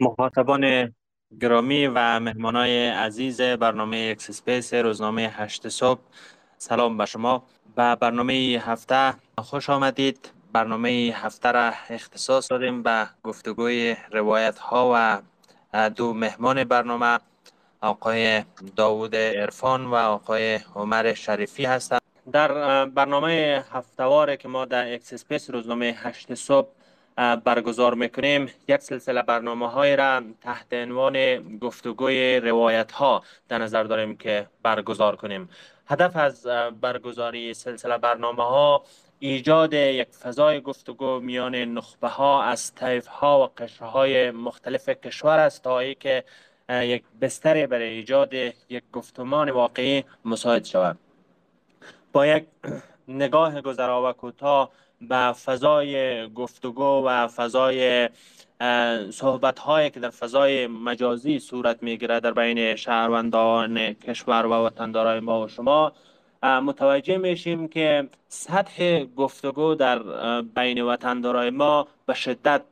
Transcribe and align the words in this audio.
مخاطبان 0.00 0.94
گرامی 1.40 1.86
و 1.86 2.20
مهمانای 2.20 2.88
عزیز 2.88 3.40
برنامه 3.40 4.08
X 4.10 4.21
Space 4.21 4.74
روزنامه 4.74 5.22
هشت 5.22 5.68
صبح. 5.68 6.00
سلام 6.58 6.96
به 6.96 7.06
شما 7.06 7.42
به 7.76 7.94
برنامه 7.94 8.34
هفته. 8.66 9.14
خوش 9.38 9.70
آمدید. 9.70 10.30
برنامه 10.52 10.88
هفته 11.14 11.52
را 11.52 11.72
اختصاص 11.90 12.50
دادیم 12.50 12.82
به 12.82 13.08
گفتگوی 13.22 13.96
روایت 14.12 14.58
ها 14.58 14.92
و 14.94 15.88
دو 15.90 16.14
مهمان 16.14 16.64
برنامه. 16.64 17.18
آقای 17.80 18.42
داوود 18.76 19.14
ارفان 19.14 19.84
و 19.84 19.94
آقای 19.94 20.60
عمر 20.74 21.14
شریفی 21.14 21.64
هستند. 21.64 22.00
در 22.32 22.84
برنامه 22.86 23.64
هفتواره 23.72 24.36
که 24.36 24.48
ما 24.48 24.64
در 24.64 24.94
X 24.94 25.03
Space 25.03 25.50
روزنامه 25.50 25.94
هشت 25.98 26.34
صبح 26.34 26.68
برگزار 27.18 27.94
می‌کنیم. 27.94 28.50
یک 28.68 28.80
سلسله 28.80 29.22
برنامه 29.22 29.68
های 29.70 29.96
را 29.96 30.22
تحت 30.40 30.72
عنوان 30.72 31.42
گفتگوی 31.58 32.40
روایت 32.40 32.92
ها 32.92 33.22
در 33.48 33.58
نظر 33.58 33.82
داریم 33.82 34.16
که 34.16 34.46
برگزار 34.62 35.16
کنیم. 35.16 35.48
هدف 35.86 36.16
از 36.16 36.46
برگزاری 36.80 37.54
سلسله 37.54 37.98
برنامه 37.98 38.42
ها 38.42 38.84
ایجاد 39.18 39.72
یک 39.72 40.08
فضای 40.08 40.60
گفتگو 40.60 41.20
میان 41.20 41.54
نخبه 41.54 42.08
ها 42.08 42.42
از 42.42 42.74
طیف 42.74 43.06
ها 43.06 43.44
و 43.44 43.62
قشرهای 43.62 44.30
مختلف 44.30 44.88
کشور 44.88 45.38
است 45.38 45.62
تا 45.62 45.78
ای 45.78 45.94
که 45.94 46.24
یک 46.70 47.02
بستر 47.20 47.66
برای 47.66 47.88
ایجاد 47.88 48.34
یک 48.68 48.82
گفتمان 48.92 49.50
واقعی 49.50 50.04
مساعد 50.24 50.64
شود. 50.64 50.98
با 52.12 52.26
یک 52.26 52.44
نگاه 53.08 53.60
گذرا 53.60 54.10
و 54.10 54.12
کوتاه 54.12 54.70
به 55.00 55.32
فضای 55.32 56.28
گفتگو 56.32 57.04
و 57.06 57.28
فضای 57.28 58.08
صحبت 59.10 59.58
هایی 59.58 59.90
که 59.90 60.00
در 60.00 60.10
فضای 60.10 60.66
مجازی 60.66 61.38
صورت 61.38 61.82
می‌گیره 61.82 62.20
در 62.20 62.32
بین 62.32 62.76
شهروندان 62.76 63.92
کشور 63.92 64.46
و 64.46 64.52
وطندارای 64.52 65.20
ما 65.20 65.44
و 65.44 65.48
شما 65.48 65.92
متوجه 66.42 67.18
میشیم 67.18 67.68
که 67.68 68.08
سطح 68.28 69.04
گفتگو 69.04 69.74
در 69.74 69.98
بین 70.42 70.82
وطندارای 70.82 71.50
ما 71.50 71.88
به 72.06 72.14
شدت 72.14 72.62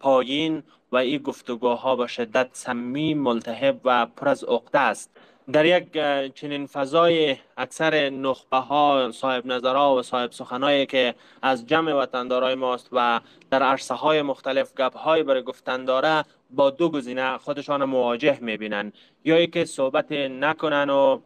پایین 0.00 0.62
و 0.92 0.96
این 0.96 1.18
گفتگوها 1.22 1.96
به 1.96 2.06
شدت 2.06 2.48
سمی 2.52 3.14
ملتهب 3.14 3.80
و 3.84 4.06
پر 4.06 4.28
از 4.28 4.44
عقده 4.44 4.78
است. 4.78 5.15
در 5.52 5.64
یک 5.64 5.92
چنین 6.34 6.66
فضای 6.66 7.36
اکثر 7.56 8.10
نخبه 8.10 8.56
ها 8.56 9.10
صاحب 9.12 9.46
نظرها 9.46 9.96
و 9.96 10.02
صاحب 10.02 10.32
سخنهایی 10.32 10.86
که 10.86 11.14
از 11.42 11.66
جمع 11.66 11.92
وطندارای 11.92 12.54
ماست 12.54 12.88
و 12.92 13.20
در 13.50 13.62
عرصه 13.62 13.94
های 13.94 14.22
مختلف 14.22 14.74
گپ 14.74 14.96
های 14.96 15.22
برای 15.22 15.42
گفتن 15.42 15.84
داره 15.84 16.24
با 16.50 16.70
دو 16.70 16.90
گزینه 16.90 17.38
خودشان 17.38 17.84
مواجه 17.84 18.38
می‌بینن. 18.40 18.92
یا 19.24 19.46
که 19.46 19.64
صحبت 19.64 20.12
نکنن 20.12 20.90
و 20.90 21.20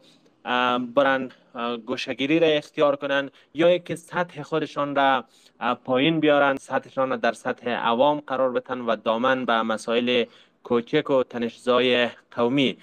برن 0.95 1.31
گوشگیری 1.87 2.39
را 2.39 2.47
اختیار 2.47 2.97
کنن 2.97 3.31
یا 3.55 3.79
که 3.79 3.97
سطح 3.97 4.43
خودشان 4.43 4.97
را 4.97 5.25
پایین 5.85 6.21
بیارن 6.21 6.57
سطحشان 6.57 7.11
را 7.11 7.17
در 7.17 7.33
سطح 7.33 7.71
عوام 7.71 8.21
قرار 8.27 8.53
بتن 8.53 8.81
و 8.81 8.97
دامن 8.97 9.45
به 9.45 9.63
مسائل 9.63 10.25
کوچک 10.65 11.11
و 11.11 11.23
تنشزای 11.23 12.09
قومی. 12.31 12.77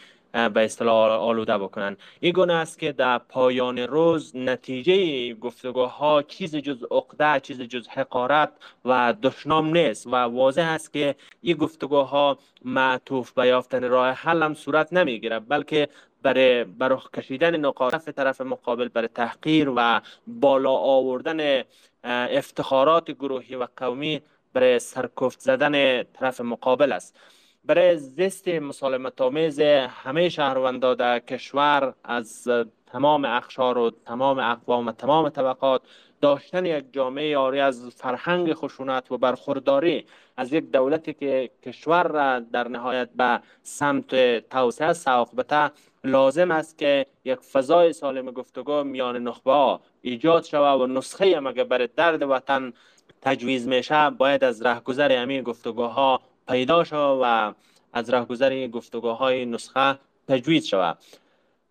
به 0.54 0.66
اصطلاح 0.66 1.12
آلوده 1.12 1.58
بکنن. 1.58 1.98
این 2.20 2.34
گونه 2.34 2.54
است 2.54 2.80
که 2.80 2.92
در 2.92 3.18
پایان 3.18 3.78
روز 3.78 4.36
نتیجه 4.36 5.34
گفتگوها 5.34 6.22
چیز 6.22 6.56
جز 6.56 6.84
عقده 6.92 7.40
چیز 7.40 7.62
جز 7.62 7.88
حقارت 7.88 8.52
و 8.86 9.14
دشنام 9.24 9.78
نیست 9.78 10.08
و 10.08 10.16
واضح 10.16 10.66
است 10.66 10.94
که 10.94 11.16
این 11.42 11.58
گفتگوها 11.58 12.38
معطوف 12.66 13.32
به 13.32 13.48
یافتن 13.48 13.84
راه 13.84 14.10
حل 14.10 14.44
هم 14.44 14.54
صورت 14.54 14.94
نمی‌گیره 14.94 15.40
بلکه 15.40 15.90
برای 16.22 16.64
برخ 16.64 17.12
کشیدن 17.12 17.56
نقاط 17.56 18.10
طرف 18.10 18.42
مقابل 18.42 18.88
برای 18.88 19.08
تحقیر 19.08 19.74
و 19.76 20.02
بالا 20.28 20.72
آوردن 20.72 21.64
افتخارات 22.04 23.12
گروهی 23.12 23.56
و 23.56 23.68
قومی 23.78 24.22
برای 24.54 24.80
سرکفت 24.80 25.40
زدن 25.40 26.04
طرف 26.04 26.42
مقابل 26.42 26.92
است. 26.92 27.20
برای 27.68 27.98
زیست 27.98 28.48
مسالمت 28.48 29.22
آمیز 29.22 29.60
همه 29.60 30.30
شهروندان 30.30 30.96
در 30.96 31.20
کشور 31.20 31.94
از 32.04 32.48
تمام 32.92 33.26
اخشار 33.26 33.78
و 33.78 33.92
تمام 34.06 34.40
اقوام 34.40 34.88
و 34.88 34.92
تمام 34.92 35.30
طبقات 35.30 35.82
داشتن 36.22 36.66
یک 36.66 36.86
جامعه 36.92 37.38
آری 37.38 37.60
از 37.60 37.90
فرهنگ 37.96 38.54
خشونت 38.54 39.12
و 39.12 39.18
برخورداری 39.18 40.06
از 40.38 40.54
یک 40.54 40.72
دولتی 40.72 41.14
که 41.14 41.50
کشور 41.66 42.08
را 42.08 42.40
در 42.40 42.68
نهایت 42.68 43.10
به 43.16 43.40
سمت 43.64 44.40
توسعه 44.50 44.94
سوق 44.94 45.36
بته 45.36 45.72
لازم 46.04 46.52
است 46.52 46.78
که 46.78 47.06
یک 47.26 47.40
فضای 47.40 47.94
سالم 47.94 48.32
گفتگو 48.32 48.84
میان 48.84 49.18
نخبه 49.18 49.80
ایجاد 50.02 50.44
شود 50.44 50.82
و 50.82 50.88
نسخه 50.88 51.40
مگه 51.40 51.64
بر 51.64 51.90
درد 51.96 52.22
وطن 52.22 52.74
تجویز 53.22 53.68
میشه 53.68 54.10
باید 54.10 54.44
از 54.44 54.62
رهگذر 54.62 55.12
همین 55.12 55.42
گفتگوها 55.42 56.22
پیدا 56.48 56.84
شود 56.84 57.20
و 57.24 57.54
از 57.94 58.10
رهگذر 58.10 58.68
گفتگوهای 58.68 59.46
نسخه 59.46 60.00
تجویز 60.28 60.66
شود. 60.66 60.98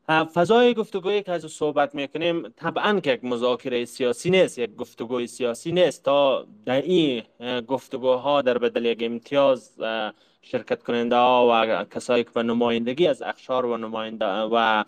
فضای 0.09 0.75
گفتگویی 0.75 1.23
که 1.23 1.33
از 1.33 1.45
صحبت 1.45 1.95
می‌کنیم 1.95 2.49
طبعا 2.49 3.01
که 3.01 3.13
یک 3.13 3.25
مذاکره 3.25 3.85
سیاسی 3.85 4.31
نیست 4.31 4.59
یک 4.59 4.77
گفتگوی 4.77 5.27
سیاسی 5.27 5.73
نیست. 5.73 6.03
تا 6.03 6.47
در 6.67 6.83
این 6.83 7.23
گفتگوها 7.69 8.43
در 8.43 8.59
بدل 8.59 8.85
یک 8.85 8.99
امتیاز 9.03 9.71
شرکت 10.43 10.83
کننده 10.83 11.17
ها 11.17 11.49
و 11.51 11.85
کسایی 11.85 12.25
که 12.25 12.31
به 12.31 12.43
نمایندگی 12.43 13.07
از 13.07 13.23
اخشار 13.23 13.67
و 13.67 13.77
نماینده 13.77 14.27
و 14.27 14.85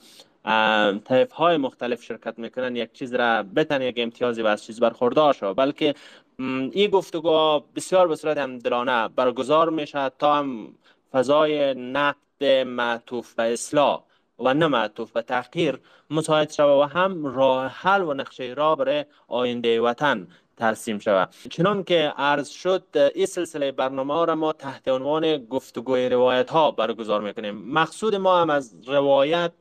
طیف 1.05 1.32
های 1.32 1.56
مختلف 1.56 2.03
شرکت 2.03 2.38
می‌کنن 2.38 2.76
یک 2.76 2.93
چیز 2.93 3.15
را 3.15 3.43
بتن 3.43 3.82
یک 3.82 3.94
امتیازی 3.99 4.43
و 4.43 4.47
از 4.47 4.65
چیز 4.65 4.81
برخوردار 4.81 5.32
شد 5.32 5.55
بلکه 5.56 5.94
این 6.38 6.91
گفتگو 6.91 7.60
بسیار 7.76 8.09
به 8.09 8.16
صورت 8.16 8.38
دلانه 8.38 9.09
برگزار 9.09 9.71
میشه 9.71 10.09
تا 10.19 10.34
هم 10.34 10.75
فضای 11.12 11.75
نقد 11.75 12.44
معطوف 12.66 13.34
به 13.34 13.53
اصلاح 13.53 14.04
و 14.38 14.54
نه 14.54 14.66
معطوف 14.66 15.12
به 15.12 15.22
تحقیر 15.22 15.81
مساعد 16.10 16.50
شود 16.53 16.69
و 16.69 16.82
هم 16.82 17.26
راه 17.26 17.66
حل 17.66 18.03
و 18.03 18.15
نقشه 18.15 18.54
را 18.56 18.75
برای 18.75 19.04
آینده 19.28 19.81
وطن 19.81 20.28
ترسیم 20.56 20.99
شود. 20.99 21.34
چنان 21.50 21.84
که 21.84 22.12
عرض 22.16 22.49
شد 22.49 22.84
این 23.15 23.26
سلسله 23.26 23.72
برنامه 23.72 24.26
را 24.26 24.34
ما 24.34 24.53
تحت 24.53 24.88
عنوان 24.88 25.37
گفتگوی 25.37 26.09
روایت 26.09 26.50
ها 26.50 26.70
برگزار 26.70 27.20
می‌کنیم. 27.20 27.55
مقصود 27.55 28.15
ما 28.15 28.41
هم 28.41 28.50
از 28.50 28.75
روایت 28.87 29.53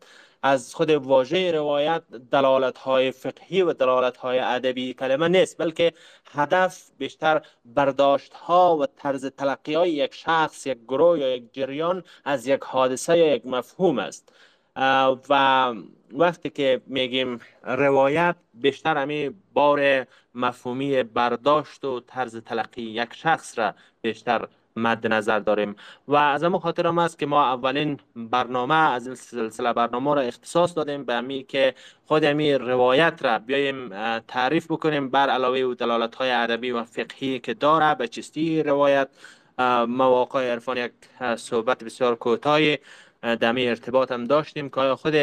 از 0.43 0.75
خود 0.75 0.89
واژه 0.89 1.51
روایت 1.51 2.03
دلالت 2.31 2.77
های 2.77 3.11
فقهی 3.11 3.61
و 3.61 3.73
دلالت 3.73 4.17
های 4.17 4.39
ادبی 4.39 4.93
کلمه 4.93 5.27
نیست 5.27 5.57
بلکه 5.57 5.93
هدف 6.31 6.83
بیشتر 6.97 7.41
برداشت 7.65 8.33
ها 8.33 8.77
و 8.77 8.85
طرز 8.85 9.25
تلقی 9.25 9.73
های 9.73 9.91
یک 9.91 10.13
شخص 10.13 10.67
یک 10.67 10.77
گروه 10.87 11.19
یا 11.19 11.35
یک 11.35 11.53
جریان 11.53 12.03
از 12.25 12.47
یک 12.47 12.61
حادثه 12.63 13.17
یا 13.17 13.35
یک 13.35 13.45
مفهوم 13.45 13.99
است. 13.99 14.31
و 15.29 15.73
وقتی 16.11 16.49
که 16.49 16.81
میگیم 16.87 17.39
روایت 17.63 18.35
بیشتر 18.53 18.97
همین 18.97 19.41
بار 19.53 20.07
مفهومی 20.35 21.03
برداشت 21.03 21.85
و 21.85 21.99
طرز 21.99 22.37
تلقی 22.37 22.81
یک 22.81 23.13
شخص 23.13 23.59
را 23.59 23.73
بیشتر 24.01 24.47
مد 24.77 25.07
نظر 25.07 25.39
داریم. 25.39 25.75
و 26.07 26.15
از 26.15 26.43
همون 26.43 26.59
خاطر 26.59 26.87
هم 26.87 26.97
است 26.97 27.19
که 27.19 27.25
ما 27.25 27.45
اولین 27.45 27.99
برنامه 28.15 28.75
از 28.75 29.07
این 29.07 29.15
سلسله 29.15 29.73
برنامه 29.73 30.15
را 30.15 30.21
اختصاص 30.21 30.77
دادیم 30.77 31.05
به 31.05 31.13
امی 31.13 31.43
که 31.43 31.75
خود 32.05 32.25
امی 32.25 32.53
روایت 32.53 33.19
را 33.21 33.39
بیایم 33.39 33.89
تعریف 34.19 34.71
بکنیم 34.71 35.09
بر 35.09 35.29
علاوه 35.29 35.59
و 35.59 35.73
دلالت 35.73 36.15
های 36.15 36.31
ادبی 36.31 36.71
و 36.71 36.83
فقهی 36.83 37.39
که 37.39 37.53
داره 37.53 37.95
به 37.95 38.07
چستی 38.07 38.63
روایت 38.63 39.09
مواقع 39.87 40.51
عرفان 40.51 40.77
یک 40.77 40.91
صحبت 41.35 41.83
بسیار 41.83 42.15
کوتاهی 42.15 42.77
دمی 43.39 43.67
ارتباط 43.67 44.11
هم 44.11 44.23
داشتیم 44.23 44.69
که 44.69 44.95
خود 44.95 45.13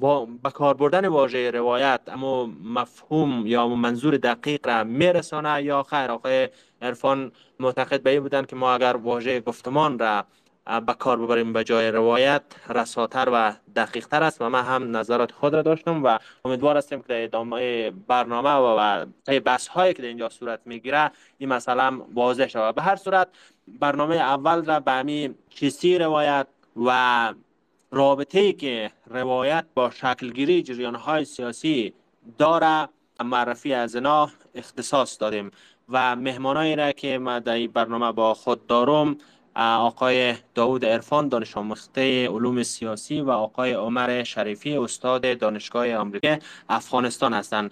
با 0.00 0.28
کار 0.54 0.74
بردن 0.74 1.06
واژه 1.06 1.50
روایت 1.50 2.00
اما 2.08 2.46
مفهوم 2.64 3.46
یا 3.46 3.68
منظور 3.68 4.16
دقیق 4.16 4.66
را 4.66 4.84
میرسانه 4.84 5.62
یا 5.62 5.82
خیر 5.82 6.10
آقای 6.10 6.48
عرفان 6.82 7.32
معتقد 7.60 8.02
به 8.02 8.20
بودن 8.20 8.44
که 8.44 8.56
ما 8.56 8.74
اگر 8.74 8.96
واژه 8.96 9.40
گفتمان 9.40 9.98
را 9.98 10.24
به 10.86 10.94
کار 10.94 11.16
ببریم 11.16 11.52
به 11.52 11.64
جای 11.64 11.90
روایت 11.90 12.42
رساتر 12.68 13.28
و 13.32 13.54
دقیق 13.76 14.06
تر 14.06 14.22
است 14.22 14.40
و 14.42 14.48
من 14.48 14.62
هم 14.64 14.96
نظرات 14.96 15.32
خود 15.32 15.54
را 15.54 15.62
داشتم 15.62 16.04
و 16.04 16.18
امیدوار 16.44 16.76
هستیم 16.76 17.02
که 17.02 17.08
در 17.08 17.24
ادامه 17.24 17.90
برنامه 17.90 18.50
و 18.50 19.06
بحث 19.44 19.68
هایی 19.68 19.94
که 19.94 20.06
اینجا 20.06 20.28
صورت 20.28 20.60
می‌گیره 20.64 21.10
این 21.38 21.48
مسئله 21.48 21.90
واضح 22.14 22.46
شود. 22.46 22.74
به 22.74 22.82
هر 22.82 22.96
صورت 22.96 23.28
برنامه 23.68 24.16
اول 24.16 24.64
را 24.64 24.80
به 24.80 24.92
همین 24.92 25.34
چیستی 25.50 25.98
روایت 25.98 26.46
و 26.86 27.34
رابطه 27.90 28.52
که 28.52 28.90
روایت 29.06 29.64
با 29.74 29.90
شکلگیری 29.90 30.62
جریان 30.62 30.94
های 30.94 31.24
سیاسی 31.24 31.92
داره 32.38 32.88
معرفی 33.24 33.74
از 33.74 33.94
اینا 33.94 34.30
اختصاص 34.54 35.20
دادیم. 35.20 35.50
و 35.90 36.16
مهمانایی 36.16 36.76
را 36.76 36.92
که 36.92 37.18
ما 37.18 37.38
در 37.38 37.66
برنامه 37.66 38.12
با 38.12 38.34
خود 38.34 38.66
دارم 38.66 39.16
آقای 39.56 40.34
داود 40.54 40.84
ارفان 40.84 41.28
دانش 41.28 41.56
آموخته 41.56 42.28
علوم 42.28 42.62
سیاسی 42.62 43.20
و 43.20 43.30
آقای 43.30 43.72
عمر 43.72 44.22
شریفی 44.24 44.76
استاد 44.76 45.38
دانشگاه 45.38 45.94
آمریکا 45.94 46.36
افغانستان 46.68 47.34
هستند 47.34 47.70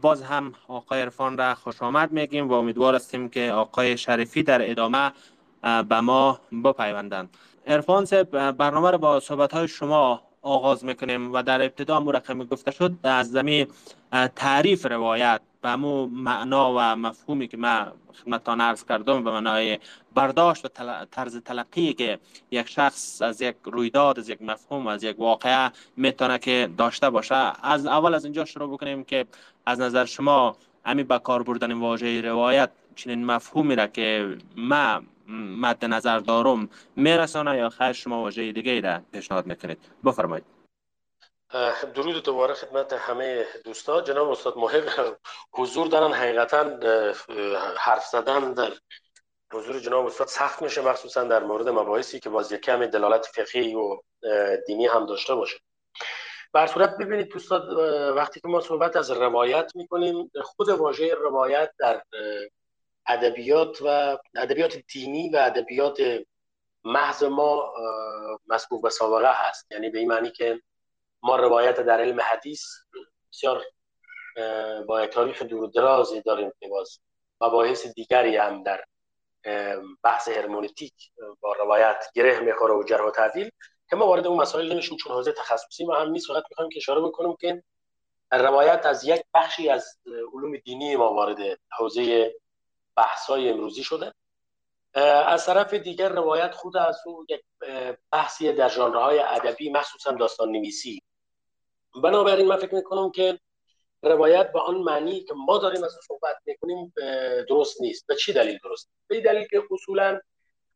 باز 0.00 0.22
هم 0.22 0.52
آقای 0.68 1.00
ارفان 1.00 1.38
را 1.38 1.54
خوش 1.54 1.82
آمد 1.82 2.12
میگیم 2.12 2.48
و 2.48 2.52
امیدوار 2.52 2.94
هستیم 2.94 3.28
که 3.28 3.52
آقای 3.52 3.96
شریفی 3.96 4.42
در 4.42 4.70
ادامه 4.70 5.12
به 5.62 6.00
ما 6.00 6.40
بپیوندند. 6.64 7.36
ارفان 7.66 8.04
برنامه 8.52 8.90
را 8.90 8.98
با 8.98 9.20
صحبت 9.20 9.54
های 9.54 9.68
شما 9.68 10.22
آغاز 10.42 10.84
می‌کنیم 10.84 11.32
و 11.32 11.42
در 11.42 11.62
ابتدا 11.62 12.00
مرقم 12.00 12.44
گفته 12.44 12.70
شد 12.70 12.92
از 13.02 13.30
زمین 13.30 13.66
تعریف 14.36 14.86
روایت 14.86 15.40
به 15.62 15.76
معنا 15.76 16.72
و 16.72 16.96
مفهومی 16.96 17.48
که 17.48 17.56
من 17.56 17.92
خدمتتان 18.24 18.60
عرض 18.60 18.84
کردم 18.84 19.24
به 19.24 19.30
معنای 19.30 19.78
برداشت 20.14 20.64
و 20.64 20.68
طرز 21.10 21.36
تلقی 21.36 21.92
که 21.92 22.18
یک 22.50 22.68
شخص 22.68 23.22
از 23.22 23.42
یک 23.42 23.56
رویداد 23.64 24.18
از 24.18 24.28
یک 24.28 24.42
مفهوم 24.42 24.86
از 24.86 25.04
یک 25.04 25.20
واقعه 25.20 25.70
می‌تونه 25.96 26.38
که 26.38 26.70
داشته 26.78 27.10
باشه. 27.10 27.52
از 27.62 27.86
اول 27.86 28.14
از 28.14 28.24
اینجا 28.24 28.44
شروع 28.44 28.72
بکنیم 28.72 29.04
که 29.04 29.26
از 29.66 29.80
نظر 29.80 30.04
شما 30.04 30.56
همین 30.84 31.06
به 31.06 31.18
کار 31.18 31.42
بردن 31.42 31.72
واژه 31.72 32.20
روایت 32.20 32.70
چنین 32.96 33.24
مفهومی 33.24 33.76
را 33.76 33.86
که 33.86 34.36
ما 34.56 35.00
مد 35.32 35.84
نظر 35.84 36.18
دارم 36.18 36.70
میرسانه 36.96 37.56
یا 37.56 37.68
خیر 37.68 37.92
شما 37.92 38.22
واژه 38.22 38.52
دیگه 38.52 38.80
را 38.80 39.00
پیشنهاد 39.12 39.46
می‌کنید؟ 39.46 39.78
بفرمایید. 40.04 40.44
درود 41.94 42.22
دوباره 42.22 42.54
خدمت 42.54 42.92
همه 42.92 43.46
دوستان. 43.64 44.04
جناب 44.04 44.30
استاد 44.30 44.56
محق 44.56 45.16
حضور 45.52 45.86
دارن 45.86 46.12
حقیقتا 46.12 46.78
حرف 47.78 48.06
زدن 48.06 48.52
در 48.52 48.72
حضور 49.52 49.78
جناب 49.78 50.06
استاد 50.06 50.26
سخت 50.26 50.62
میشه 50.62 50.80
مخصوصا 50.82 51.24
در 51.24 51.42
مورد 51.42 51.68
مباحثی 51.68 52.20
که 52.20 52.30
باز 52.30 52.52
کمی 52.52 52.86
دلالت 52.86 53.26
فقهی 53.26 53.74
و 53.74 53.98
دینی 54.66 54.86
هم 54.86 55.06
داشته 55.06 55.34
باشه. 55.34 55.58
بر 56.52 56.66
صورت 56.66 56.96
ببینید 56.96 57.28
دوستان 57.28 57.76
وقتی 58.14 58.40
که 58.40 58.48
ما 58.48 58.60
صحبت 58.60 58.96
از 58.96 59.10
روایت 59.10 59.72
می‌کنیم 59.74 60.30
خود 60.42 60.68
واژه 60.68 61.14
روایت 61.14 61.70
در 61.78 62.02
ادبیات 63.06 63.82
و 63.82 64.18
ادبیات 64.36 64.76
دینی 64.76 65.30
و 65.30 65.36
ادبیات 65.36 65.98
محض 66.84 67.22
ما 67.22 67.72
مسبوق 68.46 68.82
به 68.82 68.90
سابقه 68.90 69.32
هست. 69.32 69.72
یعنی 69.72 69.90
به 69.90 69.98
این 69.98 70.08
معنی 70.08 70.30
که 70.30 70.60
ما 71.22 71.36
روایت 71.36 71.80
در 71.80 72.00
علم 72.00 72.20
حدیث 72.20 72.64
بسیار 73.32 73.64
با 74.86 75.06
تاریخ 75.06 75.42
دور 75.42 75.70
درازی 75.70 76.20
داریم 76.20 76.52
که 76.60 76.68
باز 76.68 76.98
مباحث 77.40 77.86
دیگری 77.86 78.36
هم 78.36 78.62
در 78.62 78.84
بحث 80.02 80.28
هرمونتیک 80.28 80.94
با 81.40 81.52
روایت 81.52 82.04
گره 82.14 82.40
می‌خوره 82.40 82.74
و 82.74 82.82
جرح 82.82 83.02
و 83.02 83.10
تعدیل 83.10 83.50
که 83.90 83.96
ما 83.96 84.06
وارد 84.06 84.26
اون 84.26 84.40
مسائل 84.40 84.72
نمیشیم 84.72 84.96
چون 84.96 85.12
حوزه 85.12 85.32
تخصصی 85.32 85.84
ما 85.84 85.94
هم 85.94 86.10
نیست. 86.10 86.26
فقط 86.26 86.42
می‌خوایم 86.50 86.70
که 86.70 86.76
اشاره 86.76 87.00
بکنم 87.00 87.36
که 87.40 87.62
روایت 88.32 88.86
از 88.86 89.04
یک 89.04 89.22
بخشی 89.34 89.68
از 89.68 89.98
علوم 90.34 90.56
دینی 90.56 90.96
ما 90.96 91.14
وارد 91.14 91.58
حوزه 91.78 92.34
بحث‌های 93.00 93.48
امروزی 93.48 93.84
شده. 93.84 94.14
از 95.26 95.46
طرف 95.46 95.74
دیگر 95.74 96.08
روایت 96.08 96.54
خود 96.54 96.76
از 96.76 96.98
او 97.06 97.26
یک 97.28 97.42
بحثی 98.12 98.52
در 98.52 98.68
ژانرهای 98.68 99.18
ادبی 99.18 99.70
مخصوصا 99.70 100.12
داستان 100.12 100.48
نویسی 100.52 101.02
بنابراین 102.02 102.48
من 102.48 102.56
فکر 102.56 102.74
می‌کنم 102.74 103.10
که 103.10 103.40
روایت 104.02 104.52
به 104.52 104.60
آن 104.60 104.74
معنی 104.74 105.20
که 105.20 105.34
ما 105.34 105.58
داریم 105.58 105.84
از 105.84 105.96
صحبت 106.08 106.36
می‌کنیم 106.46 106.92
درست 107.48 107.80
نیست. 107.80 108.06
به 108.06 108.16
چی 108.16 108.32
دلیل 108.32 108.58
درست؟ 108.64 108.90
به 109.06 109.20
دلیل 109.20 109.46
که 109.46 109.62
اصولا 109.70 110.20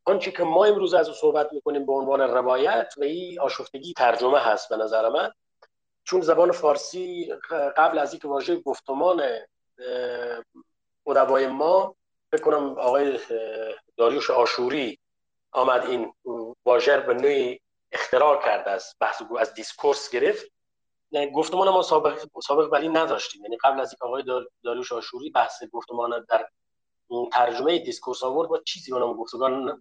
آنچه 0.04 0.30
که 0.30 0.42
ما 0.42 0.64
امروز 0.64 0.94
از 0.94 1.08
صحبت 1.20 1.52
می‌کنیم 1.52 1.86
به 1.86 1.92
عنوان 1.92 2.20
روایت 2.20 2.94
و 2.96 3.02
این 3.02 3.40
آشفتگی 3.40 3.92
ترجمه 3.92 4.38
هست 4.38 4.68
به 4.68 4.76
نظر 4.76 5.08
من. 5.08 5.30
چون 6.04 6.20
زبان 6.20 6.52
فارسی 6.52 7.34
قبل 7.76 7.98
از 7.98 8.12
اینکه 8.12 8.28
واژه 8.28 8.56
گفتمان 8.56 9.22
ادبای 11.06 11.46
ما 11.46 11.96
فکر 12.34 12.42
کنم 12.42 12.78
آقای 12.78 13.19
داریوش 13.96 14.31
آشوری 14.31 14.98
آمد 15.52 15.86
این 15.86 16.12
واژه 16.64 17.00
به 17.00 17.14
نوعی 17.14 17.60
اختراع 17.92 18.42
کرد 18.44 18.69
از 18.69 18.94
بحث 19.00 19.22
از 19.38 19.54
discourse 19.54 20.10
گرفت. 20.10 20.46
گفتمان 21.34 21.69
ما 21.69 21.82
سابق 21.82 22.26
سابق 22.46 22.72
ولی 22.72 22.88
نداشتیم 22.88 23.42
یعنی 23.42 23.56
قبل 23.56 23.81
از 23.81 23.92
اینکه 23.92 24.04
آقای 24.04 24.46
داریوش 24.64 24.92
آشوری 24.92 25.31
بحث 25.31 25.62
گفتمان 25.72 26.26
در 26.28 26.48
ترجمه 27.32 27.78
discourse 27.78 28.22
آورد 28.22 28.48
با 28.48 28.60
چیزی 28.66 28.92
به 28.92 28.98
نام 28.98 29.16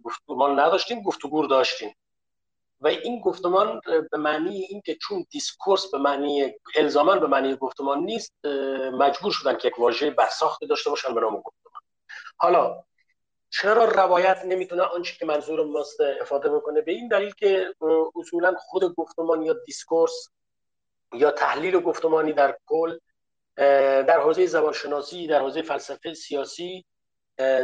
گفتمان 0.04 0.60
نداشتیم 0.60 1.02
گفتگو 1.02 1.46
داشتیم. 1.46 1.96
و 2.80 2.88
این 2.88 3.20
گفتمان 3.20 3.80
به 4.10 4.18
معنی 4.18 4.56
اینکه 4.56 4.94
چون 4.94 5.26
discourse 5.30 5.90
به 5.90 5.98
معنی 5.98 6.52
الزاما 6.76 7.16
به 7.16 7.26
معنی 7.26 7.56
گفتمان 7.56 7.98
نیست 7.98 8.32
مجبور 8.92 9.32
شدن 9.32 9.56
که 9.56 9.68
یک 9.68 9.78
واژه 9.78 10.10
برساخته 10.10 10.66
داشته 10.66 10.90
باشن 10.90 11.14
به 11.14 11.20
نام 11.20 11.36
گفتمان. 11.36 11.63
حالا 12.36 12.84
چرا 13.50 13.84
روایت 13.84 14.44
نمی‌تونه 14.44 14.82
آنچه 14.82 15.16
که 15.18 15.26
منظور 15.26 15.64
ماست 15.64 16.00
افاده 16.20 16.48
بکنه؟ 16.48 16.80
به 16.80 16.92
این 16.92 17.08
دلیل 17.08 17.34
که 17.34 17.74
اصولا 18.16 18.54
خود 18.58 18.94
گفتمان 18.94 19.42
یا 19.42 19.54
discourse 19.66 20.28
یا 21.12 21.30
تحلیل 21.30 21.80
گفتمانی 21.80 22.32
در 22.32 22.58
کل 22.66 22.98
در 24.02 24.20
حوزه 24.20 24.46
زبانشناسی 24.46 25.26
در 25.26 25.40
حوزه 25.40 25.62
فلسفه 25.62 26.14
سیاسی 26.14 26.84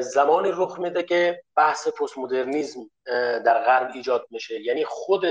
زمان 0.01 0.45
رخ 0.47 0.79
میده 0.79 1.03
که 1.03 1.43
بحث 1.57 1.89
پست 1.89 2.19
مدرنیزم 2.19 2.91
در 3.45 3.65
غرب 3.65 3.91
ایجاد 3.95 4.27
میشه. 4.31 4.61
یعنی 4.61 4.85
خود 4.85 5.25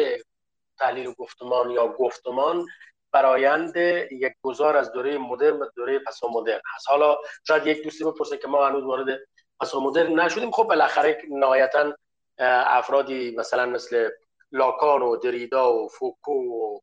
تحلیل 0.80 1.14
گفتمان 1.14 1.72
یا 1.72 1.88
گفتمان 1.88 2.66
برایند 3.12 3.78
یک 4.12 4.34
گذار 4.42 4.78
از 4.78 4.92
دوره 4.92 5.18
مدرن 5.18 5.60
و 5.60 5.66
دوره 5.76 6.00
پسا 6.00 6.28
مدرن 6.28 6.62
هست. 6.76 6.90
حالا 6.90 7.18
شاید 7.48 7.68
یک 7.68 7.84
دوستی 7.84 8.04
بپرسه 8.04 8.38
که 8.38 8.48
ما 8.48 8.68
هنوز 8.68 8.84
وارد 8.84 9.20
پسا 9.60 9.80
مدرن 9.80 10.20
نشدیم. 10.20 10.52
خب 10.52 10.64
بالاخره 10.64 11.22
نهایتا 11.30 11.94
افرادی 12.38 13.36
مثلا 13.36 13.66
مثل 13.66 14.10
لاکان 14.52 15.02
و 15.02 15.16
دریدا 15.16 15.74
و 15.74 15.88
فوکو 15.88 16.34
و 16.34 16.80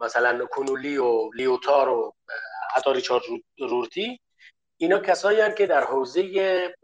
مثلا 0.00 0.46
کنولی 0.46 0.98
و 0.98 1.30
لیوتار 1.34 1.88
و 1.88 2.14
حتی 2.74 2.92
ریچارد 2.92 3.22
رورتی 3.58 4.20
اینا 4.76 4.98
کسایی 4.98 5.40
هستند 5.40 5.56
که 5.56 5.66
در 5.66 5.84
حوزه 5.84 6.74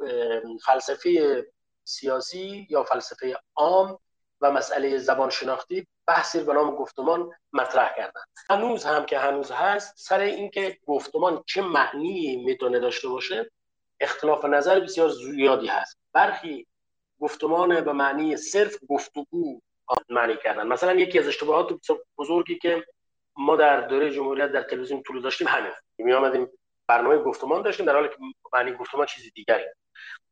فلسفه 0.67 1.45
سیاسی 1.85 2.67
یا 2.71 2.83
فلسفه 2.83 3.37
عام 3.57 3.99
و 4.43 4.51
مسئله 4.51 4.99
زبان 4.99 5.31
شناختی 5.31 5.87
بحثی 6.07 6.45
به 6.45 6.53
نام 6.53 6.75
گفتمان 6.75 7.31
مطرح 7.53 7.95
کردن. 7.97 8.21
هنوز 8.51 8.85
هم 8.85 9.07
که 9.07 9.19
هنوز 9.19 9.51
هست 9.51 9.95
سر 9.99 10.21
اینکه 10.21 10.79
گفتمان 10.87 11.45
چه 11.47 11.63
معنی 11.63 12.37
می‌تونه 12.45 12.79
داشته 12.79 13.09
باشه 13.09 13.51
اختلاف 14.01 14.45
نظر 14.45 14.81
بسیار 14.81 15.09
زیادی 15.09 15.67
هست. 15.67 15.99
برخی 16.13 16.67
گفتمان 17.21 17.81
به 17.81 17.93
معنی 17.93 18.37
صرف 18.37 18.77
گفتگو 18.89 19.61
معنی 20.09 20.37
کردن. 20.37 20.67
مثلا 20.67 20.93
یکی 20.93 21.19
از 21.19 21.29
اشتباهات 21.29 21.75
بزرگی 22.19 22.59
که 22.59 22.87
ما 23.37 23.57
در 23.57 23.81
دوره 23.81 24.11
جمهوریت 24.11 24.53
در 24.53 24.63
تلویزیون 24.63 25.03
طول 25.03 25.23
داشتیم 25.23 25.49
همین. 25.49 25.73
می 25.99 26.13
آمدیم 26.13 26.49
برنامه 26.87 27.19
گفتمان 27.19 27.63
داشتیم 27.63 27.87
در 27.87 27.95
حالی 27.95 28.09
که 28.09 28.17
معنی 28.53 28.73
گفتمان 28.73 29.07
چیزی 29.07 29.31
دیگری 29.31 29.65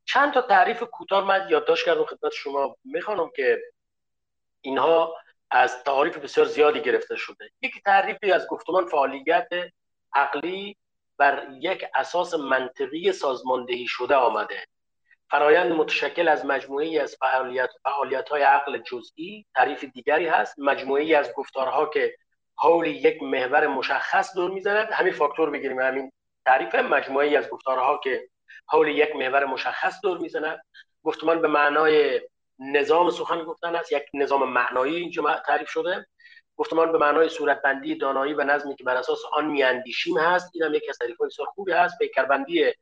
چند 0.05 0.33
تا 0.33 0.43
تعریف 0.43 0.83
کوتاه 0.83 1.25
من 1.25 1.47
یادداشت 1.51 1.85
کردم 1.85 2.05
خدمت 2.05 2.33
شما 2.33 2.77
می‌خوانم 2.85 3.31
که 3.37 3.63
اینها 4.61 5.17
از 5.51 5.85
تعریف 5.85 6.19
بسیار 6.19 6.47
زیادی 6.47 6.81
گرفته 6.81 7.17
شده. 7.17 7.51
یک 7.63 7.83
تعریفی 7.85 8.33
از 8.33 8.47
گفتمان 8.47 8.87
فعالیت 8.87 9.49
عقلی 10.15 10.77
بر 11.19 11.47
یک 11.61 11.85
اساس 11.95 12.35
منطقی 12.35 13.13
سازماندهی 13.13 13.87
شده 13.87 14.15
آمده. 14.15 14.65
فرایند 15.31 15.73
متشکل 15.73 16.29
از 16.29 16.47
مجموعی 16.47 16.99
از 16.99 17.17
فعالیت, 17.21 17.71
فعالیت 17.85 18.29
های 18.29 18.43
عقل 18.43 18.79
جزئی 18.79 19.47
تعریف 19.55 19.85
دیگری 19.85 20.27
هست. 20.27 20.59
مجموعی 20.59 21.15
از 21.15 21.33
گفتارها 21.35 21.87
که 21.87 22.17
حول 22.57 22.87
یک 22.87 23.23
محور 23.23 23.67
مشخص 23.67 24.35
دور 24.35 24.51
می‌زند 24.51 24.89
همین 24.93 25.13
فاکتور 25.13 25.51
بگیریم 25.51 25.81
همین 25.81 26.13
تعریف 26.47 26.75
مجموعی 26.75 27.37
از 27.37 27.49
گفتارها 27.49 28.01
که 28.05 28.29
حول 28.67 28.89
یک 28.89 29.17
محور 29.17 29.45
مشخص 29.45 30.01
دور 30.03 30.19
می‌زند. 30.19 30.61
گفتمان 31.03 31.41
به 31.41 31.49
معنای 31.49 32.21
نظام 32.61 33.11
سخن 33.11 33.45
گفتن 33.45 33.77
است 33.77 33.93
یک 33.93 34.03
نظام 34.15 34.53
معنایی 34.53 34.97
اینجا 34.97 35.43
تعریف 35.47 35.69
شده. 35.69 36.07
گفتمان 36.57 36.93
به 36.93 36.99
معنای 36.99 37.29
صورتبندی 37.29 37.95
دانایی 37.95 38.35
و 38.35 38.45
نظمی 38.45 38.77
که 38.77 38.85
بر 38.85 38.97
اساس 38.97 39.19
آن 39.33 39.47
میاندیشیم 39.47 40.19
هست. 40.19 40.51
این 40.55 40.65
هم 40.65 40.75
یک 40.75 40.87
از 40.89 40.99
تعریف 40.99 41.21
بسیار 41.21 41.49
خوبی 41.49 41.73
هست. 41.73 41.99
پیکربندی 41.99 42.73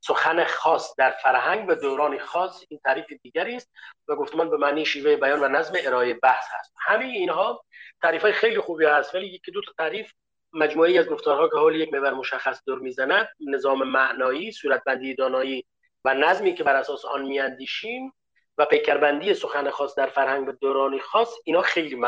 سخن 0.00 0.44
خاص 0.44 0.94
در 0.98 1.10
فرهنگ 1.22 1.68
و 1.68 1.74
دوران 1.74 2.18
خاص 2.18 2.64
این 2.68 2.80
تعریف 2.84 3.06
دیگری 3.22 3.56
است 3.56 3.70
و 4.08 4.16
گفتمان 4.16 4.50
به 4.50 4.56
معنی 4.56 4.86
شیوه 4.86 5.16
بیان 5.16 5.44
و 5.44 5.48
نظم 5.48 5.74
ارائه 5.84 6.14
بحث 6.14 6.44
هست. 6.50 6.74
همه 6.78 7.04
اینها 7.04 7.64
تعریف 8.02 8.22
های 8.22 8.32
خیلی 8.32 8.60
خوبی 8.60 8.84
هست 8.84 9.14
ولی 9.14 9.26
یکی 9.26 9.50
دو 9.50 9.60
تا 9.62 9.72
تعریف 9.78 10.12
مجموعی 10.52 10.98
از 10.98 11.06
گفتارها 11.06 11.48
که 11.48 11.56
حول 11.56 11.76
یک 11.76 11.92
محور 11.92 12.14
مشخص 12.14 12.62
دور 12.66 12.78
می‌زند. 12.78 13.28
نظام 13.40 13.88
معنایی 13.88 14.52
صورتبندی 14.52 15.14
دانایی 15.14 15.64
و 16.04 16.14
نظمی 16.14 16.54
که 16.54 16.64
بر 16.64 16.76
اساس 16.76 17.04
آن 17.04 17.22
میاندیشیم. 17.22 18.12
و 18.58 18.64
پیکربندی 18.64 19.34
سخن 19.34 19.70
خاص 19.70 19.94
در 19.94 20.06
فرهنگ 20.06 20.46
به 20.46 20.52
دورانی 20.52 21.00
خاص 21.00 21.34
اینا 21.44 21.62
خیلی 21.62 22.02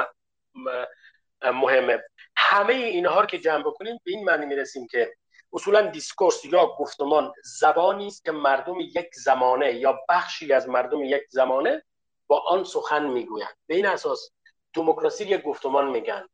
مهمه. 1.42 2.02
همه 2.37 2.75
اینها 2.75 3.21
رو 3.21 3.26
که 3.26 3.38
جمع 3.38 3.62
بکنیم 3.62 4.00
به 4.04 4.11
این 4.11 4.25
معنی 4.25 4.47
می‌رسیم 4.47 4.87
که 4.87 5.14
اصولا 5.52 5.80
discourse 5.80 6.45
یا 6.45 6.66
گفتمان 6.78 7.33
زبانی 7.45 8.07
است 8.07 8.25
که 8.25 8.33
مردم 8.33 8.80
یک 8.80 9.14
زمانه 9.14 9.73
یا 9.73 9.99
بخشی 10.09 10.52
از 10.52 10.69
مردم 10.69 11.04
یک 11.04 11.23
زمانه 11.28 11.83
با 12.26 12.38
آن 12.49 12.64
سخن 12.64 13.07
می‌گویند. 13.07 13.57
به 13.66 13.75
این 13.75 13.87
اساس 13.87 14.30
دموکراسی 14.75 15.25
یک 15.25 15.42
گفتمان 15.42 15.90
میگن. 15.90 16.28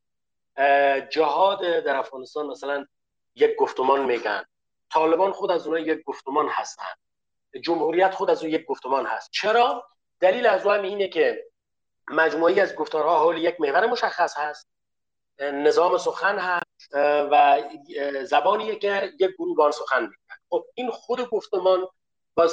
جهاد 1.11 1.61
در 1.61 1.97
افغانستان 1.97 2.47
مثلا 2.47 2.87
یک 3.35 3.57
گفتمان 3.57 4.05
میگن. 4.05 4.45
طالبان 4.93 5.33
خود 5.33 5.51
از 5.51 5.67
اونها 5.67 5.83
یک 5.83 6.03
گفتمان 6.05 6.49
هستند. 6.49 6.99
جمهوریت 7.63 8.15
خود 8.15 8.31
از 8.31 8.43
اون 8.43 8.53
یک 8.53 8.65
گفتمان 8.65 9.07
هست. 9.07 9.31
چرا؟ 9.31 9.89
دلیل 10.21 10.47
از 10.47 10.67
هم 10.67 10.83
اینه 10.83 11.09
که 11.09 11.45
مجموعی 12.11 12.61
از 12.61 12.75
گفتارها 12.75 13.21
حول 13.21 13.39
یک 13.39 13.61
محور 13.61 13.87
مشخص 13.87 14.37
هست. 14.37 14.69
نظام 15.41 15.99
سخن 15.99 16.39
هست 16.39 16.95
و 17.31 17.63
زبانیه 18.23 18.77
که 18.77 19.13
یک 19.21 19.31
گروه 19.39 19.71
سخن 19.71 20.03
میگن 20.03 20.17
خب 20.51 20.65
این 20.75 20.91
خود 20.91 21.29
گفتمان 21.29 21.89
با 22.35 22.49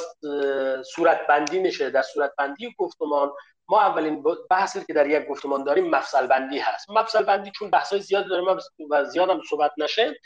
صورت 0.95 1.27
بندی 1.27 1.59
میشه. 1.59 1.89
در 1.89 2.01
صورت 2.01 2.33
بندی 2.37 2.75
گفتمان 2.77 3.31
ما 3.67 3.81
اولین 3.81 4.23
بحثی 4.49 4.85
که 4.85 4.93
در 4.93 5.09
یک 5.09 5.27
گفتمان 5.27 5.63
داریم 5.63 5.89
مفصل 5.89 6.27
بندی 6.27 6.59
هست. 6.59 6.89
مفصل 6.89 7.23
بندی 7.23 7.51
چون 7.51 7.69
بحثای 7.69 7.99
زیاد 7.99 8.27
داریم 8.27 8.57
و 8.89 9.05
زیاد 9.05 9.29
هم 9.29 9.41
صحبت 9.49 9.71
نشه 9.77 10.19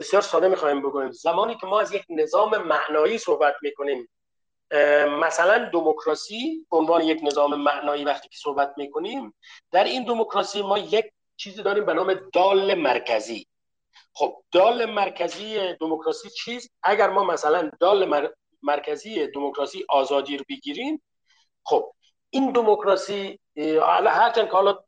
بسیار 0.00 0.22
ساده 0.22 0.48
می‌خوایم 0.48 0.82
بگویم 0.82 1.10
زمانی 1.10 1.56
که 1.56 1.66
ما 1.66 1.80
از 1.80 1.92
یک 1.92 2.04
نظام 2.08 2.58
معنایی 2.58 3.18
صحبت 3.18 3.54
می‌کنیم 3.62 4.08
مثلا 5.20 5.70
دموکراسی 5.72 6.66
به 6.70 6.76
عنوان 6.76 7.02
یک 7.02 7.20
نظام 7.22 7.54
معنایی 7.54 8.04
وقتی 8.04 8.28
که 8.28 8.36
صحبت 8.38 8.74
می‌کنیم 8.76 9.34
در 9.70 9.84
این 9.84 10.04
دموکراسی 10.04 10.62
ما 10.62 10.78
یک 10.78 11.12
چیزی 11.36 11.62
داریم 11.62 11.84
به 11.84 11.94
نام 11.94 12.14
دال 12.32 12.74
مرکزی. 12.74 13.46
خب 14.12 14.42
دال 14.52 14.86
مرکزی 14.86 15.74
دموکراسی 15.80 16.30
چیست؟ 16.30 16.70
اگر 16.82 17.10
ما 17.10 17.24
مثلا 17.24 17.70
دال 17.80 18.28
مرکزی 18.62 19.26
دموکراسی 19.26 19.84
آزادی 19.88 20.36
رو 20.36 20.44
بگیریم 20.48 21.02
خب 21.64 21.92
این 22.30 22.52
دموکراسی 22.52 23.38
هرچند 24.06 24.46
که 24.46 24.52
حالا 24.52 24.78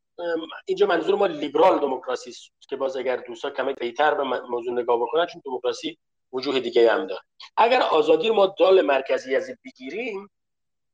اینجا 0.66 0.86
منظور 0.86 1.14
ما 1.14 1.26
لیبرال 1.26 1.78
دموکراسی 1.78 2.30
است 2.30 2.68
که 2.68 2.76
باز 2.76 2.96
اگر 2.96 3.16
دوستا 3.16 3.50
کمی 3.50 3.74
پیتر 3.74 4.14
به 4.14 4.22
موضوع 4.24 4.72
نگاه 4.72 5.00
بکنن 5.00 5.26
چون 5.26 5.42
دموکراسی 5.44 5.98
وجوه 6.32 6.60
دیگه 6.60 6.92
هم 6.92 7.06
داره. 7.06 7.22
اگر 7.56 7.80
آزادی 7.80 8.30
ما 8.30 8.46
دال 8.46 8.80
مرکزی 8.80 9.36
از 9.36 9.48
این 9.48 9.58
بگیریم 9.64 10.30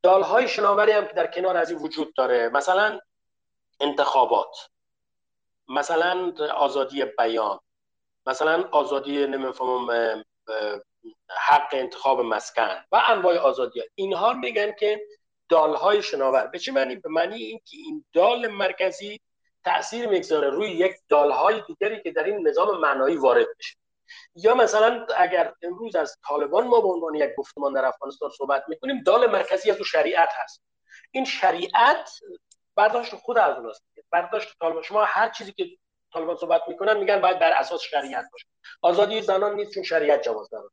دال 0.02 0.22
های 0.22 0.48
شناوری 0.48 0.92
هم 0.92 1.06
که 1.06 1.12
در 1.12 1.26
کنار 1.26 1.56
از 1.56 1.70
این 1.70 1.80
وجود 1.80 2.14
داره 2.14 2.48
مثلا 2.48 3.00
انتخابات 3.80 4.56
مثلا 5.68 6.32
آزادی 6.56 7.04
بیان 7.04 7.58
مثلا 8.26 8.68
آزادی 8.72 9.26
نمی‌فهمم 9.26 10.24
حق 11.30 11.68
انتخاب 11.72 12.20
مسکن 12.20 12.84
و 12.92 13.02
انواع 13.08 13.38
آزادی 13.38 13.80
ها. 13.80 13.86
اینها 13.94 14.32
میگن 14.32 14.72
که 14.72 15.00
های 15.52 16.02
شناور. 16.02 16.46
به 16.46 16.58
چه 16.58 16.72
معنی؟ 16.72 16.96
به 16.96 17.08
معنی 17.08 17.34
اینکه 17.34 17.76
این 17.76 18.04
دال 18.12 18.46
مرکزی 18.46 19.20
تاثیر 19.64 20.08
می‌گذاره 20.08 20.50
روی 20.50 20.70
یک 20.70 20.92
های 21.12 21.62
دیگری 21.66 22.02
که 22.02 22.10
در 22.10 22.24
این 22.24 22.48
نظام 22.48 22.80
معنایی 22.80 23.16
وارد 23.16 23.46
بشه 23.58 23.76
یا 24.34 24.54
مثلا 24.54 25.06
اگر 25.16 25.52
امروز 25.62 25.96
از 25.96 26.18
طالبان 26.28 26.66
ما 26.66 26.80
به 26.80 26.88
عنوان 26.88 27.14
یک 27.14 27.30
گفتمان 27.38 27.72
در 27.72 27.84
افغانستان 27.84 28.30
صحبت 28.38 28.64
می‌کنیم 28.68 29.02
دال 29.02 29.30
مرکزی 29.30 29.70
از 29.70 29.76
شریعت 29.76 30.28
هست. 30.32 30.62
این 31.10 31.24
شریعت 31.24 32.10
برداشت 32.76 33.14
خود 33.14 33.38
از 33.38 33.56
اوناست. 33.56 33.84
برداشت 34.10 34.54
طالبان. 34.60 34.82
شما 34.82 35.04
هر 35.04 35.28
چیزی 35.28 35.52
که 35.52 35.66
طالبان 36.12 36.36
صحبت 36.36 36.62
می‌کنن 36.68 36.96
میگن 36.96 37.20
باید 37.20 37.38
بر 37.38 37.52
اساس 37.52 37.80
شریعت 37.80 38.24
باشه. 38.32 38.46
آزادی 38.82 39.22
زنان 39.22 39.54
نیست 39.54 39.74
چون 39.74 39.82
شریعت 39.82 40.22
جواز 40.22 40.50
داره 40.50 40.68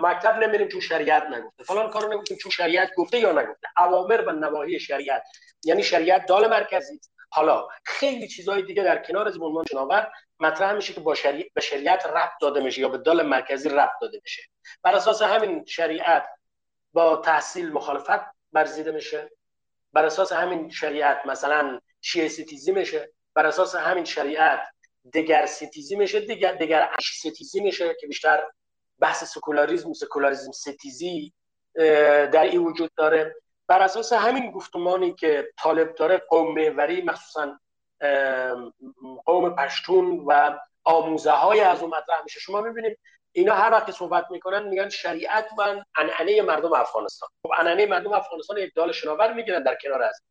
مکتب 0.00 0.38
نمیریم 0.38 0.68
چون 0.68 0.80
شریعت 0.80 1.22
نگفته. 1.22 1.64
فلان 1.64 1.90
کارو 1.90 2.12
نمی‌کنیم 2.12 2.38
چون 2.40 2.50
شریعت 2.50 2.90
گفته 2.96 3.18
یا 3.18 3.32
نگفته. 3.32 3.68
اوامر 3.78 4.24
و 4.26 4.32
نواهی 4.32 4.80
شریعت. 4.80 5.22
یعنی 5.64 5.82
شریعت 5.82 6.26
دال 6.26 6.50
مرکزی 6.50 7.00
حالا 7.30 7.68
خیلی 7.84 8.28
چیزهای 8.28 8.62
دیگه 8.62 8.82
در 8.82 9.02
کنار 9.02 9.28
از 9.28 9.38
عنوان 9.38 9.64
شناور 9.70 10.12
مطرح 10.40 10.72
میشه 10.72 10.92
که 10.92 11.00
با 11.00 11.14
شریعت 11.14 11.52
به 11.54 11.60
شریعت 11.60 12.06
ربط 12.06 12.32
داده 12.40 12.60
میشه 12.60 12.80
یا 12.80 12.88
به 12.88 12.98
دال 12.98 13.22
مرکزی 13.22 13.68
ربط 13.68 13.92
داده 14.00 14.20
میشه. 14.22 14.42
بر 14.82 14.94
اساس 14.94 15.22
همین 15.22 15.64
شریعت 15.64 16.26
با 16.92 17.16
تحصیل 17.16 17.72
مخالفت 17.72 18.20
برزیده 18.52 18.92
میشه. 18.92 19.30
بر 19.92 20.04
اساس 20.04 20.32
همین 20.32 20.70
شریعت 20.70 21.26
مثلا 21.26 21.80
شیعه 22.00 22.28
ستیزی 22.28 22.72
میشه. 22.72 23.12
بر 23.34 23.46
اساس 23.46 23.74
همین 23.74 24.04
شریعت 24.04 24.60
دگر 25.14 25.46
ستیزی 25.46 25.96
میشه. 25.96 26.20
دیگر 26.20 26.52
دگر 26.52 26.90
ستیزی 27.14 27.60
میشه 27.60 27.96
که 28.00 28.06
بیشتر 28.06 28.44
بحث 28.98 29.24
سکولاریزم 29.24 29.92
سکولاریزم 29.92 30.52
ستیزی 30.52 31.32
در 32.32 32.42
این 32.42 32.64
وجود 32.64 32.90
داره. 32.96 33.34
بر 33.68 33.82
اساس 33.82 34.12
همین 34.12 34.50
گفتمانی 34.50 35.14
که 35.14 35.48
طالب 35.62 35.94
داره 35.94 36.22
قوم 36.28 36.54
محوری 36.54 37.02
مخصوصا 37.02 37.58
قوم 39.26 39.56
پشتون 39.56 40.24
و 40.26 40.58
آموزه 40.84 41.30
های 41.30 41.60
از 41.60 41.82
اون 41.82 41.90
مطرح 41.90 42.22
میشه. 42.24 42.40
شما 42.40 42.60
می‌بینید 42.60 42.98
اینا 43.32 43.54
هر 43.54 43.72
وقت 43.72 43.90
صحبت 43.90 44.26
می‌کنن 44.30 44.68
میگن 44.68 44.88
شریعت 44.88 45.48
و 45.58 45.82
انعنه 45.96 46.42
مردم 46.42 46.72
افغانستان. 46.72 47.28
خب 47.42 47.50
انعنه 47.58 47.86
مردم 47.86 48.12
افغانستان 48.12 48.58
یک 48.58 48.74
دال 48.74 48.92
شناور 48.92 49.32
می‌گیرن 49.32 49.62
در 49.62 49.78
کنار 49.82 50.02
از. 50.02 50.22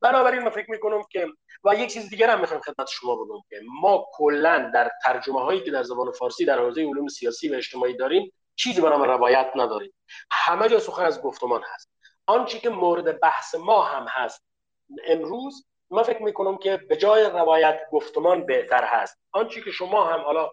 بنابراین 0.00 0.42
من 0.42 0.50
فکر 0.50 0.70
می‌کنم 0.70 1.02
که 1.10 1.26
و 1.64 1.74
یک 1.74 1.92
چیز 1.92 2.10
دیگر 2.10 2.30
هم 2.30 2.40
می‌خوام 2.40 2.60
خدمت 2.60 2.88
شما 2.88 3.16
بگم 3.16 3.40
که 3.50 3.60
ما 3.80 4.06
کلا 4.12 4.70
در 4.74 4.90
ترجمه 5.04 5.40
هایی 5.40 5.60
که 5.60 5.70
در 5.70 5.82
زبان 5.82 6.12
فارسی 6.12 6.44
در 6.44 6.58
حوزه 6.58 6.80
علوم 6.80 7.08
سیاسی 7.08 7.48
و 7.48 7.54
اجتماعی 7.54 7.96
داریم 7.96 8.32
چیزی 8.56 8.80
به 8.80 8.90
نام 8.90 9.02
روایت 9.02 9.50
نداریم. 9.54 9.92
همه 10.30 10.68
جا 10.68 10.78
سخن 10.78 11.04
از 11.04 11.22
گفتمان 11.22 11.62
هست. 11.74 11.95
آنچه 12.26 12.58
که 12.58 12.68
مورد 12.70 13.20
بحث 13.20 13.54
ما 13.54 13.82
هم 13.82 14.06
هست. 14.08 14.44
امروز 15.06 15.66
من 15.90 16.02
فکر 16.02 16.22
می‌کنم 16.22 16.56
که 16.56 16.76
به 16.76 16.96
جای 16.96 17.24
روایت 17.24 17.80
گفتمان 17.92 18.46
بهتر 18.46 18.84
هست. 18.84 19.18
آنچه 19.32 19.60
که 19.60 19.70
شما 19.70 20.04
هم 20.04 20.20
حالا 20.20 20.50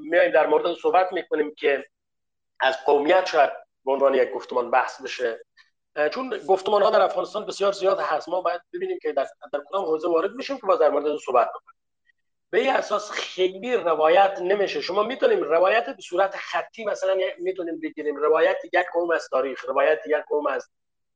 میاییم 0.00 0.32
در 0.32 0.46
مورد 0.46 0.74
صحبت 0.74 1.12
می‌کنیم 1.12 1.54
که 1.54 1.84
از 2.60 2.84
قومیت 2.84 3.26
شاید 3.26 3.50
به 3.84 3.92
عنوان 3.92 4.14
یک 4.14 4.32
گفتمان 4.32 4.70
بحث 4.70 5.02
بشه. 5.02 5.44
چون 6.10 6.38
گفتمان 6.48 6.82
ها 6.82 6.90
در 6.90 7.00
افغانستان 7.02 7.46
بسیار 7.46 7.72
زیاد 7.72 8.00
هست. 8.00 8.28
ما 8.28 8.40
باید 8.40 8.60
ببینیم 8.74 8.98
که 9.02 9.12
در, 9.12 9.26
در 9.52 9.60
کدام 9.68 9.84
حوزه 9.84 10.08
وارد 10.08 10.30
میشیم 10.30 10.56
که 10.56 10.66
باز 10.66 10.78
در 10.78 10.90
مورد 10.90 11.16
صحبت 11.16 11.48
بکنیم. 11.48 11.81
به 12.52 12.58
این 12.58 12.70
اساس 12.70 13.10
خیلی 13.10 13.76
روایت 13.76 14.38
نمیشه. 14.42 14.80
شما 14.80 15.02
می‌تونیم 15.02 15.42
روایت 15.42 15.86
به 15.86 16.02
صورت 16.02 16.36
خطی 16.36 16.84
مثلا 16.84 17.16
می‌تونیم 17.38 17.80
بگیریم. 17.80 18.16
روایت 18.16 18.56
یک 18.64 18.86
قوم 18.92 19.10
از 19.10 19.28
تاریخ 19.28 19.64
روایت 19.68 20.00
یک 20.06 20.24
قوم 20.28 20.46
از 20.46 20.70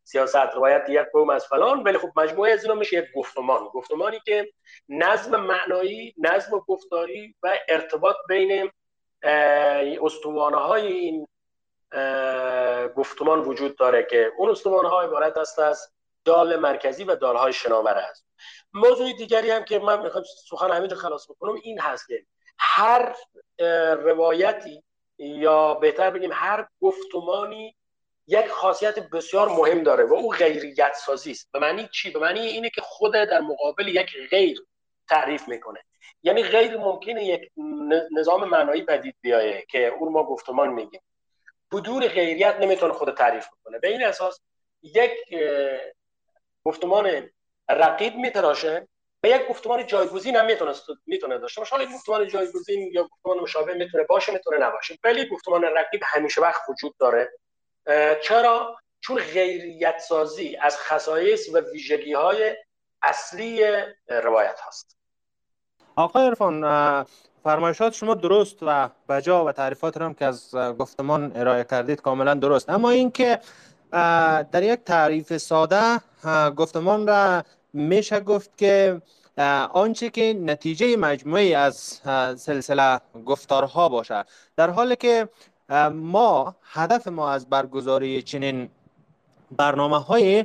سیاست 0.04 0.36
روایت 0.36 0.84
یک 0.88 1.06
قوم 1.12 1.30
از 1.30 1.46
فلان. 1.46 1.82
ولی 1.82 1.98
خب 1.98 2.08
مجموعه 2.16 2.52
از 2.52 2.62
اینا 2.62 2.74
میشه 2.74 2.96
یک 2.96 3.04
گفتمان. 3.16 3.64
گفتمانی 3.64 4.20
که 4.24 4.52
نظم 4.88 5.40
معنایی 5.40 6.14
نظم 6.18 6.58
گفتاری 6.58 7.34
و 7.42 7.58
ارتباط 7.68 8.16
بین 8.28 8.70
استوانه 10.02 10.56
های 10.56 10.86
این 10.86 11.26
گفتمان 12.96 13.40
وجود 13.40 13.76
داره 13.76 14.06
که 14.10 14.32
اون 14.36 14.50
استوانه 14.50 14.88
ها 14.88 15.02
عبارت 15.02 15.36
است 15.36 15.58
از 15.58 15.92
دال 16.24 16.56
مرکزی 16.56 17.04
و 17.04 17.14
دال 17.14 17.36
های 17.36 17.52
شناور 17.52 17.94
است. 17.94 18.25
موضوع 18.74 19.12
دیگری 19.12 19.50
هم 19.50 19.64
که 19.64 19.78
من 19.78 20.02
می‌خوام 20.02 20.24
سخن 20.48 20.70
همینجا 20.70 20.96
خلاص 20.96 21.30
بکنم 21.30 21.54
این 21.62 21.80
هست 21.80 22.06
که 22.06 22.26
هر 22.58 23.16
روایتی 23.94 24.82
یا 25.18 25.74
بهتر 25.74 26.10
بگیم 26.10 26.30
هر 26.32 26.68
گفتمانی 26.80 27.76
یک 28.26 28.48
خاصیت 28.48 28.98
بسیار 28.98 29.48
مهم 29.48 29.82
داره 29.82 30.04
و 30.04 30.14
او 30.14 30.30
غیریت 30.30 30.94
سازی 30.94 31.30
است. 31.30 31.48
به 31.52 31.58
معنی 31.58 31.88
چی؟ 31.92 32.10
به 32.10 32.18
معنی 32.18 32.40
اینه 32.40 32.70
که 32.70 32.80
خود 32.80 33.12
در 33.12 33.40
مقابل 33.40 33.88
یک 33.88 34.16
غیر 34.30 34.66
تعریف 35.08 35.48
می‌کنه. 35.48 35.80
یعنی 36.22 36.42
غیر 36.42 36.76
ممکنه 36.76 37.24
یک 37.24 37.50
نظام 38.18 38.44
معنایی 38.44 38.82
پدید 38.82 39.16
بیایه 39.20 39.64
که 39.70 39.86
اون 39.86 40.12
ما 40.12 40.24
گفتمان 40.24 40.68
میگیم. 40.68 41.00
بدون 41.72 42.08
غیریت 42.08 42.56
نمی‌تونه 42.60 42.92
خود 42.92 43.16
تعریف 43.16 43.46
کنه 43.64 43.78
به 43.78 43.88
این 43.88 44.04
اساس 44.04 44.40
یک 44.82 45.12
گفتمان 46.64 47.30
رقیب 47.68 48.16
میتراشه؟ 48.16 48.88
و 49.24 49.28
یک 49.28 49.48
گفتمان 49.48 49.86
جایگزین 49.86 50.36
هم 50.36 50.46
می‌تونه 50.46 50.72
می‌تونه 51.06 51.38
داشته 51.38 51.60
باشه. 51.60 51.76
حالا 51.76 51.84
گفتمان 51.94 52.28
جایگزین 52.28 52.90
یا 52.92 53.04
گفتمان 53.04 53.38
مشابه 53.38 53.74
می‌تونه 53.74 54.04
باشه 54.04 54.32
می‌تونه 54.32 54.58
نباشه. 54.58 54.98
ولی 55.04 55.28
گفتمان 55.28 55.64
رقیب 55.64 56.00
همیشه 56.04 56.40
وقت 56.40 56.62
وجود 56.68 56.94
داره. 56.98 57.32
چرا؟ 58.22 58.76
چون 59.00 59.16
غیریت 59.16 59.98
سازی 59.98 60.56
از 60.56 60.76
خصایص 60.76 61.48
و 61.54 61.60
ویژگی 61.60 62.12
های 62.12 62.56
اصلی 63.02 63.64
روایت 64.08 64.60
هست. 64.66 64.96
آقای 65.96 66.26
عرفان 66.26 66.62
فرمایشات 67.44 67.92
شما 67.92 68.14
درست 68.14 68.56
و 68.62 68.90
بجا 69.08 69.44
و 69.44 69.52
تعریفات 69.52 69.96
هم 69.96 70.14
که 70.14 70.24
از 70.24 70.54
گفتمان 70.54 71.32
ارائه 71.36 71.64
کردید 71.64 72.00
کاملا 72.00 72.34
درست. 72.34 72.70
اما 72.70 72.90
اینکه 72.90 73.38
در 73.92 74.62
یک 74.62 74.80
تعریف 74.84 75.36
ساده 75.36 76.00
گفتمان 76.56 77.06
را 77.06 77.42
میشه 77.72 78.20
گفت 78.20 78.58
که 78.58 79.02
آنچه 79.72 80.10
که 80.10 80.38
نتیجه 80.42 80.96
مجموعی 80.96 81.54
از 81.54 81.76
سلسله 82.36 83.00
گفتارها 83.26 83.88
باشه. 83.88 84.24
در 84.56 84.70
حالی 84.70 84.96
که 84.96 85.28
ما 85.92 86.56
هدف 86.62 87.08
ما 87.08 87.30
از 87.30 87.48
برگزاری 87.48 88.22
چنین 88.22 88.68
برنامه 89.56 89.98
های 89.98 90.44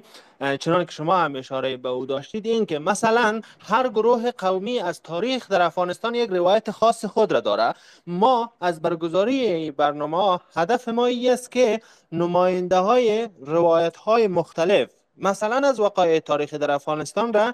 چنان 0.60 0.86
که 0.86 0.92
شما 0.92 1.18
هم 1.18 1.36
اشاره 1.36 1.78
به 1.78 1.90
او 1.90 2.06
داشتید 2.06 2.46
این 2.46 2.66
که 2.66 2.80
مثلا 2.80 3.42
هر 3.60 3.90
گروه 3.90 4.32
قومی 4.32 4.80
از 4.80 5.02
تاریخ 5.02 5.50
در 5.50 5.62
افغانستان 5.62 6.16
یک 6.16 6.30
روایت 6.30 6.72
خاص 6.72 7.06
خود 7.06 7.32
را 7.32 7.40
داره. 7.40 7.74
ما 8.08 8.54
از 8.62 8.82
برگزاری 8.82 9.72
برنامه 9.72 10.40
هدف 10.56 10.88
ما 10.88 11.10
است 11.32 11.52
که 11.52 11.82
نماینده 12.12 12.78
های 12.78 13.30
روایت 13.42 13.98
های 13.98 14.28
مختلف 14.28 15.01
مثلا 15.22 15.68
از 15.68 15.80
وقایع 15.80 16.20
تاریخی 16.20 16.58
در 16.58 16.72
افغانستان 16.72 17.34
را 17.34 17.54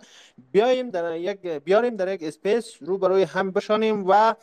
بیایم 0.52 0.90
در 0.90 1.16
یک 1.16 1.48
بیاریم 1.48 1.96
در 1.96 2.14
یک 2.14 2.24
اسپیس 2.24 2.74
رو 2.82 2.98
برای 2.98 3.24
هم 3.24 3.52
بشانیم 3.52 4.06
و 4.08 4.34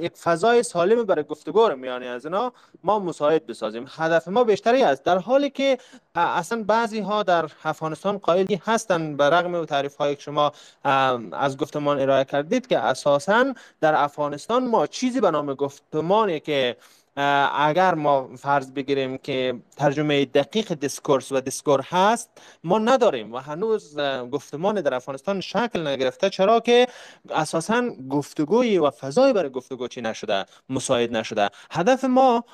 یک 0.00 0.16
فضای 0.16 0.62
سالم 0.62 1.04
برای 1.04 1.24
گفتگو 1.24 1.76
میان 1.76 2.02
از 2.02 2.26
اینا 2.26 2.52
ما 2.84 2.98
مساعد 2.98 3.46
بسازیم. 3.46 3.86
هدف 3.96 4.28
ما 4.28 4.44
بیشتری 4.44 4.82
است. 4.82 5.04
در 5.04 5.18
حالی 5.18 5.50
که 5.50 5.78
اصلا 6.14 6.62
بعضی 6.62 7.00
ها 7.00 7.22
در 7.22 7.50
افغانستان 7.64 8.18
قائلی 8.18 8.60
هستند 8.64 9.16
به 9.16 9.24
رغم 9.24 9.64
تعریف 9.64 9.96
هایی 9.96 10.16
که 10.16 10.22
شما 10.22 10.52
از 11.32 11.56
گفتمان 11.56 12.00
ارائه 12.00 12.24
کردید 12.24 12.66
که 12.66 12.78
اساسا 12.78 13.54
در 13.80 13.94
افغانستان 13.94 14.66
ما 14.66 14.86
چیزی 14.86 15.20
به 15.20 15.30
نام 15.30 15.54
گفتمانی 15.54 16.40
که 16.40 16.76
اگر 17.16 17.94
ما 17.94 18.36
فرض 18.36 18.72
بگیریم 18.72 19.18
که 19.18 19.54
ترجمه 19.76 20.24
دقیق 20.24 20.74
discourse 20.74 21.32
و 21.32 21.40
discours 21.40 21.80
هست 21.80 22.30
ما 22.64 22.78
نداریم 22.78 23.32
و 23.32 23.38
هنوز 23.38 23.98
گفتمان 24.32 24.80
در 24.80 24.94
افغانستان 24.94 25.40
شکل 25.40 25.86
نگرفته. 25.86 26.30
چرا 26.30 26.60
که 26.60 26.86
اساسا 27.30 27.90
گفتگوی 28.10 28.78
و 28.78 28.90
فضای 28.90 29.32
برای 29.32 29.50
گفتگو 29.50 29.88
چی 29.88 30.00
نشده؟ 30.00 30.44
مساعد 30.68 31.16
نشده. 31.16 31.48
هدف 31.70 32.04
ما 32.04 32.44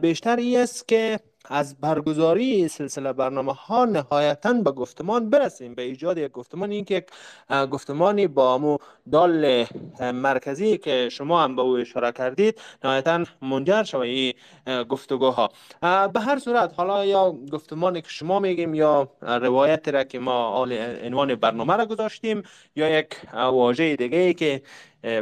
بیشتر 0.00 0.36
ای 0.36 0.56
است 0.56 0.88
که 0.88 1.20
از 1.44 1.80
برگزاری 1.80 2.68
سلسله 2.68 3.12
برنامه 3.12 3.52
ها 3.52 3.84
نهایتا 3.84 4.52
به 4.52 4.70
گفتمان 4.70 5.30
برسیم. 5.30 5.74
به 5.74 5.82
ایجاد 5.82 6.18
یک 6.18 6.32
گفتمان 6.32 6.70
این 6.70 6.84
که 6.84 7.06
گفتمانی 7.70 8.26
با 8.26 8.54
امو 8.54 8.78
دال 9.12 9.64
مرکزی 10.00 10.78
که 10.78 11.08
شما 11.12 11.42
هم 11.42 11.56
به 11.56 11.62
او 11.62 11.76
اشاره 11.76 12.12
کردید 12.12 12.60
نهایتا 12.84 13.24
منجر 13.42 13.82
شود 13.82 14.02
این 14.02 14.32
گفتگوها. 14.88 15.48
به 16.12 16.20
هر 16.20 16.38
صورت 16.38 16.74
حالا 16.76 17.04
یا 17.04 17.32
گفتمانی 17.52 18.02
که 18.02 18.08
شما 18.08 18.40
میگیم 18.40 18.74
یا 18.74 19.08
روایت 19.22 19.88
را 19.88 20.04
که 20.04 20.18
ما 20.18 20.66
عنوان 21.02 21.34
برنامه 21.34 21.76
را 21.76 21.86
گذاشتیم 21.86 22.42
یا 22.76 22.98
یک 22.98 23.16
واژه 23.34 23.96
دیگه 23.96 24.34
که 24.34 24.62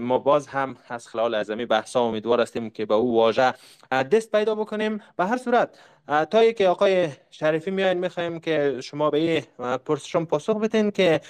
ما 0.00 0.18
باز 0.18 0.46
هم 0.46 0.76
از 0.88 1.08
خلال 1.08 1.34
اعظمی 1.34 1.66
بحثا 1.66 2.00
امیدوار 2.00 2.40
هستیم 2.40 2.70
که 2.70 2.86
به 2.86 2.94
او 2.94 3.14
واژه 3.14 3.54
دست 3.90 4.32
پیدا 4.32 4.54
بکنیم. 4.54 5.00
به 5.16 5.26
هر 5.26 5.36
صورت 5.36 5.78
تا 6.06 6.52
که 6.52 6.68
آقای 6.68 7.08
شریفی 7.30 7.70
میاین 7.70 7.98
می‌خوایم 7.98 8.40
که 8.40 8.80
شما 8.80 9.10
به 9.10 9.18
این 9.18 9.42
پرسشم 9.76 10.24
پاسخ 10.24 10.56
بدین 10.56 10.90
که 10.90 11.20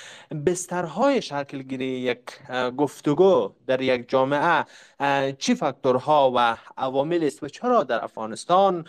بسترهای 0.46 1.22
شکل 1.22 1.62
گیری 1.62 1.86
یک 1.86 2.20
گفتگو 2.76 3.52
در 3.66 3.80
یک 3.80 4.08
جامعه 4.08 4.64
چی 5.38 5.54
فاکتورها 5.54 6.32
و 6.36 6.56
عوامل 6.76 7.24
است 7.24 7.42
و 7.42 7.48
چرا 7.48 7.82
در 7.82 8.04
افغانستان 8.04 8.84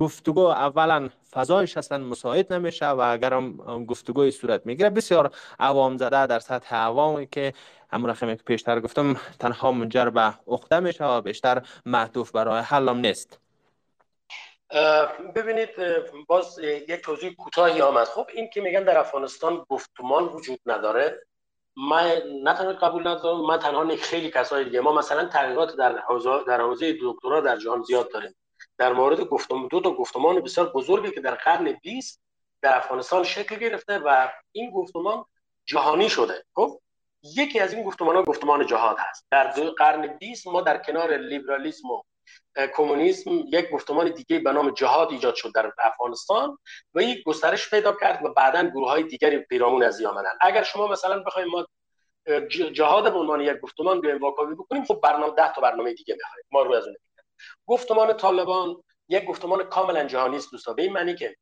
گفتگو 0.00 0.40
اولا 0.40 1.08
فضایش 1.32 1.76
اصلا 1.76 1.98
مساعد 1.98 2.52
نمیشه 2.52 2.86
و 2.88 3.00
اگرم 3.00 3.56
گفتگوی 3.86 4.30
صورت 4.30 4.66
می‌گیره؟ 4.66 4.90
بسیار 4.90 5.30
عوام 5.60 5.96
زده 5.96 6.26
در 6.26 6.38
سطح 6.38 6.74
عوامی 6.74 7.26
که 7.26 7.52
همون 7.92 8.14
که 8.14 8.26
پیشتر 8.26 8.80
گفتم 8.80 9.16
تنها 9.38 9.72
منجر 9.72 10.10
به 10.10 10.34
عقده 10.48 10.80
میشه 10.80 11.04
و 11.04 11.20
بیشتر 11.20 11.62
معطوف 11.86 12.30
برای 12.30 12.60
حلم 12.60 12.96
نیست. 12.96 13.41
ببینید 15.34 15.68
باز 16.26 16.58
یک 16.58 17.00
توضیح 17.00 17.34
کوتاهی 17.34 17.80
آمد. 17.80 18.06
خب 18.06 18.26
این 18.34 18.50
که 18.50 18.60
میگن 18.60 18.84
در 18.84 18.98
افغانستان 18.98 19.64
گفتمان 19.68 20.24
وجود 20.24 20.60
نداره. 20.66 21.22
من 21.76 22.22
نه 22.42 22.54
تنها 22.54 22.72
قبول 22.72 23.08
ندارم 23.08 23.46
من 23.46 23.58
تنها 23.58 23.96
خیلی 23.96 24.30
کسای 24.30 24.64
دیگه. 24.64 24.80
ما 24.80 24.92
مثلا 24.92 25.24
تحقیقات 25.24 25.76
در 25.76 25.98
حوزه 25.98 26.44
در 26.46 26.60
حوزه 26.60 26.98
دکترا 27.02 27.40
در 27.40 27.56
جهان 27.56 27.82
زیاد 27.82 28.12
داریم. 28.12 28.34
در 28.78 28.92
مورد 28.92 29.20
گفتم 29.20 29.68
دو 29.68 29.80
تا 29.80 29.90
گفتمان 29.90 30.40
بسیار 30.40 30.72
بزرگی 30.72 31.10
که 31.10 31.20
در 31.20 31.34
قرن 31.34 31.72
20 31.82 32.22
در 32.62 32.76
افغانستان 32.76 33.24
شکل 33.24 33.56
گرفته 33.56 33.98
و 33.98 34.28
این 34.52 34.70
گفتمان 34.70 35.24
جهانی 35.66 36.08
شده. 36.08 36.44
خب 36.54 36.80
یکی 37.22 37.60
از 37.60 37.72
این 37.72 37.84
گفتمان 37.84 38.16
ها 38.16 38.22
گفتمان 38.22 38.66
جهاد 38.66 38.96
هست. 38.98 39.26
در 39.30 39.50
قرن 39.78 40.06
20 40.06 40.46
ما 40.46 40.60
در 40.60 40.78
کنار 40.78 41.16
لیبرالیسم 41.16 41.90
و 41.90 42.02
کمونیسم 42.76 43.30
یک 43.30 43.70
گفتمان 43.70 44.10
دیگه 44.10 44.38
به 44.38 44.52
نام 44.52 44.70
جهاد 44.70 45.10
ایجاد 45.10 45.34
شد 45.34 45.52
در 45.54 45.72
افغانستان 45.78 46.58
و 46.94 47.02
یک 47.02 47.24
گسترش 47.24 47.70
پیدا 47.70 47.92
کرد 47.92 48.24
و 48.24 48.32
بعدا 48.34 48.62
گروه 48.62 48.90
های 48.90 49.02
دیگری 49.02 49.38
پیرامون 49.38 49.82
از 49.82 50.04
آمدن. 50.04 50.32
اگر 50.40 50.62
شما 50.62 50.86
مثلا 50.86 51.22
بخوایم 51.22 51.48
ما 51.48 51.66
جهاد 52.72 53.12
به 53.12 53.18
عنوان 53.18 53.40
یک 53.40 53.60
گفتمان 53.60 54.00
بیایم 54.00 54.18
واکاوی 54.18 54.54
بکنیم 54.54 54.84
خب 54.84 55.00
برنامه 55.02 55.34
ده 55.34 55.52
تا 55.52 55.60
برنامه 55.60 55.94
دیگه 55.94 56.14
می‌خوایم. 56.14 56.44
ما 56.52 56.62
رو 56.62 56.74
از 56.74 56.86
اون 56.86 56.96
گفتمان 57.66 58.16
طالبان 58.16 58.82
یک 59.08 59.24
گفتمان 59.24 59.64
کاملا 59.64 60.04
جهانی 60.04 60.36
است 60.36 60.50
دوستان. 60.50 60.74
به 60.74 60.82
این 60.82 60.92
معنی 60.92 61.14
که 61.14 61.36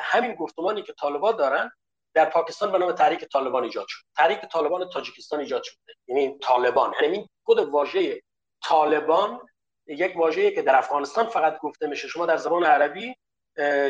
همین 0.00 0.34
گفتمانی 0.34 0.82
که 0.82 0.92
طالبان 0.92 1.36
دارن 1.36 1.70
در 2.14 2.24
پاکستان 2.24 2.72
به 2.72 2.78
نام 2.78 2.92
تحریک 2.92 3.24
طالبان 3.24 3.64
ایجاد 3.64 3.86
شد. 3.88 4.04
تحریک 4.16 4.40
طالبان 4.52 4.88
تاجیکستان 4.88 5.40
ایجاد 5.40 5.62
شده. 5.62 5.94
یعنی 6.08 6.38
طالبان. 6.38 6.94
یعنی 7.02 7.30
خود 7.44 7.58
واژه 7.58 8.22
طالبان 8.64 9.40
یک 9.86 10.16
واژه‌ای 10.16 10.52
که 10.54 10.62
در 10.62 10.76
افغانستان 10.76 11.26
فقط 11.26 11.58
گفته 11.58 11.86
میشه. 11.86 12.08
شما 12.08 12.26
در 12.26 12.36
زبان 12.36 12.64
عربی 12.64 13.16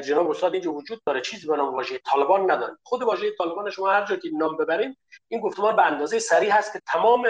جناب 0.04 0.30
استاد 0.30 0.52
اینجا 0.52 0.72
وجود 0.72 1.00
داره. 1.06 1.20
چیزی 1.20 1.46
به 1.46 1.56
نام 1.56 1.74
واژه 1.74 1.98
طالبان 1.98 2.50
نداره. 2.50 2.76
خود 2.82 3.02
واژه 3.02 3.30
طالبان 3.38 3.70
شما 3.70 3.90
هر 3.90 4.04
جا 4.04 4.16
که 4.16 4.28
نام 4.32 4.56
ببرین 4.56 4.96
این 5.28 5.40
گفتمان 5.40 5.76
به 5.76 5.86
اندازه 5.86 6.18
سریع 6.18 6.50
هست 6.50 6.72
که 6.72 6.80
تمام 6.86 7.28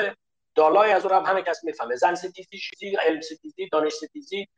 دالای 0.55 0.93
از 0.93 1.07
اون 1.07 1.15
هم 1.15 1.25
همه 1.25 1.43
کس 1.43 1.65
می‌فهمه. 1.65 1.97
زن 1.97 2.15
ستیزی 2.15 2.59
چیزی 2.59 2.97
علم 2.97 3.21
ستیزی 3.21 3.69
دانش 3.73 3.93
ستیزی 3.93 4.49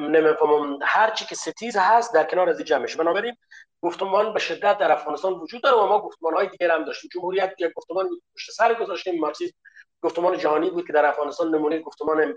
نمی‌فهمم. 0.00 0.78
هر 0.82 1.10
چی 1.10 1.24
که 1.24 1.34
ستیز 1.34 1.76
هست 1.76 2.14
در 2.14 2.24
کنار 2.24 2.48
از 2.48 2.60
جمعش. 2.60 2.96
بنابراین 2.96 3.36
گفتمان 3.82 4.32
به 4.32 4.40
شدت 4.40 4.78
در 4.78 4.92
افغانستان 4.92 5.32
وجود 5.32 5.62
داره 5.62 5.76
و 5.76 5.86
ما 5.86 6.00
گفتمان 6.00 6.34
های 6.34 6.46
دیگر 6.48 6.70
هم 6.70 6.84
داشتیم. 6.84 7.10
جمهوریت 7.14 7.54
یک 7.58 7.72
گفتمان 7.72 8.08
پشت 8.34 8.50
سر 8.50 8.74
گذاشتیم. 8.74 9.20
مارکسیسم 9.20 9.54
گفتمان 10.02 10.38
جهانی 10.38 10.70
بود 10.70 10.86
که 10.86 10.92
در 10.92 11.06
افغانستان 11.06 11.54
نمونه 11.54 11.78
گفتمان 11.78 12.34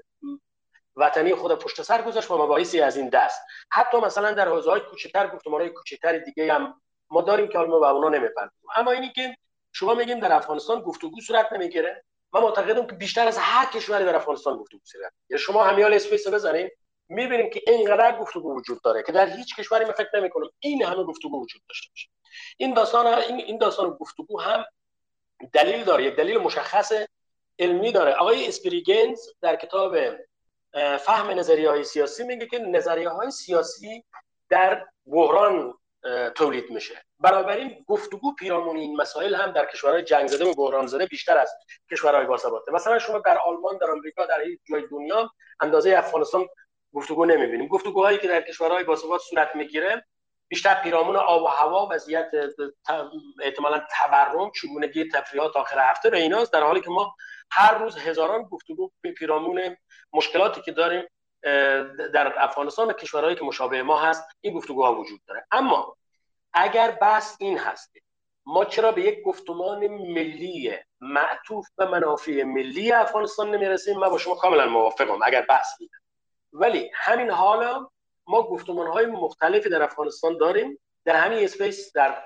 وطنی 0.95 1.35
خود 1.35 1.59
پشت 1.59 1.81
سر 1.81 2.01
گذاشت 2.01 2.31
و 2.31 2.37
مباحثی 2.37 2.81
از 2.81 2.97
این 2.97 3.09
دست. 3.09 3.41
حتی 3.71 3.97
مثلا 3.97 4.31
در 4.31 4.47
حوزه 4.47 4.71
های 4.71 4.81
کوچکتر 4.81 5.27
گفتمان 5.27 5.61
های 5.61 5.69
کوچکتر 5.69 6.17
دیگه 6.17 6.53
هم 6.53 6.81
ما 7.09 7.21
داریم 7.21 7.47
که 7.47 7.57
ما 7.57 7.79
به 7.79 7.89
اونا 7.89 8.09
نمی‌پردازیم. 8.09 8.69
اما 8.75 8.91
اینی 8.91 9.11
که 9.11 9.35
شما 9.71 9.93
میگیم 9.93 10.19
در 10.19 10.33
افغانستان 10.33 10.81
گفتگو 10.81 11.21
صورت 11.21 11.53
نمی‌گیره. 11.53 12.03
من 12.33 12.41
معتقدم 12.41 12.87
که 12.87 12.95
بیشتر 12.95 13.27
از 13.27 13.37
هر 13.37 13.65
کشوری 13.65 14.05
در 14.05 14.15
افغانستان 14.15 14.57
گفتگو 14.57 14.79
صورت. 14.83 15.11
یا 15.29 15.37
شما 15.37 15.63
همی‌حال 15.63 15.93
space 15.93 16.27
بزنین 16.27 16.69
می‌بینیم 17.09 17.49
که 17.49 17.61
اینقدر 17.67 18.19
گفتگو 18.19 18.55
وجود 18.57 18.81
داره 18.81 19.03
که 19.03 19.11
در 19.11 19.27
هیچ 19.29 19.55
کشوری 19.55 19.85
من 19.85 19.91
فکر 19.91 20.09
نمی‌کنم 20.13 20.49
این 20.59 20.83
همه 20.83 21.03
گفتگو 21.03 21.43
وجود 21.43 21.61
داشته 21.69 21.89
باشه. 21.89 22.09
این 22.57 22.73
داستان 22.73 23.07
این 23.07 23.37
این 23.39 23.57
داستان 23.57 23.89
گفتگو 23.89 24.41
هم 24.41 24.65
دلیل 25.53 25.83
داره 25.83 26.03
یک 26.03 26.15
دلیل 26.15 26.37
مشخص 26.37 26.91
علمی 27.59 27.91
داره. 27.91 28.13
آقای 28.13 28.47
اسپریگنز 28.47 29.19
در 29.41 29.55
کتاب 29.55 29.95
فهم 30.99 31.29
نظریه 31.29 31.69
های 31.69 31.83
سیاسی 31.83 32.23
میگه 32.23 32.45
که 32.45 32.59
نظریه 32.59 33.09
های 33.09 33.31
سیاسی 33.31 34.03
در 34.49 34.85
بحران 35.05 35.73
تولید 36.35 36.71
میشه. 36.71 37.05
بنابراین 37.19 37.85
گفتگو 37.87 38.35
پیرامون 38.35 38.77
این 38.77 38.95
مسائل 38.95 39.35
هم 39.35 39.51
در 39.51 39.65
کشورهای 39.65 40.03
جنگ 40.03 40.27
زده 40.27 40.45
و 40.45 40.53
بحران 40.53 40.87
زده 40.87 41.05
بیشتر 41.05 41.37
از 41.37 41.51
کشورهای 41.91 42.25
باثباته 42.25 42.71
مثلا 42.71 42.99
شما 42.99 43.19
در 43.19 43.37
آلمان 43.37 43.77
در 43.77 43.91
آمریکا 43.91 44.25
در 44.25 44.41
هیچ 44.41 44.59
جای 44.69 44.83
دنیا 44.91 45.31
اندازه 45.61 45.95
افغانستان 45.97 46.47
گفتگو 46.93 47.25
نمی‌بینیم. 47.25 47.67
گفتگوهایی 47.67 48.17
که 48.17 48.27
در 48.27 48.41
کشورهای 48.41 48.83
باثبات 48.83 49.21
صورت 49.21 49.55
می‌گیره 49.55 50.05
بیشتر 50.47 50.73
پیرامون 50.73 51.15
آب 51.15 51.43
و 51.43 51.47
هوا 51.47 51.87
وضعیت 51.91 52.31
احتمالا 53.41 53.81
تورم 53.99 54.51
چگونگی 54.51 55.09
تفریحات 55.09 55.55
آخر 55.55 55.79
هفته 55.79 56.09
به 56.09 56.17
ایناست 56.17 56.53
در 56.53 56.63
حالی 56.63 56.81
که 56.81 56.89
ما 56.89 57.15
هر 57.51 57.77
روز 57.77 57.97
هزاران 57.97 58.43
گفتگو 58.43 58.91
پیرامون 59.17 59.77
مشکلاتی 60.13 60.61
که 60.61 60.71
داریم 60.71 61.03
در 62.13 62.33
افغانستان 62.37 62.87
و 62.87 62.93
کشورهایی 62.93 63.35
که 63.35 63.45
مشابه 63.45 63.83
ما 63.83 63.99
هست 63.99 64.23
این 64.41 64.53
گفتگوها 64.53 64.95
وجود 64.95 65.21
داره. 65.27 65.45
اما 65.51 65.97
اگر 66.53 66.91
بحث 66.91 67.35
این 67.39 67.57
هست 67.57 67.93
ما 68.45 68.65
چرا 68.65 68.91
به 68.91 69.01
یک 69.01 69.23
گفتمان 69.23 69.87
ملی 69.87 70.77
معطوف 71.01 71.67
به 71.75 71.85
منافع 71.85 72.43
ملی 72.43 72.91
افغانستان 72.91 73.51
نمی‌رسیم؟ 73.51 73.99
من 73.99 74.09
با 74.09 74.17
شما 74.17 74.35
کاملا 74.35 74.65
موافقم 74.65 75.19
اگر 75.23 75.45
بحث 75.49 75.67
این 75.79 75.89
ولی 76.53 76.91
همین 76.93 77.29
حالا 77.31 77.89
ما 78.27 78.43
گفتمان 78.43 78.87
های 78.87 79.05
مختلفی 79.05 79.69
در 79.69 79.83
افغانستان 79.83 80.37
داریم. 80.37 80.79
در 81.05 81.15
همین 81.15 81.43
اسپیس 81.43 81.93
در 81.93 82.23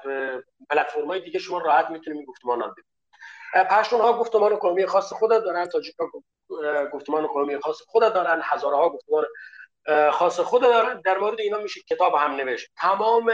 پلتفرم 0.69 1.07
های 1.07 1.21
دیگه 1.21 1.39
شما 1.39 1.57
راحت 1.57 1.89
می‌تونید 1.89 2.17
این 2.19 2.25
گفتمان 2.25 2.61
ها 2.61 2.67
ببینید 2.67 2.94
پشتون 3.63 4.01
ها 4.01 4.17
گفتمان 4.17 4.55
قومی 4.55 4.85
خاص 4.85 5.13
خود 5.13 5.29
دارن 5.29 5.65
تاجیک 5.65 5.95
ها 5.99 6.07
گفتمان 6.93 7.27
قومی 7.27 7.59
خاص 7.59 7.81
خود 7.87 8.13
دارن 8.13 8.41
هزاره 8.43 8.75
ها 8.75 8.89
گفتمان 8.89 9.25
خاص 10.11 10.39
خود 10.39 10.61
دارن. 10.61 11.01
در 11.01 11.17
مورد 11.17 11.39
اینا 11.39 11.57
میشه 11.57 11.81
کتاب 11.89 12.15
هم 12.15 12.31
نوشت. 12.31 12.71
تمام 12.77 13.31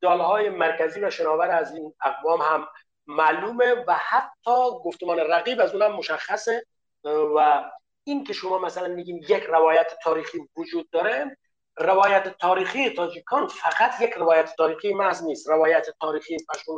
دالهای 0.00 0.48
مرکزی 0.48 1.00
و 1.00 1.10
شناور 1.10 1.50
از 1.50 1.74
این 1.74 1.94
اقوام 2.04 2.40
هم 2.42 2.68
معلومه 3.06 3.84
و 3.86 3.94
حتی 3.94 4.70
گفتمان 4.84 5.18
رقیب 5.18 5.60
از 5.60 5.74
اونم 5.74 5.92
مشخصه. 5.92 6.66
و 7.36 7.64
این 8.04 8.24
که 8.24 8.32
شما 8.32 8.58
مثلا 8.58 8.88
میگیم 8.88 9.20
یک 9.28 9.42
روایت 9.42 9.92
تاریخی 10.02 10.38
وجود 10.56 10.90
داره 10.90 11.36
روایت 11.76 12.38
تاریخی 12.38 12.90
تاجیکان 12.90 13.46
فقط 13.46 14.00
یک 14.00 14.12
روایت 14.12 14.54
تاریخی 14.56 14.94
محض 14.94 15.22
نیست. 15.22 15.48
روایت 15.48 15.86
تاریخی 16.00 16.36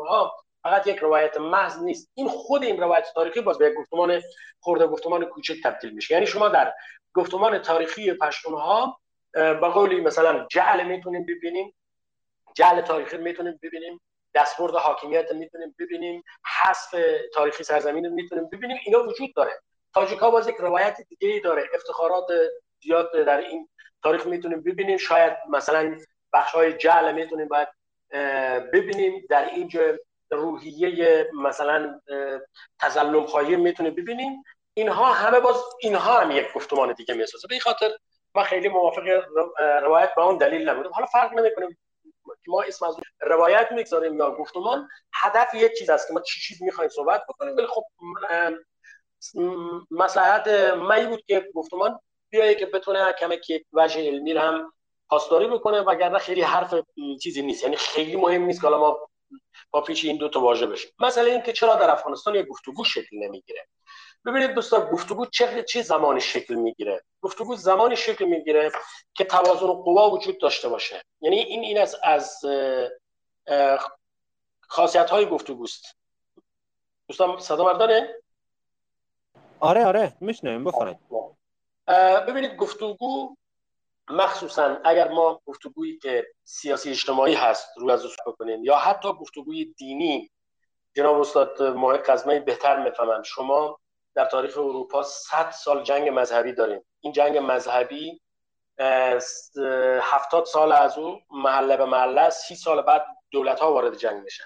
ها 0.09 0.33
فقط 0.62 0.87
یک 0.87 0.99
روایت 0.99 1.37
محض 1.37 1.83
نیست. 1.83 2.11
این 2.14 2.29
خود 2.29 2.62
این 2.62 2.81
روایت 2.81 3.07
تاریخی 3.14 3.40
باز 3.40 3.59
به 3.59 3.66
یک 3.66 3.75
گفتمان 3.75 4.23
خورده 4.61 4.87
گفتمان 4.87 5.25
کوچک 5.25 5.62
تبدیل 5.62 5.90
میشه. 5.90 6.14
یعنی 6.14 6.27
شما 6.27 6.49
در 6.49 6.73
گفتمان 7.14 7.59
تاریخی 7.59 8.16
ها 8.44 9.01
به 9.35 9.68
قولی 9.68 10.01
مثلا 10.01 10.46
جعل 10.51 10.87
می‌تونیم 10.87 11.27
ببینیم 11.27 11.75
جعل 12.55 12.81
تاریخی 12.81 13.16
می‌تونیم 13.16 13.61
ببینیم 13.62 14.01
دستبرد 14.35 14.75
حاکمیت 14.75 15.33
می‌تونیم 15.33 15.75
ببینیم 15.79 16.23
حذف 16.62 16.94
تاریخی 17.35 17.64
سرزمین 17.64 18.09
می‌تونیم 18.09 18.49
ببینیم 18.53 18.77
اینا 18.87 19.05
وجود 19.05 19.35
داره. 19.35 19.53
تاجیک 19.94 20.18
ها 20.18 20.31
باز 20.31 20.49
یک 20.49 20.57
روایت 20.57 20.96
دیگه 21.09 21.40
داره. 21.44 21.64
افتخارات 21.75 22.27
زیاد 22.83 23.12
در 23.12 23.38
این 23.38 23.68
تاریخ 24.03 24.27
می‌تونیم 24.27 24.62
ببینیم. 24.62 24.96
شاید 24.96 25.33
مثلا 25.49 25.96
بخش 26.33 26.53
های 26.53 26.73
جعل 26.73 27.12
می‌تونیم 27.12 27.49
باید 27.49 27.68
ببینیم. 28.73 29.27
در 29.31 29.44
اینجا 29.44 29.81
روحیه 30.31 31.31
مثلا 31.35 32.01
تظلم 32.81 33.27
خواهی 33.27 33.57
می‌تونیم 33.57 33.95
ببینیم. 33.95 34.45
اینها 34.75 35.12
همه 35.12 35.40
باز 35.40 35.57
اینها 35.81 36.21
هم 36.21 36.31
یک 36.31 36.53
گفتمان 36.55 36.93
دیگه 36.93 37.14
می‌سازه. 37.14 37.49
به 37.49 37.59
خاطر 37.59 37.90
ما 38.35 38.43
خیلی 38.43 38.69
موافق 38.69 39.03
روایت 39.83 40.14
با 40.16 40.25
اون 40.25 40.37
دلیل 40.37 40.69
نبودیم 40.69 40.93
حالا 40.93 41.07
فرق 41.07 41.33
نمی‌کنیم 41.33 41.79
ما 42.47 42.62
اسم 42.62 42.87
از 42.87 42.97
روایت 43.21 43.73
می‌گذاریم 43.73 44.19
یا 44.19 44.31
گفتمان. 44.31 44.88
هدف 45.14 45.55
یک 45.55 45.79
چیز 45.79 45.90
است 45.90 46.09
که 46.09 46.14
ما 46.14 46.21
چی 46.21 46.40
چیز 46.40 46.62
می‌خوایم 46.62 46.90
صحبت 46.90 47.23
بکنیم. 47.29 47.57
ولی 47.57 47.66
خب 47.66 47.85
مساحت 49.90 50.49
من 50.75 51.09
بود 51.09 51.25
که 51.27 51.51
گفتمان 51.55 52.01
بیایه 52.31 52.55
که 52.55 52.66
بتونه 52.66 53.12
کمی 53.12 53.40
که 53.40 53.64
وجه 53.73 54.07
علمی 54.07 54.33
هم 54.33 54.73
پاسداری 55.09 55.49
بکنه. 55.49 55.81
وگرنه 55.81 56.19
خیلی 56.19 56.43
حرف 56.43 56.75
چیزی 57.23 57.43
نیست. 57.43 57.62
یعنی 57.62 57.77
خیلی 57.77 58.16
مهم 58.16 58.43
نیست 58.43 58.61
که 58.61 58.69
ما 58.69 59.09
با 59.71 59.81
پیش 59.81 60.05
این 60.05 60.16
دو 60.16 60.29
تا 60.29 60.40
واژه 60.40 60.66
بشیم 60.66 60.90
مثلا 60.99 61.25
اینکه 61.25 61.53
چرا 61.53 61.75
در 61.75 61.90
افغانستان 61.90 62.35
یک 62.35 62.47
گفتگو 62.47 62.85
شکل 62.85 63.16
نمی‌گیره. 63.16 63.66
ببینید 64.27 64.51
دوستان 64.51 64.90
گفتگو 64.90 65.27
چه 65.27 65.62
چه 65.62 65.83
زمانی 65.83 66.21
شکل 66.21 66.55
می‌گیره؟ 66.55 67.05
گفتگو 67.23 67.57
زمانی 67.57 67.97
شکل 67.97 68.25
می‌گیره 68.25 68.71
که 69.14 69.25
توازن 69.25 69.66
قوا 69.66 70.11
وجود 70.11 70.40
داشته 70.40 70.69
باشه. 70.69 71.03
یعنی 71.21 71.37
این 71.37 71.61
این 71.61 71.79
از 71.79 71.97
از 72.03 72.40
خاصیت 74.61 75.11
های 75.11 75.27
گفتگوست. 75.27 75.97
دوستان 77.09 77.40
صدا 77.40 77.64
مردانه؟ 77.64 78.14
آره 79.61 79.87
آره. 79.87 80.12
میشنویم. 80.21 80.64
بفرمایید. 80.64 80.99
ببینید 82.29 82.57
گفتگو 82.57 83.37
مخصوصا 84.11 84.77
اگر 84.85 85.09
ما 85.09 85.40
گفتگویی 85.46 85.99
که 85.99 86.27
سیاسی 86.44 86.90
اجتماعی 86.90 87.35
هست 87.35 87.68
رو 87.77 87.90
از 87.90 88.07
بکنیم 88.27 88.64
یا 88.64 88.77
حتی 88.77 89.12
گفتگوی 89.12 89.64
دینی 89.64 90.31
جناب 90.96 91.20
استاد 91.20 91.62
ماه 91.62 91.96
قزمه 91.96 92.40
بهتر 92.40 92.83
می‌فهمن 92.85 93.23
شما 93.23 93.81
در 94.14 94.25
تاریخ 94.25 94.59
اروپا 94.59 95.03
100 95.03 95.51
سال 95.51 95.83
جنگ 95.83 96.09
مذهبی 96.09 96.53
داریم 96.53 96.85
این 97.01 97.12
جنگ 97.12 97.38
مذهبی 97.38 98.20
هفتاد 100.03 100.44
سال 100.44 100.73
از 100.73 100.99
او 100.99 101.20
محله 101.31 101.77
به 101.77 101.85
محله 101.85 102.31
سی 102.31 102.55
سال 102.55 102.83
بعد 102.83 103.07
دولت 103.31 103.61
ها 103.61 103.73
وارد 103.73 103.96
جنگ 103.96 104.23
میشن. 104.23 104.44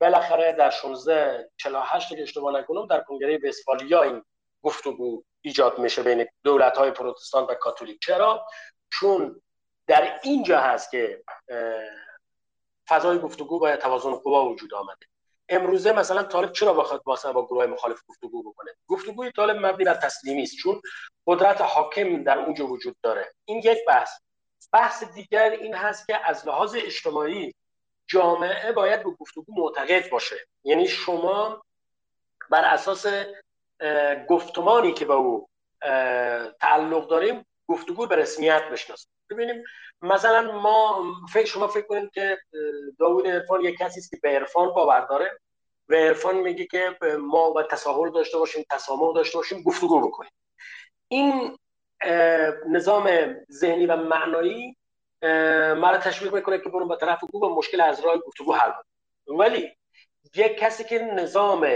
بالاخره 0.00 0.52
در 0.52 0.70
16 0.70 1.50
48 1.56 2.08
که 2.08 2.22
اشتباه 2.22 2.54
نکنم 2.54 2.86
در 2.86 3.00
کنگره 3.00 3.38
وستفالیا 3.44 4.02
این 4.02 4.22
گفتگو 4.62 5.22
ایجاد 5.40 5.78
میشه 5.78 6.02
بین 6.02 6.26
دولت 6.44 6.76
های 6.76 6.90
پروتستان 6.90 7.44
و 7.44 7.54
کاتولیک. 7.54 7.98
چرا؟ 8.00 8.46
چون 8.90 9.42
در 9.86 10.20
اینجا 10.22 10.60
هست 10.60 10.90
که 10.90 11.24
فضای 12.88 13.18
گفتگو 13.18 13.58
باید 13.58 13.80
توازن 13.80 14.14
قوا 14.14 14.44
وجود 14.44 14.74
آمده. 14.74 15.06
امروزه 15.48 15.92
مثلا 15.92 16.22
طالب 16.22 16.52
چرا 16.52 16.72
بخواد 16.74 17.02
واسه 17.06 17.32
با 17.32 17.46
گروه 17.46 17.66
مخالف 17.66 18.02
گفتگو 18.08 18.50
بکنه؟ 18.50 18.70
گفتگوی 18.88 19.32
طالب 19.32 19.66
مبنی 19.66 19.84
بر 19.84 19.94
تسلیمی 19.94 20.42
است 20.42 20.56
چون 20.56 20.82
قدرت 21.26 21.60
حاکم 21.60 22.22
در 22.22 22.38
اونجا 22.38 22.66
وجود 22.66 22.96
داره. 23.02 23.34
این 23.44 23.58
یک 23.58 23.78
بحث. 23.86 24.10
بحث 24.72 25.04
دیگر 25.04 25.50
این 25.50 25.74
هست 25.74 26.06
که 26.06 26.28
از 26.28 26.48
لحاظ 26.48 26.76
اجتماعی 26.78 27.54
جامعه 28.06 28.72
باید 28.72 29.02
به 29.02 29.10
گفتگو 29.10 29.44
معتقد 29.48 30.10
باشه. 30.10 30.36
یعنی 30.64 30.88
شما 30.88 31.62
بر 32.50 32.64
اساس 32.64 33.06
گفتمانی 34.28 34.92
که 34.92 35.04
با 35.04 35.14
او 35.14 35.48
تعلق 36.60 37.08
داریم 37.08 37.46
گفتگو 37.68 38.06
به 38.06 38.16
رسمیت 38.16 38.62
بشناسیم. 38.72 39.10
ببینیم 39.30 39.64
مثلا 40.02 40.52
ما 40.52 41.04
فکر 41.32 41.46
شما 41.46 41.68
فکر 41.68 41.86
کنید 41.86 42.10
که 42.10 42.38
داوود 42.98 43.26
عرفان 43.26 43.60
یک 43.60 43.78
کسی 43.78 44.00
است 44.00 44.10
که 44.10 44.18
به 44.22 44.28
عرفان 44.28 44.68
باور 44.68 45.00
داره 45.00 45.38
و 45.88 45.94
عرفان 45.94 46.36
میگه 46.36 46.66
که 46.66 46.96
ما 47.18 47.50
باید 47.50 47.66
تساهل 47.66 48.10
داشته 48.10 48.38
باشیم 48.38 48.64
تسامح 48.70 49.14
داشته 49.14 49.38
باشیم 49.38 49.62
گفتگو 49.62 50.08
بکنیم. 50.08 50.30
این 51.08 51.58
نظام 52.68 53.34
ذهنی 53.50 53.86
و 53.86 53.96
معنایی 53.96 54.76
مرا 55.82 55.98
تشویق 55.98 56.34
می‌کنه 56.34 56.58
که 56.58 56.68
برون 56.68 56.88
به 56.88 56.96
طرف 56.96 57.24
گو 57.32 57.48
مشکل 57.48 57.80
از 57.80 58.00
راه 58.00 58.18
گفتگو 58.18 58.52
حل 58.52 58.72
ولی 59.38 59.76
یک 60.34 60.58
کسی 60.58 60.84
که 60.84 60.98
نظام 60.98 61.68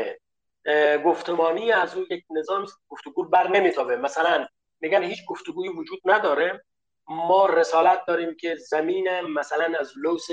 گفتمانی 1.05 1.73
از 1.73 1.97
اون 1.97 2.07
یک 2.11 2.25
نظام 2.31 2.67
گفتگو 2.89 3.25
بر 3.25 3.49
نمیتابه. 3.49 3.97
مثلا 3.97 4.47
میگن 4.83 5.03
هیچ 5.03 5.25
گفتگویی 5.27 5.69
وجود 5.69 6.01
نداره. 6.05 6.65
ما 7.09 7.47
رسالت 7.47 8.07
داریم 8.07 8.37
که 8.41 8.57
زمین 8.57 9.21
مثلا 9.21 9.79
از 9.79 9.93
لوس 9.97 10.27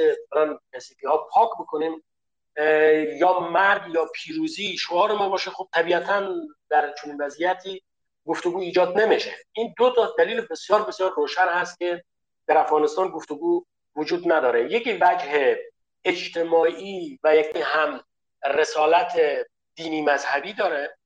کسیفی 0.73 1.07
ها 1.07 1.27
پاک 1.31 1.49
بکنیم 1.59 2.03
یا 3.19 3.39
مرگ 3.39 3.93
یا 3.93 4.05
پیروزی 4.15 4.77
شعار 4.77 5.11
ما 5.11 5.29
باشه. 5.29 5.51
خب 5.51 5.67
طبیعتا 5.73 6.35
در 6.69 6.93
چنین 7.01 7.17
وضعیتی 7.21 7.83
گفتگو 8.25 8.59
ایجاد 8.59 8.99
نمیشه. 8.99 9.35
این 9.51 9.73
دو 9.77 9.93
تا 9.95 10.15
دلیل 10.17 10.41
بسیار 10.41 10.83
بسیار 10.83 11.13
روشن 11.15 11.47
هست 11.47 11.79
که 11.79 12.03
در 12.47 12.57
افغانستان 12.57 13.09
گفتگو 13.09 13.65
وجود 13.95 14.31
نداره. 14.31 14.71
یکی 14.71 14.93
وجه 14.93 15.59
اجتماعی 16.05 17.19
و 17.23 17.35
یکی 17.35 17.61
هم 17.61 18.01
رسالت 18.45 19.19
دینی 19.75 20.01
مذهبی 20.01 20.53
داره. 20.53 20.97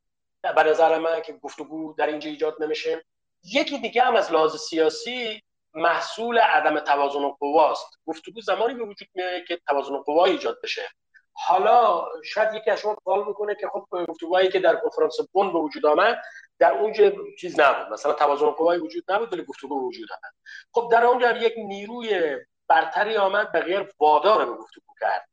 به 0.55 0.63
نظر 0.63 0.97
من 0.97 1.21
که 1.21 1.33
گفتگو 1.33 1.95
در 1.97 2.07
اینجا 2.07 2.29
ایجاد 2.29 2.63
نمیشه. 2.63 3.05
یکی 3.43 3.77
دیگه 3.77 4.01
هم 4.01 4.15
از 4.15 4.31
لحاظ 4.31 4.55
سیاسی 4.55 5.41
محصول 5.73 6.37
عدم 6.37 6.79
توازن 6.79 7.29
قواست 7.29 7.99
گفتگو 8.05 8.41
زمانی 8.41 8.73
به 8.73 8.83
وجود 8.83 9.07
میاد 9.13 9.45
که 9.47 9.59
توازن 9.67 9.97
قوا 9.97 10.25
ایجاد 10.25 10.61
بشه. 10.63 10.89
حالا 11.33 12.05
شاید 12.23 12.53
یکی 12.53 12.71
از 12.71 12.79
شما 12.79 12.97
سوال 13.03 13.23
بکنه 13.23 13.55
که 13.55 13.67
خب 13.67 14.05
گفتگوهایی 14.07 14.49
که 14.49 14.59
در 14.59 14.75
کنفرانس 14.75 15.17
بن 15.33 15.53
به 15.53 15.59
وجود 15.59 15.85
آمد 15.85 16.21
در 16.59 16.71
اونجا 16.71 17.11
چیز 17.39 17.59
نبود. 17.59 17.93
مثلا 17.93 18.13
توازن 18.13 18.49
قوایی 18.49 18.81
وجود 18.81 19.11
نبود 19.11 19.33
ولی 19.33 19.43
گفتگو 19.43 19.87
وجود 19.87 20.09
آمد. 20.11 20.33
خب 20.71 20.89
در 20.91 21.03
اونجا 21.05 21.37
یک 21.37 21.53
نیروی 21.57 22.37
برتری 22.67 23.17
آمد 23.17 23.51
به 23.51 23.59
غیر 23.59 23.93
وادار 23.99 24.45
به 24.45 24.51
گفتگو 24.51 24.93
کرد. 24.99 25.29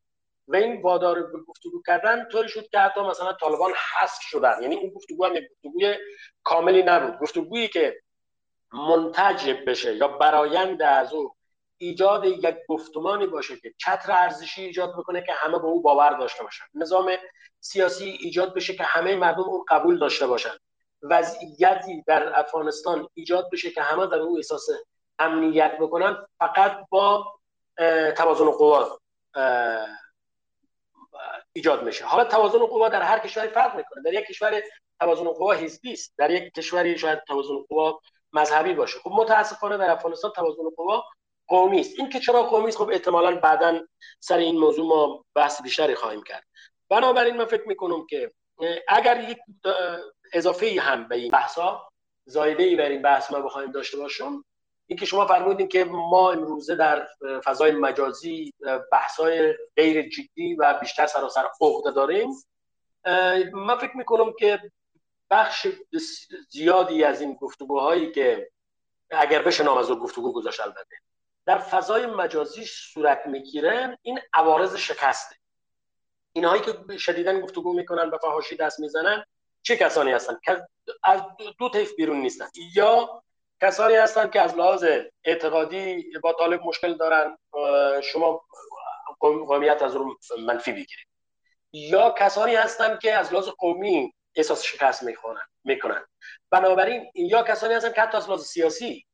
و 0.50 0.56
این 0.56 0.82
وادار 0.82 1.22
به 1.22 1.38
گفتگو 1.48 1.82
کردن 1.86 2.28
طوری 2.28 2.48
شد 2.48 2.68
که 2.68 2.78
حتی 2.78 3.00
مثلا 3.00 3.32
طالبان 3.32 3.72
حذف 3.72 4.20
شدن. 4.20 4.62
یعنی 4.62 4.76
اون 4.76 4.90
گفتگو 4.90 5.24
هم 5.24 5.32
گفتگوی 5.32 5.96
کاملی 6.44 6.82
نبود. 6.82 7.18
گفتگویی 7.18 7.68
که 7.68 8.00
منتج 8.72 9.50
بشه 9.66 9.96
یا 9.96 10.08
برایند 10.08 10.82
از 10.82 11.12
او 11.12 11.34
ایجاد 11.76 12.24
یک 12.24 12.56
گفتمانی 12.68 13.26
باشه 13.26 13.56
که 13.56 13.74
چتر 13.78 14.12
ارزشی 14.12 14.62
ایجاد 14.62 14.92
بکنه 14.98 15.22
که 15.22 15.32
همه 15.32 15.58
به 15.58 15.64
او 15.64 15.82
باور 15.82 16.10
داشته 16.10 16.42
باشن. 16.42 16.64
نظام 16.74 17.10
سیاسی 17.60 18.04
ایجاد 18.04 18.54
بشه 18.54 18.74
که 18.74 18.84
همه 18.84 19.16
مردم 19.16 19.42
اون 19.42 19.64
قبول 19.68 19.98
داشته 19.98 20.26
باشن. 20.26 20.54
وضعیتی 21.02 22.02
در 22.06 22.40
افغانستان 22.40 23.08
ایجاد 23.14 23.50
بشه 23.52 23.70
که 23.70 23.82
همه 23.82 24.06
در 24.06 24.18
او 24.18 24.36
احساس 24.36 24.68
امنیت 25.18 25.78
بکنن. 25.80 26.26
فقط 26.38 26.76
با 26.90 27.26
توازن 28.16 28.50
قوا 28.50 29.00
ایجاد 31.52 31.82
میشه. 31.82 32.04
حالا 32.04 32.24
توازن 32.24 32.58
قوا 32.58 32.88
در 32.88 33.02
هر 33.02 33.18
کشوری 33.18 33.48
فرق 33.48 33.76
می‌کنه. 33.76 34.02
در 34.02 34.12
یک 34.12 34.26
کشور 34.26 34.62
توازن 35.00 35.24
قوا 35.24 35.52
حزبی 35.52 35.92
است. 35.92 36.14
در 36.18 36.30
یک 36.30 36.52
کشوری 36.52 36.98
شاید 36.98 37.24
توازن 37.26 37.54
قوا 37.68 38.00
مذهبی 38.32 38.74
باشه. 38.74 38.98
خب 38.98 39.10
متاسفانه 39.12 39.76
در 39.76 39.90
افغانستان 39.90 40.32
توازن 40.36 40.62
قوا 40.76 41.04
قومی 41.48 41.80
است. 41.80 41.98
این 41.98 42.08
که 42.08 42.20
چرا 42.20 42.42
قومی 42.42 42.68
است؟ 42.68 42.78
خب 42.78 42.90
احتمالا 42.90 43.36
بعدا 43.36 43.80
سر 44.20 44.36
این 44.36 44.58
موضوع 44.58 44.86
ما 44.86 45.24
بحث 45.34 45.62
بیشتری 45.62 45.94
خواهیم 45.94 46.22
کرد. 46.22 46.44
بنابراین 46.88 47.36
من 47.36 47.44
فکر 47.44 47.68
می‌کنم 47.68 48.06
که 48.06 48.32
اگر 48.88 49.30
یک 49.30 49.38
اضافه 50.32 50.80
هم 50.80 51.08
به 51.08 51.16
این 51.16 51.30
بحثا 51.30 51.88
زایده 52.24 52.62
ای 52.62 52.76
بر 52.76 52.88
این 52.88 53.02
بحث 53.02 53.32
ما 53.32 53.40
بخوایم 53.40 53.70
داشته 53.70 53.96
باشیم 53.96 54.44
اینکه 54.90 55.06
شما 55.06 55.26
فرمودین 55.26 55.68
که 55.68 55.84
ما 55.84 56.32
امروزه 56.32 56.76
در 56.76 57.08
فضای 57.44 57.70
مجازی 57.70 58.54
بحثای 58.92 59.54
غیر 59.76 60.08
جدی 60.08 60.54
و 60.54 60.78
بیشتر 60.80 61.06
سراسر 61.06 61.48
عقده 61.60 61.90
داریم. 61.90 62.28
من 63.52 63.78
فکر 63.78 63.96
می‌کنم 63.96 64.32
که 64.38 64.70
بخش 65.30 65.66
زیادی 66.50 67.04
از 67.04 67.20
این 67.20 67.34
گفتگوهایی 67.34 68.12
که 68.12 68.50
اگر 69.10 69.42
بشه 69.42 69.64
نام 69.64 69.78
از 69.78 69.90
گفتگو 69.90 70.32
گذاشت 70.32 70.60
البته. 70.60 70.96
در 71.46 71.58
فضای 71.58 72.06
مجازی 72.06 72.64
صورت 72.64 73.26
می‌گیره 73.26 73.98
این 74.02 74.20
عوارض 74.34 74.76
شکسته. 74.76 75.36
اینهایی 76.32 76.62
که 76.62 76.98
شدیدن 76.98 77.40
گفتگو 77.40 77.72
می‌کنن 77.72 78.10
و 78.10 78.18
فحاشی 78.18 78.56
دست 78.56 78.80
می‌زنن 78.80 79.24
چه 79.62 79.76
کسانی 79.76 80.12
هستن؟ 80.12 80.38
که 80.44 80.66
از 81.04 81.22
دو 81.58 81.68
طیف 81.68 81.94
بیرون 81.94 82.20
نیستن. 82.20 82.46
یا 82.74 83.22
کسانی 83.62 83.94
هستن 83.94 84.30
که 84.30 84.40
از 84.40 84.54
لحاظ 84.54 84.84
اعتقادی 85.24 86.04
با 86.22 86.32
طالب 86.32 86.60
مشکل 86.64 86.94
دارن 86.94 87.38
شما 88.02 88.44
قومیت 89.20 89.82
از 89.82 89.96
رو 89.96 90.18
منفی 90.38 90.72
بگیرید 90.72 91.06
یا 91.72 92.10
کسانی 92.10 92.54
هستن 92.54 92.98
که 92.98 93.14
از 93.14 93.32
لحاظ 93.32 93.48
قومی 93.48 94.14
احساس 94.34 94.62
شکست 94.62 95.02
می‌کنن 95.02 95.46
می‌کنن. 95.64 96.04
بنابراین 96.50 97.10
یا 97.14 97.42
کسانی 97.42 97.74
هستن 97.74 97.92
که 97.92 98.00
حتی 98.00 98.16
از 98.16 98.26
لحاظ 98.26 98.44
سیاسی 98.44 99.06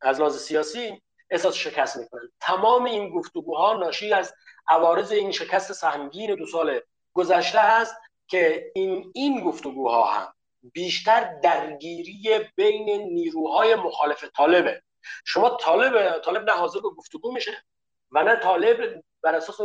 از 0.00 0.20
لحاظ 0.20 0.38
سیاسی 0.38 1.02
احساس 1.30 1.54
شکست 1.54 1.96
می‌کنن 1.96 2.32
تمام 2.40 2.84
این 2.84 3.10
گفتگوها 3.10 3.72
ناشی 3.72 4.12
از 4.12 4.34
عوارض 4.68 5.12
این 5.12 5.32
شکست 5.32 5.72
سهمگین 5.72 6.34
دو 6.34 6.46
سال 6.46 6.80
گذشته 7.12 7.58
هست 7.58 7.96
که 8.26 8.72
این 8.74 9.12
این 9.14 9.44
گفتگوها 9.44 10.04
هم 10.04 10.34
بیشتر 10.62 11.34
درگیری 11.42 12.40
بین 12.56 13.12
نیروهای 13.12 13.74
مخالف 13.74 14.24
طالبه 14.36 14.82
شما 15.24 15.50
طالب 15.50 16.18
طالب 16.18 16.50
نه 16.50 16.52
حاضر 16.52 16.80
به 16.80 16.88
گفتگو 16.88 17.32
میشه 17.32 17.64
و 18.12 18.22
نه 18.22 18.36
طالب 18.36 19.02
بر 19.22 19.34
اساس 19.34 19.60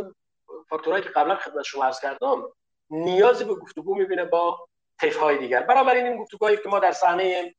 فاکتورهایی 0.68 1.04
که 1.04 1.10
قبلا 1.10 1.36
خدمت 1.36 1.62
شما 1.62 1.84
عرض 1.84 2.00
کردم 2.00 2.44
نیازی 2.90 3.44
به 3.44 3.54
گفتگو 3.54 3.94
می‌بینه 3.94 4.24
با 4.24 4.68
طیف 5.00 5.16
های 5.16 5.38
دیگر. 5.38 5.62
بنابراین 5.62 6.06
این 6.06 6.22
گفتگوهایی 6.22 6.56
که 6.56 6.68
ما 6.68 6.78
در 6.78 6.92
صحنه 6.92 7.54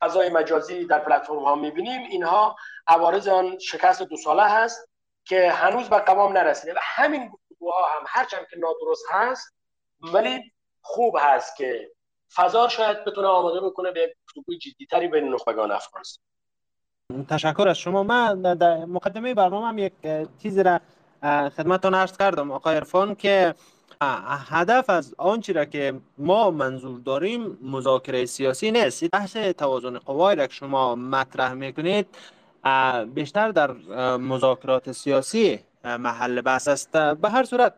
فضای 0.00 0.28
مجازی 0.28 0.84
در 0.84 0.98
پلتفرم 0.98 1.44
ها 1.44 1.54
می‌بینیم 1.54 2.02
اینها 2.10 2.56
عوارض 2.86 3.28
آن 3.28 3.58
شکست 3.58 4.02
دو 4.02 4.16
ساله 4.16 4.42
هست 4.42 4.88
که 5.24 5.50
هنوز 5.50 5.88
به 5.88 5.98
قوام 5.98 6.32
نرسیده 6.32 6.72
و 6.72 6.78
همین 6.82 7.28
گفتگوها 7.28 7.88
هم 7.88 8.04
هرچند 8.08 8.46
که 8.50 8.56
نادرست 8.56 9.04
هست 9.10 9.54
ولی 10.12 10.52
خوب 10.82 11.16
هست 11.20 11.56
که 11.56 11.90
فضا 12.34 12.68
شاید 12.68 13.04
بتونه 13.04 13.28
آماده 13.28 13.60
بکنه 13.60 13.90
به 13.90 14.14
گفتگوی 14.26 14.58
جدیتری 14.58 15.08
بین 15.08 15.34
نخبگان 15.34 15.72
افغانستان 15.72 16.24
تشکر 17.28 17.68
از 17.68 17.78
شما. 17.78 18.02
من 18.02 18.42
در 18.42 18.84
مقدمه 18.84 19.34
برنامه 19.34 19.66
هم 19.66 19.78
یک 19.78 19.92
چیزی 20.42 20.62
را 20.62 20.80
خدمتتون 21.56 21.94
عرض 21.94 22.16
کردم 22.16 22.50
آقای 22.50 22.76
عرفان 22.76 23.14
که 23.14 23.54
هدف 24.48 24.90
از 24.90 25.14
آنچه 25.18 25.52
را 25.52 25.64
که 25.64 26.00
ما 26.18 26.50
منظور 26.50 27.00
داریم 27.00 27.58
مذاکره 27.62 28.26
سیاسی 28.26 28.70
نیست. 28.70 29.04
بحث 29.04 29.36
توازن 29.36 29.98
قوای 29.98 30.36
را 30.36 30.46
که 30.46 30.52
شما 30.52 30.94
مطرح 30.94 31.52
می‌کنید 31.52 32.06
بیشتر 33.14 33.50
در 33.50 33.72
مذاکرات 34.16 34.92
سیاسی 34.92 35.60
محل 35.84 36.40
بحث 36.40 36.68
است. 36.68 36.92
به 36.92 37.30
هر 37.30 37.44
صورت 37.44 37.74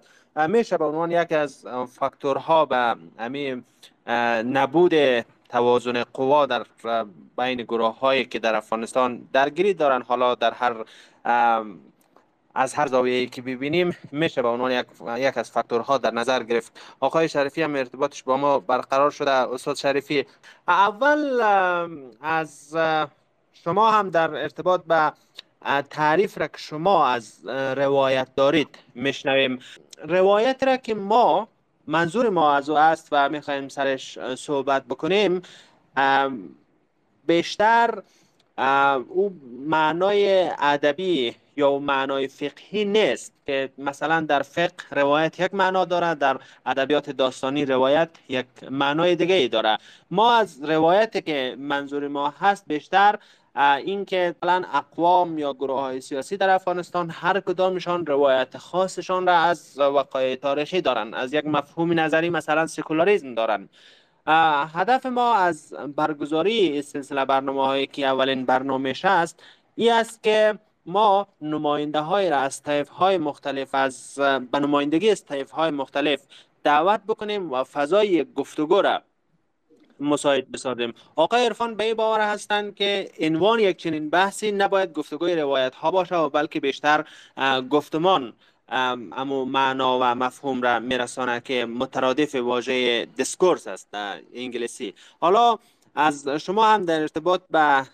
میشه 0.48 0.78
به 0.78 0.84
عنوان 0.84 1.10
یکی 1.10 1.34
از 1.34 1.66
فاکتورها 1.98 2.64
به 2.64 2.96
همین 3.18 3.64
نبود 4.06 5.20
توازن 5.48 6.04
قوا 6.04 6.46
در 6.46 6.66
بین 7.38 7.62
گروه 7.62 7.98
هایی 7.98 8.24
که 8.24 8.38
در 8.38 8.54
افغانستان 8.54 9.28
درگیری 9.32 9.74
دارن. 9.74 10.02
حالا 10.02 10.34
در 10.34 10.54
هر 10.54 10.84
از 12.54 12.74
هر 12.74 12.86
زاویه‌ای 12.86 13.26
که 13.26 13.42
ببینیم 13.42 13.96
میشه 14.12 14.42
به 14.42 14.48
عنوان 14.48 14.72
یک, 14.72 14.86
یک 15.16 15.38
از 15.38 15.50
فاکتورها 15.50 15.98
در 15.98 16.10
نظر 16.10 16.42
گرفت. 16.42 16.96
آقای 17.00 17.28
شریفی 17.28 17.62
هم 17.62 17.74
ارتباطش 17.74 18.22
با 18.22 18.36
ما 18.36 18.58
برقرار 18.58 19.10
شده. 19.10 19.30
استاد 19.30 19.76
شریفی 19.76 20.26
اول 20.68 21.40
از 22.20 22.76
شما 23.52 23.90
هم 23.90 24.10
در 24.10 24.34
ارتباط 24.34 24.84
به 24.84 25.12
تعریف 25.90 26.38
را 26.38 26.46
که 26.46 26.58
شما 26.58 27.06
از 27.06 27.46
روایت 27.76 28.28
دارید 28.34 28.78
میشنویم. 28.94 29.58
روایت 30.08 30.62
را 30.62 30.76
که 30.76 30.94
ما 30.94 31.48
منظور 31.86 32.28
ما 32.28 32.54
از 32.54 32.70
او 32.70 32.78
است 32.78 33.08
و 33.12 33.28
می‌خوایم 33.28 33.68
سرش 33.68 34.18
صحبت 34.34 34.84
بکنیم 34.84 35.42
بیشتر 37.26 38.02
او 39.08 39.40
معنای 39.66 40.50
ادبی 40.58 41.34
یا 41.56 41.78
معنای 41.78 42.28
فقهی 42.28 42.84
نیست 42.84 43.32
که 43.46 43.70
مثلا 43.78 44.20
در 44.20 44.42
فقه 44.42 44.74
روایت 44.90 45.40
یک 45.40 45.54
معنا 45.54 45.84
داره 45.84 46.14
در 46.14 46.38
ادبیات 46.66 47.10
داستانی 47.10 47.64
روایت 47.64 48.08
یک 48.28 48.46
معنای 48.70 49.16
دیگه 49.16 49.34
ای 49.34 49.48
داره 49.48 49.78
ما 50.10 50.34
از 50.34 50.64
روایت 50.64 51.24
که 51.26 51.56
منظور 51.58 52.08
ما 52.08 52.34
هست 52.40 52.64
بیشتر 52.66 53.18
اینکه 53.56 54.34
مثلا 54.42 54.64
اقوام 54.72 55.38
یا 55.38 55.52
گروه 55.52 55.80
های 55.80 56.00
سیاسی 56.00 56.36
در 56.36 56.50
افغانستان 56.50 57.10
هر 57.10 57.40
کدامشان 57.40 58.06
روایت 58.06 58.58
خاصشان 58.58 59.26
را 59.26 59.38
از 59.38 59.78
وقایع 59.78 60.36
تاریخی 60.36 60.80
دارن 60.80 61.14
از 61.14 61.32
یک 61.32 61.46
مفهوم 61.46 62.00
نظری 62.00 62.30
مثلا 62.30 62.66
سکولاریزم 62.66 63.34
دارن. 63.34 63.68
هدف 64.74 65.06
ما 65.06 65.34
از 65.34 65.74
برگزاری 65.96 66.82
سلسله 66.82 67.24
برنامه 67.24 67.66
هایی 67.66 67.86
که 67.86 68.06
اولین 68.06 68.46
برنامه 68.46 68.94
است 69.04 69.42
این 69.74 69.92
است 69.92 70.22
که 70.22 70.58
ما 70.86 71.28
نماینده 71.40 72.00
های 72.00 72.30
را 72.30 72.36
از 72.36 72.62
طیف 72.62 72.88
های 72.88 73.18
مختلف 73.18 73.74
از 73.74 74.14
به 74.52 74.58
نمایندگی 74.58 75.10
از 75.10 75.24
طیف 75.24 75.50
های 75.50 75.70
مختلف 75.70 76.20
دعوت 76.64 77.00
بکنیم 77.08 77.52
و 77.52 77.64
فضای 77.64 78.26
گفتگو 78.34 78.82
را 78.82 79.02
مساعد 80.00 80.52
بسازیم. 80.52 80.94
آقای 81.16 81.44
عرفان 81.44 81.74
به 81.74 81.94
باور 81.94 82.20
هستند 82.20 82.74
که 82.74 83.10
عنوان 83.20 83.60
یک 83.60 83.76
چنین 83.76 84.10
بحثی 84.10 84.52
نباید 84.52 84.92
گفتگوی 84.92 85.36
روایت 85.36 85.74
ها 85.74 85.90
باشه 85.90 86.16
و 86.16 86.28
بلکه 86.28 86.60
بیشتر 86.60 87.04
گفتمان 87.70 88.32
امو 88.68 89.44
معنا 89.44 89.98
و 89.98 90.04
مفهوم 90.04 90.62
را 90.62 90.78
میرسانه 90.80 91.40
که 91.40 91.66
مترادف 91.66 92.34
واژه 92.34 93.06
discourse 93.16 93.66
است 93.66 93.88
در 93.92 94.20
انگلیسی. 94.34 94.94
حالا 95.20 95.58
از 95.94 96.28
شما 96.28 96.66
هم 96.66 96.84
در 96.84 97.00
ارتباط 97.00 97.40
به 97.50 97.86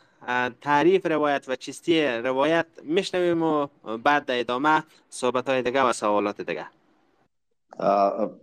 تعریف 0.60 1.06
روایت 1.06 1.44
و 1.48 1.56
چیستی 1.56 2.06
روایت 2.06 2.66
میشنویم 2.82 3.42
و 3.42 3.66
بعد 4.04 4.24
در 4.24 4.40
ادامه 4.40 4.82
صحبت 5.08 5.48
های 5.48 5.62
دیگه 5.62 5.82
و 5.82 5.92
سوالات 5.92 6.40
دیگه. 6.40 6.66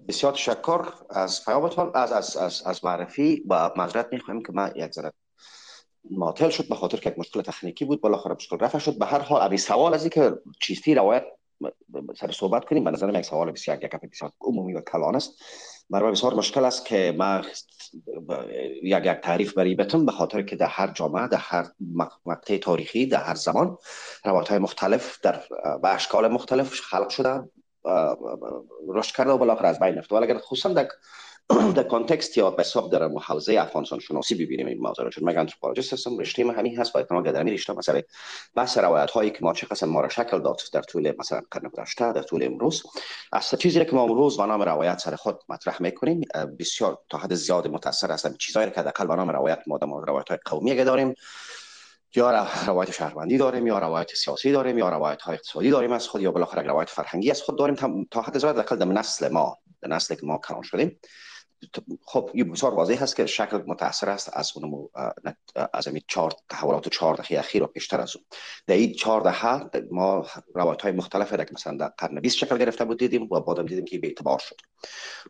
بسیار 0.07 0.33
تشکر 0.33 0.85
از 1.09 1.45
پیامتان 1.45 1.91
از 1.93 2.11
از 2.11 2.37
از, 2.37 2.63
از 2.65 2.85
معرفی 2.85 3.43
و 3.49 3.71
معذرت 3.75 4.07
می‌خوایم 4.11 4.43
که 4.43 4.51
ما 4.51 4.69
یک 4.75 4.91
ذره 4.91 5.13
معطل 6.11 6.49
شد 6.49 6.69
به 6.69 6.75
خاطر 6.75 6.97
که 6.97 7.09
یک 7.09 7.19
مشکل 7.19 7.41
تکنیکی 7.41 7.85
بود. 7.85 8.01
بالاخره 8.01 8.35
مشکل 8.35 8.57
رفع 8.57 8.77
شد. 8.77 8.97
به 8.97 9.05
هر 9.05 9.19
حال 9.19 9.41
ابی 9.41 9.57
سوال 9.57 9.93
از 9.93 10.09
که 10.09 10.33
چیستی 10.59 10.95
روایت 10.95 11.25
سر 12.19 12.31
صحبت 12.31 12.65
کنیم 12.65 12.83
به 12.83 12.91
نظر 12.91 13.19
یک 13.19 13.25
سوال 13.25 13.51
بسیار 13.51 13.83
یک 13.83 13.91
بسیار 14.11 14.31
عمومی 14.41 14.73
و 14.73 14.81
کلان 14.81 15.15
است. 15.15 15.43
برای 15.89 16.11
بسیار 16.11 16.33
مشکل 16.33 16.65
است 16.65 16.85
که 16.85 17.15
ما 17.17 17.41
یک 18.83 19.05
یک 19.05 19.05
تعریف 19.05 19.53
بری 19.53 19.75
بتم 19.75 20.05
به 20.05 20.11
خاطر 20.11 20.41
که 20.41 20.55
در 20.55 20.67
هر 20.67 20.87
جامعه 20.87 21.27
در 21.27 21.37
هر 21.37 21.67
مقطع 22.25 22.57
تاریخی 22.57 23.05
در 23.05 23.23
هر 23.23 23.35
زمان 23.35 23.77
روایت 24.25 24.47
های 24.47 24.59
مختلف 24.59 25.19
در 25.21 25.43
به 25.81 25.89
اشکال 25.89 26.27
مختلف 26.27 26.73
خلق 26.73 27.09
شده 27.09 27.43
رشد 28.87 29.15
کرده 29.15 29.31
و 29.31 29.37
بالاخره 29.37 29.67
از 29.67 29.79
بین 29.79 29.95
رفته 29.95 30.15
ولی 30.15 30.25
اگر 30.25 30.37
خصوصا 30.37 30.69
در 30.69 30.89
در 31.75 31.83
context 31.83 32.37
یا 32.37 32.51
به 32.51 32.63
حساب 32.63 32.91
در 32.91 33.03
حوزه 33.03 33.53
افغانستان 33.59 33.99
شناسی 33.99 34.35
ببینیم 34.35 34.67
این 34.67 34.77
موضوع 34.81 35.09
چون 35.09 35.23
من 35.23 35.37
anthropologist 35.37 35.93
هستم 35.93 36.17
رشته 36.17 36.43
من 36.43 36.55
همین 36.55 36.79
هست 36.79 36.95
و 36.95 36.99
احتمال 36.99 37.23
در 37.23 37.39
همین 37.39 37.53
رشته 37.53 37.73
مثلا 37.73 38.01
بحث 38.55 38.77
روایت 38.77 39.11
هایی 39.11 39.31
که 39.31 39.37
ما 39.41 39.53
چه 39.53 39.67
قسم 39.67 39.89
ما 39.89 40.01
را 40.01 40.09
شکل 40.09 40.39
داد 40.39 40.61
در 40.73 40.81
طول 40.81 41.13
مثلا 41.19 41.41
قرن 41.51 41.69
گذشته 41.69 42.13
در 42.13 42.21
طول 42.21 42.43
امروز. 42.43 42.83
از 43.31 43.49
چیزی 43.59 43.85
که 43.85 43.95
ما 43.95 44.03
امروز 44.03 44.37
به 44.37 44.45
نام 44.45 44.61
روایت 44.61 44.99
سر 44.99 45.15
خود 45.15 45.39
مطرح 45.49 45.81
می‌کنیم 45.81 46.21
بسیار 46.59 46.97
تا 47.09 47.17
حد 47.17 47.33
زیاد 47.33 47.67
متاثر 47.67 48.11
هستم 48.11 48.35
چیزایی 48.39 48.71
که 48.71 48.81
در 48.81 49.05
به 49.05 49.15
نام 49.15 49.29
روایت 49.29 49.59
ما 49.67 49.77
در 49.77 49.87
روایت 49.87 50.29
های 50.29 50.37
قومی 50.45 50.75
داریم. 50.75 51.15
یا 52.15 52.47
روایت 52.67 52.91
شهروندی 52.91 53.37
داریم 53.37 53.67
یا 53.67 53.79
روایت 53.79 54.15
سیاسی 54.15 54.51
داریم 54.51 54.77
یا 54.77 54.89
روایت 54.89 55.21
های 55.21 55.35
اقتصادی 55.35 55.69
داریم 55.69 55.91
از 55.91 56.07
خود 56.07 56.21
یا 56.21 56.31
بالاخره 56.31 56.61
روایت 56.61 56.89
فرهنگی 56.89 57.31
از 57.31 57.41
خود 57.41 57.57
داریم 57.57 58.05
تا 58.11 58.21
حد 58.21 58.37
زیاد 58.37 58.65
در 58.79 58.85
نسل 58.85 59.31
ما 59.31 59.57
در 59.81 59.89
نسل 59.89 60.15
که 60.15 60.25
ما 60.25 60.37
کلان 60.37 60.61
شدیم. 60.61 60.99
خب 62.05 62.29
این 62.33 62.51
بسیار 62.51 62.73
واضح 62.73 62.93
هست 62.93 63.15
که 63.15 63.25
شکل 63.25 63.57
متاثر 63.67 64.09
است 64.09 64.29
از 64.33 64.51
اون 64.55 64.89
از 65.73 65.87
این 65.87 66.01
چهار 66.07 66.33
تحولات 66.49 66.89
چهار 66.89 67.15
دهه 67.15 67.39
اخیر 67.39 67.63
و 67.63 67.67
بیشتر 67.67 68.01
از 68.01 68.15
اون. 68.15 68.25
در 68.67 68.75
این 68.75 68.93
چهار 68.93 69.21
دهه 69.21 69.69
ما 69.91 70.25
روایت 70.55 70.81
های 70.81 70.91
مختلفی 70.91 71.37
را 71.37 71.43
که 71.43 71.51
مثلا 71.53 71.77
در 71.77 71.87
قرن 71.87 72.19
20 72.19 72.37
شکل 72.37 72.57
گرفته 72.57 72.85
بود 72.85 72.99
دیدیم 72.99 73.23
و 73.31 73.39
بعدم 73.39 73.65
دیدیم 73.65 73.85
که 73.85 73.99
به 73.99 74.07
اعتبار 74.07 74.39
شد. 74.39 74.55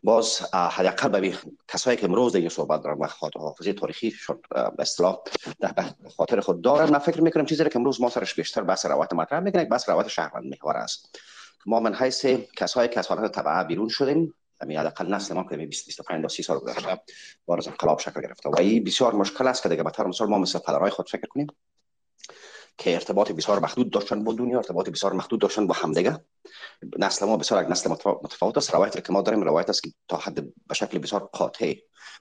باز 0.02 0.40
حداقل 0.52 1.20
به 1.20 1.34
کسایی 1.68 1.96
که 1.96 2.04
امروز 2.04 2.34
این 2.34 2.48
صحبت 2.48 2.82
دارن 2.82 2.98
و 2.98 3.06
حافظه 3.36 3.72
تاریخی 3.72 4.10
شد 4.10 4.40
به 4.50 4.72
اصطلاح 4.78 5.18
در 5.60 5.74
خاطر 6.16 6.40
خود 6.40 6.62
دارن 6.62 6.90
من 6.90 6.98
فکر 6.98 7.20
می‌کنم 7.20 7.46
چیزی 7.46 7.64
که 7.64 7.76
امروز 7.76 8.00
ما 8.00 8.10
سرش 8.10 8.34
بیشتر 8.34 8.62
بحث 8.62 8.86
روایت 8.86 9.12
مطرح 9.12 9.40
می‌کنیم 9.40 9.68
بحث 9.68 9.88
روایت 9.88 10.08
شهروند 10.08 10.44
محور 10.44 10.76
است 10.76 11.18
ما 11.66 11.80
من 11.80 11.94
حیث 11.94 12.26
کسایی 12.56 12.88
که 12.88 12.98
از 12.98 13.06
حالت 13.06 13.32
تبعه 13.32 13.64
بیرون 13.64 13.88
شدیم 13.88 14.34
یعنی 14.60 14.76
حداقل 14.76 15.14
نسل 15.14 15.34
ما 15.34 15.44
که 15.50 15.56
20 15.56 15.86
25 15.86 16.22
تا 16.22 16.28
30 16.28 16.42
سال 16.42 16.58
گذشته 16.58 17.00
از 17.58 17.68
انقلاب 17.68 17.98
شکل 17.98 18.20
گرفته 18.20 18.48
و 18.48 18.58
این 18.58 18.84
بسیار 18.84 19.14
مشکل 19.14 19.46
است 19.46 19.62
که 19.62 19.68
دیگه 19.68 19.82
به 19.82 19.90
طور 19.90 20.06
مثال 20.06 20.28
ما 20.28 20.38
مثل 20.38 20.58
پدرای 20.58 20.90
خود 20.90 21.08
فکر 21.08 21.26
کنیم 21.26 21.46
که 22.78 22.94
ارتباط 22.94 23.32
بسیار 23.32 23.58
محدود 23.58 23.90
داشتن 23.90 24.24
با 24.24 24.32
دنیا 24.32 24.56
ارتباط 24.56 24.88
بسیار 24.88 25.12
محدود 25.12 25.40
داشتن 25.40 25.66
با 25.66 25.74
همدیگه 25.74 26.24
نسل 26.98 27.26
ما 27.26 27.36
بسیار 27.36 27.64
یک 27.64 27.70
نسل 27.70 27.90
متفاوت 28.22 28.56
است 28.56 28.74
روایت 28.74 29.06
که 29.06 29.12
ما 29.12 29.22
داریم 29.22 29.42
روایت 29.42 29.70
است 29.70 29.82
که 29.82 29.92
تا 30.08 30.16
حد 30.16 30.44
به 30.66 30.74
شکل 30.74 30.98
بسیار 30.98 31.30
قاطع 31.32 31.74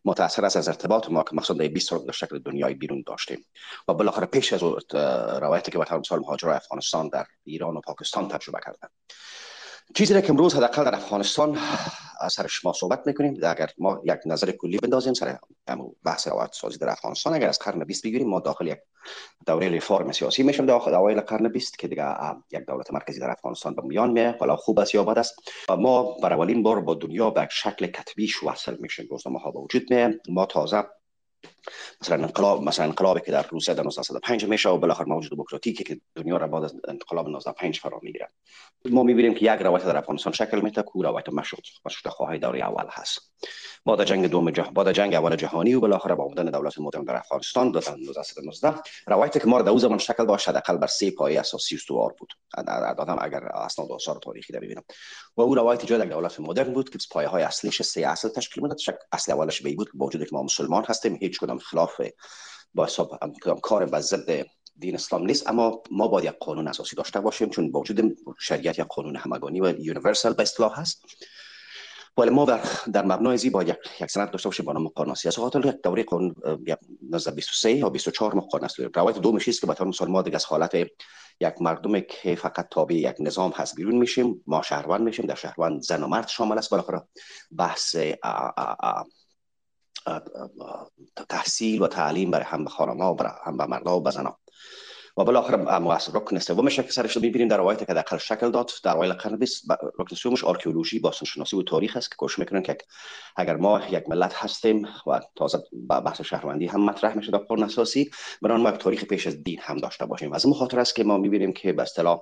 متاثر 0.06 0.45
است 0.45 0.58
از 0.58 0.67
ارتباط 0.67 1.10
ما 1.10 1.23
که 1.23 1.36
مثلا 1.36 1.58
در 1.58 1.67
20 1.67 1.89
سال 1.89 2.06
در 2.06 2.12
شکل 2.12 2.39
دنیای 2.39 2.73
بیرون 2.73 3.04
داشتیم 3.08 3.45
و 3.88 3.93
بالاخره 3.93 4.25
پیش 4.25 4.54
از 4.54 4.63
روایتی 5.41 5.71
که 5.71 5.78
به 5.78 5.86
طور 5.86 5.99
مثال 5.99 6.19
مهاجرای 6.19 6.56
افغانستان 6.56 7.10
در 7.10 7.25
ایران 7.43 7.78
و 7.78 7.82
پاکستان 7.82 8.28
تجربه 8.28 8.60
کردن 8.65 8.88
چیزی 9.95 10.21
که 10.21 10.30
امروز 10.30 10.56
حداقل 10.56 10.84
در 10.84 10.95
افغانستان 10.95 11.58
سرش 12.36 12.65
ما 12.65 12.73
صحبت 12.73 13.08
می‌کنیم. 13.08 13.34
اگر 13.43 13.69
ما 13.78 14.02
یک 14.04 14.19
نظر 14.25 14.52
کلی 14.52 14.78
بندازیم 14.78 15.13
سر 15.13 15.38
بحث 16.04 16.28
روایت 16.28 16.54
سازی 16.54 16.78
در 16.78 16.89
افغانستان 16.89 17.34
اگر 17.34 17.49
از 17.49 17.60
قرن 17.60 17.84
20 17.84 18.04
بگیریم 18.04 18.28
ما 18.28 18.39
داخل 18.39 18.67
یک 18.67 18.78
دوره 19.47 19.69
ریفرم 19.69 20.12
سیاسی 20.12 20.43
میشیم. 20.43 20.65
داخل 20.65 20.93
اوایل 20.93 21.21
قرن 21.21 21.47
20 21.47 21.80
که 21.80 21.88
دیگه 21.88 22.06
یک 22.52 22.65
دولت 22.67 22.93
مرکزی 22.93 23.19
در 23.19 23.32
افغانستان 23.32 23.75
به 23.75 23.82
میان 23.82 24.12
میه 24.12 24.36
حالا 24.39 24.56
خوب 24.56 24.80
است 24.80 24.95
یا 24.95 25.04
بد 25.04 25.19
است 25.19 25.36
ما 25.69 26.04
برای 26.23 26.36
اولین 26.36 26.63
بار 26.63 26.82
با 26.82 26.93
دنیا 26.93 27.30
به 27.30 27.47
شکل 27.52 27.88
کتبیش 27.88 28.43
وصل 28.43 28.78
میشیم. 28.80 29.08
روزنامه 29.12 29.39
ها 29.39 29.52
به 29.52 29.60
وجود 29.60 29.93
میه 29.93 30.19
ما 30.30 30.45
تازه 30.45 30.84
مثلا 32.01 32.23
انقلاب 32.23 32.63
مثلا 32.63 32.86
انقلابی 32.86 33.21
که 33.21 33.32
در 33.32 33.45
روسیه 33.49 33.73
در 33.73 33.88
1905 33.88 34.45
میشه 34.45 34.69
و 34.69 34.77
بالاخره 34.77 35.05
موجود 35.08 35.32
دموکراتیکی 35.32 35.84
که 35.84 36.01
دنیا 36.15 36.38
را 36.38 36.47
بعد 36.47 36.63
از 36.63 36.75
انقلاب 36.88 37.27
1905 37.27 37.79
فرا 37.79 37.99
می‌گیره 38.03 38.29
ما 38.86 39.03
می‌بینیم 39.03 39.34
که 39.34 39.53
یک 39.53 39.62
روایت 39.62 39.86
در 39.86 39.97
افغانستان 39.97 40.34
شکل 40.34 40.60
میده 40.62 40.82
که 40.82 41.03
روایت 41.03 41.29
مشروط 41.29 41.63
مشروط 41.86 42.13
خواهی 42.13 42.39
دوره 42.39 42.60
اول 42.60 42.86
هست. 42.89 43.32
بعد 43.86 44.03
جنگ 44.03 44.27
دوم 44.27 44.51
جهان 44.51 44.73
بعد 44.73 44.91
جنگ 44.91 45.15
اول 45.15 45.36
جهانی 45.36 45.73
و 45.73 45.79
بالاخره 45.79 46.15
با 46.15 46.25
آمدن 46.25 46.45
دولت 46.45 46.79
مدرن 46.79 47.03
در 47.03 47.15
افغانستان 47.15 47.71
در 47.71 47.79
1919 47.79 48.73
روایتی 49.08 49.39
که 49.39 49.47
ما 49.47 49.62
در 49.62 49.77
زمان 49.77 49.97
شکل 49.97 50.25
داشت 50.25 50.49
حداقل 50.49 50.77
بر 50.77 50.88
سه 50.88 51.12
پایه 51.12 51.39
اساسی 51.39 51.75
استوار 51.75 52.15
بود. 52.19 52.34
دادم 52.97 53.17
اگر 53.21 53.43
اسناد 53.43 53.91
آثار 53.91 54.19
تاریخی 54.23 54.53
در 54.53 54.60
ببینم. 54.60 54.84
و 55.38 55.41
او 55.41 55.55
روایت 55.55 55.86
جای 55.86 56.08
دولت 56.08 56.39
مدرن 56.39 56.73
بود 56.73 56.89
که 56.89 56.99
پایه 57.12 57.27
های 57.27 57.43
اصلیش 57.43 57.82
سه 57.82 58.01
اصل 58.01 58.29
تشکیل 58.29 58.63
می‌داد. 58.63 58.79
اصل 59.12 59.32
اولش 59.32 59.62
به 59.62 59.75
بود 59.75 59.89
با 59.93 60.05
وجود 60.05 60.23
که 60.23 60.29
ما 60.32 60.43
مسلمان 60.43 60.86
هستیم 60.88 61.17
هیچ 61.21 61.39
کدام 61.39 61.58
خلاف 61.59 62.01
با 62.73 62.85
حساب 62.85 63.19
کار 63.61 63.85
به 63.85 63.99
ضد 63.99 64.45
دین 64.79 64.95
اسلام 64.95 65.25
نیست 65.25 65.47
اما 65.47 65.83
ما 65.91 66.07
باید 66.07 66.25
یک 66.25 66.39
قانون 66.39 66.67
اساسی 66.67 66.95
داشته 66.95 67.19
باشیم 67.19 67.49
چون 67.49 67.71
با 67.71 67.79
وجود 67.79 68.17
شریعت 68.39 68.79
یک 68.79 68.85
قانون 68.85 69.15
همگانی 69.15 69.61
و 69.61 69.79
یونیورسال 69.79 70.33
به 70.33 70.43
اصطلاح 70.43 70.79
هست. 70.79 71.05
ولی 72.17 72.29
ما 72.29 72.45
در, 72.45 72.61
در 72.93 73.05
مبنای 73.05 73.37
زی 73.37 73.49
با 73.49 73.63
یک, 73.63 73.77
یک 74.01 74.11
سند 74.11 74.31
داشته 74.31 74.49
باشیم 74.49 74.65
با 74.65 74.73
نام 74.73 74.87
قانون 74.87 75.15
سیاسی 75.15 75.41
خاطر 75.41 75.65
یک 75.65 75.75
دوره 75.83 76.03
قانون 76.03 76.35
نزد 77.09 77.35
23 77.35 77.71
یا 77.71 77.89
24 77.89 78.33
ما 78.33 78.41
قانون 78.41 78.65
است. 78.65 78.79
روایت 78.79 79.17
دومش 79.17 79.49
است 79.49 79.61
که 79.61 79.67
به 79.67 79.73
طور 79.73 79.87
مثال 79.87 80.07
ما 80.07 80.21
دیگه 80.21 80.35
از 80.35 80.45
حالت 80.45 80.75
یک 81.41 81.61
مردم 81.61 81.99
که 81.99 82.35
فقط 82.35 82.67
تابع 82.71 82.95
یک 82.95 83.15
نظام 83.19 83.51
هست 83.51 83.75
بیرون 83.75 83.95
میشیم 83.95 84.43
ما 84.47 84.61
شهروند 84.61 85.01
میشیم 85.01 85.25
در 85.25 85.35
شهروند 85.35 85.81
زن 85.81 86.03
و 86.03 86.07
مرد 86.07 86.27
شامل 86.27 86.57
است. 86.57 86.69
بالاخره 86.69 87.01
بحث 87.51 87.95
تحصیل 91.29 91.81
و 91.81 91.87
تعلیم 91.87 92.31
برای 92.31 92.45
هم 92.45 92.63
به 92.63 92.69
خانم 92.69 93.01
ها 93.01 93.13
و 93.13 93.23
هم 93.45 93.57
به 93.57 93.65
مرد 93.65 93.87
و 93.87 94.11
و 95.19 95.23
بالاخره 95.23 95.58
رکن 96.13 96.39
سومش 96.39 96.75
که 96.79 96.91
سرش 96.91 97.15
رو 97.15 97.21
می‌بینیم. 97.21 97.47
در 97.47 97.58
روایت 97.58 97.88
که 97.88 97.93
در 97.93 98.17
شکل 98.17 98.51
داد. 98.51 98.71
در 98.84 98.95
اوایل 98.95 99.13
قرن 99.13 99.38
20 99.38 99.63
رکن 99.99 100.15
سومش 100.15 100.43
آرکئولوژی 100.43 100.99
باستان 100.99 101.25
شناسی 101.25 101.55
و 101.55 101.63
تاریخ 101.63 101.97
است 101.97 102.10
که 102.10 102.15
کوشش 102.15 102.39
می‌کنن 102.39 102.62
که 102.62 102.77
اگر 103.36 103.55
ما 103.55 103.82
یک 103.91 104.10
ملت 104.10 104.34
هستیم 104.36 104.88
و 105.08 105.19
تازه 105.36 105.63
بحث 105.89 106.21
شهروندی 106.21 106.65
هم 106.65 106.86
مطرح 106.86 107.17
میشه 107.17 107.32
در 107.32 107.38
قرن 107.38 107.63
اساسی 107.63 108.12
بران 108.41 108.62
ما 108.62 108.69
یک 108.69 108.75
تاریخ 108.75 109.03
پیش 109.03 109.27
از 109.27 109.43
دین 109.43 109.60
هم 109.62 109.77
داشته 109.77 110.05
باشیم. 110.05 110.34
از 110.34 110.45
این 110.45 110.53
خاطر 110.53 110.79
است 110.79 110.95
که 110.95 111.03
ما 111.03 111.17
می‌بینیم 111.17 111.53
که 111.53 111.73
به 111.73 111.82
اصطلاح 111.82 112.21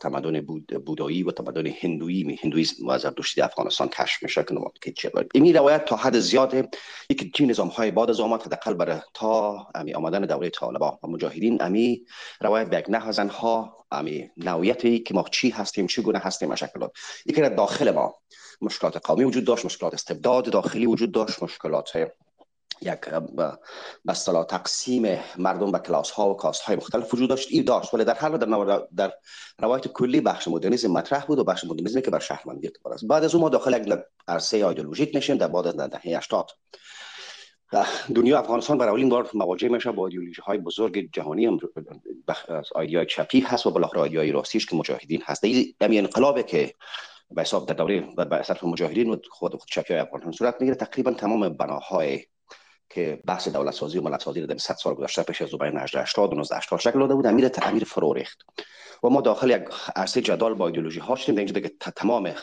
تمدن 0.00 0.40
بود 0.40 0.84
بودایی 0.86 1.22
و 1.22 1.30
تمدن 1.30 1.66
هندویی 1.66 2.38
هندویسم 2.42 2.86
و 2.86 2.98
زرتشتی 2.98 3.40
افغانستان 3.40 3.88
کشف 3.88 4.22
میشه 4.22 4.44
که 4.80 4.92
چه 4.92 5.12
این 5.34 5.56
روایت 5.56 5.84
تا 5.84 5.96
حد 5.96 6.18
زیاد 6.18 6.54
یک 7.10 7.36
نظام 7.40 7.68
های 7.68 7.90
بعد 7.90 8.10
از 8.10 8.20
آمد 8.20 8.42
حداقل 8.42 8.98
تا 9.14 9.66
آمدن 9.94 10.20
دوره 10.20 10.50
طالبان 10.50 10.98
و 11.02 11.06
مجاهدین 11.06 11.62
امی 11.74 12.06
روایت 12.40 12.68
به 12.68 12.76
یک 12.76 13.30
ها. 13.30 13.86
امی 13.90 14.30
نوعیتی 14.36 14.98
که 14.98 15.14
ما 15.14 15.24
چی 15.32 15.50
هستیم 15.50 15.86
چی 15.86 16.02
گونه 16.02 16.18
هستیم 16.18 16.48
مشکلات. 16.48 16.92
یکی 17.26 17.40
داخل 17.40 17.90
ما. 17.90 18.14
مشکلات 18.60 18.96
قومی 18.96 19.24
وجود 19.24 19.44
داشت 19.44 19.64
مشکلات 19.64 19.94
استبداد 19.94 20.50
داخلی 20.50 20.86
وجود 20.86 21.12
داشت 21.12 21.42
مشکلات 21.42 21.96
یک 22.82 23.00
به 24.06 24.44
تقسیم 24.48 25.20
مردم 25.38 25.72
به 25.72 25.78
کلاس 25.78 26.10
ها 26.10 26.30
و 26.30 26.36
کاست 26.36 26.62
های 26.62 26.76
مختلف 26.76 27.14
وجود 27.14 27.28
داشت 27.28 27.48
این 27.50 27.64
داشت. 27.64 27.94
ولی 27.94 28.04
در 28.04 28.14
حال 28.14 28.38
در, 28.38 28.82
در 28.96 29.12
روایت 29.58 29.88
کلی 29.88 30.20
بخش 30.20 30.48
مدرنیسم 30.48 30.88
مطرح 30.88 31.26
بود 31.26 31.38
و 31.38 31.44
بخش 31.44 31.64
مدرنیسم 31.64 32.00
که 32.00 32.10
بر 32.10 32.18
شهروندی 32.18 32.66
اعتبار 32.66 32.94
است. 32.94 33.06
بعد 33.06 33.24
از 33.24 33.34
اون 33.34 33.42
ما 33.42 33.48
داخل 33.48 33.86
یک 33.86 33.98
عرصه 34.28 34.56
ایدئولوژیک 34.56 35.10
نشیم 35.14 35.36
در 35.36 35.48
بعد 35.48 35.66
از 35.66 35.76
دهه 35.76 36.16
80 36.16 36.50
دنیا 38.14 38.38
افغانستان 38.38 38.78
برای 38.78 38.90
اولین 38.90 39.08
بار 39.08 39.30
مواجه 39.34 39.68
میشه 39.68 39.92
با 39.92 40.06
ایدئولوژی 40.06 40.42
های 40.42 40.58
بزرگ 40.58 41.08
جهانی 41.12 41.46
هم. 41.46 41.58
از 42.48 42.66
ایدئای 42.76 43.06
چپی 43.06 43.40
هست 43.40 43.66
و 43.66 43.70
بالاخره 43.70 44.00
ایدئای 44.00 44.32
راستیش 44.32 44.66
که 44.66 44.76
مجاهدین 44.76 45.22
هست 45.24 45.44
این 45.44 45.74
انقلابی 45.80 46.42
که 46.42 46.74
به 47.30 47.42
حساب 47.42 47.68
در 47.68 47.74
دوره 47.74 48.00
به 48.00 48.42
صرف 48.42 48.64
مجاهدین 48.64 49.10
و 49.10 49.16
خود 49.30 49.62
چپی 49.66 49.94
های 49.94 50.02
افغانستان 50.02 50.32
صورت 50.32 50.56
می‌گیره. 50.60 50.76
تقریبا 50.76 51.12
تمام 51.12 51.48
بناهای 51.48 52.24
که 52.90 53.22
بحث 53.26 53.48
دولت 53.48 53.74
سازی 53.74 53.98
و 53.98 54.02
ملت 54.02 54.22
سازی 54.22 54.46
در 54.46 54.56
100 54.56 54.74
سال 54.74 54.94
گذشته 54.94 55.22
پیش 55.22 55.42
از 55.42 55.50
بین 55.50 55.78
1880 55.78 56.32
و 56.32 56.40
1980 56.40 56.80
شکل 56.80 56.98
داده 56.98 57.14
بود. 57.14 57.26
امیر 57.26 57.48
تعمیر 57.48 57.84
فرو 57.84 58.12
ریخت. 58.12 58.42
و 59.02 59.08
ما 59.08 59.20
داخل 59.20 59.50
یک 59.50 59.62
عرصه 59.96 60.20
جدال 60.20 60.54
با 60.54 60.66
ایدئولوژی 60.66 61.00
ها 61.00 61.16
شدیم 61.16 61.36
اینجا 61.36 61.52
دیگه 61.52 61.68
تمام 61.96 62.34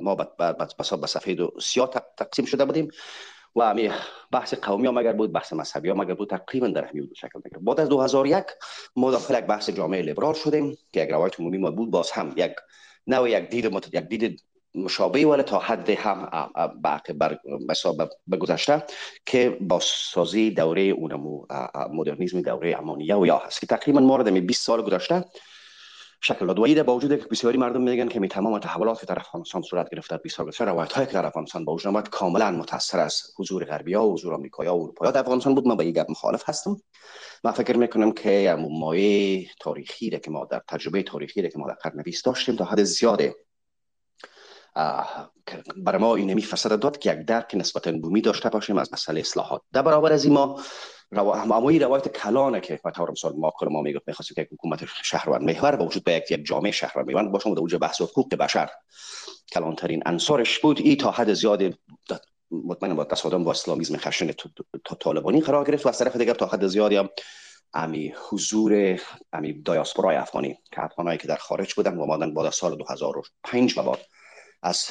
ما 0.00 0.14
به 0.14 1.06
سفید 1.06 1.40
و 1.40 1.52
سیاه 1.62 1.90
تقسیم 2.16 2.44
شده 2.44 2.64
بودیم. 2.64 2.88
و 3.56 3.74
بحث 4.32 4.54
قومی 4.54 4.86
هم 4.86 4.98
اگر 4.98 5.12
بود 5.12 5.32
بحث 5.32 5.52
مذهبی 5.52 5.90
هم 5.90 6.00
اگر 6.00 6.14
بود 6.14 6.30
تقریبا 6.30 6.68
در 6.68 6.84
همین 6.84 7.10
شکل 7.16 7.40
می‌گیره 7.44 7.62
بعد 7.62 7.80
از 7.80 7.88
2001 7.88 8.44
ما 8.96 9.10
داخل 9.10 9.38
یک 9.38 9.44
بحث 9.44 9.70
جامعه 9.70 10.02
لیبرال 10.02 10.34
شدیم 10.34 10.78
که 10.92 11.00
یک 11.00 11.10
روایت 11.10 11.40
عمومی 11.40 11.58
ما 11.58 11.70
بود 11.70 11.90
باز 11.90 12.10
هم 12.10 12.32
یک 12.36 12.52
نوع 13.06 13.30
یک 13.30 13.48
دید 13.50 13.66
مت 13.66 13.94
یک 13.94 14.08
دید 14.08 14.42
مشابه 14.74 15.26
ولی 15.26 15.42
تا 15.42 15.58
حد 15.58 15.90
هم 15.90 16.28
بر 16.82 17.00
به 18.26 18.36
گذشته 18.36 18.82
که 19.26 19.58
با 19.60 19.80
سازی 19.82 20.50
دوره 20.50 20.82
اونمو 20.82 21.46
مدرنیزم 21.92 22.40
دوره 22.40 22.78
امانیه 22.78 23.16
و 23.16 23.26
یا 23.26 23.38
هست 23.38 23.60
که 23.60 23.66
تقریبا 23.66 24.00
ما 24.00 24.22
20 24.22 24.66
سال 24.66 24.82
گذشته 24.82 25.24
شکل 26.26 26.46
داد 26.46 26.58
و 26.58 26.84
با 26.84 26.96
وجود 26.96 27.20
که 27.20 27.26
بسیاری 27.30 27.58
مردم 27.58 27.82
میگن 27.82 28.08
که 28.08 28.20
می 28.20 28.28
تمام 28.28 28.58
تحولات 28.58 29.00
که 29.00 29.06
در 29.06 29.18
افغانستان 29.18 29.62
صورت 29.62 29.90
گرفته 29.90 30.16
20 30.16 30.36
سال 30.36 30.46
گذشته 30.46 30.64
روایت 30.64 30.92
هایی 30.92 31.06
که 31.06 31.12
در 31.12 31.26
افغانستان 31.26 31.64
با 31.64 31.74
وجود 31.74 31.86
آمد 31.86 32.08
کاملا 32.08 32.50
متاثر 32.50 33.00
از 33.00 33.22
حضور 33.38 33.64
غربی 33.64 33.94
ها 33.94 34.08
و 34.08 34.12
حضور 34.12 34.34
آمریکایی 34.34 34.68
ها 34.68 34.76
و 34.76 34.82
اروپایی 34.82 35.12
در 35.12 35.20
افغانستان 35.20 35.54
بود. 35.54 35.68
من 35.68 35.76
با 35.76 35.84
یک 35.84 35.98
مخالف 36.08 36.48
هستم. 36.48 36.76
من 37.44 37.50
فکر 37.50 37.76
می‌کنم 37.76 38.12
که 38.12 38.56
مایه 38.70 39.46
تاریخی 39.60 40.10
که 40.18 40.30
ما 40.30 40.44
در 40.44 40.62
تجربه 40.68 41.02
تاریخی 41.02 41.48
که 41.48 41.58
ما 41.58 41.68
در 41.68 41.74
قرن 41.74 42.02
20 42.02 42.24
داشتیم 42.24 42.56
تا 42.56 42.64
حد 42.64 42.82
زیاده. 42.82 43.36
برای 45.76 46.00
ما 46.00 46.16
این 46.16 46.40
فساد 46.40 46.80
داد 46.80 46.98
که 46.98 47.12
یک 47.12 47.26
درک 47.26 47.54
نسبتا 47.54 47.92
بومی 47.92 48.20
داشته 48.20 48.48
باشیم 48.48 48.78
از 48.78 48.92
مسئله 48.92 49.20
اصلاحات. 49.20 49.62
در 49.72 49.82
برابر 49.82 50.12
از 50.12 50.24
این 50.24 50.34
ما 50.34 50.60
همایی 51.12 51.78
روایت 51.78 52.08
کلانه 52.08 52.60
که 52.60 52.80
به 52.84 52.90
طور 52.90 53.10
مثال 53.10 53.32
ما 53.36 53.52
ما 53.70 53.82
می‌گفت 53.82 54.08
می‌خواستیم 54.08 54.34
که 54.34 54.48
حکومت 54.52 54.84
شهروند 55.04 55.42
محور 55.42 55.76
با 55.76 55.86
وجود 55.86 56.04
به 56.04 56.12
یک 56.30 56.44
جامعه 56.44 56.70
شهروند 56.70 57.10
محور 57.10 57.28
باشم 57.28 57.54
در 57.54 57.60
وجود 57.60 57.80
بحث 57.80 58.00
حقوق 58.00 58.34
بشر. 58.34 58.70
کلانترین 59.52 60.02
انصارش 60.06 60.58
بود 60.58 60.80
ای 60.80 60.96
تا 60.96 61.10
حد 61.10 61.32
زیاد 61.32 61.74
مطمئن 62.50 62.94
با 62.94 63.04
تصادم 63.04 63.44
با 63.44 63.50
اسلامیزم 63.50 63.96
خشن 63.96 64.30
طالبانی 65.00 65.40
قرار 65.40 65.64
گرفت 65.64 65.86
و 65.86 65.88
از 65.88 65.98
طرف 65.98 66.16
دیگر 66.16 66.34
تا 66.34 66.46
حد 66.46 66.66
زیادی 66.66 66.96
هم 66.96 67.08
امی 67.74 68.14
حضور 68.28 69.00
امی 69.32 69.62
دایاسپورای 69.62 70.16
افغانی 70.16 70.58
که 70.72 70.84
افغانایی 70.84 71.18
که 71.18 71.28
در 71.28 71.36
خارج 71.36 71.74
بودن 71.74 71.96
و 71.96 72.02
آمدن 72.02 72.34
بعد 72.34 72.50
سال 72.50 72.76
2005 72.76 73.78
و 73.78 73.82
بعد 73.82 73.98
از 74.62 74.84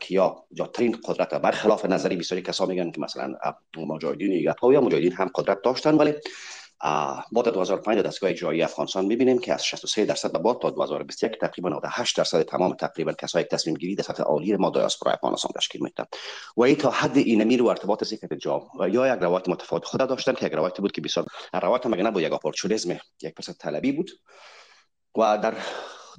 کیا 0.00 0.44
جاترین 0.52 0.98
قدرت 1.04 1.34
برخلاف 1.34 1.84
نظری 1.84 2.16
بسیاری 2.16 2.42
کسا 2.42 2.66
میگن 2.66 2.90
که 2.90 3.00
مثلا 3.00 3.34
مجاهدین 3.76 4.32
یا 4.32 4.80
مجاهدین 4.80 5.12
هم 5.12 5.30
قدرت 5.34 5.62
داشتن 5.62 5.94
ولی 5.94 6.14
در 7.44 7.50
2005 7.50 7.98
دستگاه 7.98 8.30
اجرایی 8.30 8.62
افغانستان 8.62 9.06
می‌بینیم 9.06 9.38
که 9.38 9.54
از 9.54 9.64
63 9.64 10.04
درصد 10.04 10.32
به 10.32 10.38
بعد 10.38 10.58
تا 10.58 10.70
2021 10.70 11.32
تقریبا 11.40 11.68
98 11.68 12.16
درصد 12.16 12.42
تمام 12.42 12.74
تقریبا 12.74 13.12
کسایی 13.12 13.44
که 13.44 13.56
تصمیم 13.56 13.76
گیری 13.76 13.94
در 13.94 14.02
سطح 14.02 14.22
عالی 14.22 14.56
ما 14.56 14.70
دیاسپورا 14.70 15.12
افغانستان 15.12 15.52
تشکیل 15.56 15.82
میدن. 15.82 16.04
و 16.56 16.62
این 16.62 16.76
تا 16.76 16.90
حد 16.90 17.16
این 17.16 17.42
امیر 17.42 17.62
و 17.62 17.66
ارتباط 17.66 18.04
جام 18.40 18.62
و 18.80 18.88
یا 18.88 19.14
یک 19.14 19.22
روایت 19.22 19.48
متفاوت 19.48 19.84
خود 19.84 20.08
داشتن 20.08 20.32
که 20.32 20.46
یک 20.46 20.52
روایت 20.52 20.80
بود 20.80 20.92
که 20.92 21.00
بسیار 21.00 21.26
روایت 21.52 21.86
مگه 21.86 22.02
نبود 22.02 22.22
یک 22.22 22.32
اپورتونیسم 22.32 22.98
یک 23.22 23.34
پس 23.34 23.50
طلبی 23.58 23.92
بود. 23.92 24.10
و 25.18 25.38
در 25.38 25.54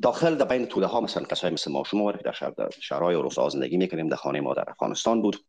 داخل 0.02 0.36
در 0.36 0.46
بین 0.46 0.66
توده 0.66 0.86
ها 0.86 1.02
مثلا 1.02 1.24
کسایی 1.24 1.54
مثل 1.54 1.72
ما 1.72 1.84
شما 1.84 2.14
شهر 2.34 2.50
در 2.50 2.70
شهرهای 2.82 3.16
روستا 3.16 3.50
زندگی 3.50 3.78
می‌کنیم 3.78 4.10
در 4.10 4.16
خانه 4.16 4.42
ما 4.42 4.54
در 4.54 4.64
افغانستان 4.68 5.22
بود. 5.22 5.46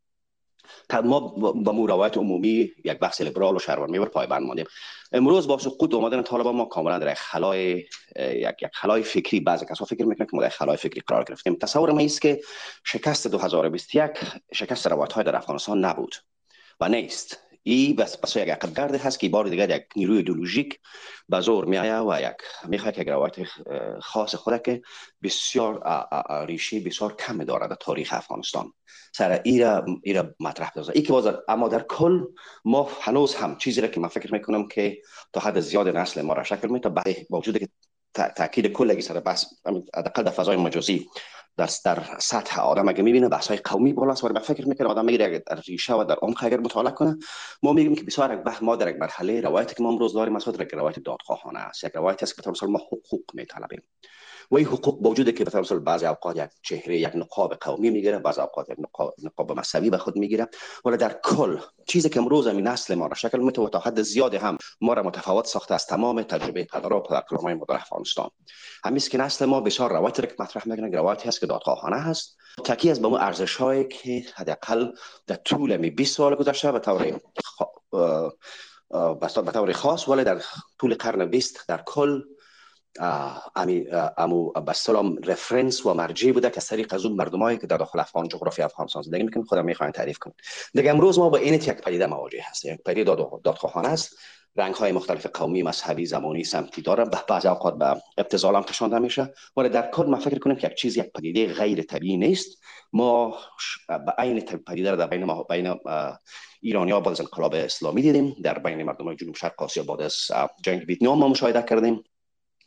ما 1.05 1.21
با 1.21 1.73
مو 1.73 1.87
روایت 1.87 2.17
عمومی 2.17 2.71
یک 2.85 2.99
بحث 2.99 3.21
لیبرال 3.21 3.57
و 3.57 3.59
شهروندی 3.59 3.99
بر 3.99 4.05
پایبند 4.05 4.43
ماندیم. 4.43 4.67
امروز 5.13 5.49
با 5.49 5.59
سقوط 5.59 5.95
اومدن 5.95 6.23
طالبان 6.23 6.57
ما 6.57 6.65
کاملا 6.65 6.99
در 6.99 7.15
خلای 7.15 7.85
یک 8.17 8.63
یک 8.63 8.71
خلای 8.73 9.03
فکری 9.03 9.41
بعضی 9.41 9.67
کسا 9.67 9.85
فکر 9.85 10.05
می‌کنن 10.05 10.27
که 10.27 10.37
ما 10.37 10.43
در 10.43 10.49
خلای 10.49 10.77
فکری 10.77 11.03
قرار 11.07 11.25
گرفتیم. 11.25 11.55
تصور 11.55 11.93
ما 11.93 12.01
است 12.01 12.23
که 12.23 12.41
شکست 12.85 13.27
2021 13.27 14.11
شکست 14.53 14.87
روایت 14.87 15.13
های 15.13 15.25
در 15.25 15.37
افغانستان 15.37 15.85
نبود 15.85 16.15
و 16.81 16.89
نیست. 16.89 17.48
ای 17.63 17.93
بس 17.93 18.17
بس 18.17 18.37
یک 18.37 18.49
عقب 18.49 18.95
هست 18.95 19.21
که 19.21 19.29
بار 19.29 19.49
دیگر 19.49 19.77
یک 19.77 19.85
نیروی 19.97 20.17
ایدئولوژیک 20.17 20.81
به 21.29 21.41
زور 21.41 21.65
می 21.65 21.79
و 21.79 22.21
یک 22.21 22.69
می‌خواد 22.69 22.99
یک 22.99 23.09
روایت 23.09 23.35
خاص 24.01 24.35
خود 24.35 24.63
که 24.63 24.83
بسیار 25.23 25.83
ریشه 26.47 26.81
بسیار 26.81 27.17
کم 27.17 27.45
دارد 27.45 27.71
در 27.71 27.77
تاریخ 27.81 28.13
افغانستان 28.13 28.73
سر 29.13 29.41
ایرا 29.45 29.85
ایرا 30.03 30.35
مطرح 30.41 30.73
بذاره 30.77 30.97
ای 30.97 31.03
که 31.03 31.13
باز 31.13 31.35
اما 31.49 31.69
در 31.69 31.83
کل 31.83 32.25
ما 32.65 32.91
هنوز 33.01 33.35
هم 33.35 33.57
چیزی 33.57 33.81
را 33.81 33.89
که 33.89 34.01
من 34.01 34.09
فکر 34.09 34.33
می‌کنم 34.33 34.69
که 34.69 34.99
تا 35.33 35.41
حد 35.41 35.61
زیاد 35.61 35.89
نسل 35.89 36.23
ما 36.23 36.33
را 36.33 36.43
شکل 36.43 36.69
میده 36.69 36.89
با 37.31 37.39
وجود 37.39 37.59
که 37.59 37.69
تاکید 38.37 38.67
کل 38.73 39.01
سر 39.01 39.21
بس 39.21 39.47
حداقل 39.97 40.23
در 40.23 40.31
فضای 40.31 40.57
مجازی 40.57 41.07
در 41.59 41.69
در 41.85 42.03
سطح 42.19 42.61
آدم 42.61 42.89
اگه 42.89 43.03
می‌بینه 43.03 43.29
بحث 43.29 43.49
های 43.49 43.57
قومی 43.57 43.93
بالاست 43.93 44.25
و 44.25 44.41
فکر 44.41 44.69
می‌کنه 44.69 44.89
آدم 44.89 45.05
میگه 45.05 45.43
در 45.47 45.61
ریشه 45.61 45.95
و 45.95 46.05
در 46.05 46.17
عمق 46.23 46.45
اگر 46.45 46.61
مطالعه 46.61 46.93
کنه 46.93 47.19
ما 47.63 47.73
میگیم 47.73 47.95
که 47.95 48.03
بسیار 48.03 48.37
بحث 48.37 48.63
ما 48.63 48.77
در 48.77 48.89
یک 48.89 48.97
مرحله 48.97 49.41
روایتی 49.41 49.75
که 49.75 49.83
ما 49.83 49.89
امروز 49.89 50.13
داریم 50.13 50.33
مسعود 50.33 50.61
یک 50.61 50.75
روایت 50.75 50.99
دادخواهانه 50.99 51.59
است 51.59 51.85
یک 51.85 51.93
روایتی 51.95 52.25
است 52.25 52.43
که 52.43 52.51
مثلا 52.51 52.69
ما 52.69 52.79
حقوق 52.79 53.25
میطلبیم. 53.35 53.83
و 54.51 54.57
این 54.57 54.67
حقوق 54.67 55.03
موجوده 55.03 55.33
که 55.33 55.45
مثلا 55.45 55.79
بعضی 55.79 56.07
اوقات 56.07 56.37
یک 56.37 56.51
چهره 56.63 56.99
یک 56.99 57.11
نقاب 57.15 57.55
قومی 57.55 57.91
می‌گیره 57.91 58.19
بعضی 58.19 58.41
اوقات 58.41 58.71
یک 58.71 58.77
نقاب, 58.79 59.15
نقاب 59.23 59.59
مذهبی 59.59 59.91
به 59.91 59.99
خود 59.99 60.17
می‌گیره 60.17 60.49
ولی 60.85 60.97
در 60.97 61.21
کل 61.25 61.59
چیزی 61.87 62.09
که 62.09 62.21
امروز 62.21 62.47
این 62.47 62.69
نسل 62.69 62.95
ما 62.95 63.07
را 63.07 63.15
شکل 63.15 63.41
و 63.41 63.51
تا 63.51 63.79
حد 63.79 64.03
زیاد 64.03 64.35
هم 64.35 64.59
ما 64.81 64.93
را 64.93 65.03
متفاوت 65.03 65.47
ساخته 65.47 65.75
از 65.75 65.87
تمام 65.87 66.23
تجربه 66.23 66.65
پدر 66.65 66.93
و 66.93 67.01
پدرکلامای 67.01 67.55
ما 67.55 67.65
در 67.69 67.75
افغانستان. 67.75 68.31
همین 68.85 69.01
که 69.01 69.19
نسل 69.19 69.45
ما 69.45 69.61
بسیار 69.61 69.93
روایت 69.93 70.21
که 70.21 70.35
مطرح 70.39 70.69
می‌کنه 70.69 70.97
روایتی 70.97 71.29
هست 71.29 71.41
که 71.41 71.47
دادخواهانه 71.47 71.97
هست. 71.97 72.39
تکی 72.65 72.91
از 72.91 73.01
به 73.01 73.07
اون 73.07 73.21
ارزش 73.21 73.57
هایی 73.57 73.85
که 73.85 74.25
حداقل 74.35 74.93
در 75.27 75.35
طول 75.35 75.77
می 75.77 75.91
20 75.91 76.17
سال 76.17 76.35
گذشته 76.35 76.73
به 76.73 76.79
طور 76.79 77.21
به 79.43 79.53
طور 79.53 79.73
خاص 79.73 80.09
ولی 80.09 80.25
در 80.25 80.43
طول 80.79 80.95
قرن 80.95 81.25
20 81.25 81.69
در 81.69 81.83
کل 81.87 82.23
امی 83.57 83.87
امو 84.19 84.51
بسلام 84.51 85.17
رفرنس 85.25 85.87
و 85.87 85.95
مرجع 85.95 86.33
بوده 86.33 86.51
که 86.51 86.61
طریق 86.61 86.95
از 86.95 87.07
مردمایی 87.07 87.59
که 87.59 87.67
در 87.67 87.77
داخل 87.77 88.01
افغان 88.01 88.29
جغرافی 88.29 88.63
افغانستان 88.63 89.03
زندگی 89.03 89.23
می‌کنن 89.23 89.45
خودم 89.45 89.65
می‌خواین 89.65 89.93
تعریف 89.93 90.19
کنم. 90.19 90.35
دیگه 90.75 90.91
امروز 90.91 91.19
ما 91.19 91.29
با 91.29 91.39
این 91.39 91.55
یک 91.55 91.71
پدیده 91.71 92.07
مواجه 92.07 92.45
هستیم. 92.45 92.75
یک 92.75 92.83
پدیده 92.83 93.17
دادخواهانه 93.45 93.89
است. 93.89 94.17
رنگ 94.57 94.75
های 94.75 94.93
مختلف 94.93 95.27
قومی 95.27 95.63
مذهبی 95.63 96.07
زمانی 96.07 96.45
سمتی 96.45 96.83
داره. 96.83 97.05
به 97.05 97.19
بعض 97.29 97.47
اوقات 97.47 97.79
به 97.79 98.03
ابتذال 98.19 98.57
هم 98.57 98.63
کشانده 98.63 98.99
میشه. 98.99 99.35
ولی 99.57 99.69
در 99.69 99.91
کل 99.91 100.07
ما 100.07 100.19
فکر 100.19 100.39
کنیم 100.39 100.57
که 100.57 100.67
یک 100.67 100.75
چیز 100.75 100.97
یک 100.97 101.13
پدیده 101.13 101.55
غیر 101.55 101.83
طبیعی 101.83 102.17
نیست. 102.17 102.59
ما 102.93 103.37
به 103.89 104.13
عین 104.19 104.41
پدیده 104.41 104.97
در 104.97 105.07
بین 105.07 105.25
ما 105.25 105.43
بین 105.43 105.75
ایرانی 106.61 106.91
ها 106.91 107.01
بعد 107.01 107.13
از 107.13 107.21
انقلاب 107.21 107.55
اسلامی 107.55 108.03
دیدیم. 108.03 108.37
در 108.43 108.59
بین 108.59 108.83
مردم 108.83 109.15
جنوب 109.15 109.35
شرق 109.35 109.63
آسیا 109.63 109.83
بعد 109.83 110.01
از 110.01 110.17
جنگ 110.63 110.85
ویتنام 110.89 111.19
ما 111.19 111.29
مشاهده 111.29 111.63
کردیم. 111.63 112.05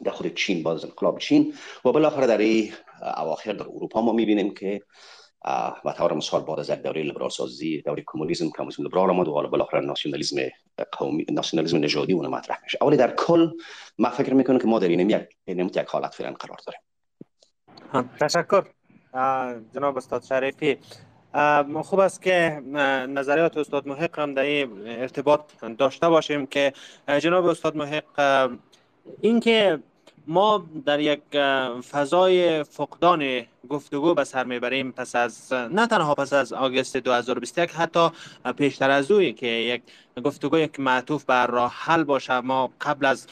در 0.04 0.12
خود 0.12 0.34
چین 0.34 0.64
باز 0.64 0.86
انقلاب 0.86 1.20
چین 1.20 1.54
و 1.86 1.92
بالاخره 1.92 2.28
در 2.28 2.38
این 2.38 2.74
اواخر 3.18 3.54
در 3.54 3.64
اروپا 3.64 4.02
ما 4.02 4.12
می‌بینیم 4.12 4.54
که 4.54 4.82
و 5.86 5.94
طور 5.98 6.14
مثال 6.14 6.42
بعد 6.42 6.60
از 6.60 6.70
یک 6.70 6.80
دوره 6.80 7.04
لیبرال 7.04 7.30
سازی 7.30 7.82
دوره 7.82 8.04
کمونیسم 8.08 8.50
کمونیسم 8.50 8.84
لیبرال 8.84 9.10
آمد 9.10 9.28
و 9.28 9.32
بالاخره 9.32 9.80
ناسیونالیسم 9.80 10.38
قومی 10.92 11.26
ناسیونالیسم 11.32 11.78
نژادی 11.78 12.14
اون 12.14 12.28
مطرح 12.28 12.60
میشه. 12.64 12.78
اولی 12.82 12.98
در 12.98 13.16
کل 13.16 13.50
ما 13.98 14.10
فکر 14.10 14.34
می‌کنم 14.34 14.58
که 14.58 14.68
ما 14.68 14.80
در 14.80 14.88
این 14.88 15.10
یک 15.10 15.28
یک 15.76 15.88
حالت 15.88 16.14
فعلا 16.14 16.34
قرار 16.34 16.58
داریم. 16.66 18.10
تشکر. 18.20 18.66
جناب 19.76 19.98
استاد 19.98 20.24
شریفی. 20.24 20.78
خوب 21.84 22.00
است 22.00 22.22
که 22.22 22.62
نظریات 23.10 23.58
استاد 23.58 23.88
محق 23.88 24.20
هم 24.20 24.34
در 24.34 24.42
این 24.42 24.88
ارتباط 24.88 25.42
داشته 25.78 26.10
باشیم 26.10 26.46
که 26.46 26.74
جناب 27.20 27.46
استاد 27.46 27.76
محق 27.76 28.50
اینکه 29.22 29.80
ما 30.28 30.66
در 30.86 31.00
یک 31.00 31.22
فضای 31.92 32.64
فقدان 32.64 33.42
گفتگو 33.70 34.14
به 34.14 34.24
سر 34.24 34.44
می‌بریم 34.44 34.92
پس 34.92 35.16
از 35.16 35.54
نه 35.54 35.88
تنها 35.88 36.16
پس 36.16 36.34
از 36.34 36.54
آگست 36.54 36.98
2021 36.98 37.72
حتی 37.72 38.10
پیشتر 38.58 38.90
از 38.90 39.12
اوی 39.12 39.34
که 39.34 39.48
یک 39.48 39.82
گفتگوی 40.24 40.68
که 40.68 40.82
معطوف 40.82 41.26
بر 41.26 41.48
راه 41.48 41.74
حل 41.76 42.04
باشه. 42.04 42.40
ما 42.40 42.70
قبل 42.82 43.06
از 43.06 43.28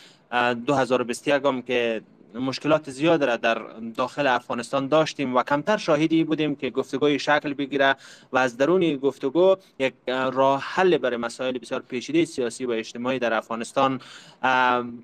2021 0.65 1.45
هم 1.45 1.61
که 1.61 2.01
مشکلات 2.33 2.89
زیاد 2.89 3.23
را 3.23 3.37
در 3.37 3.61
داخل 3.95 4.27
افغانستان 4.27 4.87
داشتیم 4.87 5.35
و 5.35 5.43
کمتر 5.43 5.77
شاهدی 5.77 6.23
بودیم 6.23 6.55
که 6.55 6.69
گفتگوی 6.69 7.19
شکل 7.19 7.53
بگیره 7.53 7.95
و 8.31 8.37
از 8.37 8.57
درون 8.57 8.95
گفتگو 8.95 9.55
یک 9.79 9.93
راه 10.07 10.61
حل 10.61 10.97
برای 10.97 11.17
مسائل 11.17 11.57
بسیار 11.57 11.81
پیچیده 11.81 12.25
سیاسی 12.25 12.65
و 12.65 12.71
اجتماعی 12.71 13.19
در 13.19 13.33
افغانستان 13.33 14.01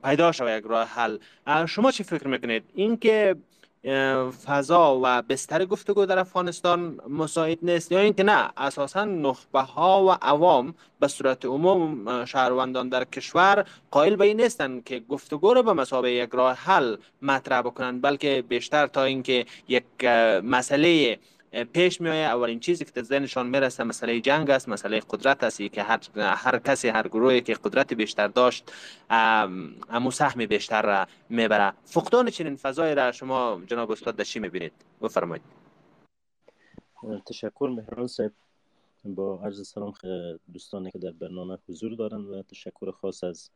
پیدا 0.03 0.31
شود 0.31 0.59
یک 0.59 0.65
راه 0.69 0.87
حل. 0.87 1.17
شما 1.65 1.91
چی 1.91 2.03
فکر 2.03 2.27
می‌کنید؟ 2.27 2.63
اینکه 2.75 3.35
فضا 4.45 4.99
و 5.03 5.21
بستر 5.21 5.65
گفتگو 5.65 6.05
در 6.05 6.19
افغانستان 6.19 6.99
مساعد 7.09 7.57
نیست 7.61 7.91
یا 7.91 7.99
اینکه 7.99 8.23
نه 8.23 8.49
اساسا 8.57 9.05
نخبه 9.05 9.59
ها 9.59 10.05
و 10.05 10.11
عوام 10.21 10.75
به 10.99 11.07
صورت 11.07 11.45
عموم 11.45 12.25
شهروندان 12.25 12.89
در 12.89 13.03
کشور 13.03 13.65
قائل 13.91 14.15
به 14.15 14.25
این 14.25 14.41
نیستند 14.41 14.83
که 14.83 14.99
گفتگو 14.99 15.53
را 15.53 15.61
به 15.61 15.73
مسابقه 15.73 16.11
یک 16.11 16.29
راه 16.33 16.55
حل 16.55 16.95
مطرح 17.21 17.61
بکنند 17.61 18.01
بلکه 18.01 18.43
بیشتر 18.49 18.87
تا 18.87 19.03
اینکه 19.03 19.45
یک 19.67 20.05
مسئله 20.43 21.19
پیش 21.63 22.01
می 22.01 22.09
آید 22.09 22.25
اولین 22.25 22.59
چیزی 22.59 22.85
که 22.85 22.91
در 22.91 23.03
ذهنشان 23.03 23.47
می‌رسه 23.47 23.83
مسئله 23.83 24.21
جنگ 24.21 24.49
است 24.49 24.69
مسئله 24.69 24.99
قدرت 24.99 25.43
است 25.43 25.61
که 25.61 25.83
هر 25.83 25.99
هر 26.15 26.59
کسی 26.59 26.87
هر 26.87 27.07
گروهی 27.07 27.41
که 27.41 27.53
قدرت 27.53 27.93
بیشتر 27.93 28.27
داشت 28.27 28.71
امو 29.89 30.11
سهم 30.11 30.45
بیشتر 30.45 30.81
را 30.81 31.07
می‌بره 31.29 31.73
فقدان 31.83 32.29
چنین 32.29 32.55
فضای 32.55 32.95
را 32.95 33.11
شما 33.11 33.61
جناب 33.67 33.91
استاد 33.91 34.21
چی 34.21 34.39
می‌بینید؟ 34.39 34.73
بفرمایید. 35.01 35.43
تشکر 37.25 37.73
مهران 37.75 38.07
صاحب. 38.07 38.31
با 39.05 39.39
عرض 39.43 39.67
سلام 39.67 39.93
دوستانی 40.53 40.91
که 40.91 40.99
در 40.99 41.11
برنامه 41.11 41.57
حضور 41.69 41.95
دارند 41.95 42.27
و 42.27 42.43
تشکر 42.43 42.91
خاص 42.91 43.23
از 43.23 43.49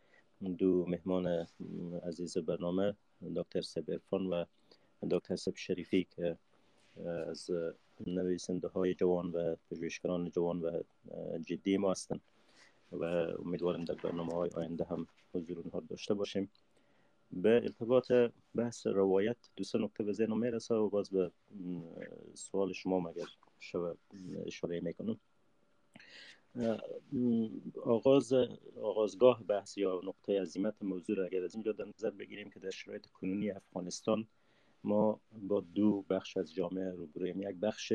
دو 0.58 0.86
مهمان 0.88 1.47
عزیز 2.08 2.38
برنامه 2.38 2.93
دکتر 3.36 3.62
سبرفان 3.62 4.26
و 4.26 4.45
دکتر 5.12 5.36
سب 5.36 5.56
شریفی 5.56 6.08
که 6.16 6.38
از 7.08 7.52
نویسنده 8.08 8.68
های 8.68 8.93
جوان 8.93 9.32
و 9.32 9.56
پژوهشگران 9.72 10.30
جوان 10.30 10.62
و 10.62 10.82
جدی 11.45 11.78
ما 11.78 11.91
هستند 11.91 12.22
و 12.91 13.04
امیدوارم 13.45 13.86
در 13.86 13.95
برنامه 13.95 14.34
های 14.34 14.50
آینده 14.54 14.84
هم 14.84 15.08
حضور 15.34 15.60
اونها 15.60 15.80
داشته 15.80 16.14
باشیم. 16.14 16.52
به 17.32 17.50
ارتباط 17.50 18.12
بحث 18.56 18.88
روایت 18.88 19.38
دو 19.56 19.64
سه 19.64 19.78
نکته 19.78 20.04
به 20.04 20.14
ذهنم 20.14 20.39
می‌رسه 20.39 20.76
و 20.76 20.89
باز 20.89 21.10
به 21.10 21.32
سوال 22.34 22.74
شما 22.74 23.00
مگر 23.00 23.28
شو 23.60 23.95
اشاره 24.45 24.80
می‌کنم. 24.80 25.20
آغاز 27.84 28.34
آغازگاه 28.82 29.43
بحث 29.43 29.78
یا 29.78 30.02
نقطه 30.04 30.41
عظیمت 30.41 30.74
موضوع 30.82 31.16
را 31.16 31.26
اگر 31.26 31.43
از 31.43 31.56
اینجا 31.56 31.72
در 31.72 31.86
نظر 31.86 32.10
بگیریم 32.10 32.50
که 32.50 32.60
در 32.60 32.70
شرایط 32.70 33.06
کنونی 33.06 33.52
افغانستان 33.52 34.28
ما 34.84 35.19
با 35.41 35.63
دو 35.75 36.05
بخش 36.09 36.38
از 36.38 36.53
جامعه 36.53 36.91
روبرویم 36.91 37.41
یک 37.41 37.55
بخش 37.55 37.93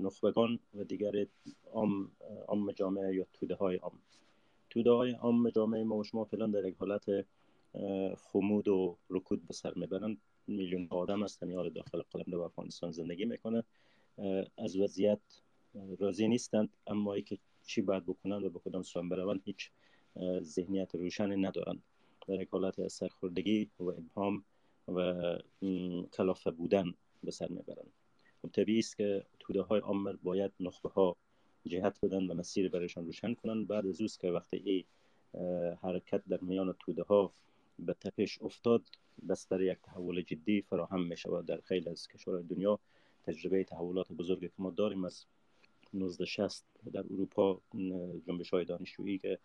نخبگان 0.00 0.58
و 0.74 0.84
دیگر 0.84 1.26
عام 1.72 2.10
عام 2.48 2.72
جامعه 2.72 3.14
یا 3.14 3.26
توده 3.32 3.54
های 3.54 3.76
عام. 3.76 3.98
توده 4.70 4.90
های 4.90 5.12
عام 5.12 5.50
جامعه 5.50 5.84
ما 5.84 5.96
و 5.96 6.04
شما 6.04 6.24
فعلا 6.24 6.46
در 6.46 6.64
یک 6.64 6.76
حالت 6.76 7.26
خمود 8.16 8.68
و 8.68 8.96
رکود 9.10 9.46
به 9.46 9.54
سر 9.54 9.72
می‌برند 9.76 10.18
میلیون 10.46 10.86
آدم 10.90 11.22
هستن 11.22 11.50
یا 11.50 11.68
داخل 11.68 12.02
قلم 12.10 12.24
در 12.26 12.36
افغانستان 12.36 12.90
زندگی 12.90 13.24
می‌کنه 13.24 13.64
از 14.58 14.76
وضعیت 14.76 15.20
راضی 15.98 16.28
نیستند 16.28 16.68
اما 16.86 17.14
ای 17.14 17.22
که 17.22 17.38
چی 17.66 17.82
باید 17.82 18.04
بکنند 18.04 18.44
و 18.44 18.50
به 18.50 18.58
کدام 18.58 18.82
سوان 18.82 19.08
بروند 19.08 19.40
هیچ 19.44 19.70
ذهنیت 20.40 20.94
روشن 20.94 21.44
ندارند. 21.44 21.82
در 22.28 22.40
یک 22.40 22.48
حالت 22.48 22.78
از 22.78 22.92
سرخوردگی 22.92 23.70
و 23.80 23.84
ابهام 23.84 24.44
و 24.88 25.14
کلافه 26.12 26.50
بودن 26.50 26.94
به 27.24 27.30
سر 27.30 27.48
می‌برند 27.48 27.92
خب 28.42 28.50
طبیعی 28.52 28.78
است 28.78 28.96
که 28.96 29.26
توده 29.38 29.62
های 29.62 29.80
عامر 29.80 30.12
باید 30.22 30.52
نخبه 30.60 30.88
ها 30.88 31.16
جهت 31.66 31.98
بدن 32.02 32.26
و 32.26 32.34
مسیر 32.34 32.68
برایشان 32.68 33.06
روشن 33.06 33.34
کنند 33.34 33.66
بعد 33.66 33.86
از 33.86 34.00
اوست 34.00 34.20
که 34.20 34.30
وقتی 34.30 34.56
ای 34.56 34.84
حرکت 35.82 36.22
در 36.28 36.38
میان 36.40 36.74
توده 36.78 37.02
ها 37.02 37.32
به 37.78 37.92
تپش 37.92 38.42
افتاد 38.42 38.82
بستر 39.28 39.60
یک 39.60 39.78
تحول 39.82 40.22
جدی 40.22 40.62
فراهم 40.62 41.02
می 41.02 41.16
شود 41.16 41.46
در 41.46 41.60
خیلی 41.60 41.88
از 41.88 42.08
کشورهای 42.08 42.44
دنیا 42.44 42.78
تجربه 43.26 43.64
تحولات 43.64 44.12
بزرگی 44.12 44.48
که 44.48 44.54
ما 44.58 44.70
داریم 44.70 45.04
از 45.04 45.24
1960 45.94 46.64
در 46.92 47.04
اروپا 47.10 47.60
جنبش 48.26 48.50
های 48.50 48.64
دانشجویی 48.64 49.18
که 49.18 49.38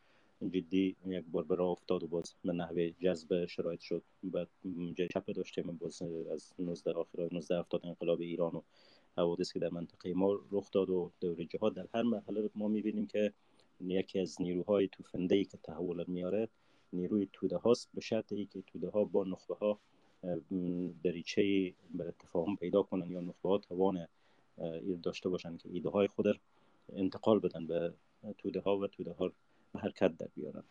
جدی 0.50 0.96
یک 1.06 1.26
بار 1.32 1.44
به 1.44 1.62
افتاد 1.62 2.04
و 2.04 2.08
باز 2.08 2.34
به 2.46 2.54
نحوه 2.54 2.90
جذب 2.90 3.46
شرایط 3.46 3.80
شد. 3.80 4.04
جای 4.96 5.08
چپ 5.08 5.32
داشتیم 5.32 5.78
باز 5.82 6.02
از 6.34 6.54
19 6.60 6.92
آخر 6.92 7.30
19 7.32 7.56
افتاد 7.56 7.86
انقلاب 7.86 8.22
ایران 8.22 8.56
و 8.56 8.62
حوادث 9.18 9.54
که 9.54 9.60
در 9.60 9.70
منطقه 9.70 10.14
ما 10.14 10.40
رخ 10.52 10.72
داد 10.72 10.90
و 10.90 11.12
دور 11.20 11.44
جهاد 11.44 11.74
در 11.74 11.88
هر 11.94 12.02
مرحله 12.02 12.50
ما 12.56 12.68
می‌بینیم 12.68 13.08
که 13.08 13.34
یکی 13.82 14.20
از 14.20 14.42
نیروهای 14.42 14.88
توفنده 14.88 15.36
ای 15.36 15.46
که 15.46 15.58
تحول 15.58 16.04
میاره 16.08 16.50
نیروی 16.94 17.30
توده 17.34 17.58
هاست 17.58 17.90
به 17.94 18.02
شرط 18.02 18.34
ای 18.34 18.46
که 18.46 18.62
توده 18.62 18.90
ها 18.90 19.04
با 19.04 19.24
نخبه 19.24 19.56
ها 19.56 19.80
دریچه 21.04 21.74
بر 21.94 22.12
تفاهم 22.20 22.56
پیدا 22.56 22.84
کنن 22.84 23.12
یا 23.12 23.22
نخبه 23.22 23.50
ها 23.50 23.58
توان 23.58 24.08
داشته 25.04 25.30
باشن 25.30 25.58
که 25.58 25.70
ایده 25.74 25.90
های 25.90 26.08
خود 26.08 26.26
انتقال 26.94 27.40
بدن 27.40 27.68
به 27.68 27.94
توده 28.38 28.60
ها 28.60 28.78
و 28.78 28.88
توده 28.88 29.12
ها 29.12 29.32
حرکت 29.80 30.18
در 30.18 30.28
بیارن 30.36 30.64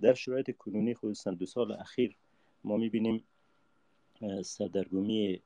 در 0.00 0.14
شرایط 0.14 0.56
کنونی 0.56 0.94
خصوصا 0.94 1.30
دو 1.30 1.46
سال 1.46 1.72
اخیر 1.72 2.16
ما 2.64 2.76
می‌بینیم 2.76 3.24
سردرگمی 4.42 5.42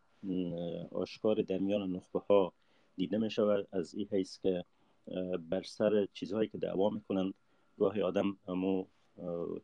آشکار 0.92 1.42
در 1.42 1.59
میان 1.59 1.92
نخبه 1.92 2.18
ها 2.18 2.53
دیده 2.96 3.18
می 3.18 3.28
از 3.72 3.94
این 3.94 4.09
حیث 4.12 4.38
که 4.40 4.64
بر 5.51 5.62
سر 5.62 6.09
چیزهایی 6.12 6.49
که 6.49 6.59
دعوا 6.59 6.90
می‌کنند 6.90 7.34
گاهی 7.78 8.03
آدم 8.03 8.36
همو 8.49 8.84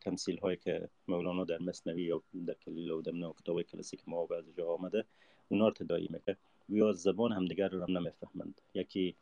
تمثیل 0.01 0.37
هایی 0.37 0.57
که 0.57 0.89
مولانا 1.07 1.43
در 1.43 1.57
مصنوی 1.57 2.03
یا 2.03 2.21
در 2.47 2.53
کلیل 2.53 2.91
و 2.91 3.01
دمنه 3.01 3.27
و 3.27 3.33
کتاب 3.33 3.61
کلاسیک 3.61 4.01
ما 4.07 4.27
از 4.37 4.45
جا 4.57 4.67
آمده 4.67 5.05
اونا 5.49 5.67
رو 5.67 5.73
تدایی 5.73 6.07
می‌کنه. 6.11 6.37
یا 6.69 6.91
زبان 6.91 7.31
همدیگر 7.31 7.67
رو 7.67 7.83
هم 7.83 7.97
نمی‌فهمند. 7.97 8.61
یکی 8.73 9.15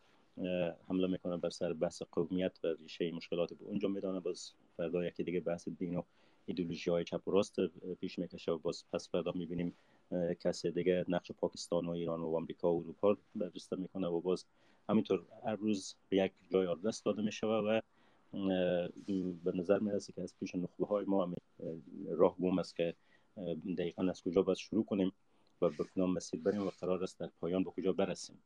حمله 0.90 1.08
می‌کنه 1.08 1.38
بر 1.38 1.50
سر 1.50 1.74
بحث 1.74 2.02
قومیت 2.12 2.60
و 2.64 2.68
ریشه 2.68 3.12
مشکلات 3.12 3.54
به 3.54 3.66
اونجا 3.66 3.88
میدانه 3.88 4.20
باز 4.20 4.52
فردا 4.78 5.06
یکی 5.06 5.24
دیگه 5.24 5.40
بحث 5.40 5.70
دین 5.70 5.96
و 5.96 6.02
ایدولوژی 6.46 6.90
های 6.90 7.04
چپ 7.04 7.28
و 7.28 7.32
راست 7.32 7.68
پیش 8.02 8.20
می‌کشه 8.20 8.52
و 8.52 8.58
باز 8.58 8.84
پس 8.94 9.10
فردا 9.10 9.32
می‌بینیم 9.36 9.74
کسی 10.40 10.72
دیگه 10.72 11.06
نقش 11.08 11.32
پاکستان 11.32 11.86
و 11.86 11.90
ایران 11.90 12.22
و 12.22 12.36
آمریکا 12.36 12.74
و 12.74 12.80
اروپا 12.80 13.18
برجسته 13.36 13.76
می‌کنه 13.76 14.08
و 14.08 14.22
باز 14.22 14.46
همینطور 14.90 15.26
هر 15.46 15.56
روز 15.56 15.96
به 16.10 16.18
یک 16.18 16.32
جای 16.52 16.68
آدرس 16.68 17.04
داده 17.04 17.22
میشه 17.22 17.48
و 17.48 17.82
به 19.44 19.52
نظر 19.56 19.80
می‌رسه 19.80 20.14
که 20.14 20.22
از 20.22 20.34
پیش 20.40 20.56
نخبه 20.56 20.86
های 20.86 21.06
ما 21.06 21.34
راه 22.10 22.36
گم 22.38 22.60
است 22.60 22.76
که 22.76 22.96
دقیقا 23.78 24.10
از 24.10 24.24
کجا 24.24 24.42
باید 24.42 24.58
شروع 24.58 24.86
کنیم 24.86 25.12
و 25.62 25.70
به 25.70 25.84
کدام 25.96 26.14
مسیر 26.14 26.40
بریم 26.40 26.68
و 26.68 26.70
قرار 26.82 27.04
است 27.04 27.20
در 27.20 27.30
پایان 27.42 27.64
به 27.64 27.72
کجا 27.72 27.94
برسیم. 27.94 28.38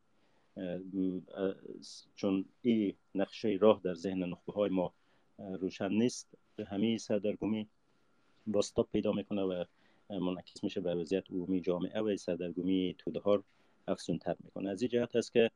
چون 2.14 2.44
این 2.62 2.94
نقشه 3.14 3.58
راه 3.60 3.80
در 3.84 3.94
ذهن 3.94 4.18
نخبه 4.18 4.52
های 4.52 4.70
ما 4.70 4.92
روشن 5.38 5.92
نیست. 5.92 6.28
همه 6.66 6.98
سردرگمی 6.98 7.68
باستاب 8.46 8.88
پیدا 8.92 9.12
می‌کنه 9.12 9.42
و 9.42 9.64
منعکس 10.10 10.64
میشه 10.64 10.80
به 10.80 10.94
وضعیت 10.94 11.30
عمومی 11.30 11.60
جامعه 11.60 12.00
و 12.00 12.16
سردرگمی 12.16 12.94
توده 12.98 13.20
ها 13.20 13.44
افزون 13.88 14.18
تر 14.18 14.36
می‌کنه. 14.44 14.70
از 14.70 14.82
این 14.82 14.88
جهت 14.88 15.16
هست 15.16 15.32
که 15.32 15.50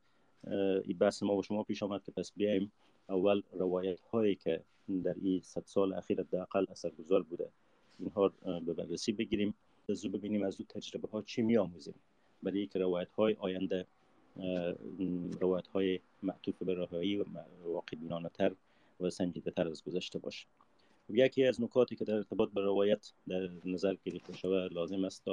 این 0.85 0.97
بحث 0.97 1.23
ما 1.23 1.35
و 1.35 1.43
شما 1.43 1.63
پیش 1.63 1.83
آمد 1.83 2.03
که 2.03 2.11
پس 2.11 2.31
بیایم 2.35 2.71
اول 3.09 3.41
روایت 3.53 3.99
هایی 3.99 4.35
که 4.35 4.63
در 5.03 5.15
این 5.21 5.41
صد 5.41 5.63
سال 5.65 5.93
اخیر 5.93 6.21
اثر 6.21 6.65
اثرگذار 6.71 7.23
بوده 7.23 7.49
اینها 7.99 8.33
به 8.65 8.73
بررسی 8.73 9.11
بگیریم. 9.11 9.53
از 9.89 10.05
ببینیم 10.05 10.43
از 10.43 10.61
او 10.61 10.65
تجربه 10.69 11.07
ها 11.07 11.21
چی 11.21 11.41
میآموزیم. 11.41 11.93
برای 12.43 12.59
اینکه 12.59 12.79
روایت 12.79 13.11
های 13.11 13.35
آینده 13.39 13.85
روایت 15.41 15.67
های 15.67 15.99
معطوف 16.23 16.63
به 16.63 16.73
راهایی 16.73 17.17
و 17.17 17.25
واقع 17.65 17.97
بینانه 17.97 18.29
تر 18.29 18.51
و 18.99 19.09
سنجیده 19.09 19.51
تر 19.51 19.67
از 19.67 19.83
گذشته 19.83 20.19
باشه. 20.19 20.47
یکی 21.09 21.45
از 21.45 21.61
نکاتی 21.61 21.95
که 21.95 22.05
در 22.05 22.15
ارتباط 22.15 22.49
به 22.49 22.61
روایت 22.61 23.11
در 23.27 23.49
نظر 23.65 23.95
گرفته 24.05 24.33
شود 24.33 24.73
لازم 24.73 25.05
است 25.05 25.23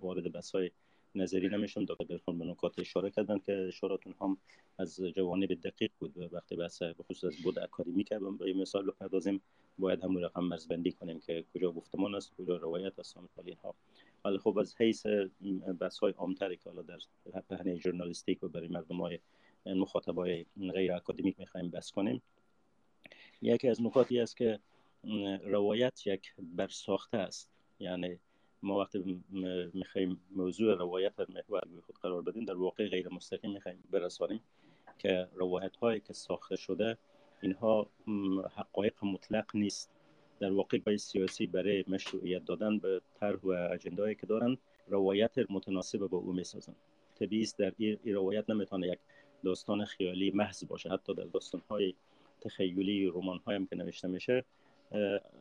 وارد 0.00 0.32
بحث 0.32 0.50
های 0.50 0.70
نظری 1.14 1.48
نمیشم. 1.48 1.84
دکتر 1.84 2.18
به 2.32 2.44
نکات 2.44 2.78
اشاره 2.78 3.10
کردن 3.10 3.38
که 3.38 3.64
اشاراتون 3.68 4.14
هم 4.20 4.36
از 4.78 5.00
جوانب 5.00 5.54
دقیق 5.54 5.90
بود 5.98 6.18
و 6.18 6.36
وقتی 6.36 6.56
بحث 6.56 6.82
خصوص 6.82 7.24
از 7.24 7.42
بود 7.42 7.58
اکادمی 7.58 8.04
که 8.04 8.18
به 8.18 8.52
مثال 8.52 8.86
بپردازیم. 8.86 9.40
باید 9.78 10.04
همون 10.04 10.22
رقم 10.22 10.44
مرزبندی 10.44 10.92
کنیم 10.92 11.20
که 11.20 11.44
کجا 11.54 11.72
گفتمان 11.72 12.14
است 12.14 12.32
کجا 12.38 12.56
روایت 12.56 12.98
است 12.98 13.16
و 13.16 13.20
ها 13.62 13.74
ولی 14.24 14.38
خب 14.38 14.58
از 14.58 14.74
حیث 14.78 15.06
بحث 15.80 15.98
های 15.98 16.12
عامتری 16.12 16.56
که 16.56 16.70
حالا 16.70 16.82
در 16.82 16.98
پهنه 17.48 17.76
ژورنالیستیک 17.76 18.42
و 18.42 18.48
برای 18.48 18.68
مردم 18.68 19.00
های 19.00 19.18
مخاطبای 19.66 20.46
غیر 20.72 20.92
اکادمیک 20.92 21.40
می‌خوایم 21.40 21.70
بحث 21.70 21.90
کنیم 21.90 22.22
یکی 23.42 23.68
از 23.68 23.82
نکاتی 23.82 24.20
است 24.20 24.36
که 24.36 24.60
روایت 25.44 26.06
یک 26.06 26.34
برساخته 26.38 27.16
است. 27.18 27.50
یعنی 27.80 28.18
ما 28.62 28.78
وقتی 28.78 29.22
می‌خوایم 29.74 30.20
موضوع 30.30 30.74
روایت 30.74 31.16
در 31.16 31.26
محور 31.28 31.80
خود 31.86 31.96
قرار 32.02 32.22
بدیم 32.22 32.44
در 32.44 32.56
واقع 32.56 32.88
غیر 32.88 33.08
مستقیم 33.08 33.52
می‌خوایم 33.52 33.84
برسانیم 33.90 34.40
که 34.98 35.28
روایت 35.34 35.76
هایی 35.76 36.00
که 36.00 36.12
ساخته 36.12 36.56
شده 36.56 36.98
اینها 37.42 37.90
حقایق 38.56 39.04
مطلق 39.04 39.56
نیست. 39.56 39.90
در 40.40 40.52
واقع 40.52 40.78
بای 40.78 40.98
سیاسی 40.98 41.46
برای 41.46 41.84
مشروعیت 41.88 42.44
دادن 42.44 42.78
به 42.78 43.00
طرح 43.20 43.38
و 43.42 43.48
اجندایی 43.48 44.14
که 44.14 44.26
دارن 44.26 44.58
روایت 44.88 45.50
متناسب 45.50 45.98
با 45.98 46.18
او 46.18 46.32
می‌سازن 46.32 46.74
طبیعی 47.18 47.42
است 47.42 47.58
در 47.58 47.72
این 47.78 47.98
روایت 48.04 48.50
نمی‌تونه 48.50 48.86
یک 48.86 48.98
داستان 49.44 49.84
خیالی 49.84 50.30
محض 50.30 50.64
باشه 50.64 50.90
حتی 50.90 51.14
در 51.14 51.24
داستان 51.24 51.62
های 51.70 51.94
تخیلی 52.40 53.06
رمان 53.06 53.40
هایم 53.46 53.66
که 53.66 53.76
نوشته 53.76 54.08
میشه 54.08 54.44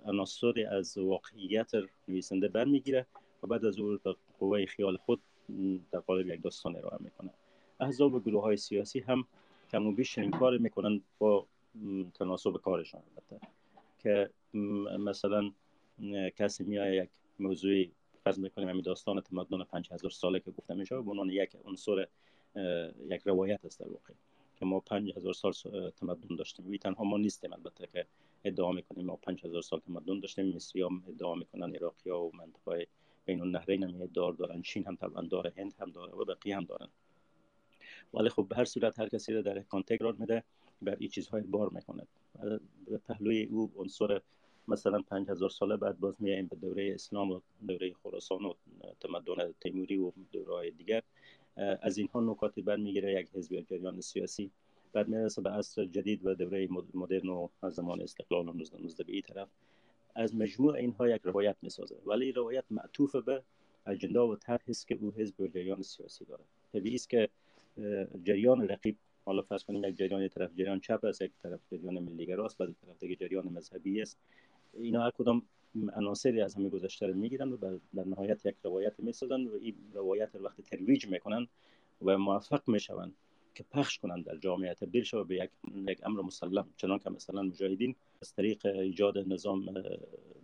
عناصری 0.05 0.65
از 0.65 0.97
واقعیت 0.97 1.71
نویسنده 2.07 2.47
برمیگیره 2.47 3.05
و 3.43 3.47
بعد 3.47 3.65
از 3.65 3.79
او 3.79 3.97
قوه 4.39 4.65
خیال 4.65 4.97
خود 4.97 5.21
در 5.91 5.99
قالب 5.99 6.27
یک 6.27 6.41
داستان 6.41 6.75
ارائه 6.75 6.97
می‌کنه. 6.99 7.29
احزاب 7.79 8.13
و 8.13 8.19
گروه 8.19 8.43
های 8.43 8.57
سیاسی 8.57 8.99
هم 8.99 9.27
کم 9.71 9.87
و 9.87 9.91
بیش 9.91 10.17
این 10.17 10.31
کار 10.31 10.57
می‌کنن 10.57 11.01
با 11.19 11.45
تناسب 12.13 12.53
کارشان 12.53 13.01
البته 13.09 13.47
که 13.99 14.29
مثلا 14.99 15.51
کسی 16.37 16.63
میای 16.63 16.97
یک 16.97 17.09
موضوعی 17.39 17.91
فرض 18.23 18.39
می‌کنیم 18.39 18.69
همین 18.69 18.81
داستان 18.81 19.21
تمدن 19.21 19.63
5000 19.63 20.11
ساله 20.11 20.39
که 20.39 20.51
گفته 20.51 20.73
میشه 20.73 21.01
به 21.01 21.11
عنوان 21.11 21.29
یک 21.29 21.55
عنصر 21.65 22.07
یک 23.09 23.21
روایت 23.25 23.65
است 23.65 23.79
در 23.79 23.87
واقع 23.87 24.13
که 24.59 24.65
ما 24.65 24.79
5000 24.79 25.33
سال 25.33 25.53
تمدن 25.89 26.35
داشتیم. 26.35 26.69
وی 26.69 26.77
تنها 26.77 27.03
ما 27.03 27.17
نیستیم 27.17 27.53
البته 27.53 27.87
که 27.87 28.05
ادعا 28.43 28.71
می‌کنیم 28.71 29.05
ما 29.05 29.15
5000 29.15 29.61
سال 29.61 29.79
تمدن 29.79 30.19
داشتیم. 30.19 30.55
مصری 30.55 30.81
هم 30.81 31.03
ادعا 31.07 31.35
می‌کنن 31.35 31.75
عراقی 31.75 32.09
ها 32.09 32.25
و 32.25 32.31
منطقه 32.35 32.87
بین 33.25 33.41
النهرین 33.41 33.83
هم 33.83 34.01
ادعا 34.01 34.31
دارن 34.31 34.61
چین 34.61 34.85
هم 34.85 34.95
طبعا 34.95 35.21
داره 35.21 35.53
هند 35.57 35.73
هم 35.79 35.91
داره 35.91 36.11
و 36.11 36.25
بقیه 36.25 36.55
هم 36.55 36.65
دارن. 36.65 36.87
ولی 38.13 38.29
خب 38.29 38.47
به 38.49 38.55
هر 38.55 38.65
صورت 38.65 38.99
هر 38.99 39.09
کسی 39.09 39.41
در 39.41 39.59
کانتک 39.61 39.99
قرار 39.99 40.13
میده 40.13 40.43
بر 40.81 40.95
این 40.99 41.09
چیزهای 41.09 41.41
بار 41.41 41.69
می‌کنه 41.69 42.07
پهلوی 43.07 43.43
او 43.43 43.71
عنصر 43.77 44.21
مثلا 44.67 45.01
5000 45.01 45.49
ساله 45.49 45.77
بعد 45.77 45.99
باز 45.99 46.15
میایم 46.19 46.47
به 46.47 46.55
دوره 46.55 46.91
اسلام 46.93 47.31
و 47.31 47.39
دوره 47.67 47.93
خراسان 48.03 48.45
و 48.45 48.53
تمدن 48.99 49.53
تیموری 49.61 49.97
و 49.97 50.11
دوره 50.31 50.71
دیگر 50.71 51.01
از 51.81 51.97
اینها 51.97 52.21
نکاتی 52.21 52.61
برمیگیره 52.61 53.13
یک 53.13 53.29
حزب 53.33 53.53
یا 53.53 53.61
جریان 53.61 54.01
سیاسی. 54.01 54.51
بعد 54.93 55.07
می‌رسه 55.07 55.41
به 55.41 55.49
عصر 55.49 55.85
جدید 55.85 56.25
و 56.25 56.33
دوره 56.33 56.67
مدرن 56.93 57.29
و 57.29 57.47
از 57.61 57.73
زمان 57.73 58.01
استقلال 58.01 58.49
و 58.49 58.53
19 58.53 59.03
به 59.03 59.13
این 59.13 59.21
طرف. 59.21 59.47
از 60.15 60.35
مجموع 60.35 60.75
اینها 60.75 61.09
یک 61.09 61.21
روایت 61.23 61.55
می‌سازه. 61.61 61.95
ولی 62.05 62.31
روایت 62.31 62.63
معطوف 62.71 63.15
به 63.15 63.43
اجنده 63.85 64.19
و 64.19 64.35
طرح 64.35 64.63
است 64.67 64.87
که 64.87 64.97
او 65.01 65.13
حزب 65.17 65.47
جریان 65.47 65.81
سیاسی 65.81 66.25
داره 66.25 66.43
طبیعی 66.73 66.95
است 66.95 67.09
که 67.09 67.29
جریان 68.23 68.67
رقیب 68.67 68.97
حالا 69.25 69.41
فرض 69.41 69.63
کنیم 69.63 69.83
یک 69.83 69.95
جریان 69.95 70.27
طرف 70.27 70.53
جریان 70.55 70.79
چپ 70.79 71.05
است 71.05 71.21
یک 71.21 71.31
طرف 71.43 71.59
جریان 71.71 71.99
ملیگراست 71.99 72.57
بعد 72.57 72.75
طرف 72.85 72.99
دیگه 72.99 73.15
جریان 73.15 73.47
مذهبی 73.47 74.01
است. 74.01 74.17
اینا 74.75 75.03
هر 75.03 75.11
کدام 75.11 75.41
عناصری 75.93 76.41
از 76.41 76.55
همه 76.55 76.69
گذشته 76.69 77.07
رو 77.07 77.13
می‌گیرن 77.13 77.51
و 77.51 77.57
در 77.95 78.03
نهایت 78.03 78.45
یک 78.45 78.55
روایت 78.63 78.93
می‌سازن 78.99 79.47
و 79.47 79.55
این 79.61 79.75
روایت 79.93 80.35
رو 80.35 80.45
وقتی 80.45 80.63
ترویج 80.63 81.07
می‌کنن 81.07 81.47
و 82.01 82.17
موفق 82.17 82.69
میشون 82.69 83.13
که 83.55 83.63
پخش 83.71 83.99
کنند 83.99 84.25
در 84.25 84.37
جامعه 84.37 84.73
تبدیل 84.73 85.03
شود 85.03 85.27
به 85.27 85.35
یک, 85.35 85.49
یک 85.87 85.99
امر 86.05 86.21
مسلم. 86.21 86.67
چنان 86.77 86.99
که 86.99 87.09
مثلا 87.09 87.41
مجاهدین 87.41 87.95
از 88.21 88.33
طریق 88.33 88.65
ایجاد 88.65 89.17
نظام 89.17 89.65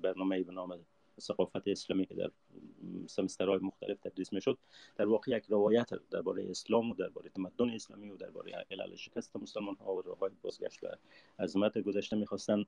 برنامه 0.02 0.44
به 0.44 0.54
نام 0.54 0.80
ثقافت 1.20 1.68
اسلامی 1.68 2.06
که 2.06 2.16
در 2.16 2.32
سمسترهای 3.08 3.60
مختلف 3.60 4.00
تدریس 4.00 4.34
می‌شد 4.34 4.58
در 4.96 5.06
واقع 5.06 5.32
یک 5.32 5.46
روایت 5.50 5.90
درباره 6.12 6.50
اسلام 6.50 6.92
و 6.92 6.96
درباره 6.96 7.30
تمدن 7.30 7.70
اسلامی 7.70 8.10
و 8.10 8.18
درباره 8.18 8.66
علل 8.72 8.96
شکست 8.96 9.36
مسلمان 9.36 9.76
ها 9.76 9.96
و 9.96 10.02
راه 10.02 10.18
بازگشت 10.42 10.80
به 10.80 10.98
عظمت 11.40 11.78
گذشته 11.78 12.16
می‌خواستند. 12.16 12.66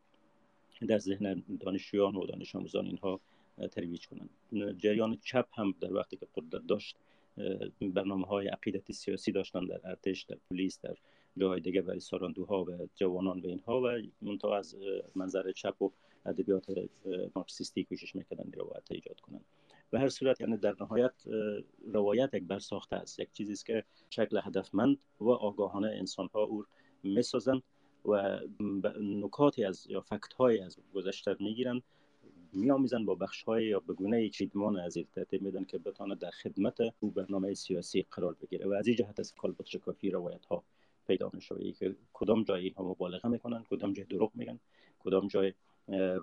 در 0.85 0.97
ذهن 0.97 1.43
دانشجویان 1.59 2.15
و 2.15 2.25
دانش 2.25 2.55
آموزان 2.55 2.85
اینها 2.85 3.19
ترویج 3.71 4.07
کنند. 4.07 4.29
جریان 4.77 5.17
چپ 5.23 5.45
هم 5.53 5.73
در 5.81 5.93
وقتی 5.93 6.17
که 6.17 6.27
قدرت 6.35 6.67
داشت 6.67 6.97
برنامه 7.81 8.25
های 8.25 8.47
عقیدت 8.47 8.91
سیاسی 8.91 9.31
داشتن 9.31 9.65
در 9.65 9.79
ارتش 9.83 10.23
در 10.23 10.37
پلیس 10.49 10.81
در 10.81 10.95
جاهای 11.37 11.61
دیگه 11.61 11.81
برای 11.81 11.99
ساراندوها 11.99 12.63
و 12.63 12.87
جوانان 12.95 13.39
و 13.39 13.47
اینها 13.47 13.81
و 13.81 13.87
منتها 14.21 14.57
از 14.57 14.75
منظر 15.15 15.51
چپ 15.51 15.81
و 15.81 15.91
ادبیات 16.25 16.65
مارکسیستی 17.35 17.83
کوشش 17.83 18.15
می‌کردن 18.15 18.51
روایت 18.51 18.91
ایجاد 18.91 19.19
کنند. 19.19 19.45
به 19.91 19.99
هر 19.99 20.09
صورت 20.09 20.41
یعنی 20.41 20.57
در 20.57 20.75
نهایت 20.79 21.13
روایت 21.93 22.33
یک 22.33 22.43
برساخته 22.43 22.95
است. 22.95 23.19
یک 23.19 23.31
چیزی 23.31 23.51
است 23.51 23.65
که 23.65 23.83
شکل 24.09 24.39
هدفمند 24.43 24.97
و 25.19 25.29
آگاهانه 25.29 25.87
انسان 25.87 26.29
ها 26.33 26.43
او 26.43 26.65
می‌سازند. 27.03 27.63
و 28.05 28.39
نکاتی 28.99 29.65
از 29.65 29.87
یا 29.89 30.01
فکت 30.01 30.33
های 30.33 30.59
از 30.59 30.77
گذشته 30.93 31.35
می‌گیرند 31.39 31.83
میآمیزند 32.53 33.05
با 33.05 33.15
بخش 33.15 33.43
های 33.43 33.65
یا 33.65 33.79
به 33.79 33.93
گونه 33.93 34.29
چیدمان 34.29 34.79
از 34.79 34.97
این 34.97 35.07
ترتیب 35.15 35.41
میدن 35.41 35.63
که 35.63 35.77
بتانه 35.77 36.15
در 36.15 36.31
خدمت 36.31 36.77
او 36.99 37.11
برنامه 37.11 37.53
سیاسی 37.53 38.05
قرار 38.11 38.35
بگیره. 38.41 38.67
و 38.67 38.73
از 38.73 38.87
این 38.87 38.95
جهت 38.95 39.19
از 39.19 39.33
کالبوت 39.35 39.67
شکافی 39.67 40.09
روایت 40.09 40.45
ها 40.45 40.63
پیدا 41.07 41.31
میشه. 41.33 41.71
که 41.71 41.95
کدام 42.13 42.43
جای 42.43 42.63
اینها 42.63 42.83
مبالغه 42.83 43.29
می‌کنن 43.29 43.63
کدام 43.69 43.93
جای 43.93 44.05
دروغ 44.05 44.31
میگن 44.35 44.59
کدام 44.99 45.27
جای 45.27 45.53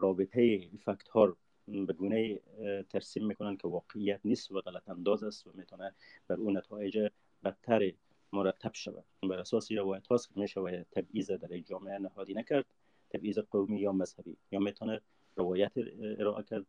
رابطه 0.00 0.68
فکت 0.84 1.08
ها 1.08 1.36
به 1.68 1.92
گونه 1.92 2.40
ترسیم 2.88 3.26
می‌کنن 3.26 3.56
که 3.56 3.68
واقعیت 3.68 4.20
نیست 4.24 4.52
و 4.52 4.60
غلط 4.60 4.88
انداز 4.88 5.24
است 5.24 5.46
و 5.46 5.50
می‌تونه 5.54 5.94
بر 6.28 6.36
اون 6.36 6.56
نتایج 6.56 7.08
بدتر 7.44 7.92
مرتب 8.32 8.70
شود. 8.74 9.04
بر 9.22 9.38
اساس 9.38 9.72
روایت 9.72 10.06
هاست 10.06 10.34
که 10.34 10.40
میشه 10.40 10.86
تبعیض 10.90 11.30
در 11.30 11.58
جامعه 11.58 11.98
نهادی 11.98 12.34
نکرد 12.34 12.64
تبعیض 13.10 13.38
قومی 13.38 13.80
یا 13.80 13.92
مذهبی. 13.92 14.36
یا 14.52 14.58
می‌تونه 14.58 15.00
روایت 15.36 15.72
ارائه 16.18 16.44
کرد 16.44 16.66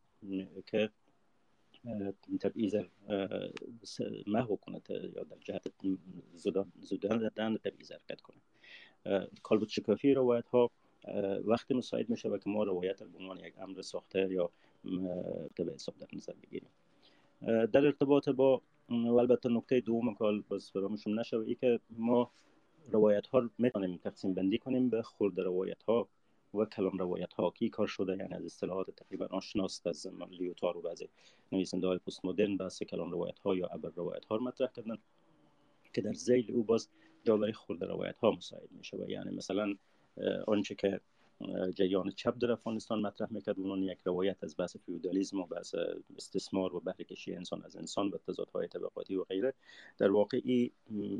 که 0.65 0.89
تبعیض 2.39 2.75
محو 4.27 4.55
کنه 4.55 4.81
یا 4.89 5.23
در 5.23 5.37
جهت 5.39 5.71
زدن 7.19 7.57
تبعیض 7.57 7.91
حرکت 7.91 8.21
کنه. 8.21 8.37
کالبوت 9.43 9.69
شکافی 9.69 10.13
روایت 10.13 10.47
ها 10.47 10.71
وقتی 11.45 11.73
مساعد 11.73 12.09
میشه 12.09 12.29
و 12.29 12.37
که 12.37 12.49
ما 12.49 12.63
روایت 12.63 13.03
به 13.03 13.17
عنوان 13.17 13.39
یک 13.39 13.53
امر 13.59 13.81
ساخته 13.81 14.31
یا 14.31 14.49
به 15.55 15.73
حساب 15.73 15.97
در 15.97 16.07
نظر 16.13 16.33
بگیریم. 16.33 16.69
در 17.41 17.85
ارتباط 17.85 18.29
با 18.29 18.61
و 18.91 19.19
البته 19.19 19.49
نکته 19.49 19.79
دوم 19.79 20.13
کال 20.13 20.43
باز 20.49 20.71
فراموشم 20.71 21.19
نشه 21.19 21.37
ای 21.37 21.55
که 21.55 21.79
ما 21.89 22.31
روایت 22.91 23.27
ها 23.27 23.49
می‌تونیم 23.57 23.97
تقسیم 23.97 24.33
بندی 24.33 24.57
کنیم 24.57 24.89
به 24.89 25.01
خورد 25.01 25.39
روایت 25.39 25.83
ها 25.83 26.07
و 26.53 26.65
کلام 26.65 26.97
روایت 26.97 27.33
ها 27.33 27.49
کی 27.51 27.69
کار 27.69 27.87
شده؟ 27.87 28.17
یعنی 28.17 28.33
از 28.33 28.45
اصطلاحات 28.45 28.91
تقریبا 28.91 29.25
آشناست 29.25 29.87
از 29.87 30.07
لیوتار 30.31 30.77
و 30.77 30.81
بعضی 30.81 31.09
نویسنده 31.51 31.87
های 31.87 31.97
پست 31.97 32.25
مدرن 32.25 32.57
بحث 32.57 32.83
کلام 32.83 33.11
روایت 33.11 33.39
ها 33.39 33.55
یا 33.55 33.67
ابر 33.67 33.89
روایت 33.95 34.25
ها 34.25 34.37
مطرح 34.37 34.67
کردن 34.75 34.97
که 35.93 36.01
در 36.01 36.13
زیل 36.13 36.51
او 36.51 36.63
باز 36.63 36.89
جا 37.23 37.37
برای 37.37 37.53
خورد 37.53 37.83
روایت 37.83 38.17
ها 38.17 38.31
مساعد 38.31 38.71
میشه 38.71 38.97
و 38.97 39.09
یعنی 39.09 39.35
مثلا 39.35 39.75
آنچه 40.47 40.75
که 40.75 41.01
جریان 41.75 42.11
چپ 42.11 42.37
در 42.37 42.51
افغانستان 42.51 43.01
مطرح 43.01 43.33
می‌کرد. 43.33 43.59
اون 43.59 43.83
یک 43.83 43.99
روایت 44.05 44.43
از 44.43 44.55
بحث 44.57 44.77
فیودالیسم 44.77 45.39
و 45.39 45.45
بحث 45.45 45.75
استثمار 46.17 46.75
و 46.75 46.79
بهره 46.79 47.05
کشی 47.05 47.35
انسان 47.35 47.63
از 47.63 47.75
انسان 47.75 48.09
و 48.09 48.17
تضادهای 48.17 48.67
طبقاتی 48.67 49.15
و 49.15 49.23
غیره. 49.23 49.53
در 49.97 50.11
واقع 50.11 50.67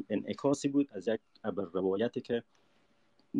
انعکاسی 0.09 0.67
بود 0.67 0.87
از 0.91 1.07
یک 1.07 1.19
ابر 1.43 1.63
روایتی 1.63 2.21
که 2.21 2.43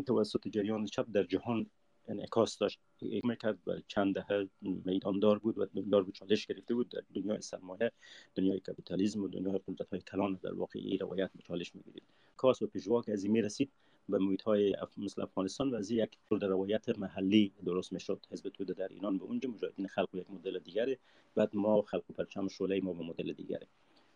توسط 0.08 0.48
جریان 0.48 0.86
چپ 0.86 1.06
در 1.14 1.24
جهان 1.24 1.66
انعکاس 2.08 2.58
داشت. 2.58 2.80
می‌کرد 3.24 3.60
و 3.68 3.82
چند 3.88 4.16
دهه 4.16 4.48
میداندار 4.62 5.40
بود 5.40 5.58
و 5.58 5.66
دنیا 5.66 6.00
رو 6.00 6.12
چالش 6.12 6.48
گرفته 6.48 6.74
بود. 6.74 6.90
در 6.90 7.02
دنیای 7.16 7.42
سرمایه 7.42 7.92
دنیای 8.36 8.60
کپیتالیسم 8.60 9.24
و 9.24 9.28
دنیای 9.28 9.60
قدرت 9.68 9.90
های 9.90 10.02
کلان 10.02 10.40
در 10.44 10.54
واقع 10.54 10.80
این 10.80 11.00
روایت 11.00 11.32
به 11.36 11.44
چالش 11.44 11.76
می‌گیرید. 11.76 12.04
کاس 12.38 12.62
و 12.62 12.68
پیشوا 12.68 13.04
از 13.08 13.24
این 13.24 13.32
می‌رسید. 13.32 13.72
به 14.12 14.18
محیط 14.18 14.42
های 14.42 14.76
مثل 14.98 15.22
افغانستان 15.22 15.70
و 15.70 15.76
از 15.76 15.92
یک 15.92 16.18
روایت 16.32 17.00
محلی 17.00 17.54
درست 17.66 17.94
می‌شد. 17.94 18.26
حزب 18.32 18.50
توده 18.50 18.74
در 18.74 18.88
ایران 18.88 19.18
به 19.18 19.24
اونجا 19.24 19.50
مجاهدین 19.50 19.88
خلق 19.88 20.10
یک 20.14 20.32
مدل 20.32 20.60
دیگره 20.60 20.98
بعد 21.36 21.56
ما 21.56 21.82
خلق 21.82 22.04
و 22.10 22.14
پرچم 22.14 22.48
شعله 22.48 22.82
ما 22.82 22.94
به 22.94 23.04
مدل 23.04 23.34
دیگره 23.34 23.68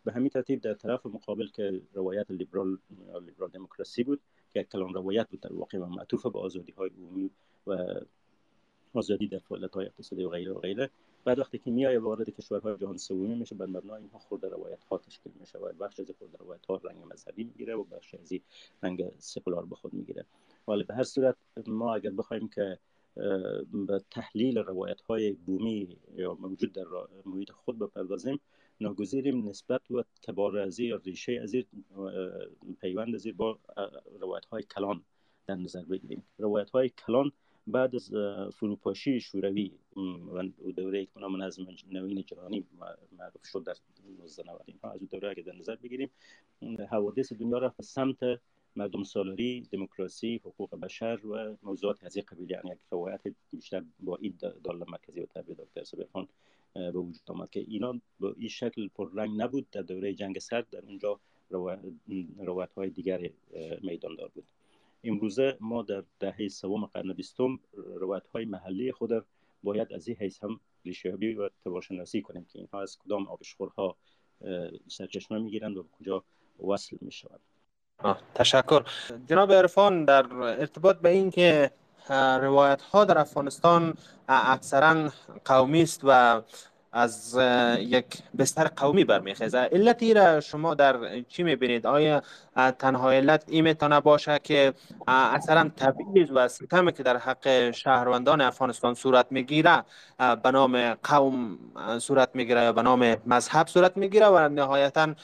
به 0.06 0.12
همین 0.12 0.30
ترتیب 0.30 0.62
در 0.62 0.74
طرف 0.74 1.06
مقابل 1.06 1.48
که 1.48 1.82
روایت 1.94 2.32
لیبرال 2.32 2.78
لیبرال 3.26 3.50
دموکراسی 3.50 4.04
بود 4.04 4.22
که 4.54 4.64
کلان 4.64 4.94
روایت 4.94 5.30
بود 5.30 5.40
در 5.40 5.54
واقع 5.54 5.78
معطوف 5.78 6.26
به 6.26 6.40
آزادی 6.40 6.72
های 6.72 6.90
عمومی 6.90 7.30
و 7.68 7.86
آزادی 8.94 9.28
در 9.28 9.40
فعالیت 9.40 9.74
های 9.74 9.86
اقتصادی 9.86 10.24
و 10.24 10.30
غیره 10.30 10.52
و 10.52 10.60
غیره 10.60 10.90
بعد 11.26 11.40
وقتی 11.40 11.58
که 11.58 11.72
میایه 11.72 12.00
وارد 12.00 12.30
کشورهای 12.30 12.78
جهان 12.78 12.98
سومی 12.98 13.36
میشه 13.36 13.56
بر 13.56 13.66
مبنای 13.66 14.02
اینها 14.02 14.20
خورده 14.20 14.50
روایت 14.50 14.84
ها 14.84 14.98
تشکیل 14.98 15.32
میشه. 15.40 15.58
و 15.58 15.74
بخش 15.74 16.00
از 16.00 16.12
خورده 16.20 16.38
روایت 16.38 16.66
ها 16.66 16.76
رنگ 16.76 17.04
مذهبی 17.14 17.44
می‌گیره 17.44 17.76
و 17.76 17.84
بخش 17.84 18.16
از 18.16 18.34
رنگ 18.84 19.12
سکولار 19.18 19.66
به 19.66 19.76
خود 19.76 19.94
می‌گیره. 19.94 20.26
ولی 20.68 20.84
به 20.84 20.94
هر 20.94 21.04
صورت 21.04 21.36
ما 21.68 21.96
اگر 21.96 22.10
بخوایم 22.10 22.48
که 22.48 22.80
به 23.88 24.02
تحلیل 24.12 24.58
روایت 24.58 25.02
های 25.02 25.32
بومی 25.32 25.98
یا 26.16 26.34
موجود 26.34 26.74
در 26.74 26.86
محیط 27.26 27.52
خود 27.52 27.80
بپردازیم 27.80 28.40
ناگزیریم 28.82 29.50
نسبت 29.50 29.92
و 29.92 30.04
تبارزی 30.22 30.86
یا 30.86 30.96
ریشه 30.96 31.40
از 31.44 31.56
پیوند 32.82 33.16
از 33.16 33.28
با 33.38 33.60
روایت 34.20 34.46
های 34.46 34.64
کلان 34.64 35.02
در 35.48 35.56
نظر 35.56 35.84
بگیریم. 35.84 36.24
روایت 36.38 36.70
های 36.70 36.90
کلان 36.90 37.32
بعد 37.68 37.96
از 37.96 38.12
فروپاشی 38.54 39.20
شوروی 39.20 39.72
و 40.34 40.44
دوره 40.76 41.06
که 41.06 41.20
نام 41.20 41.44
نظم 41.44 41.68
نوین 41.92 42.24
جهانی 42.24 42.66
معروف 43.18 43.46
شد 43.46 43.64
در 43.64 43.76
1990 44.24 44.80
ها 44.84 44.92
از 44.92 45.10
دوره 45.10 45.30
اگه 45.30 45.44
در 45.44 45.56
نظر 45.56 45.76
بگیریم 45.76 46.10
حوادث 46.90 47.34
دنیا 47.34 47.60
به 47.78 47.84
سمت 47.84 48.18
مردم 48.76 49.04
سالاری 49.04 49.62
دموکراسی 49.72 50.42
حقوق 50.46 50.76
بشر 50.80 51.20
و 51.26 51.56
موضوعات 51.64 52.04
از 52.04 52.16
این 52.16 52.26
قبیل 52.28 52.52
یعنی 52.52 52.72
یک 52.72 52.78
روایت 52.92 53.22
بیشتر 53.52 53.84
با 54.00 54.16
این 54.16 54.34
دال 54.64 54.84
مرکزی 54.88 55.20
و 55.20 55.26
تربیت 55.26 55.58
دکتر 55.58 55.84
سبیخان 55.84 56.28
به 56.74 56.92
وجود 56.92 57.22
آمد 57.28 57.50
که 57.50 57.60
اینا 57.60 58.02
با 58.20 58.34
این 58.38 58.50
شکل 58.50 58.90
رنگ 59.14 59.42
نبود. 59.42 59.70
در 59.72 59.82
دوره 59.82 60.14
جنگ 60.14 60.40
سرد 60.40 60.70
در 60.70 60.82
اونجا 60.86 61.20
روایت 62.40 62.74
های 62.74 62.90
دیگر 62.90 63.30
میدان 63.82 64.16
دار 64.16 64.32
بود. 64.36 64.48
امروزه 65.06 65.58
ما 65.60 65.82
در 65.82 66.04
دهه 66.20 66.48
سوم 66.48 66.86
قرن 66.86 67.14
بیستم 67.14 67.60
روایت 67.96 68.28
های 68.28 68.46
محلی 68.46 68.92
خود 68.92 69.26
باید 69.64 69.94
از 69.94 70.08
این 70.08 70.18
حیث 70.20 70.44
هم 70.44 70.60
ریشه‌یابی 70.86 71.34
و 71.34 71.50
تباشناسی 71.66 72.22
کنیم 72.22 72.46
که 72.46 72.60
اینها 72.60 72.82
از 72.82 72.98
کدام 72.98 73.28
آبشخورها 73.28 73.96
سرچشمه 74.88 75.40
می‌گیرند 75.40 75.78
و 75.78 75.86
کجا 76.00 76.24
وصل 76.68 76.98
می‌شوند. 77.02 77.40
تشکر. 78.36 78.84
جناب 79.28 79.52
عرفان 79.52 80.06
در 80.06 80.34
ارتباط 80.34 80.98
به 80.98 81.10
این 81.10 81.30
که 81.32 81.72
روایت 82.42 82.82
ها 82.82 83.06
در 83.06 83.18
افغانستان 83.18 83.94
اکثرا 84.28 85.10
قومی 85.46 85.82
است 85.82 86.02
و 86.04 86.42
از 86.92 87.40
یک 87.80 88.06
بستر 88.38 88.68
قومی 88.68 89.04
برمیخیزه 89.04 89.58
علتی 89.58 90.14
را 90.14 90.40
شما 90.42 90.74
در 90.76 91.22
چی 91.22 91.44
می‌بینید؟ 91.44 91.88
آیا 91.88 92.22
تنها 92.56 93.12
علت 93.12 93.44
این 93.48 93.64
می‌تونه 93.64 94.00
باشه 94.00 94.40
که 94.44 94.74
اصلا 95.08 95.72
تبعیض 95.78 96.30
و 96.36 96.48
ستمی 96.48 96.92
که 96.92 97.04
در 97.04 97.18
حق 97.18 97.72
شهروندان 97.72 98.42
افغانستان 98.42 98.94
صورت 98.94 99.26
می‌گیره 99.30 99.84
به 100.44 100.52
نام 100.52 100.94
قوم 100.94 101.58
صورت 102.00 102.30
می‌گیره 102.34 102.62
یا 102.62 102.74
به 102.74 102.82
نام 102.82 103.16
مذهب 103.26 103.68
صورت 103.68 103.98
می‌گیره 103.98 104.28
و 104.28 104.50
نهایتا 104.50 105.16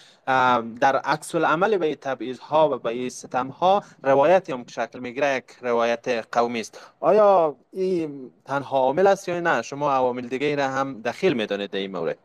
در 0.80 0.96
عکس 0.96 1.36
العمل 1.36 1.78
به 1.78 1.96
تبعیض 1.96 2.40
ها 2.40 2.70
و 2.70 2.78
به 2.78 3.10
ستم 3.10 3.48
ها 3.48 3.84
روایتی 4.04 4.52
هم 4.52 4.66
شکل 4.68 5.00
می‌گیره 5.00 5.36
یک 5.36 5.46
روایت 5.62 6.26
قومی 6.32 6.60
است. 6.60 6.80
آیا 7.00 7.56
این 7.74 8.32
تنها 8.46 8.78
عامل 8.78 9.08
است 9.08 9.30
یا 9.30 9.40
نه؟ 9.40 9.62
شما 9.62 9.92
عوامل 9.92 10.28
دیگه 10.28 10.56
را 10.56 10.68
هم 10.68 11.02
دخیل 11.02 11.34
می‌دانید 11.34 11.70
در 11.70 11.80
این 11.80 11.92
مورد. 11.92 12.18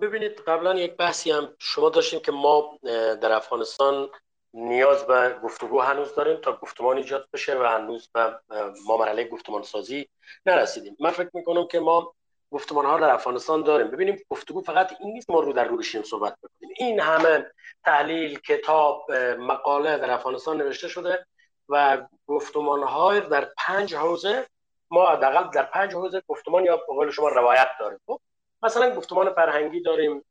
ببینید 0.00 0.40
قبلا 0.40 0.74
یک 0.74 0.96
بحثی 0.96 1.30
هم 1.30 1.56
شما 1.58 1.90
داشتیم 1.90 2.20
که 2.20 2.32
ما 2.32 2.78
در 3.20 3.32
افغانستان 3.32 4.10
نیاز 4.54 5.06
به 5.06 5.38
گفتگو 5.42 5.80
هنوز 5.80 6.14
داریم 6.14 6.36
تا 6.36 6.56
گفتمان 6.56 6.96
ایجاد 6.96 7.28
بشه 7.32 7.58
و 7.58 7.62
هنوز 7.62 8.08
به 8.14 8.38
ما 8.86 8.96
مرحله 8.96 9.24
گفتمان 9.24 9.62
سازی 9.62 10.08
نرسیدیم. 10.46 10.96
من 11.00 11.10
فکر 11.10 11.30
می‌کنم 11.34 11.66
که 11.66 11.80
ما 11.80 12.14
گفتمان 12.50 12.86
ها 12.86 13.00
در 13.00 13.10
افغانستان 13.10 13.62
داریم. 13.62 13.88
ببینیم 13.90 14.22
گفتگو 14.30 14.60
فقط 14.60 14.92
این 15.00 15.12
نیست 15.12 15.30
ما 15.30 15.40
رو 15.40 15.52
در 15.52 15.64
رو 15.64 15.76
بشیم 15.76 16.02
صحبت 16.02 16.36
بکنیم. 16.42 16.74
این 16.76 17.00
همه 17.00 17.46
تحلیل 17.84 18.38
کتاب 18.38 19.12
مقاله 19.38 19.98
در 19.98 20.10
افغانستان 20.10 20.56
نوشته 20.56 20.88
شده 20.88 21.26
و 21.68 22.06
گفتمان 22.26 22.82
های 22.82 23.20
در 23.20 23.48
پنج 23.58 23.94
حوزه 23.94 24.46
ما 24.90 25.06
حداقل 25.06 25.50
در 25.50 25.62
پنج 25.62 25.94
حوزه 25.94 26.22
گفتمان 26.28 26.64
یا 26.64 26.76
به 26.76 27.10
شما 27.10 27.28
روایت 27.28 27.68
داریم. 27.80 27.98
خب 28.06 28.20
مثلا 28.64 28.94
گفتمان 28.94 29.32
فرهنگی 29.32 29.80
داریم 29.80 30.24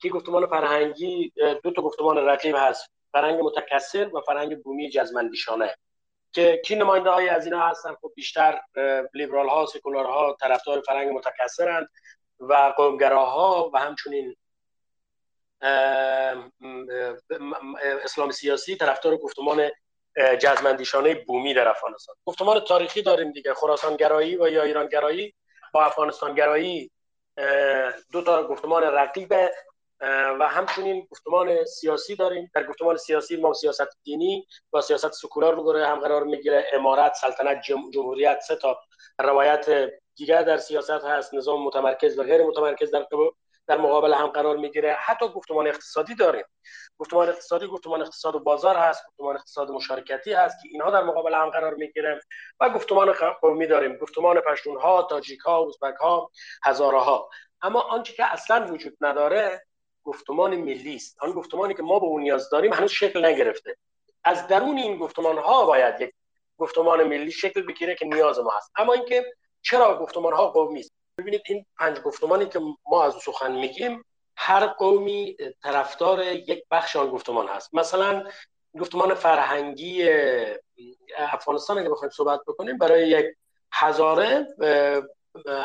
که 0.00 0.08
گفتمان 0.08 0.46
فرهنگی 0.46 1.32
دو 1.62 1.70
تا 1.70 1.82
گفتمان 1.82 2.16
رقیب 2.16 2.56
هست. 2.58 2.90
فرهنگ 3.12 3.40
متکثر 3.42 4.16
و 4.16 4.20
فرهنگ 4.20 4.62
بومی 4.62 4.90
جزمندیشانه. 4.90 5.74
که 6.32 6.62
کی 6.64 6.76
نماینده 6.76 7.10
های 7.10 7.28
از 7.28 7.44
اینا 7.44 7.60
هستن؟ 7.60 7.94
خب 7.94 8.12
بیشتر 8.16 8.60
لیبرال 9.14 9.48
ها 9.48 9.66
سکولار 9.66 10.04
ها 10.04 10.36
طرفدار 10.40 10.80
فرهنگ 10.80 11.16
متکثرند 11.16 11.88
و 12.40 12.72
قومگراها 12.76 13.70
و 13.74 13.78
همچنین 13.78 14.36
اسلام 18.04 18.30
سیاسی 18.30 18.76
طرفدار 18.76 19.16
گفتمان 19.16 19.70
جزمندیشانه 20.40 21.14
بومی 21.14 21.54
در 21.54 21.68
افغانستان. 21.68 22.16
گفتمان 22.24 22.60
تاریخی 22.60 23.02
داریم 23.02 23.32
دیگه. 23.32 23.54
خراسان 23.54 23.96
گرایی 23.96 24.36
و 24.36 24.48
یا 24.48 24.62
ایران 24.62 24.88
گرایی 24.88 25.34
با 25.72 25.84
افغانستان 25.84 26.34
گرایی 26.34 26.90
دو 28.12 28.22
تا 28.22 28.46
گفتمان 28.48 28.82
رقیب 28.82 29.34
و 30.40 30.48
همچنین 30.48 31.06
گفتمان 31.10 31.64
سیاسی 31.64 32.16
داریم. 32.16 32.50
در 32.54 32.66
گفتمان 32.66 32.96
سیاسی 32.96 33.36
ما 33.36 33.52
سیاست 33.52 33.88
دینی 34.04 34.46
و 34.72 34.80
سیاست 34.80 35.12
سکولار 35.12 35.54
رو 35.54 35.84
هم 35.84 36.00
قرار 36.00 36.24
می‌گیره 36.24 36.66
امارت 36.72 37.14
سلطنت 37.14 37.62
جمهوریت 37.92 38.40
سه 38.40 38.56
تا 38.56 38.78
روایت 39.18 39.90
دیگر 40.16 40.42
در 40.42 40.56
سیاست 40.56 40.90
هست. 40.90 41.34
نظام 41.34 41.64
متمرکز 41.64 42.18
و 42.18 42.22
غیر 42.22 42.46
متمرکز 42.46 42.90
در 42.90 43.06
در 43.70 43.78
مقابل 43.78 44.14
هم 44.14 44.26
قرار 44.26 44.56
می‌گیره. 44.56 44.92
حتی 44.92 45.28
گفتمان 45.28 45.66
اقتصادی 45.66 46.14
داریم. 46.14 46.44
گفتمان 46.98 47.28
اقتصادی 47.28 47.66
گفتمان 47.66 48.00
اقتصاد 48.00 48.34
و 48.34 48.38
بازار 48.38 48.76
هست 48.76 49.06
گفتمان 49.08 49.36
اقتصاد 49.36 49.70
مشارکتی 49.70 50.32
هست 50.32 50.62
که 50.62 50.68
اینها 50.68 50.90
در 50.90 51.02
مقابل 51.02 51.34
هم 51.34 51.50
قرار 51.50 51.74
می‌گیره 51.74 52.20
و 52.60 52.70
گفتمان 52.70 53.12
قومی 53.40 53.66
داریم. 53.66 53.96
گفتمان 53.96 54.40
پشتون 54.40 54.80
ها 54.80 55.02
تاجیک 55.02 55.40
ها 55.40 55.66
ازبک 55.66 55.96
ها 55.96 56.30
هزاره 56.64 57.00
ها 57.00 57.30
اما 57.62 57.80
آنچه 57.80 58.12
که 58.12 58.32
اصلا 58.32 58.66
وجود 58.72 58.96
نداره 59.00 59.66
گفتمان 60.04 60.56
ملی 60.56 60.94
است. 60.94 61.16
آن 61.22 61.32
گفتمانی 61.32 61.74
که 61.74 61.82
ما 61.82 61.98
به 61.98 62.06
اون 62.06 62.22
نیاز 62.22 62.50
داریم 62.50 62.72
هنوز 62.72 62.90
شکل 62.90 63.24
نگرفته. 63.24 63.76
از 64.24 64.46
درون 64.46 64.78
این 64.78 64.98
گفتمان 64.98 65.38
ها 65.38 65.64
باید 65.64 66.00
یک 66.00 66.14
گفتمان 66.58 67.02
ملی 67.04 67.30
شکل 67.30 67.62
بگیره 67.62 67.94
که 67.94 68.06
نیاز 68.06 68.38
ما 68.38 68.50
هست. 68.56 68.72
اما 68.76 68.92
اینکه 68.92 69.34
چرا 69.62 69.98
گفتمان 69.98 70.32
ها 70.32 70.46
قومی 70.46 70.80
است؟ 70.80 70.99
ببینید 71.20 71.42
این 71.46 71.66
پنج 71.78 72.00
گفتمانی 72.00 72.46
که 72.46 72.60
ما 72.90 73.04
از 73.04 73.14
سخن 73.14 73.52
میگیم 73.52 74.04
هر 74.36 74.66
قومی 74.66 75.36
طرفدار 75.62 76.24
یک 76.24 76.64
بخش 76.70 76.96
آن 76.96 77.10
گفتمان 77.10 77.48
هست. 77.48 77.74
مثلا 77.74 78.24
گفتمان 78.80 79.14
فرهنگی 79.14 80.08
افغانستان 81.18 81.78
اگه 81.78 81.88
بخوایم 81.88 82.10
صحبت 82.10 82.40
بکنیم 82.46 82.78
برای 82.78 83.08
یک 83.08 83.26
هزاره 83.72 84.46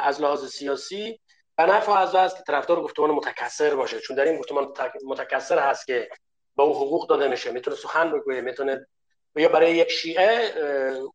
از 0.02 0.22
لحاظ 0.22 0.46
سیاسی 0.46 1.20
و 1.58 1.66
نفع 1.66 1.92
از 1.92 2.16
است 2.16 2.38
که 2.38 2.44
طرفدار 2.44 2.82
گفتمان 2.82 3.12
متکثر 3.12 3.76
باشه. 3.76 4.00
چون 4.00 4.16
در 4.16 4.26
این 4.26 4.40
گفتمان 4.40 4.74
متکثر 5.06 5.60
هست 5.60 5.86
که 5.86 6.10
به 6.58 6.64
او 6.64 6.76
حقوق 6.76 7.10
داده 7.10 7.28
میشه. 7.28 7.52
می‌تونه 7.52 7.76
سخن 7.76 8.12
بگویه 8.12 8.42
می‌تونه 8.42 8.88
یا 9.36 9.50
برای 9.50 9.76
یک 9.76 9.92
شیعه 9.92 10.54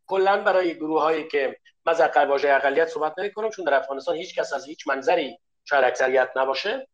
کلا 0.06 0.42
برای 0.42 0.74
گروه 0.74 1.02
هایی 1.02 1.28
که 1.28 1.56
من 1.86 1.92
از 1.92 2.16
واژه 2.16 2.52
اقلیت 2.52 2.88
صحبت 2.88 3.18
نمی 3.18 3.32
کنم 3.32 3.50
چون 3.50 3.64
در 3.64 3.74
افغانستان 3.74 4.16
هیچ 4.16 4.38
کس 4.38 4.52
از 4.52 4.66
هیچ 4.66 4.86
منظری 4.86 5.38
شاید 5.64 5.84
اکثریت 5.84 6.30
نباشه. 6.36 6.88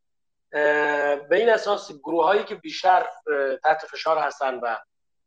به 0.50 1.28
این 1.30 1.48
اساس 1.48 1.92
گروه 1.92 2.24
هایی 2.24 2.44
که 2.44 2.54
بیشتر 2.54 3.06
تحت 3.64 3.86
فشار 3.86 4.18
هستن 4.18 4.54
و 4.54 4.76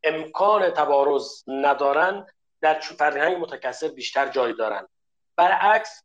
امکان 0.03 0.69
تبارز 0.69 1.43
ندارن 1.47 2.25
در 2.61 2.79
فرهنگ 2.79 3.37
متکثر 3.37 3.87
بیشتر 3.87 4.27
جای 4.27 4.53
دارن. 4.53 4.87
برعکس 5.35 6.03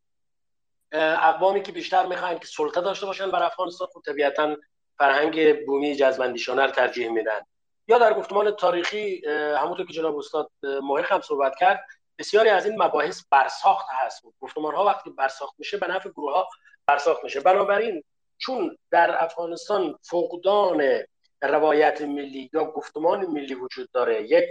اقوامی 0.91 1.61
که 1.61 1.71
بیشتر 1.71 2.05
می‌خواین 2.05 2.39
که 2.39 2.47
سلطه 2.47 2.81
داشته 2.81 3.05
باشن 3.05 3.31
بر 3.31 3.43
افغانستان 3.43 3.87
خب 3.93 4.01
طبیعتا 4.05 4.55
فرهنگ 4.97 5.65
بومی 5.65 5.95
جزمندیشانه 5.95 6.63
رو 6.63 6.71
ترجیح 6.71 7.09
میدن. 7.09 7.41
یا 7.87 7.97
در 7.97 8.13
گفتمان 8.13 8.51
تاریخی 8.51 9.25
همونطور 9.57 9.85
که 9.85 9.93
جناب 9.93 10.17
استاد 10.17 10.51
محق 10.63 11.11
هم 11.11 11.21
صحبت 11.21 11.55
کرد 11.59 11.85
بسیاری 12.19 12.49
از 12.49 12.65
این 12.65 12.83
مباحث 12.83 13.23
برساخت 13.31 13.85
هست. 13.89 14.23
گفتمان 14.41 14.75
ها 14.75 14.85
وقتی 14.85 15.09
برساخت 15.09 15.53
میشه 15.57 15.77
به 15.77 15.87
نفع 15.87 16.09
گروه 16.09 16.33
ها 16.33 16.47
برساخت 16.87 17.23
میشه. 17.23 17.39
بنابراین 17.39 18.03
چون 18.37 18.77
در 18.91 19.23
افغانستان 19.23 19.99
فقدان 20.01 21.03
روایت 21.41 22.01
ملی 22.01 22.49
یا 22.53 22.65
گفتمان 22.65 23.25
ملی 23.25 23.53
وجود 23.53 23.91
داره 23.91 24.23
یک 24.23 24.45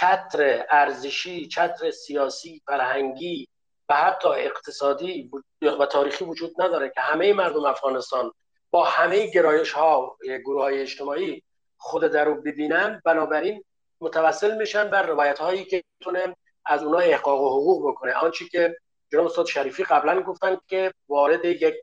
چتر 0.00 0.66
ارزشی 0.70 1.48
چتر 1.48 1.90
سیاسی 1.90 2.62
فرهنگی 2.66 3.48
و 3.88 3.94
حتی 3.94 4.28
اقتصادی 4.28 5.30
و 5.62 5.86
تاریخی 5.86 6.24
وجود 6.24 6.62
نداره 6.62 6.92
که 6.94 7.00
همه 7.00 7.32
مردم 7.32 7.64
افغانستان 7.64 8.32
با 8.70 8.84
همه 8.84 9.26
گرایش 9.26 9.72
ها 9.72 10.16
گروه 10.44 10.62
های 10.62 10.80
اجتماعی 10.80 11.42
خود 11.76 12.04
در 12.04 12.24
رو 12.24 12.42
ببینن 12.42 13.02
بنابراین 13.04 13.64
متوسل 14.00 14.56
میشن 14.56 14.90
بر 14.90 15.02
روایت 15.02 15.38
هایی 15.38 15.64
که 15.64 15.84
می‌تونه 15.98 16.36
از 16.70 16.82
اونها 16.82 17.00
احقاق 17.00 17.40
و 17.40 17.48
حقوق 17.48 17.90
بکنه. 17.90 18.12
آنچه 18.12 18.44
که 18.48 18.76
جناب 19.12 19.26
استاد 19.26 19.46
شریفی 19.46 19.84
قبلا 19.84 20.22
گفتن 20.22 20.56
که 20.68 20.92
وارد 21.08 21.44
یک 21.44 21.74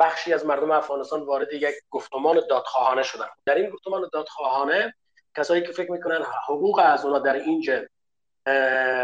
بخشی 0.00 0.32
از 0.32 0.46
مردم 0.46 0.70
افغانستان 0.70 1.22
وارد 1.22 1.52
یک 1.52 1.74
گفتمان 1.90 2.40
دادخواهانه 2.50 3.02
شدن. 3.02 3.26
در 3.46 3.54
این 3.54 3.70
گفتمان 3.70 4.08
دادخواهانه 4.12 4.94
کسایی 5.36 5.62
که 5.62 5.72
فکر 5.72 5.92
می‌کنن 5.92 6.24
حقوق 6.48 6.80
از 6.84 7.04
اونها 7.04 7.18
در 7.18 7.34
اینجا 7.34 7.82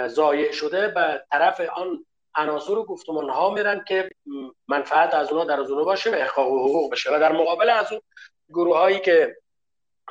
ضایع 0.08 0.52
شده 0.52 0.88
به 0.88 1.24
طرف 1.30 1.60
آن 1.60 2.06
عناصر 2.34 2.72
و 2.72 2.84
گفتمان 2.84 3.30
ها 3.30 3.50
میرن 3.50 3.84
که 3.88 4.10
منفعت 4.68 5.14
از 5.14 5.30
اونها 5.30 5.44
در 5.44 5.60
از 5.60 5.70
اونها 5.70 5.84
باشه 5.84 6.10
و 6.10 6.14
احقاق 6.14 6.52
و 6.52 6.68
حقوق 6.68 6.92
بشه. 6.92 7.16
و 7.16 7.18
در 7.18 7.32
مقابل 7.32 7.70
از 7.70 7.92
اون 7.92 8.00
گروه 8.48 8.78
هایی 8.78 9.00
که 9.00 9.36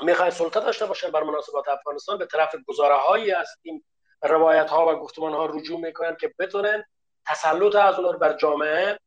می‌خوان 0.02 0.30
سلطه 0.30 0.60
داشته 0.60 0.86
باشن 0.86 1.12
بر 1.12 1.24
مناسبات 1.24 1.70
افغانستان 1.70 2.18
به 2.18 2.26
طرف 2.26 2.56
گزاره 2.68 2.96
هایی 2.96 3.32
از 3.32 3.48
این 3.62 3.84
روایت 4.24 4.70
ها 4.70 4.94
و 4.94 5.00
گفتمان 5.00 5.34
ها 5.34 5.46
رجوع 5.46 5.80
می‌کنن 5.80 6.16
که 6.16 6.34
بتونن 6.40 6.84
تسلط 7.28 7.76
از 7.76 8.00
اونها 8.00 8.12
بر 8.12 8.34
جامعه 8.34 9.00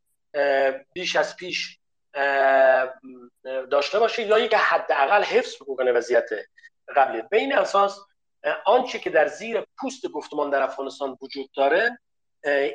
بیش 0.92 1.16
از 1.16 1.36
پیش 1.36 1.78
داشته 3.70 3.98
باشه 3.98 4.22
یا 4.22 4.36
اینکه 4.36 4.56
حداقل 4.56 5.22
حفظ 5.22 5.56
بکنه 5.62 5.92
وضعیت 5.92 6.28
قبلی. 6.96 7.22
به 7.30 7.36
این 7.36 7.54
اساس 7.54 8.00
آنچه 8.64 8.98
که 8.98 9.10
در 9.10 9.26
زیر 9.26 9.66
پوست 9.78 10.08
گفتمان 10.08 10.50
در 10.50 10.62
افغانستان 10.62 11.18
وجود 11.22 11.50
داره 11.56 11.98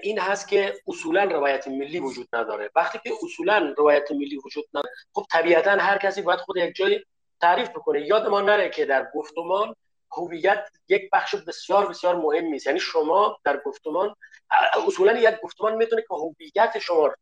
این 0.02 0.20
هست 0.20 0.48
که 0.48 0.74
اصولا 0.88 1.24
روایت 1.24 1.68
ملی 1.68 2.00
وجود 2.00 2.28
نداره. 2.34 2.72
وقتی 2.76 3.00
که 3.04 3.12
اصولا 3.24 3.74
روایت 3.78 4.12
ملی 4.12 4.38
وجود 4.46 4.66
نداره 4.74 4.94
خب 5.14 5.26
طبیعتا 5.32 5.72
هر 5.72 5.98
کسی 5.98 6.22
باید 6.22 6.40
خود 6.40 6.58
یک 6.58 6.76
جای 6.76 7.04
تعریف 7.42 7.70
بکنه. 7.70 8.02
یاد 8.02 8.28
ما 8.28 8.42
نره 8.42 8.70
که 8.70 8.86
در 8.86 9.08
گفتمان 9.16 9.76
هویت 10.18 10.70
یک 10.88 11.10
بخش 11.14 11.36
بسیار 11.36 11.90
بسیار 11.90 12.16
مهم 12.16 12.54
است 12.54 12.68
یعنی 12.68 12.80
شما 12.80 13.38
در 13.44 13.62
گفتمان 13.66 14.16
اصولا 14.88 15.20
یک 15.20 15.42
گفتمان 15.44 15.76
می‌تونه 15.76 16.02
که 16.02 16.14
هویت 16.14 16.80
شما 16.80 17.14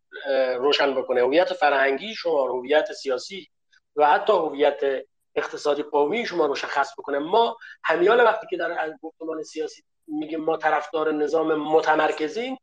روشن 0.57 0.95
بکنه. 0.95 1.21
هویت 1.21 1.53
فرهنگی 1.53 2.15
شما 2.15 2.47
هویت 2.47 2.93
سیاسی 2.93 3.49
و 3.95 4.07
حتی 4.07 4.33
هویت 4.33 5.05
اقتصادی 5.35 5.83
قومی 5.83 6.25
شما 6.25 6.45
رو 6.45 6.51
مشخص 6.51 6.93
بکنه. 6.97 7.19
ما 7.19 7.57
همیال 7.83 8.19
وقتی 8.19 8.47
که 8.49 8.57
در 8.57 8.93
گفتمان 9.01 9.43
سیاسی 9.43 9.83
میگیم 10.07 10.43
ما 10.43 10.57
طرفدار 10.57 11.11
نظام 11.11 11.55
متمرکزیم 11.55 12.57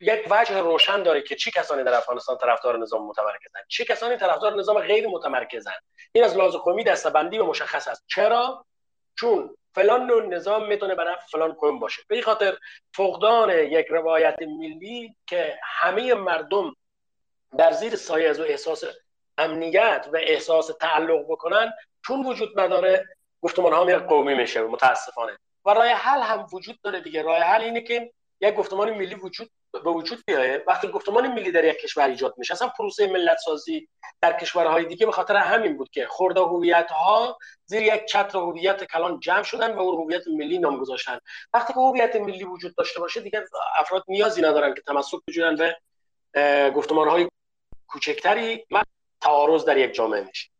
یک 0.00 0.26
وجه 0.30 0.60
روشن 0.60 1.02
داره 1.02 1.22
که 1.22 1.34
چه 1.34 1.50
کسانی 1.50 1.84
در 1.84 1.94
افغانستان 1.94 2.38
طرفدار 2.38 2.78
نظام 2.78 3.06
متمرکزن؟ 3.06 3.60
چه 3.68 3.84
کسانی 3.84 4.16
طرفدار 4.16 4.54
نظام 4.54 4.78
غیر 4.78 5.08
متمرکزن؟ 5.08 5.74
این 6.12 6.24
از 6.24 6.36
لحاظ 6.36 6.54
قومی 6.54 6.84
دستبندی 6.84 7.38
و 7.38 7.44
مشخص 7.44 7.88
است. 7.88 8.04
چرا؟ 8.06 8.66
چون 9.18 9.56
فلان 9.74 10.06
نوع 10.06 10.26
نظام 10.26 10.68
می‌تونه 10.68 10.94
برای 10.94 11.16
فلان 11.30 11.52
قوم 11.52 11.78
باشه. 11.78 12.02
به 12.08 12.22
خاطر 12.22 12.56
فقدان 12.94 13.50
یک 13.50 13.86
روایت 13.86 14.36
ملی 14.42 15.14
که 15.26 15.58
همه 15.62 16.14
مردم 16.14 16.76
در 17.58 17.72
زیر 17.72 17.96
سایه 17.96 18.28
از 18.28 18.40
احساس 18.40 18.84
امنیت 19.38 20.08
و 20.12 20.16
احساس 20.16 20.70
تعلق 20.80 21.24
بکنن 21.28 21.72
چون 22.06 22.26
وجود 22.26 22.60
نداره 22.60 23.04
گفتمان 23.42 23.72
ها 23.72 23.98
قومی 23.98 24.34
میشه 24.34 24.62
متاسفانه. 24.62 25.38
و 25.64 25.70
راه 25.70 25.86
حل 25.86 26.20
هم 26.20 26.46
وجود 26.52 26.80
داره 26.82 27.00
دیگه. 27.00 27.22
راه 27.22 27.38
حل 27.38 27.60
اینه 27.60 27.80
که 27.80 28.12
یک 28.40 28.54
گفتمان 28.54 28.90
ملی 28.90 29.14
وجود 29.14 29.50
به 29.84 29.90
وجود 29.90 30.22
بیایه 30.26 30.64
وقتی 30.66 30.88
گفتمان 30.88 31.34
ملی 31.34 31.50
در 31.52 31.64
یک 31.64 31.76
کشور 31.76 32.08
ایجاد 32.08 32.34
میشه 32.38 32.54
اصلا 32.54 32.68
پروسه 32.68 33.06
ملت 33.06 33.38
سازی 33.44 33.88
در 34.20 34.32
کشورهای 34.32 34.84
دیگه 34.84 35.06
به 35.06 35.12
خاطر 35.12 35.36
همین 35.36 35.76
بود 35.76 35.90
که 35.90 36.06
خورده 36.06 36.40
هویت 36.40 36.90
ها 36.90 37.38
زیر 37.64 37.82
یک 37.82 38.04
چتر 38.04 38.38
هویت 38.38 38.84
کلان 38.84 39.20
جمع 39.20 39.42
شدن 39.42 39.74
و 39.74 39.80
اون 39.80 40.02
هویت 40.02 40.28
ملی 40.28 40.58
نام 40.58 40.78
گذاشتن. 40.78 41.18
وقتی 41.52 41.72
که 41.72 41.80
هویت 41.80 42.16
ملی 42.16 42.44
وجود 42.44 42.74
داشته 42.74 43.00
باشه 43.00 43.20
دیگه 43.20 43.44
افراد 43.78 44.04
نیازی 44.08 44.42
ندارن 44.42 44.74
که 44.74 44.82
تمسک 44.86 45.18
بجویند 45.28 45.58
به 46.32 46.72
گفتمان 46.76 47.08
های 47.08 47.28
کوچکتری 47.86 48.64
تعارض 49.20 49.64
در 49.64 49.76
یک 49.76 49.94
جامعه 49.94 50.24
میشه. 50.24 50.50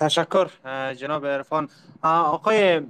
تشکر 0.00 0.48
جناب 0.94 1.26
عرفان. 1.26 1.68
آقای 2.04 2.80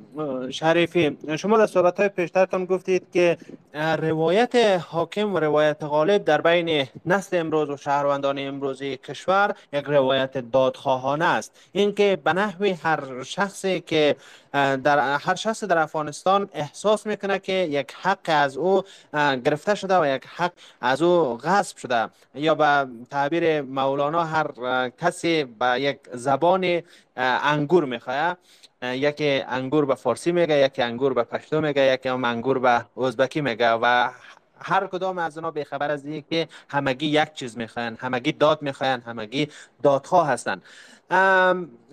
شریفی 0.50 1.18
شما 1.38 1.58
در 1.58 1.66
صحبت 1.66 2.00
های 2.00 2.08
پیشترتان 2.08 2.64
گفتید 2.64 3.06
که 3.12 3.38
روایت 3.74 4.54
حاکم 4.88 5.34
و 5.34 5.38
روایت 5.38 5.82
غالب 5.82 6.24
در 6.24 6.40
بین 6.40 6.86
نسل 7.06 7.36
امروز 7.36 7.70
و 7.70 7.76
شهروندان 7.76 8.38
امروزی 8.38 8.96
کشور 8.96 9.54
یک 9.72 9.84
روایت 9.84 10.38
دادخواهانه 10.38 11.24
است. 11.24 11.52
اینکه 11.72 12.18
به 12.24 12.32
نحوی 12.32 12.70
هر 12.70 13.22
شخصی 13.22 13.80
که 13.80 14.16
در 14.52 15.16
هر 15.16 15.34
شخص 15.34 15.64
در 15.64 15.78
افغانستان 15.78 16.48
احساس 16.54 17.06
می‌کنه 17.06 17.38
که 17.38 17.52
یک 17.52 17.94
حق 18.02 18.18
از 18.26 18.56
او 18.56 18.82
گرفته 19.44 19.74
شده 19.74 19.98
و 19.98 20.06
یک 20.06 20.22
حق 20.36 20.52
از 20.80 21.02
او 21.02 21.36
غصب 21.36 21.76
شده 21.76 22.08
یا 22.34 22.54
به 22.54 22.86
تعبیر 23.10 23.62
مولانا 23.62 24.24
هر 24.24 24.46
کسی 25.00 25.44
به 25.44 25.80
یک 25.80 25.98
زبان 26.12 26.82
انگور 27.16 27.84
می‌خواه 27.84 28.36
یکی 28.93 29.45
انگور 29.49 29.85
به 29.85 29.95
فارسی 29.95 30.32
میگه 30.32 30.59
یکی 30.59 30.82
انگور 30.82 31.14
به 31.14 31.22
پشتو 31.22 31.61
میگه 31.61 31.95
یکی 31.95 32.09
هم 32.09 32.24
انگور 32.24 32.59
به 32.59 32.85
ازبکی 32.97 33.41
میگه 33.41 33.70
و 33.70 34.11
هر 34.61 34.87
کدام 34.87 35.18
از 35.18 35.39
اونا 35.39 35.64
خبر 35.64 35.91
از 35.91 36.05
که 36.30 36.49
همگی 36.68 37.07
یک 37.07 37.32
چیز 37.35 37.59
می‌خواین 37.59 37.97
همگی 38.01 38.32
داد 38.32 38.62
می‌خواین 38.62 39.01
همگی 39.01 39.49
دادخواه 39.82 40.28
هستند 40.28 40.62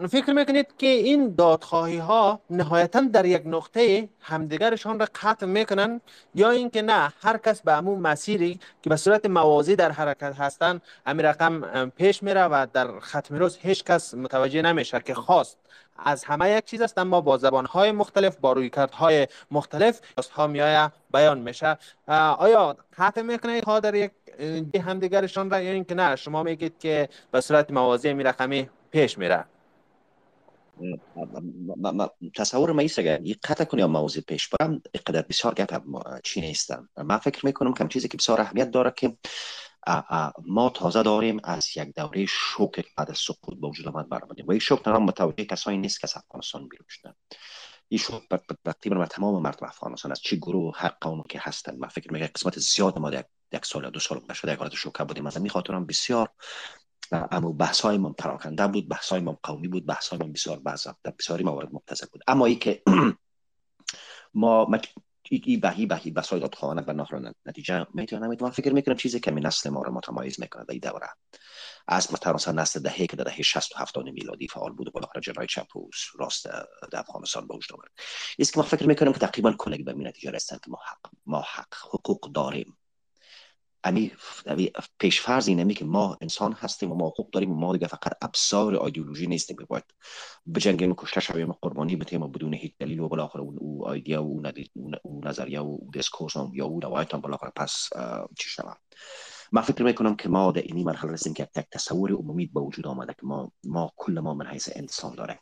فکر 0.09 0.33
می‌کنید 0.33 0.67
که 0.77 0.87
این 0.87 1.35
دادخواهی 1.35 1.97
ها 1.97 2.39
نهایتا 2.49 3.01
در 3.01 3.25
یک 3.25 3.41
نقطه 3.45 4.09
همدیگرشان 4.21 4.99
را 4.99 5.07
قطع 5.21 5.45
می‌کنن 5.45 6.01
یا 6.35 6.49
اینکه 6.49 6.81
نه 6.81 7.13
هر 7.21 7.37
کس 7.37 7.61
به 7.61 7.73
همون 7.73 7.99
مسیری 7.99 8.59
که 8.81 8.89
به 8.89 8.95
صورت 8.95 9.25
موازی 9.25 9.75
در 9.75 9.91
حرکت 9.91 10.35
هستند 10.39 10.81
همین 11.07 11.25
رقم 11.25 11.89
پیش 11.89 12.23
میره 12.23 12.43
و 12.43 12.67
در 12.73 12.99
ختم 12.99 13.35
روز 13.35 13.57
هیچ 13.61 13.83
کس 13.83 14.13
متوجه 14.13 14.61
نمیشه 14.61 14.99
که 14.99 15.13
خواست 15.13 15.57
از 16.05 16.23
همه 16.23 16.51
یک 16.51 16.65
چیز 16.65 16.81
است 16.81 16.97
اما 16.97 17.21
با 17.21 17.37
زبان 17.37 17.65
های 17.65 17.91
مختلف 17.91 18.37
با 18.37 18.53
روی 18.53 18.71
های 18.93 19.27
مختلف 19.51 20.01
ها 20.31 20.47
میایه 20.47 20.91
بیان 21.13 21.39
میشه. 21.39 21.77
آیا 22.37 22.77
قطع 22.97 23.21
می‌کنه 23.21 23.61
ها 23.67 23.79
در 23.79 23.95
یک 23.95 24.11
همدیگرشان 24.85 25.49
را 25.49 25.61
یا 25.61 25.71
اینکه 25.71 25.95
نه 25.95 26.15
شما 26.15 26.43
میگید 26.43 26.79
که 26.79 27.09
به 27.31 27.41
صورت 27.41 27.71
موازی 27.71 28.13
می 28.13 28.23
رقمی 28.23 28.69
پیش 28.91 29.17
میره؟ 29.17 29.45
تصور 32.35 32.71
ما 32.71 32.81
ایست 32.81 32.99
اگر 32.99 33.21
یک 33.21 33.39
قطع 33.43 33.63
کنی 33.63 33.81
یا 33.81 33.87
موضوع 33.87 34.23
پیش 34.23 34.49
برم 34.49 34.81
قدر 35.07 35.21
بسیار 35.21 35.53
گپ 35.53 35.81
چی 36.23 36.41
نیستم. 36.41 36.89
من 36.97 37.17
فکر 37.17 37.45
می‌کنم 37.45 37.73
که 37.73 37.87
چیزی 37.87 38.07
که 38.07 38.17
بسیار 38.17 38.41
اهمیت 38.41 38.71
داره 38.71 38.93
که 38.95 39.17
ما 40.45 40.69
تازه 40.69 41.03
داریم 41.03 41.39
از 41.43 41.77
یک 41.77 41.95
دوره 41.95 42.25
شوک 42.25 42.85
بعد 42.97 43.11
از 43.11 43.17
سقوط 43.17 43.59
به 43.59 43.67
وجود 43.67 43.87
آمد 43.87 44.09
برآمدیم. 44.09 44.47
و 44.47 44.51
این 44.51 44.59
شوک 44.59 44.83
تنها 44.83 44.99
متوجه 44.99 45.45
کسایی 45.45 45.77
نیست 45.77 46.01
که 46.01 46.07
از 46.07 46.13
افغانستان 46.17 46.67
بیرون 46.67 46.85
شدن. 46.89 47.13
این 47.87 47.99
شوک 47.99 48.23
تقریبا 48.65 49.05
تمام 49.05 49.41
مردم 49.41 49.67
افغانستان 49.67 50.11
از 50.11 50.21
چه 50.21 50.35
گروه 50.35 50.73
هر 50.77 50.91
قوم 51.01 51.23
که 51.29 51.39
هستند 51.41 51.79
من 51.79 51.87
فکر 51.87 52.13
می‌کنم 52.13 52.29
قسمت 52.35 52.59
زیاد 52.59 52.99
ما 52.99 53.11
یک 53.53 53.65
سال 53.65 53.89
دو 53.89 53.99
سال 53.99 54.19
گذشته 54.19 54.51
یک 54.51 54.59
حالت 54.59 54.75
شوکه 54.75 55.03
بودیم. 55.03 55.27
از 55.27 55.37
این 55.37 55.49
خاطرم 55.49 55.85
بسیار 55.85 56.29
اما 57.11 57.51
بحث 57.51 57.81
های 57.81 57.97
من 57.97 58.13
پراکنده 58.13 58.67
بود 58.67 58.89
بحث 58.89 59.09
های 59.09 59.21
من 59.21 59.37
قومی 59.43 59.67
بود 59.67 59.85
بحث 59.85 60.07
های 60.07 60.19
من 60.19 60.33
بسیار 60.33 60.59
بعض 60.59 60.87
در 61.03 61.13
بسیاری 61.19 61.43
موارد 61.43 61.69
مبتذل 61.73 62.07
بود. 62.11 62.23
اما 62.27 62.45
ای 62.45 62.55
که 62.55 62.83
ما 64.33 64.65
ای 65.31 65.57
بهی 65.57 65.85
بهی 65.85 66.11
بسای 66.11 66.49
خواهند 66.53 66.89
و 66.89 66.93
نهر 66.93 67.33
نتیجه 67.45 67.87
می‌تونه 67.93 68.37
من 68.41 68.49
فکر 68.49 68.73
می‌کنم 68.73 68.95
چیزی 68.95 69.19
که 69.19 69.31
نسل 69.31 69.69
ما 69.69 69.81
رو 69.81 69.93
متمایز 69.93 70.39
می‌کنه. 70.39 70.63
در 70.63 70.71
این 70.71 70.79
دوره 70.79 71.07
از 71.87 72.13
مثلا 72.13 72.61
نسل 72.61 72.79
دهه 72.79 73.07
که 73.07 73.17
در 73.17 73.23
دهه 73.23 73.41
60 73.41 73.75
و 73.75 73.79
70 73.79 74.05
میلادی 74.05 74.47
فعال 74.47 74.71
بود 74.71 74.87
و 74.87 74.91
بالاخره 74.91 75.21
جنرال 75.21 75.45
چپوس 75.45 75.95
راست 76.19 76.45
در 76.91 76.99
افغانستان 76.99 77.47
به 77.47 77.55
وجود 77.55 77.79
آمد 77.79 77.89
است 78.39 78.53
که 78.53 78.59
ما 78.59 78.65
فکر 78.65 78.87
می‌کنم 78.87 79.13
که 79.13 79.19
تقریبا 79.19 79.51
کلگی 79.51 79.83
به 79.83 79.93
نتیجه 79.93 80.31
رسیدن 80.31 80.59
که 80.65 80.71
ما 80.71 80.79
حق 80.87 81.11
ما 81.25 81.41
حق 81.41 81.73
حقوق 81.93 82.31
داریم. 82.31 82.77
امی 83.83 84.11
پیش 84.99 85.21
فرض 85.21 85.47
اینه 85.47 85.73
که 85.73 85.85
ما 85.85 86.17
انسان 86.21 86.53
هستیم 86.53 86.91
و 86.91 86.95
ما 86.95 87.07
حقوق 87.07 87.29
داریم 87.29 87.51
و 87.51 87.55
ما 87.55 87.73
دیگه 87.73 87.87
فقط 87.87 88.13
ابزار 88.21 88.83
ایدئولوژی 88.83 89.27
نیستیم 89.27 89.57
که 89.57 89.65
باید 89.65 89.83
بجنگیم 90.55 90.93
کشته 90.95 91.19
شویم 91.19 91.51
قربانی 91.51 91.95
بتیم 91.95 92.21
و 92.21 92.27
بدون 92.27 92.53
هیچ 92.53 92.73
دلیل 92.79 92.99
و 92.99 93.07
بالاخره 93.07 93.41
او 93.41 93.87
idea 93.87 94.23
و 94.23 94.41
او 95.03 95.21
نظریه 95.25 95.61
و 95.61 95.77
discourse 95.93 96.33
یا 96.53 96.65
او 96.65 96.79
روایت 96.79 97.13
هم 97.13 97.21
بالاخره 97.21 97.51
پس 97.55 97.89
چی 98.39 98.49
شود؟ 98.49 98.77
ما 99.51 99.61
فکر 99.61 99.83
می‌کنم 99.83 100.15
که 100.15 100.29
ما 100.29 100.51
در 100.51 100.61
اینی 100.61 100.83
مرحله 100.83 101.11
رسیدیم 101.11 101.33
که 101.33 101.49
یک 101.55 101.65
تصور 101.71 102.11
عمومی 102.11 102.45
به 102.45 102.61
وجود 102.61 102.87
آمده 102.87 103.13
که 103.13 103.25
ما 103.25 103.51
ما 103.63 103.91
کل 103.95 104.19
ما 104.19 104.33
من 104.33 104.47
حیث 104.47 104.69
انسان 104.75 105.15
داره 105.15 105.39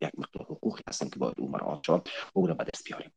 یک 0.00 0.10
مقدار 0.18 0.46
حقوقی 0.46 0.82
هستیم 0.88 1.10
که 1.10 1.18
باید 1.18 1.34
او 1.38 1.50
مراعات 1.50 1.82
شد 1.82 2.08
او 2.32 2.46
را 2.46 2.54
به 2.54 2.64
دست 2.64 2.84
بیاریم. 2.84 3.12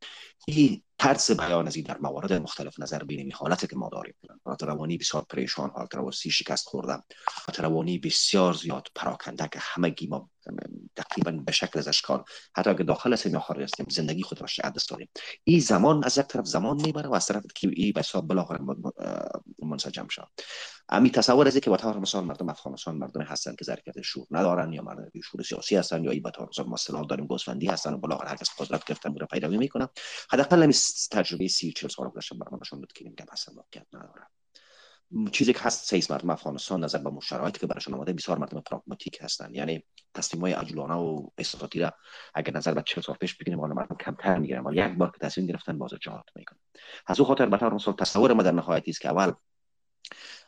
این 0.47 0.81
طرز 0.97 1.31
بیان 1.31 1.67
از 1.67 1.77
در 1.83 1.97
موارد 1.97 2.33
مختلف 2.33 2.79
نظر 2.79 3.03
بینیم 3.03 3.29
حالتی 3.33 3.67
که 3.67 3.75
ما 3.75 3.89
داریم. 3.89 4.13
حالت 4.45 4.63
روانی 4.63 4.97
بسیار 4.97 5.25
پریشان 5.29 5.69
حالت 5.69 5.95
روانی 5.95 6.13
شکست 6.13 6.67
خوردم 6.67 7.03
حالت 7.27 7.59
روانی 7.59 7.97
بسیار 7.97 8.53
زیاد 8.53 8.87
پراکنده 8.95 9.47
که 9.47 9.59
همگی 9.61 10.07
ما 10.07 10.29
تقریبا 10.95 11.31
به 11.31 11.51
شکل 11.51 11.79
از 11.79 11.87
اشکال 11.87 12.23
حتی 12.55 12.69
اگر 12.69 12.83
داخل 12.83 13.13
هستیم 13.13 13.33
یا 13.33 13.39
خارج 13.39 13.63
هستیم 13.63 13.85
زندگی 13.89 14.23
خود 14.23 14.41
را 14.41 14.47
دست 14.75 14.89
داریم. 14.89 15.09
این 15.43 15.59
زمان 15.59 16.03
از 16.03 16.17
یک 16.17 16.25
طرف 16.25 16.45
زمان 16.45 16.81
می‌بره 16.81 17.09
و 17.09 17.13
از 17.13 17.25
طرف 17.25 17.43
که 17.55 17.69
این 17.73 17.93
حساب 17.97 18.27
بالاخره 18.27 18.59
منسجم 19.63 20.07
شد 20.07 20.27
امی 20.91 21.11
تصور 21.11 21.47
از 21.47 21.57
که 21.57 21.71
مثال 21.71 22.23
مردم 22.23 22.49
افغانستان 22.49 22.95
مردم 22.95 23.21
هستند 23.21 23.55
که 23.55 23.65
ظرفیت 23.65 24.01
شور 24.01 24.27
ندارن 24.31 24.73
یا 24.73 24.81
مردم 24.81 25.09
شور 25.23 25.43
سیاسی 25.43 25.75
هستند 25.75 26.05
یا 26.05 26.11
ای 26.11 26.19
به 26.19 26.31
طور 26.31 26.67
مثلا 26.67 27.03
داریم 27.03 27.25
گوسفندی 27.25 27.67
هستن 27.67 27.93
و 27.93 27.97
بالاخره 27.97 28.29
هر 28.29 28.35
کس 28.35 28.49
قدرت 28.59 28.85
گرفتن 28.85 29.15
رو 29.15 29.25
پیروی 29.25 29.57
می‌کنه 29.57 29.89
حداقل 30.31 30.63
همین 30.63 30.75
تجربه 31.11 31.47
سی 31.47 31.71
چهل 31.71 31.89
سال 31.89 32.09
گذشته 32.09 32.35
برام 32.35 32.59
نشون 32.61 32.79
بود 32.79 32.93
که 32.93 33.05
این 33.05 33.15
اصلا 33.31 33.55
واقعیت 33.55 33.87
نداره. 33.93 34.27
چیزی 35.31 35.53
که 35.53 35.59
هست 35.59 35.89
سیز 35.89 36.11
مردم 36.11 36.29
افغانستان 36.29 36.83
نظر 36.83 36.97
به 36.97 37.19
شرایطی 37.21 37.59
که 37.59 37.67
براشون 37.67 37.93
آماده 37.93 38.13
بسیار 38.13 38.37
مردم 38.37 38.61
پراگماتیک 38.61 39.17
هستند 39.21 39.55
یعنی 39.55 39.83
تصمیم 40.13 40.41
های 40.41 40.53
عجولانه 40.53 40.93
و 40.93 41.29
احساساتی 41.37 41.79
را 41.79 41.93
اگر 42.33 42.57
نظر 42.57 42.73
به 42.73 42.83
40 42.85 43.03
سال 43.03 43.15
پیش 43.15 43.35
بگیریم 43.35 43.59
حالا 43.59 43.73
مردم 43.73 43.95
کمتر 43.95 44.37
می‌گیرن. 44.37 44.63
ولی 44.63 44.91
یک 44.91 44.97
بار 44.97 45.11
که 45.11 45.17
تصمیم 45.27 45.47
گرفتن 45.47 45.77
باز 45.77 45.91
جهاد 46.01 46.29
می‌کنن. 46.35 46.59
از 47.07 47.19
او 47.19 47.25
خاطر 47.25 47.45
به 47.45 47.57
طور 47.57 47.73
مثال 47.73 47.93
تصور 47.93 48.33
ما 48.33 48.43
در 48.43 48.51
نهایتی 48.51 48.91
است 48.91 49.01
که 49.01 49.09
اول 49.09 49.31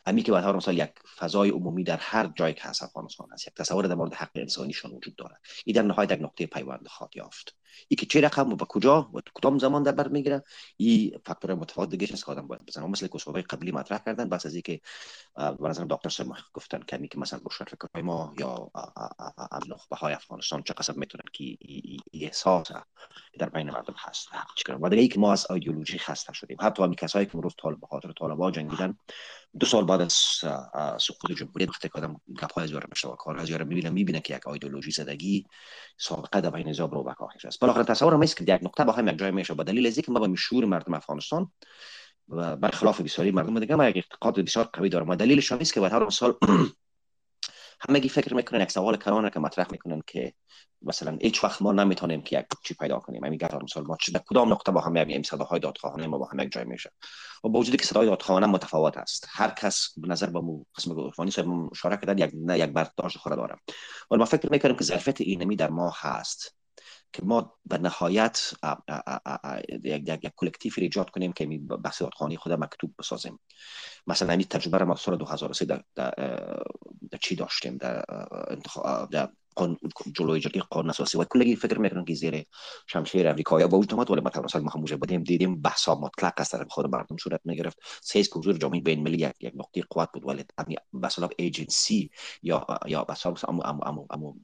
امی 0.06 0.22
که 0.22 0.32
به 0.32 0.52
مثال 0.52 0.78
یک 0.78 0.90
فضای 1.16 1.50
عمومی 1.50 1.84
در 1.84 1.96
هر 1.96 2.32
جایی 2.36 2.54
که 2.54 2.62
هست 2.62 2.82
افغانستان 2.82 3.28
هست 3.32 3.46
یک 3.46 3.54
تصور 3.54 3.86
در 3.86 3.94
مورد 3.94 4.14
حق 4.14 4.30
انسانیشون 4.34 4.90
وجود 4.90 5.16
داره 5.16 5.36
این 5.64 5.76
در 5.76 5.82
نهایت 5.82 6.12
یک 6.12 6.20
نقطه 6.20 6.46
پیوند 6.46 6.86
خواهد 6.88 7.16
یافت. 7.16 7.56
ای 7.88 7.96
که 7.96 8.06
چه 8.06 8.20
رقم 8.20 8.52
و 8.52 8.56
به 8.56 8.64
کجا 8.64 9.10
و 9.14 9.20
کدام 9.34 9.58
زمان 9.58 9.82
در 9.82 9.92
بر 9.92 10.08
می‌گیره 10.08 10.44
این 10.76 11.18
فاکتور 11.26 11.54
متفاوت 11.54 11.88
دیگه 11.88 12.08
است 12.12 12.24
که 12.24 12.30
آدم 12.32 12.46
باید 12.46 12.66
بزنه 12.66 12.86
مثل 12.86 13.06
که 13.06 13.42
قبلی 13.42 13.72
مطرح 13.72 13.98
کردن 13.98 14.28
بس 14.28 14.46
از 14.46 14.54
اینکه 14.54 14.80
به 15.36 15.68
نظر 15.68 15.84
دکتر 15.90 16.08
سر 16.08 16.24
گفتن 16.52 16.82
کمی 16.82 17.08
که 17.08 17.18
مثلا 17.18 17.40
روشن 17.44 17.64
فکرهای 17.64 18.02
ما 18.02 18.34
یا 18.38 18.70
نخبه 19.68 19.96
های 19.96 20.14
افغانستان 20.14 20.62
چه 20.62 20.74
قسم 20.74 20.94
می‌تونن 20.96 21.24
که 21.32 21.56
احساس 22.12 22.66
در 23.38 23.48
بین 23.48 23.70
مردم 23.70 23.94
هست 23.98 24.28
و 24.80 24.88
دیگه 24.88 25.02
ای 25.02 25.08
که 25.08 25.20
ما 25.20 25.32
از 25.32 25.50
ایدئولوژی 25.50 25.98
خسته 25.98 26.32
شدیم. 26.32 26.56
حتی 26.60 26.82
همین 26.82 26.94
کسایی 26.94 27.26
که 27.26 27.36
امروز 27.36 27.52
طالب 27.62 27.80
به 27.80 27.86
خاطر 27.86 28.12
طالبا 28.12 28.50
جنگیدن 28.50 28.98
دو 29.60 29.66
سال 29.66 29.84
بعد 29.84 30.00
از 30.00 30.12
سقوط 30.98 31.32
جمهوریت 31.36 31.68
وقتی 31.68 31.88
که 31.88 31.98
آدم 31.98 32.20
گپ 32.42 32.52
های 32.52 32.68
زیاد 32.68 32.84
میشه 32.90 33.08
و 33.08 33.16
کار 33.16 33.44
زیاد 33.44 33.62
می‌بینه 33.62 33.90
می‌بینه 33.90 34.20
که 34.20 34.36
یک 34.36 34.48
ایدئولوژی 34.48 34.90
زدگی 34.90 35.46
سابقه 35.98 36.40
در 36.40 36.50
بین 36.50 36.68
نظام 36.68 36.90
رو 36.90 37.02
بکاهش 37.02 37.44
است 37.44 37.60
بالاخره 37.62 37.84
تصور 37.84 38.16
ما 38.16 38.22
است 38.22 38.36
که 38.36 38.44
یک 38.44 38.60
نقطه 38.62 38.84
با 38.84 38.92
هم 38.92 39.08
یک 39.08 39.18
جای 39.18 39.30
میشه. 39.30 39.54
با 39.54 39.64
دلیل 39.64 39.86
از 39.86 39.96
اینکه 39.96 40.12
ما 40.12 40.20
به 40.20 40.26
مشهور 40.26 40.64
مردم 40.64 40.94
افغانستان 40.94 41.52
و 42.28 42.56
برخلاف 42.56 43.00
بسیاری 43.00 43.30
مردم 43.30 43.60
دیگه 43.60 43.74
ما 43.74 43.88
یک 43.88 43.96
اعتقاد 43.96 44.40
بسیار 44.40 44.64
قوی 44.72 44.88
دارم. 44.88 45.08
و 45.08 45.16
دلیلش 45.16 45.52
است 45.52 45.74
که 45.74 45.80
به 45.80 45.88
هر 45.88 46.06
مثال 46.06 46.34
همگی 47.88 48.08
فکر 48.08 48.34
می‌کنن 48.34 48.60
یک 48.60 48.70
سوال 48.70 48.96
کرانه 48.96 49.30
که 49.30 49.40
مطرح 49.40 49.66
می‌کنن 49.70 50.02
که 50.06 50.32
مثلا 50.82 51.18
هیچ 51.20 51.44
وقت 51.44 51.62
ما 51.62 51.72
نمی‌تونیم 51.72 52.22
که 52.22 52.38
یک 52.38 52.46
چی 52.64 52.74
پیدا 52.74 52.98
کنیم. 52.98 53.24
همین 53.24 53.38
گفتار 53.38 53.62
مثال 53.62 53.84
ما 53.84 53.96
در 54.14 54.20
کدام 54.26 54.52
نقطه 54.52 54.72
با 54.72 54.80
هم 54.80 54.96
یک 54.96 55.26
صداهای 55.26 55.60
دادخواهانه 55.60 56.06
ما 56.06 56.18
با 56.18 56.28
هم 56.32 56.40
یک 56.40 56.52
جای 56.52 56.64
میشه. 56.64 56.92
و 57.44 57.48
با 57.48 57.58
وجودی 57.58 57.76
که 57.76 57.84
صدای 57.84 58.06
دادخواهانه 58.06 58.46
متفاوت 58.46 58.96
است. 58.96 59.26
هر 59.30 59.50
کس 59.50 59.88
به 59.96 60.08
نظر 60.08 60.26
با 60.26 60.40
مو 60.40 60.64
قسم 60.76 60.94
گفتانی 60.94 61.30
صاحب 61.30 61.48
مشارکت 61.48 62.00
کردن 62.00 62.18
یک 62.18 62.34
یک 62.60 62.70
برداشت 62.70 63.18
خود 63.18 63.36
داره 63.36 63.56
ولی 64.10 64.18
ما 64.18 64.24
فکر 64.24 64.50
می‌کنیم 64.50 64.76
که 64.76 64.84
ظرفیت 64.84 65.20
اینمی 65.20 65.56
در 65.56 65.70
ما 65.70 65.92
هست. 65.96 66.61
که 67.12 67.22
ما 67.24 67.54
به 67.66 67.78
نهایت 67.78 68.54
یک 69.84 70.32
کلکتیو 70.36 70.72
ایجاد 70.76 71.10
کنیم 71.10 71.32
که 71.32 71.46
بحث 71.58 72.02
خانی 72.02 72.36
خود 72.36 72.52
مکتوب 72.52 72.94
بسازیم. 72.98 73.38
مثلا 74.06 74.32
این 74.32 74.42
تجربه 74.42 74.78
را 74.78 74.86
ما 74.86 74.96
سال 74.96 75.16
2003 75.16 75.64
در, 75.64 76.14
چی 77.20 77.36
داشتیم؟ 77.36 77.76
در, 77.76 78.04
در 79.10 79.28
جلوی 80.14 80.40
قانون 80.70 80.90
اساسی 80.90 81.18
و 81.18 81.24
کلگی 81.24 81.56
فکر 81.56 81.78
می‌کنن 81.78 82.04
که 82.04 82.14
زیر 82.14 82.44
شمشیر 82.86 83.28
امریکایی 83.28 83.66
با 83.66 83.78
وجود 83.78 84.10
ولی 84.10 84.20
ما 84.20 84.30
توسط 84.30 84.56
ما 84.56 84.96
بدیم 85.02 85.22
دیدیم 85.22 85.62
بحثا 85.62 85.94
مطلق 85.94 86.32
از 86.36 86.48
طرف 86.48 86.66
خود 86.68 86.86
مردم 86.86 87.16
صورت 87.16 87.40
می‌گرفت 87.44 87.78
سیز 88.02 88.28
که 88.28 88.38
حضور 88.38 88.58
جامعه 88.58 88.80
بین 88.80 89.02
ملی 89.02 89.16
یک 89.16 89.32
یک 89.40 89.52
نقطه 89.56 89.82
قوت 89.90 90.08
بود. 90.14 90.26
ولی 90.26 90.44
مثلا 90.92 91.28
ایجنسی 91.38 92.10
یا 92.42 92.66
یا 92.86 93.06
مثلا 93.08 93.34
امو 93.48 93.62
امو 93.64 94.06
امو 94.10 94.34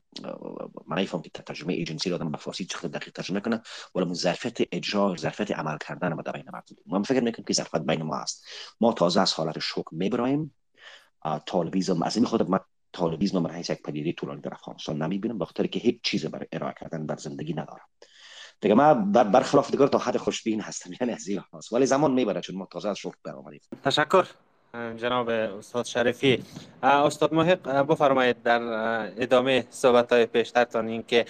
من 0.86 0.98
نفهم 0.98 1.22
که 1.22 1.30
ترجمه 1.30 1.72
ایجنسی 1.72 2.10
رو 2.10 2.18
به 2.18 2.38
فارسی 2.38 2.64
چقدر 2.64 2.88
دقیق 2.88 3.12
ترجمه 3.12 3.40
کنه 3.40 3.62
ولی 3.94 4.14
ظرفیت 4.14 4.58
اجرا 4.72 5.16
ظرفیت 5.18 5.50
عمل 5.50 5.78
کردن 5.88 6.12
ما 6.12 6.22
بین 6.22 6.44
مردم 6.52 6.76
ما 6.86 7.02
فکر 7.02 7.20
می‌کنم 7.20 7.44
که 7.44 7.52
ظرفیت 7.52 7.82
بین 7.82 8.02
ما 8.02 8.16
است. 8.16 8.44
ما 8.80 8.92
تازه 8.92 9.20
از 9.20 9.32
حالت 9.32 9.58
شوک 9.58 9.84
میبرایم 9.92 10.54
طالبیزم 11.46 12.02
از 12.02 12.16
این 12.16 12.24
خود 12.26 12.50
ما 12.50 12.60
طالبیزم 12.98 13.38
من 13.38 13.50
حیث 13.50 13.70
یک 13.70 13.82
پدیده 13.82 14.12
طولانی 14.12 14.40
در 14.40 14.54
افغانستان 14.54 15.02
نمی‌بینم 15.02 15.38
بخاطر 15.38 15.66
که 15.66 15.78
هیچ 15.78 16.00
چیز 16.02 16.26
برای 16.26 16.46
ارائه 16.52 16.74
کردن 16.80 17.06
بر 17.06 17.16
زندگی 17.16 17.52
ندارم. 17.52 17.86
دیگه 18.60 18.74
ما 18.74 18.94
برخلاف 19.24 19.70
دیگر 19.70 19.86
تا 19.86 19.98
حد 19.98 20.16
خوشبین 20.16 20.60
هستم 20.60 20.90
یعنی 21.00 21.12
از 21.12 21.28
این 21.28 21.42
ولی 21.72 21.86
زمان 21.86 22.12
می‌بره 22.12 22.40
چون 22.40 22.56
ما 22.56 22.68
تازه 22.72 22.88
از 22.88 22.96
شغل 22.98 23.14
برآمدیم. 23.24 23.60
تشکر. 23.84 24.26
جناب 24.74 25.28
استاد 25.28 25.84
شریفی. 25.84 26.44
استاد 26.82 27.34
محق 27.34 27.86
بفرمایید 27.86 28.42
در 28.42 28.62
ادامه 29.22 29.64
صحبت 29.70 30.12
های 30.12 30.26
پیشترتان 30.26 30.88
این 30.88 31.04
که 31.08 31.26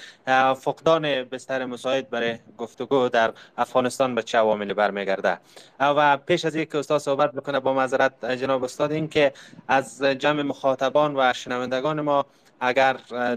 فقدان 0.57 1.25
بستر 1.25 1.65
مساعد 1.65 2.11
برای 2.11 2.39
گفتگو 2.59 3.09
در 3.09 3.33
افغانستان 3.59 4.15
به 4.15 4.23
چه 4.23 4.39
عواملی 4.39 4.75
برمیگرده؟ 4.75 5.39
و 5.81 6.17
پیش 6.17 6.45
از 6.45 6.55
اینکه 6.55 6.79
استاد 6.79 7.01
صحبت 7.01 7.33
بکنه 7.33 7.61
با 7.61 7.75
معذرت 7.75 8.25
جناب 8.25 8.65
استاد 8.65 8.93
این 8.93 9.09
که 9.09 9.33
از 9.69 10.03
جمع 10.03 10.43
مخاطبان 10.43 11.15
و 11.17 11.33
شنوندگان 11.33 12.01
ما 12.01 12.27
اگر 12.61 12.93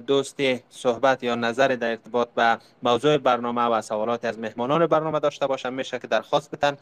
دوستی 0.08 0.64
صحبت 0.70 1.24
یا 1.24 1.36
نظری 1.36 1.76
در 1.76 1.90
ارتباط 1.90 2.30
به 2.30 2.58
موضوع 2.84 3.18
برنامه 3.18 3.62
و 3.62 3.82
سوالات 3.82 4.26
از 4.26 4.40
مهمانان 4.40 4.88
برنامه 4.88 5.20
داشته 5.20 5.48
باشن 5.48 5.74
میشه 5.74 6.00
که 6.00 6.08
درخواست 6.08 6.52
بتن 6.52 6.78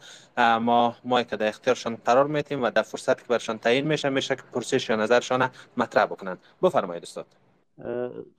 ما 0.58 0.96
ما 1.04 1.22
که 1.22 1.36
در 1.36 1.48
اختیارشان 1.48 1.96
قرار 1.96 2.26
میتیم 2.26 2.62
و 2.62 2.70
در 2.70 2.82
فرصت 2.82 3.18
که 3.18 3.28
برشان 3.28 3.58
تعیین 3.58 3.86
میشه 3.86 4.08
میشه 4.08 4.36
که 4.36 4.42
پرسش 4.52 4.90
یا 4.90 4.96
نظرشان 4.96 5.50
مطرح 5.76 6.06
بکنن. 6.06 6.38
بفرمایید 6.62 7.02
استاد. 7.02 7.26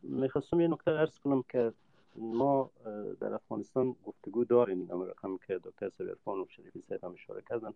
می‌خواستم 0.04 0.62
یه 0.62 0.68
نکته 0.68 0.92
ارز 0.92 1.20
کنم 1.24 1.44
که 1.50 1.74
ما 2.16 2.70
در 3.20 3.34
افغانستان 3.34 3.96
گفتگو 4.06 4.46
داریم 4.46 4.88
این 4.92 5.08
رقم 5.08 5.38
که 5.48 5.60
دکتر 5.64 5.90
سویرفان 5.98 6.40
و 6.40 6.46
شریفی 6.50 6.84
صاحب 6.90 7.04
هم 7.04 7.14
اشاره 7.14 7.44
کردن. 7.50 7.74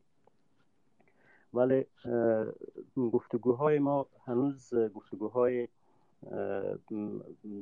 ولی 1.53 1.85
گفتگوهای 3.13 3.79
ما 3.79 4.05
هنوز 4.25 4.73
گفتگوهای 4.95 5.67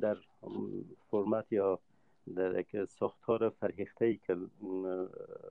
در 0.00 0.16
فرمت 1.10 1.52
یا 1.52 1.78
در 2.36 2.58
یک 2.58 2.84
ساختار 2.84 3.48
فرهیخته 3.48 4.04
ای 4.04 4.16
که 4.16 4.36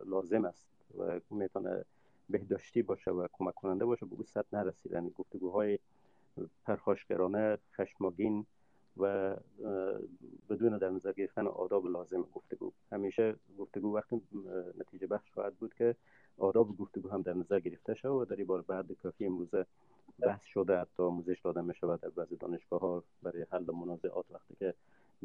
لازم 0.06 0.46
است 0.46 0.66
و 0.98 1.20
می‌تونه 1.30 1.86
بهداشتی 2.30 2.82
باشه 2.82 3.12
و 3.12 3.28
کمک 3.34 3.54
کننده 3.54 3.86
باشه 3.86 4.06
به 4.06 4.16
او 4.16 4.24
سطح 4.24 4.48
نرسیدن 4.54 4.96
یعنی 4.96 5.10
گفتگوهای 5.10 5.80
پرخاشگرانه 6.66 7.58
خشماگین 7.74 8.46
و 8.98 9.36
بدون 10.50 10.78
در 10.78 10.90
نظر 10.90 11.12
گرفتن 11.12 11.48
آداب 11.48 11.88
لازم 11.88 12.22
گفتگو. 12.34 12.72
همیشه 12.92 13.36
گفتگو 13.58 13.96
وقتی 13.96 14.22
نتیجه 14.80 15.08
بخش 15.08 15.32
خواهد 15.32 15.56
بود 15.56 15.74
که 15.74 15.96
آداب 16.38 16.78
گفتگو 16.78 17.10
هم 17.10 17.22
در 17.22 17.34
نظر 17.34 17.60
گرفته 17.60 17.94
شد 17.94 18.08
و 18.08 18.26
در 18.26 18.36
این 18.36 18.46
بار 18.46 18.62
بعد 18.62 18.92
کافی 18.92 19.26
امروزه 19.26 19.66
بحث 20.20 20.44
شده 20.44 20.78
حتی 20.78 21.04
آموزش 21.04 21.40
داده 21.44 21.62
می 21.62 21.76
شود 21.76 22.02
در 22.02 22.10
بعضی 22.10 22.36
دانشگاه 22.36 22.80
ها 22.80 23.04
برای 23.24 23.46
حل 23.52 23.72
منازعات 23.72 24.26
وقتی 24.32 24.56
که 24.56 24.74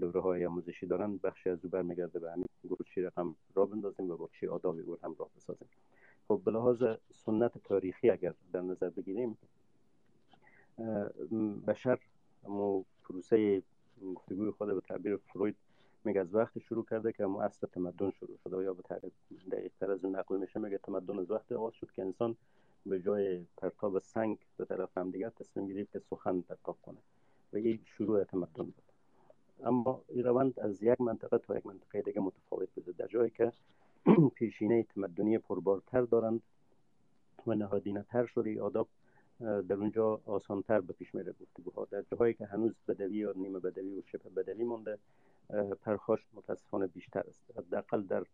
دوره 0.00 0.20
های 0.20 0.46
آموزشی 0.46 0.86
دارن 0.86 1.16
بخشی 1.16 1.50
از 1.50 1.64
او 1.64 1.70
برمیگرده 1.70 2.18
به 2.18 2.32
همین 2.32 2.46
گروه 2.64 2.78
چی 2.94 3.02
رقم 3.02 3.34
را 3.54 3.66
بندازیم 3.66 4.10
و 4.10 4.16
با 4.16 4.28
چی 4.40 4.46
آدابی 4.46 4.82
رو 4.82 4.98
هم 5.02 5.14
راه 5.18 5.30
بسازیم. 5.36 5.68
خب 6.28 6.42
به 6.44 6.50
لحاظ 6.50 6.84
سنت 7.12 7.58
تاریخی 7.58 8.10
اگر 8.10 8.34
در 8.52 8.60
نظر 8.60 8.90
بگیریم 8.90 9.38
بشر 11.66 11.98
مو 12.42 12.84
پروسه 13.02 13.62
گفتگوی 14.14 14.50
خود 14.50 14.74
به 14.74 14.80
تعبیر 14.80 15.16
فروید 15.16 15.56
میگه 16.04 16.20
از 16.20 16.34
وقت 16.34 16.58
شروع 16.58 16.84
کرده 16.84 17.12
که 17.12 17.24
مو 17.24 17.38
اصل 17.38 17.66
تمدن 17.66 18.10
شروع 18.10 18.36
شده 18.44 18.64
یا 18.64 18.74
به 18.74 18.82
تعبیر 18.82 19.12
دقیق 19.52 19.72
تر 19.80 19.90
از 19.90 20.04
اون 20.04 20.16
نقل 20.16 20.36
میشه 20.36 20.60
میگه 20.60 20.78
تمدن 20.78 21.18
از 21.18 21.30
وقت 21.30 21.52
آغاز 21.52 21.74
شد 21.74 21.90
که 21.90 22.02
انسان 22.02 22.36
به 22.86 23.00
جای 23.00 23.44
پرتاب 23.56 23.98
سنگ 23.98 24.38
به 24.56 24.64
طرف 24.64 24.98
هم 24.98 25.10
دیگر 25.10 25.30
تصمیم 25.30 25.66
گرفت 25.66 25.92
که 25.92 25.98
سخن 26.10 26.40
پرتاب 26.40 26.76
کنه 26.82 26.98
و 27.52 27.56
این 27.56 27.80
شروع 27.84 28.24
تمدن 28.24 28.64
بود. 28.64 28.82
اما 29.64 30.04
این 30.08 30.24
روند 30.24 30.60
از 30.60 30.82
یک 30.82 31.00
منطقه 31.00 31.38
تا 31.38 31.56
یک 31.56 31.66
منطقه 31.66 32.02
دیگه 32.02 32.20
متفاوت 32.20 32.68
بوده 32.74 32.92
در 32.92 33.06
جایی 33.06 33.30
که 33.30 33.52
پیشینه 34.34 34.82
تمدنی 34.82 35.38
پربارتر 35.38 36.02
دارند 36.02 36.42
و 37.46 37.54
نهادینه 37.54 38.02
تر 38.02 38.26
شده 38.26 38.62
آداب 38.62 38.88
در 39.40 39.74
اونجا 39.74 40.20
آسانتر 40.26 40.80
به 40.80 40.92
پیش 40.92 41.14
میره 41.14 41.34
گفتگوها 41.40 41.86
در 41.90 42.02
جاهایی 42.02 42.34
که 42.34 42.46
هنوز 42.46 42.74
بدوی 42.88 43.16
یا 43.16 43.32
نیمه 43.36 43.58
بدوی 43.58 43.98
و 43.98 44.02
شبه 44.06 44.30
بدوی 44.30 44.64
مونده 44.64 44.98
پرخاش 45.82 46.20
متاسفانه 46.34 46.86
بیشتر 46.86 47.20
است. 47.20 47.42
حداقل 47.58 48.02
در 48.02 48.24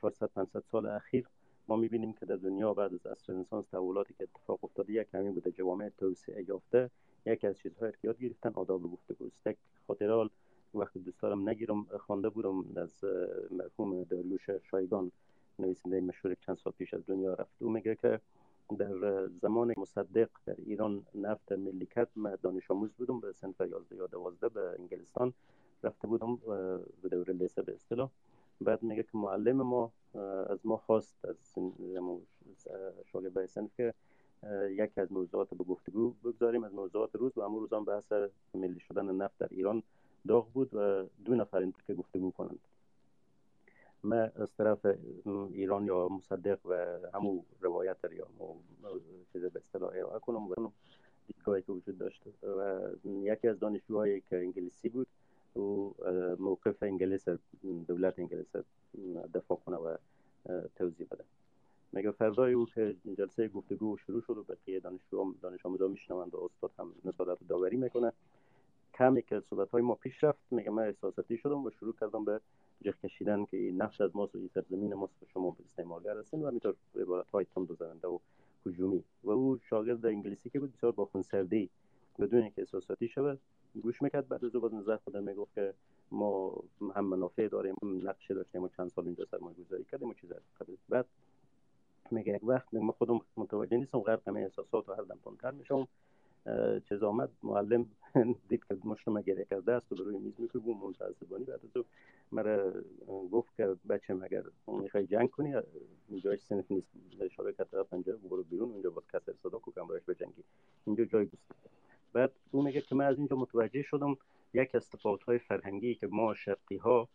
400 0.00 0.26
500 0.26 0.62
سال 0.70 0.86
اخیر 0.86 1.28
ما 1.68 1.76
می‌بینیم 1.76 2.12
که 2.12 2.26
در 2.26 2.36
دنیا 2.36 2.74
بعد 2.74 2.94
از 2.94 3.06
عصر 3.06 3.32
انسان 3.32 3.64
تحولاتی 3.72 4.14
که 4.18 4.24
اتفاق 4.24 4.64
افتاده 4.64 4.92
یک 4.92 5.08
همین 5.14 5.32
بوده 5.32 5.50
جوامع 5.50 5.88
توسعه 5.88 6.44
یافته 6.48 6.90
یکی 7.26 7.46
از 7.46 7.58
چیزهایی 7.58 7.92
که 7.92 7.98
یاد 8.02 8.18
گرفتن 8.18 8.52
آداب 8.54 8.82
گفتگو 8.82 9.26
است 9.26 9.46
یک 9.46 9.56
خاطرال 9.86 10.30
وقتی 10.74 10.98
دوست 10.98 11.22
دارم 11.22 11.48
نگیرم 11.48 11.84
خوانده 11.84 12.28
بودم 12.28 12.64
از 12.76 13.04
مرحوم 13.50 14.04
داریوش 14.04 14.50
شایگان 14.70 15.12
نویسنده 15.58 16.00
مشهور 16.00 16.34
چند 16.34 16.56
سال 16.56 16.72
پیش 16.78 16.94
از 16.94 17.06
دنیا 17.06 17.34
رفت. 17.34 17.50
او 17.58 17.70
میگه 17.70 17.94
که 17.94 18.20
در 18.78 19.26
زمان 19.26 19.74
مصدق 19.76 20.28
در 20.46 20.54
ایران 20.66 21.06
نفت 21.14 21.52
ملی 21.52 21.86
کرد 21.86 22.08
من 22.16 22.36
دانش 22.42 22.70
آموز 22.70 22.90
بودم 22.92 23.20
به 23.20 23.32
سنف 23.32 23.60
11 23.60 23.96
یا 23.96 24.06
12 24.06 24.48
به 24.48 24.76
انگلستان 24.78 25.32
رفته 25.82 26.08
بودم 26.08 26.36
به 27.02 27.08
دوره 27.08 27.34
لیسه 27.34 27.62
به 27.62 27.74
اصطلاح. 27.74 28.10
بعد 28.60 28.82
میگه 28.82 29.02
که 29.02 29.10
معلم 29.14 29.62
ما 29.62 29.92
از 30.48 30.58
ما 30.64 30.76
خواست 30.76 31.24
از 31.24 31.36
شاگردای 33.12 33.46
سنف 33.46 33.70
که 33.76 33.94
یکی 34.70 35.00
از 35.00 35.12
موضوعات 35.12 35.54
به 35.54 35.64
گفتگو 35.64 36.10
بگذاریم. 36.10 36.64
از 36.64 36.74
موضوعات 36.74 37.10
روز 37.14 37.38
و 37.38 37.40
امروز 37.40 37.72
هم 37.72 37.84
بحث 37.84 38.12
ملی 38.54 38.80
شدن 38.80 39.14
نفت 39.14 39.38
در 39.38 39.48
ایران 39.50 39.82
داغ 40.28 40.52
بود 40.52 40.74
و 40.74 41.08
دو 41.24 41.34
نفر 41.34 41.72
که 41.86 41.94
گفتگو 41.94 42.30
کنند. 42.30 42.58
من 44.02 44.32
از 44.36 44.54
طرف 44.54 44.86
ایران 45.52 45.86
یا 45.86 46.08
مصدق 46.08 46.66
و 46.66 46.98
همو 47.14 47.42
روایت 47.60 47.96
یا 48.12 48.26
چیز 49.32 49.44
به 49.44 49.60
اصطلاح 49.60 49.90
ارائه 49.90 50.18
کنم 50.18 50.48
و 50.48 50.70
دیدگاهی 51.26 51.62
که 51.62 51.72
وجود 51.72 51.98
داشت. 51.98 52.22
و 52.42 52.80
یکی 53.04 53.48
از 53.48 53.58
دانشجوهایی 53.58 54.20
که 54.20 54.36
انگلیسی 54.36 54.88
بود 54.88 55.06
موقف 56.38 56.82
انگلیس 56.82 57.28
دولت 57.88 58.18
انگلیس 58.18 58.52
دفاع 59.34 59.58
کنه 59.66 59.76
و 59.76 59.96
توضیح 60.76 61.06
بده. 61.10 61.24
میگه 61.92 62.10
فردای 62.10 62.52
او 62.52 62.66
که 62.66 62.96
جلسه 63.18 63.48
گفتگو 63.48 63.96
شروع 63.96 64.22
شد 64.22 64.38
و 64.38 64.42
بقیه 64.42 64.80
دانشجو 64.80 65.34
دانش 65.42 65.66
آموزا 65.66 65.88
میشنوند 65.88 66.34
و 66.34 66.38
استاد 66.44 66.70
هم 66.78 66.92
نظارت 67.04 67.38
داوری 67.48 67.76
می‌کنه. 67.76 68.12
کمی 68.94 69.22
که 69.22 69.40
صحبت 69.40 69.70
های 69.70 69.82
ما 69.82 69.94
پیش 69.94 70.24
رفت 70.24 70.38
میگه 70.50 70.70
من 70.70 70.82
احساساتی 70.82 71.36
شدم 71.36 71.64
و 71.64 71.70
شروع 71.70 71.94
کردم 72.00 72.24
به 72.24 72.40
جخ 72.82 73.00
کشیدن 73.00 73.44
که 73.44 73.56
این 73.56 73.82
نقش 73.82 74.00
از 74.00 74.16
ماست 74.16 74.34
و 74.34 74.38
این 74.38 74.50
سرزمین 74.54 74.94
ماست 74.94 75.22
و 75.22 75.26
شما 75.26 75.56
استعمارگر 75.70 76.18
هستین 76.18 76.42
و 76.42 76.46
همینطور 76.46 76.74
عبارت 77.00 77.30
های 77.30 77.46
تند 77.54 77.70
و 77.70 78.06
و 78.06 78.18
هجومی. 78.66 79.04
و 79.24 79.30
او 79.30 79.58
شاگرد 79.58 80.06
انگلیسی 80.06 80.50
که 80.50 80.60
بود 80.60 80.72
بسیار 80.72 80.92
با 80.92 81.04
خونسردی 81.04 81.70
بدون 82.18 82.42
اینکه 82.42 82.62
احساساتی 82.62 83.08
شود 83.08 83.38
گوش 83.80 84.02
می‌کرد. 84.02 84.28
بعد 84.28 84.44
از 84.44 84.56
او 84.56 84.68
نظر 84.74 84.96
خودم 84.96 85.22
می‌گفت 85.22 85.54
که 85.54 85.74
ما 86.10 86.62
هم 86.94 87.04
منافع 87.04 87.48
داریم 87.48 87.74
هم 87.82 88.08
نقشه 88.08 88.34
داشتیم 88.34 88.62
و 88.62 88.68
چند 88.68 88.90
سال 88.90 89.04
اینجا 89.04 89.24
سرمایه 89.30 89.56
گذاری 89.56 89.84
کردیم 89.84 90.08
و 90.08 90.14
چیز 90.14 90.30
بعد 90.88 91.06
میگه 92.10 92.34
یک 92.34 92.44
وقت 92.44 92.74
من 92.74 92.90
خودم 92.90 93.20
متوجه 93.36 93.76
نیستم 93.76 93.98
غرق 93.98 94.28
همه 94.28 94.40
احساسات 94.40 94.88
و 94.88 94.94
هر 94.94 95.02
دم 95.02 95.18
تندتر 95.24 95.50
میشم. 95.50 95.88
چیز 96.88 97.02
آمد 97.02 97.30
معلم 97.42 97.86
دید 98.48 98.64
که 98.68 98.76
مشتم 98.84 99.20
گریه 99.20 99.44
کرده 99.44 99.72
است 99.72 99.92
و 99.92 99.94
روی 99.94 100.18
میز 100.18 100.34
می‌کنه 100.38 100.62
بوم 100.62 100.88
متعصبانی 100.88 101.44
بعد 101.44 101.60
از 101.64 101.84
مرا 102.32 102.72
گفت 103.32 103.56
که 103.56 103.76
بچه 103.88 104.14
مگر 104.14 104.42
می‌خوای 104.66 105.06
جنگ 105.06 105.30
کنی 105.30 105.54
جایش 106.20 106.42
سنف 106.42 106.70
نیست. 106.70 106.88
اشاره 107.20 107.52
کرد 107.52 107.68
طرف 107.70 107.94
برو 108.30 108.42
بیرون 108.42 108.70
اونجا 108.70 108.90
باز 108.90 109.04
کسر 109.12 109.32
صدا 109.42 109.58
کو 109.58 109.70
کمرش 109.72 110.02
به 110.02 110.14
جنگی 110.14 110.44
اینجا 110.84 111.04
جای 111.04 111.24
بست 111.24 111.77
بعد 112.12 112.32
او 112.50 112.62
میگه 112.62 112.80
که 112.80 112.94
من 112.94 113.04
از 113.04 113.18
اینجا 113.18 113.36
متوجه 113.36 113.82
شدم 113.82 114.16
یک 114.54 114.74
از 114.74 114.90
های 115.26 115.38
فرهنگی 115.38 115.94
که 115.94 116.06
ما 116.06 116.34
شرقی 116.34 116.76
ها 116.76 117.08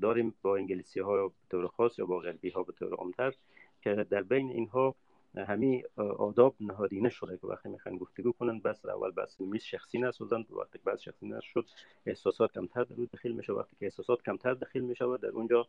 داریم 0.00 0.34
با 0.42 0.56
انگلیسی 0.56 1.00
ها 1.00 1.28
به 1.28 1.34
طور 1.50 1.66
خاص 1.66 1.98
یا 1.98 2.06
با 2.06 2.18
غربی 2.18 2.50
ها 2.50 2.62
به 2.62 2.72
طور 2.72 2.94
عامتر 2.94 3.34
که 3.82 4.06
در 4.10 4.22
بین 4.22 4.50
اینها 4.50 4.94
همین 5.36 5.82
آداب 5.96 6.54
نهادینه 6.60 7.08
شده 7.08 7.38
که 7.38 7.46
وقتی 7.46 7.68
می‌خواین 7.68 7.98
گفتگو 7.98 8.32
کنن 8.32 8.60
بس 8.60 8.86
اول 8.86 9.10
بس 9.10 9.40
میز 9.40 9.62
شخصی 9.62 9.98
نسازن 9.98 10.44
وقتی 10.50 10.78
بعد 10.84 10.98
شخصی 10.98 11.28
نشد 11.28 11.66
احساسات 12.06 12.52
کمتر 12.52 12.84
در 12.84 12.96
دخیل 13.12 13.32
میشه. 13.32 13.52
وقتی 13.52 13.76
که 13.80 13.86
احساسات 13.86 14.22
کمتر 14.22 14.54
دخیل 14.54 14.82
میشه 14.82 15.04
در 15.22 15.28
اونجا 15.28 15.66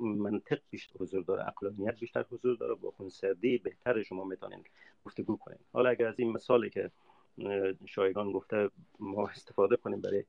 منطق 0.00 0.60
بیشتر 0.70 0.98
حضور 1.00 1.22
داره 1.22 1.42
عقلانیت 1.42 2.00
بیشتر 2.00 2.24
حضور 2.30 2.56
داره. 2.56 2.74
با 2.74 2.90
خونسردی 2.90 3.58
بهتر 3.58 4.02
شما 4.02 4.24
می‌تونین 4.24 4.64
گفتگو 5.04 5.36
کنین. 5.36 5.58
حالا 5.72 5.90
اگر 5.90 6.06
از 6.06 6.20
این 6.20 6.32
مثالی 6.32 6.70
که 6.70 6.90
شایگان 7.86 8.32
گفته 8.32 8.70
ما 8.98 9.28
استفاده 9.28 9.76
کنیم 9.76 10.00
برای 10.00 10.24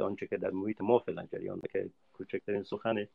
آنچه 0.00 0.26
که 0.26 0.36
در 0.36 0.50
محیط 0.50 0.80
ما 0.80 0.98
فعلا 0.98 1.26
جریان 1.32 1.60
که 1.72 1.90
کوچکترین 2.12 2.62
سخن 2.62 3.06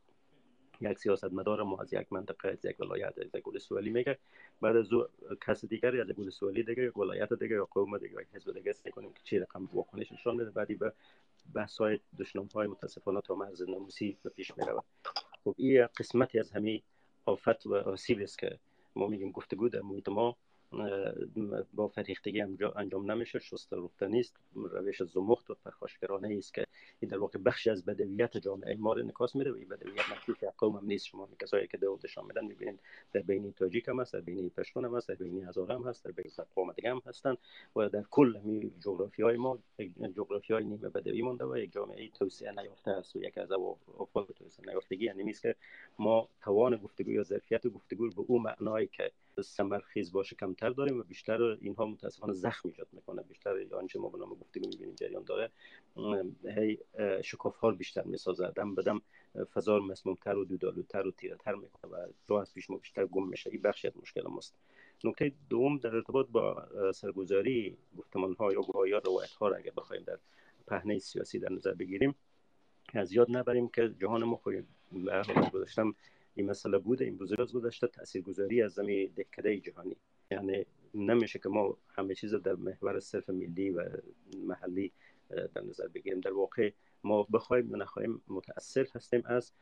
یک 0.80 0.98
سیاست 0.98 1.32
مدار 1.32 1.62
ما 1.62 1.80
از 1.80 1.92
یک 1.92 2.12
منطقه 2.12 2.48
از 2.48 2.64
یک 2.64 2.80
ولایت 2.80 3.18
از 3.18 3.34
یک 3.34 3.48
ولسوالی 3.48 3.90
میگه. 3.90 4.18
بعد 4.60 4.76
از 4.76 4.88
کس 5.46 5.64
دیگری 5.64 6.00
از 6.00 6.10
یک 6.10 6.18
ولسوالی 6.18 6.62
دیگه 6.62 6.82
یک 6.82 6.96
ولایت 6.96 7.32
دیگه 7.32 7.54
یا 7.54 7.68
قوم 7.70 7.98
دیگه 7.98 8.20
یک 8.20 8.28
حزب 8.32 8.52
دیگه 8.54 8.74
کنیم 8.90 9.12
که 9.12 9.20
چی 9.24 9.38
رقم 9.38 9.68
واکنش 9.72 10.12
نشان 10.12 10.36
میده 10.36 10.50
بعدی 10.50 10.74
به 10.74 10.92
بحث 11.54 11.78
های 11.78 12.00
دشنام 12.18 12.48
های 12.54 12.66
متاسفانه 12.66 13.20
تا 13.20 13.34
مرز 13.34 13.62
ناموسی 13.62 14.16
به 14.22 14.30
پیش 14.30 14.58
میره 14.58 14.72
خب 15.44 15.54
این 15.56 15.86
قسمتی 15.98 16.38
از 16.38 16.50
همین 16.50 16.82
آفت 17.26 17.66
و 17.66 17.74
آسیب 17.74 18.20
است 18.20 18.38
که 18.38 18.58
ما 18.96 19.06
میگیم 19.06 19.30
گفتگو 19.30 19.68
در 19.68 19.80
محیط 19.80 20.08
ما. 20.08 20.36
با 21.74 21.88
فریختگی 21.88 22.40
انجام 22.76 23.10
نمیشه 23.10 23.38
شست 23.38 23.72
رفته 23.72 24.08
نیست. 24.08 24.36
روش 24.54 25.02
زمخت 25.02 25.50
و 25.50 25.54
پرخاشگرانه 25.64 26.34
است 26.38 26.54
که 26.54 26.66
این 27.00 27.10
در 27.10 27.18
واقع 27.18 27.38
بخشی 27.38 27.70
از 27.70 27.84
بدویت 27.84 28.36
جامعه 28.36 28.76
ما 28.76 28.92
رو 28.92 29.02
نکاس 29.02 29.36
میده 29.36 29.52
و 29.52 29.56
این 29.56 29.68
بدویت 29.68 30.10
مخصوص 30.12 30.36
قوم 30.58 30.76
هم 30.76 30.86
نیست. 30.86 31.06
شما 31.06 31.28
کسایی 31.42 31.66
که 31.66 31.76
دولتشان 31.76 32.26
میدن 32.26 32.44
می‌بینید 32.44 32.80
در 33.12 33.20
بین 33.20 33.52
تاجیک 33.52 33.88
هم 33.88 34.00
هست 34.00 34.12
در 34.12 34.20
بین 34.20 34.50
پشتون 34.50 34.84
هم 34.84 34.96
هست 34.96 35.08
در 35.08 35.14
بین 35.14 35.44
هزار 35.44 35.72
هم 35.72 35.82
هست 35.82 36.04
در 36.04 36.10
بین 36.10 36.30
قوم 36.54 36.72
دیگه 36.72 36.90
هم 36.90 37.02
هستن 37.06 37.36
و 37.76 37.88
در 37.88 38.04
کل 38.10 38.40
می 38.44 38.72
جغرافی 38.80 39.22
های 39.22 39.36
ما 39.36 39.58
جغرافی 40.16 40.52
های 40.52 40.64
نیمه 40.64 40.88
بدوی 40.88 41.22
مونده 41.22 41.44
و 41.44 41.56
یک 41.56 41.72
جامعه 41.72 42.08
توسعه 42.08 42.52
نیافته 42.52 42.90
است 42.90 43.16
و 43.16 43.18
یک 43.18 43.38
از 43.38 43.48
افراد 43.98 44.26
توسعه 44.26 44.66
نیافتگی 44.66 45.04
یعنی 45.04 45.32
که 45.32 45.56
ما 45.98 46.28
توان 46.40 46.76
گفتگو 46.76 47.10
یا 47.10 47.22
ظرفیت 47.22 47.66
گفتگو 47.66 48.10
به 48.10 48.24
اون 48.26 48.42
معنایی 48.42 48.86
که 48.86 49.12
خیز 49.84 50.12
باشه 50.12 50.36
کمتر 50.36 50.70
داریم 50.70 51.00
و 51.00 51.02
بیشتر 51.02 51.42
اینها 51.42 51.86
متاسفانه 51.86 52.32
زخم 52.32 52.68
ایجاد 52.68 52.88
می‌کنه. 52.92 53.22
بیشتر 53.22 53.74
آنچه 53.74 53.98
ما 53.98 54.08
به 54.08 54.18
نام 54.18 54.28
گفتگو 54.28 54.68
می‌بینیم 54.68 54.94
جریان 54.94 55.24
داره 55.24 55.50
هی 56.56 56.78
شکاف 57.22 57.56
ها 57.56 57.70
بیشتر 57.70 58.02
می‌سازه 58.02 58.50
دم 58.50 58.74
بدم 58.74 59.02
فضا 59.54 59.78
مسمومتر 59.78 60.36
و 60.36 60.44
دودالوتر 60.44 61.06
و 61.06 61.10
تیرهتر 61.10 61.54
می‌کنه 61.54 61.92
و 61.92 62.06
دو 62.26 62.34
از 62.34 62.54
پیش 62.54 62.70
ما 62.70 62.76
بیشتر 62.76 63.06
گم 63.06 63.28
میشه. 63.28 63.50
این 63.50 63.62
بخشی 63.62 63.88
از 63.88 63.96
مشکل 63.96 64.28
ماست. 64.28 64.54
نکته 65.04 65.32
دوم 65.50 65.78
در 65.78 65.94
ارتباط 65.94 66.26
با 66.26 66.68
سرگذاری 66.92 67.76
گفتمان 67.98 68.34
ها 68.34 68.52
یا 68.52 68.60
گواهی 68.60 68.92
ها 68.92 68.98
روایت 68.98 69.30
ها 69.30 69.48
را 69.48 69.56
اگر 69.56 69.72
بخوایم 69.76 70.02
در 70.02 70.18
پهنه 70.66 70.98
سیاسی 70.98 71.38
در 71.38 71.52
نظر 71.52 71.74
بگیریم 71.74 72.14
از 72.94 73.12
یاد 73.12 73.36
نبریم 73.36 73.68
که 73.68 73.94
جهان 74.00 74.24
ما 74.24 74.40
به 74.44 75.24
گذاشتم 75.52 75.94
این 76.34 76.50
مسئله 76.50 76.78
بوده 76.78 77.04
این 77.04 77.16
بزرگ 77.16 77.52
گذشته 77.52 77.86
تاثیرگذاری 77.86 78.62
از 78.62 78.72
زمین 78.72 79.12
دهکده 79.16 79.60
جهانی. 79.60 79.96
یعنی 80.30 80.66
نمیشه 80.94 81.38
که 81.38 81.48
ما 81.48 81.76
همه 81.88 82.14
چیز 82.14 82.34
در 82.34 82.54
محور 82.54 83.00
صرف 83.00 83.30
ملی 83.30 83.70
و 83.70 83.88
محلی 84.44 84.92
در 85.30 85.62
نظر 85.62 85.88
بگیریم. 85.88 86.20
در 86.20 86.32
واقع 86.32 86.70
ما 87.04 87.22
بخوایم 87.22 87.70
یا 87.70 87.76
نخواهیم 87.76 88.22
متاثر 88.28 88.86
هستیم 88.94 89.22
از 89.24 89.52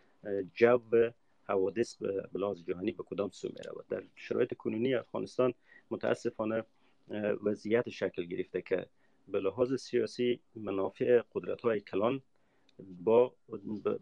جو 0.54 1.10
حوادث 1.44 1.96
به 1.96 2.28
بلاز 2.32 2.64
جهانی 2.64 2.92
به 2.92 3.02
کدام 3.02 3.30
سو 3.30 3.48
میره 3.48 3.70
و 3.70 3.82
در 3.88 4.02
شرایط 4.14 4.54
کنونی 4.54 4.94
افغانستان 4.94 5.54
متاسفانه 5.90 6.64
وضعیت 7.42 7.88
شکل 7.88 8.24
گرفته 8.24 8.62
که 8.62 8.86
به 9.28 9.40
لحاظ 9.40 9.74
سیاسی 9.74 10.40
منافع 10.54 11.22
قدرت 11.34 11.60
های 11.60 11.80
کلان 11.80 12.22
با 13.04 13.34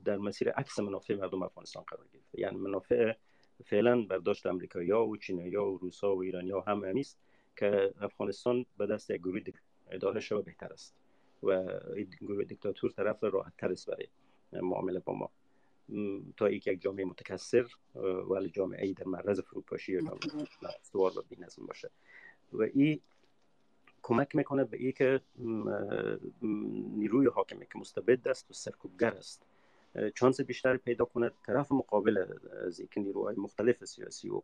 در 0.05 0.17
مسیر 0.17 0.51
عکس 0.51 0.79
منافع 0.79 1.15
مردم 1.15 1.43
افغانستان 1.43 1.83
قرار 1.83 2.07
گرفته. 2.13 2.41
یعنی 2.41 2.57
منافع 2.57 3.13
فعلا 3.65 4.03
برداشت 4.03 4.47
امریکایی 4.47 4.91
ها 4.91 5.07
و 5.07 5.17
چینایی 5.17 5.55
ها 5.55 5.73
و 5.73 5.79
روسا 5.79 6.17
و 6.17 6.23
ایرانی 6.23 6.51
ها 6.51 6.61
هم 6.61 6.85
است 6.85 7.19
که 7.57 7.95
افغانستان 8.01 8.67
به 8.79 8.87
دست 8.87 9.11
یک 9.11 9.21
گروه 9.21 9.41
اداره 9.91 10.21
شود 10.21 10.45
بهتر 10.45 10.73
است 10.73 10.95
و 11.43 11.51
این 11.97 12.11
گروه 12.21 12.45
دیکتاتور 12.45 12.91
طرف 12.91 13.25
راحت 13.25 13.53
تر 13.59 13.73
است 13.73 13.91
برای 13.91 14.09
معامله 14.53 14.99
با 14.99 15.13
ما. 15.13 15.31
تا 16.37 16.51
یک 16.51 16.67
یک 16.67 16.81
جامعه 16.81 17.05
متکثر 17.05 17.67
ولی 18.31 18.51
جامعه 18.51 18.87
ای 18.87 18.93
در 18.93 19.05
معرض 19.05 19.41
فروپاشی 19.41 19.93
یا 19.93 20.19
سوار 20.83 21.19
و 21.19 21.23
بینظم 21.29 21.67
باشه. 21.67 21.91
و 22.53 22.63
این 22.63 23.01
کمک 24.03 24.37
می‌کنه 24.37 24.65
به 24.65 24.77
ای 24.77 24.93
که 24.93 25.21
نیروی 26.97 27.27
حاکمه 27.27 27.67
که 27.73 27.79
مستبد 27.79 28.29
است 28.29 28.51
و 28.51 28.55
سرکوبگر 28.55 29.15
است. 29.15 29.47
چانس 30.15 30.41
بیشتر 30.41 30.77
پیدا 30.77 31.05
کنه 31.05 31.31
طرف 31.47 31.73
مقابل 31.73 32.25
از 32.67 32.81
اینکه 32.81 33.01
نیروهای 33.01 33.37
مختلف 33.37 33.85
سیاسی 33.85 34.29
و 34.29 34.43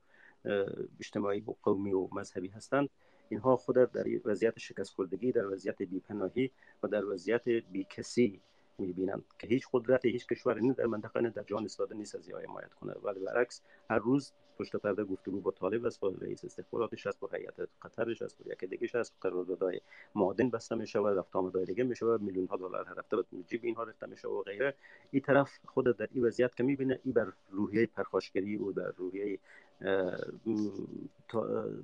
اجتماعی 1.00 1.40
و 1.40 1.54
قومی 1.62 1.92
و 1.92 2.08
مذهبی 2.12 2.48
هستند 2.48 2.88
اینها 3.28 3.56
خود 3.56 3.76
در 3.76 4.06
وضعیت 4.24 4.58
شکست 4.58 4.94
خوردگی 4.94 5.32
در 5.32 5.46
وضعیت 5.46 5.82
بیپناهی 5.82 6.50
و 6.82 6.88
در 6.88 7.04
وضعیت 7.04 7.48
بیکسی 7.48 8.40
می‌بینند 8.78 9.24
که 9.38 9.46
هیچ 9.46 9.66
قدرت 9.72 10.04
هیچ 10.04 10.26
کشوری 10.26 10.72
در 10.72 10.86
منطقه 10.86 11.20
نه 11.20 11.30
در 11.30 11.42
جهان 11.42 11.64
استفاده 11.64 11.94
نیست 11.94 12.14
از 12.14 12.30
حمایت 12.30 12.74
کنه. 12.74 12.92
ولی 12.92 13.20
برعکس 13.20 13.62
هر 13.90 13.98
روز 13.98 14.32
پشت 14.58 14.76
پرده 14.76 15.04
گفتگو 15.04 15.40
با 15.40 15.50
طالب 15.50 15.86
است 15.86 16.00
با 16.00 16.14
رئیس 16.20 16.44
استخباراتش 16.44 17.06
است 17.06 17.20
با 17.20 17.28
هیئت 17.32 17.68
قطرش 17.82 18.22
است 18.22 18.38
با 18.38 18.52
یکی 18.52 18.66
دیگه 18.66 18.88
است 18.94 19.14
قراردادهای 19.20 19.80
معادن 20.14 20.50
بسته 20.50 20.74
میشه 20.74 20.98
و 20.98 21.06
رفت 21.06 21.36
آمدهای 21.36 21.64
دیگه 21.64 21.84
میشه 21.84 22.06
و 22.06 22.18
میلیون 22.20 22.46
ها 22.46 22.56
دلار 22.56 22.88
هر 22.88 22.98
هفته 22.98 23.16
به 23.16 23.24
جیب 23.46 23.60
اینها 23.64 23.82
رفته 23.82 24.06
میشه 24.06 24.28
و 24.28 24.42
غیره. 24.42 24.74
این 25.10 25.22
طرف 25.22 25.50
خود 25.66 25.96
در 25.96 26.08
این 26.12 26.24
وضعیت 26.24 26.54
که 26.54 26.62
می‌بینه 26.62 27.00
این 27.04 27.14
بر 27.14 27.32
روحیه 27.50 27.86
پرخاشگری 27.86 28.56
و 28.56 28.72
در 28.72 28.92
روحیه 28.96 29.38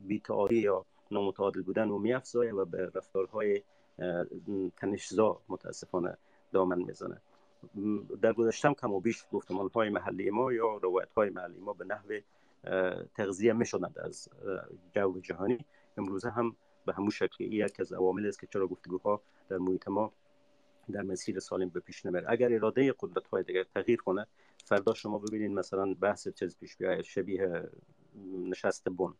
بیتعالی 0.07 0.59
یا 0.59 0.87
نامتعادل 1.11 1.63
بودن 1.63 1.89
و 1.89 1.99
میافزایه 1.99 2.55
و 2.55 2.65
به 2.65 2.91
رفتارهای 2.95 3.63
تنشزا 4.77 5.41
متاسفانه 5.49 6.19
دامن 6.53 6.79
می‌زنه. 6.83 7.21
در 8.23 8.33
گذشتم 8.33 8.75
کم 8.75 8.93
و 8.93 9.01
بیش 9.01 9.25
گفتمان 9.33 9.71
های 9.75 9.89
محلی 9.89 10.31
ما 10.31 10.53
یا 10.53 10.77
روایت 10.77 11.13
های 11.13 11.31
محلی 11.31 11.59
ما 11.59 11.73
به 11.73 11.85
نحو 11.85 12.21
تغذیه 13.15 13.53
می 13.53 13.65
از 13.97 14.29
جو 14.95 15.21
جهانی. 15.21 15.59
امروزه 15.97 16.31
هم 16.31 16.57
به 16.87 16.93
همون 16.93 17.11
شکلی 17.11 17.49
یک 17.49 17.81
از 17.81 17.93
عوامل 17.93 18.27
است 18.27 18.41
که 18.41 18.47
چرا 18.47 18.67
گفتگوها 18.67 19.23
در 19.49 19.59
محیط 19.59 19.89
ما 19.89 20.13
در 20.93 21.03
مسیر 21.03 21.39
سالم 21.39 21.69
به 21.69 21.81
پیش 21.81 22.07
نمیره 22.07 22.27
اگر 22.29 22.55
اراده 22.55 22.95
قدرت 23.01 23.27
های 23.27 23.43
دیگر 23.43 23.65
تغییر 23.65 24.03
کنه 24.03 24.27
فردا 24.65 24.95
شما 24.95 25.19
ببینید 25.19 25.51
مثلا 25.51 25.95
بحث 25.95 26.29
چیز 26.29 26.59
پیش 26.59 26.77
بیاید 26.77 27.03
شبیه 27.03 27.71
نشست 28.51 28.89
بن. 28.89 29.15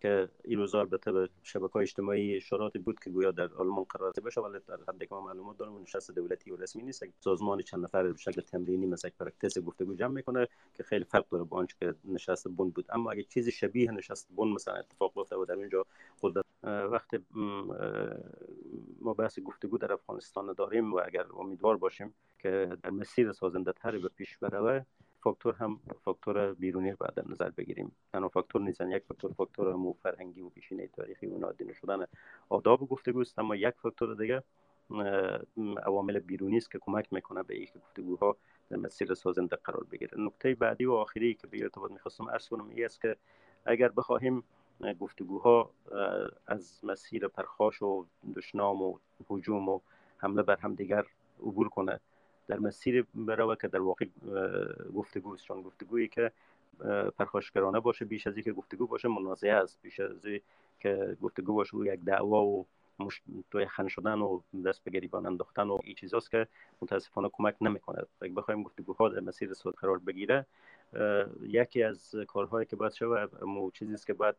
که 0.00 0.28
این 0.44 0.58
روزا 0.58 0.80
البته 0.80 1.12
به 1.12 1.28
شبکه 1.42 1.72
های 1.72 1.82
اجتماعی 1.82 2.36
اشاراتی 2.36 2.78
بود 2.78 3.00
که 3.00 3.10
گویا 3.10 3.30
در 3.30 3.54
آلمان 3.54 3.84
قرار 3.84 4.12
بشه 4.24 4.40
ولی 4.40 4.58
در 4.68 4.78
حد 4.88 4.98
که 4.98 5.08
ما 5.10 5.20
معلومات 5.20 5.58
دارم 5.58 5.82
نشست 5.82 6.10
دولتی 6.10 6.50
و 6.50 6.56
رسمی 6.56 6.82
نیست. 6.82 7.04
سازمان 7.20 7.62
چند 7.62 7.84
نفر 7.84 8.02
به 8.02 8.18
شکل 8.18 8.40
تمرینی 8.40 8.86
مثل 8.86 9.08
پرکتس 9.08 9.58
گفتگو 9.58 9.94
جمع 9.94 10.14
می‌کنه 10.14 10.48
که 10.74 10.82
خیلی 10.82 11.04
فرق 11.04 11.28
داره 11.28 11.44
با 11.44 11.56
آنچه 11.56 11.76
که 11.80 11.94
نشست 12.04 12.48
بن 12.48 12.70
بود. 12.70 12.86
اما 12.88 13.10
اگه 13.10 13.22
چیزی 13.22 13.52
شبیه 13.52 13.90
نشست 13.90 14.28
بن 14.36 14.48
مثلا 14.48 14.74
اتفاق 14.74 15.12
بیفته 15.14 15.36
و 15.36 15.44
در 15.44 15.54
اینجا 15.54 15.86
قدرت 16.22 16.44
وقت 16.62 17.10
ما 19.00 19.14
بحث 19.14 19.38
گفتگو 19.38 19.78
در 19.78 19.92
افغانستان 19.92 20.52
داریم 20.52 20.94
و 20.94 21.00
اگر 21.04 21.26
امیدوار 21.36 21.76
باشیم 21.76 22.14
که 22.38 22.76
در 22.82 22.90
مسیر 22.90 23.32
سازنده 23.32 23.72
تری 23.72 23.98
به 23.98 24.08
پیش 24.08 24.38
بره 24.38 24.86
فاکتور 25.26 25.54
هم 25.54 25.80
فاکتور 26.04 26.54
بیرونی 26.54 26.90
رو 26.90 27.06
در 27.16 27.24
نظر 27.28 27.50
بگیریم. 27.50 27.92
تنها 28.12 28.28
فاکتور 28.28 28.62
نیستن. 28.62 28.90
یک 28.90 29.02
فاکتور 29.08 29.32
فاکتور 29.32 29.74
مو 29.74 29.92
فرهنگی 29.92 30.40
و 30.40 30.48
پیشینه 30.48 30.86
تاریخی 30.86 31.26
و 31.26 31.38
نادینه 31.38 31.72
شدن 31.72 32.04
آداب 32.48 32.88
گفتگو 32.88 33.20
است 33.20 33.38
اما 33.38 33.56
یک 33.56 33.74
فاکتور 33.82 34.14
دیگه 34.14 34.42
عوامل 35.86 36.18
بیرونی 36.18 36.56
است 36.56 36.70
که 36.70 36.78
کمک 36.78 37.12
می‌کنه 37.12 37.42
به 37.42 37.54
اینکه 37.54 37.78
گفتگوها 37.78 38.36
در 38.70 38.76
مسیر 38.76 39.14
سازنده 39.14 39.56
قرار 39.56 39.84
بگیره. 39.84 40.20
نکته 40.20 40.54
بعدی 40.54 40.84
و 40.84 40.92
آخری 40.92 41.34
که 41.34 41.46
به 41.46 41.62
ارتباط 41.62 41.90
می‌خواستم 41.90 42.30
عرض 42.30 42.48
کنم 42.48 42.68
این 42.68 42.84
است 42.84 43.00
که 43.00 43.16
اگر 43.64 43.88
بخواهیم 43.88 44.44
گفتگوها 45.00 45.70
از 46.46 46.80
مسیر 46.84 47.28
پرخاش 47.28 47.82
و 47.82 48.06
دشنام 48.36 48.82
و 48.82 48.98
هجوم 49.30 49.68
و 49.68 49.80
حمله 50.18 50.42
بر 50.42 50.56
هم 50.56 50.74
دیگر 50.74 51.04
عبور 51.40 51.68
کنه 51.68 52.00
در 52.48 52.58
مسیر 52.58 53.06
بروه 53.14 53.56
که 53.56 53.68
در 53.68 53.80
واقع 53.80 54.06
گفتگو 54.94 55.36
چون 55.36 55.62
گفتگویی 55.62 56.08
که 56.08 56.32
پرخاشگرانه 57.18 57.80
باشه 57.80 58.04
بیش 58.04 58.26
از 58.26 58.36
اینکه 58.36 58.52
گفتگو 58.52 58.86
باشه 58.86 59.08
منازعه 59.08 59.52
است. 59.52 59.78
بیش 59.82 60.00
از 60.00 60.26
که 60.80 61.16
گفتگو 61.22 61.54
باشه 61.54 61.76
یک 61.76 62.00
دعوا 62.00 62.44
و 62.44 62.66
مش... 62.98 63.22
توی 63.50 63.66
خن 63.66 63.88
شدن 63.88 64.18
و 64.18 64.40
دست 64.66 64.84
به 64.84 64.90
گریبان 64.90 65.26
انداختن 65.26 65.68
و 65.68 65.78
این 65.84 65.94
چیزاست 65.94 66.30
که 66.30 66.46
متاسفانه 66.82 67.30
کمک 67.32 67.56
نمی‌کنه 67.60 68.02
اگه 68.20 68.34
بخوایم 68.34 68.62
گفتگوها 68.62 69.08
در 69.08 69.20
مسیر 69.20 69.54
صلح 69.54 69.74
قرار 69.74 69.98
بگیره 69.98 70.46
یکی 71.42 71.82
از 71.82 72.14
کارهایی 72.28 72.66
که 72.66 72.76
باید 72.76 72.92
شود 72.92 73.44
مو 73.44 73.70
چیزی 73.70 73.94
است 73.94 74.06
که 74.06 74.14
باید 74.14 74.34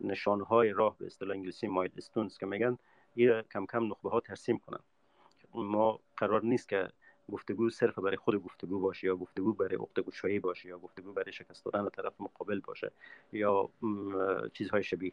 نشانه 0.00 0.44
های 0.44 0.70
راه 0.70 0.98
به 0.98 1.06
اصطلاح 1.06 1.36
انگلیسی 1.36 1.66
مایل 1.66 1.90
استونز 1.96 2.38
که 2.38 2.46
میگن 2.46 2.78
این 3.14 3.42
کم 3.42 3.66
کم 3.66 3.86
نخبه 3.86 4.10
ها 4.10 4.20
ترسیم 4.20 4.58
کنن. 4.58 4.80
ما 5.54 6.00
قرار 6.16 6.44
نیست 6.44 6.68
که 6.68 6.88
گفتگو 7.30 7.70
صرف 7.70 7.98
برای 7.98 8.16
خود 8.16 8.42
گفتگو 8.42 8.80
باشه 8.80 9.06
یا 9.06 9.16
گفتگو 9.16 9.52
برای 9.52 9.76
عقده 9.76 10.10
شایی 10.12 10.38
باشه 10.38 10.68
یا 10.68 10.78
گفتگو 10.78 11.12
برای 11.12 11.32
شکست 11.32 11.64
دادن 11.64 11.88
طرف 11.88 12.12
مقابل 12.20 12.60
باشه 12.60 12.92
یا 13.32 13.70
چیزهای 14.52 14.82
شبیه 14.82 15.12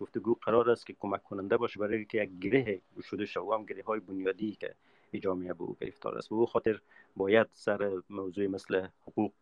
گفتگو 0.00 0.34
قرار 0.34 0.70
است 0.70 0.86
که 0.86 0.92
کمک 1.00 1.22
کننده 1.22 1.56
باشه 1.56 1.80
برای 1.80 1.96
اینکه 1.96 2.22
یک 2.22 2.30
گره 2.40 2.80
شده 3.02 3.26
شد 3.26 3.40
و 3.40 3.52
هم 3.52 3.64
گره 3.64 3.82
های 3.82 4.00
بنیادی 4.00 4.52
که 4.52 4.74
جامعه 5.20 5.54
به 5.54 5.62
او 5.64 5.76
گرفتار 5.80 6.18
است. 6.18 6.32
و 6.32 6.46
خاطر 6.46 6.80
باید 7.16 7.46
سر 7.52 8.02
موضوع 8.10 8.46
مثل 8.46 8.86
حقوق 9.06 9.32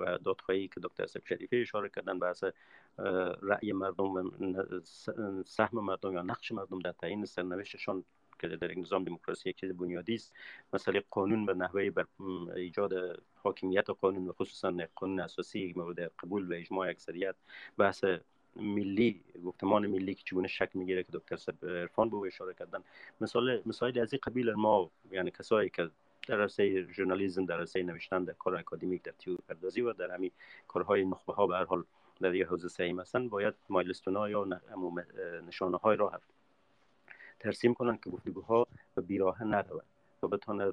و 0.00 0.18
دادخواهی 0.24 0.68
که 0.68 0.80
دکتر 0.82 1.06
سب 1.06 1.20
شریفی 1.24 1.60
اشاره 1.60 1.88
کردن 1.88 2.18
بحث 2.18 2.44
رأی 3.42 3.72
مردم 3.72 4.04
و 4.04 4.30
سهم 5.46 5.80
مردم 5.80 6.12
یا 6.12 6.22
نقش 6.22 6.52
مردم 6.52 6.78
در 6.78 6.92
تعیین 6.92 7.24
سرنوشتشان 7.24 8.04
که 8.42 8.48
در 8.48 8.70
یک 8.70 8.78
نظام 8.78 9.04
دموکراسی 9.04 9.52
چیز 9.52 9.72
بنیادی 9.72 10.14
است. 10.14 10.34
مسئله 10.72 11.04
قانون 11.10 11.46
به 11.46 11.54
نحوه 11.54 11.90
بر 11.90 12.06
ایجاد 12.56 13.22
حاکمیت 13.34 13.90
قانون 13.90 14.28
و 14.28 14.32
خصوصا 14.32 14.72
قانون 14.94 15.20
اساسی 15.20 15.72
مورد 15.76 16.00
قبول 16.00 16.52
و 16.52 16.54
اجماع 16.56 16.88
اکثریت 16.88 17.34
بحث 17.78 18.04
ملی 18.56 19.24
گفتمان 19.44 19.86
ملی 19.86 20.14
که 20.14 20.22
چگونه 20.24 20.48
شک 20.48 20.70
می‌گیره 20.74 21.02
که 21.02 21.12
دکتر 21.12 21.52
عرفان 21.62 22.10
به 22.10 22.16
اشاره 22.16 22.54
کردن. 22.54 22.80
مثال 23.20 23.62
مثال 23.66 23.98
از 23.98 24.12
این 24.12 24.20
قبیل 24.22 24.52
ما 24.52 24.90
یعنی 25.10 25.30
کسایی 25.30 25.70
که 25.70 25.90
در 26.28 26.40
عرصه 26.40 26.86
ژورنالیسم 26.92 27.46
در 27.46 27.58
عرصه 27.58 27.82
نوشتن 27.82 28.24
در 28.24 28.32
کار 28.32 28.56
اکادمیک 28.56 29.02
در 29.02 29.12
تیور 29.12 29.38
پردازی 29.48 29.80
و 29.80 29.92
در 29.92 30.10
همین 30.10 30.30
کارهای 30.68 31.04
نخبه 31.04 31.32
ها 31.32 31.46
به 31.46 31.56
هر 31.56 31.64
حال 31.64 31.84
در 32.20 32.34
یک 32.34 32.46
حوزه 32.46 32.68
سعی 32.68 32.92
هستن 32.92 33.28
باید 33.28 33.54
milestone 33.68 34.16
ها 34.16 34.30
یا 34.30 34.46
نشانه 35.46 35.76
های 35.76 35.96
را 35.96 36.08
ترسیم 37.42 37.74
کنن 37.74 37.96
که 37.96 38.10
گفتگوها 38.10 38.66
به 38.94 39.02
بیراه 39.02 39.44
نرود 39.44 39.84
تا 40.20 40.28
بتونه 40.28 40.72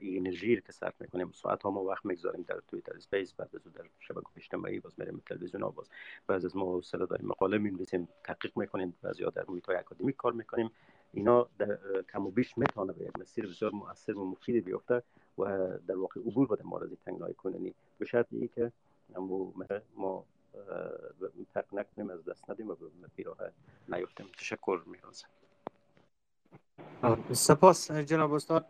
انرژی 0.00 0.60
که 0.60 0.72
صرف 0.72 1.00
می‌کنیم 1.00 1.30
ساعت 1.32 1.62
ها 1.62 1.70
ما 1.70 1.84
وقت 1.84 2.04
می‌گذاریم 2.06 2.44
در 2.48 2.60
Twitter 2.68 2.96
Space 2.96 3.32
بعد 3.32 3.56
از 3.56 3.72
در 3.72 3.84
شبکه 4.00 4.26
اجتماعی 4.36 4.80
باز 4.80 4.92
میریم 4.98 5.22
تلویزیون 5.26 5.62
ها 5.62 5.70
باز 5.70 5.88
بعد 6.26 6.44
از 6.44 6.56
ما 6.56 6.80
سر 6.80 6.98
داریم 6.98 7.28
مقاله 7.28 7.58
می‌نویسیم 7.58 8.08
تحقیق 8.24 8.58
می‌کنیم 8.58 8.94
بعضی 9.02 9.24
در 9.34 9.44
محیط 9.48 9.66
های 9.66 9.76
اکادمیک 9.76 10.16
کار 10.16 10.32
می‌کنیم. 10.32 10.70
اینا 11.12 11.48
در 11.58 11.78
کم 12.12 12.26
و 12.26 12.30
بیش 12.30 12.58
می‌تونه 12.58 12.92
به 12.92 13.04
یک 13.04 13.18
مسیر 13.18 13.46
بسیار 13.46 13.70
مؤثر 13.70 14.18
و 14.18 14.24
مفید 14.24 14.64
بیفته 14.64 15.02
و 15.38 15.44
در 15.86 15.96
واقع 15.96 16.20
عبور 16.20 16.46
بده 16.46 16.62
ما 16.64 16.80
از 16.80 16.90
تنگنای 17.04 17.34
کننی 17.34 17.74
به 17.98 18.06
شرط 18.06 18.26
که 18.54 18.72
ما 19.96 20.24
فرق 21.54 21.74
نکنیم 21.74 22.10
از 22.10 22.24
دست 22.24 22.50
ندیم 22.50 22.70
و 22.70 22.74
به 22.74 22.86
بیراه 23.16 23.38
نیفتیم. 23.88 24.26
تشکر 24.38 24.82
میرازم 24.86 25.28
سپاس 27.32 27.90
جناب 27.90 28.32
استاد. 28.32 28.66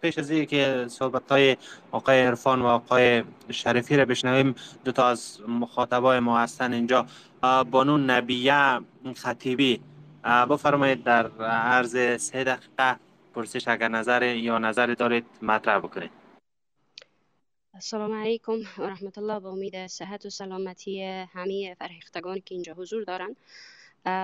پیش 0.00 0.18
از 0.18 0.32
که 0.32 0.86
صحبت 0.88 1.32
های 1.32 1.56
آقای 1.90 2.20
عرفان 2.20 2.62
و 2.62 2.66
آقای 2.66 3.24
شریفی 3.50 3.96
را 3.96 4.04
بشنویم 4.04 4.54
دو 4.84 4.92
تا 4.92 5.08
از 5.08 5.40
مخاطبای 5.48 6.20
ما 6.20 6.38
هستن 6.38 6.72
اینجا. 6.72 7.06
بانو 7.70 7.98
نبیه 7.98 8.80
خطیبی. 9.16 9.80
بفرمایید 10.24 11.04
در 11.04 11.26
عرض 11.44 12.22
سه 12.22 12.44
دقیقه 12.44 12.96
پرسش 13.34 13.68
اگر 13.68 13.88
نظر 13.88 14.22
یا 14.22 14.58
نظر 14.58 14.86
دارید 14.86 15.26
مطرح 15.42 15.78
بکنید. 15.78 16.10
السلام 17.74 18.12
علیکم 18.12 18.52
و 18.78 18.82
رحمت 18.86 19.18
الله. 19.18 19.40
با 19.40 19.50
امید 19.50 19.86
صحت 19.86 20.26
و 20.26 20.30
سلامتی 20.30 21.02
همه 21.04 21.76
فرهیختگان 21.78 22.40
که 22.40 22.54
اینجا 22.54 22.72
حضور 22.72 23.04
دارند 23.04 23.36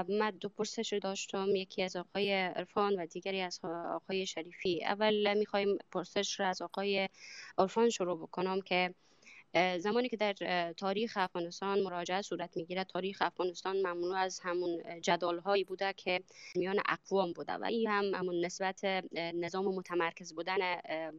من 0.09 0.31
دو 0.41 0.49
پرسش 0.49 0.93
داشتم 1.03 1.57
یکی 1.57 1.83
از 1.83 1.97
آقای 1.97 2.33
عرفان 2.33 3.01
و 3.01 3.07
دیگری 3.07 3.41
از 3.41 3.61
آقای 3.65 4.27
شریفی. 4.27 4.85
اول 4.85 5.39
می‌خوایم 5.39 5.79
پرسش 5.93 6.41
را 6.41 6.49
از 6.49 6.63
آقای 6.63 7.09
عرفان 7.59 7.91
شروع 7.91 8.19
بکنم 8.19 8.61
که 8.61 8.95
زمانی 9.79 10.09
که 10.09 10.17
در 10.17 10.73
تاریخ 10.73 11.13
افغانستان 11.17 11.83
مراجعه 11.83 12.23
صورت 12.23 12.57
می‌گیره 12.57 12.85
تاریخ 12.85 13.19
افغانستان 13.21 13.77
ممنوع 13.77 14.17
از 14.17 14.41
همون 14.41 15.01
جدال 15.01 15.39
هایی 15.39 15.65
بوده 15.65 15.93
که 15.93 16.21
میان 16.57 16.83
اقوام 16.89 17.33
بوده. 17.33 17.53
و 17.53 17.65
این 17.65 17.87
هم 17.87 18.15
همون 18.15 18.45
نسبت 18.45 18.85
نظام 19.15 19.65
متمرکز 19.65 20.35
بودن 20.35 20.59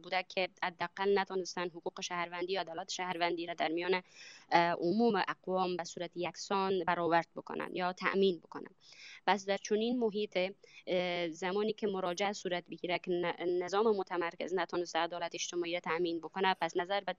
بوده 0.02 0.24
که 0.28 0.48
حداقل 0.62 1.18
نتونستن 1.18 1.68
حقوق 1.68 2.00
شهروندی 2.00 2.52
یا 2.52 2.60
عدالت 2.60 2.90
شهروندی 2.90 3.46
را 3.46 3.54
در 3.54 3.68
میان 3.68 4.02
عموم 4.80 5.22
اقوام 5.28 5.76
به 5.76 5.84
صورت 5.84 6.10
یکسان 6.14 6.84
برآورد 6.84 7.28
بکنن 7.36 7.70
یا 7.72 7.92
تأمین 7.92 8.38
بکنن. 8.38 8.70
پس 9.26 9.46
در 9.46 9.56
چنین 9.56 9.98
محیط 9.98 10.38
زمانی 11.30 11.72
که 11.72 11.86
مراجعه 11.86 12.32
صورت 12.32 12.64
بگیره 12.70 12.98
که 12.98 13.34
نظام 13.62 13.96
متمرکز 13.96 14.54
نتونسته 14.54 14.98
عدالت 14.98 15.34
اجتماعی 15.34 15.74
را 15.74 15.80
تأمین 15.80 16.18
بکنه 16.18 16.56
پس 16.60 16.76
نظر 16.76 17.00
به 17.00 17.16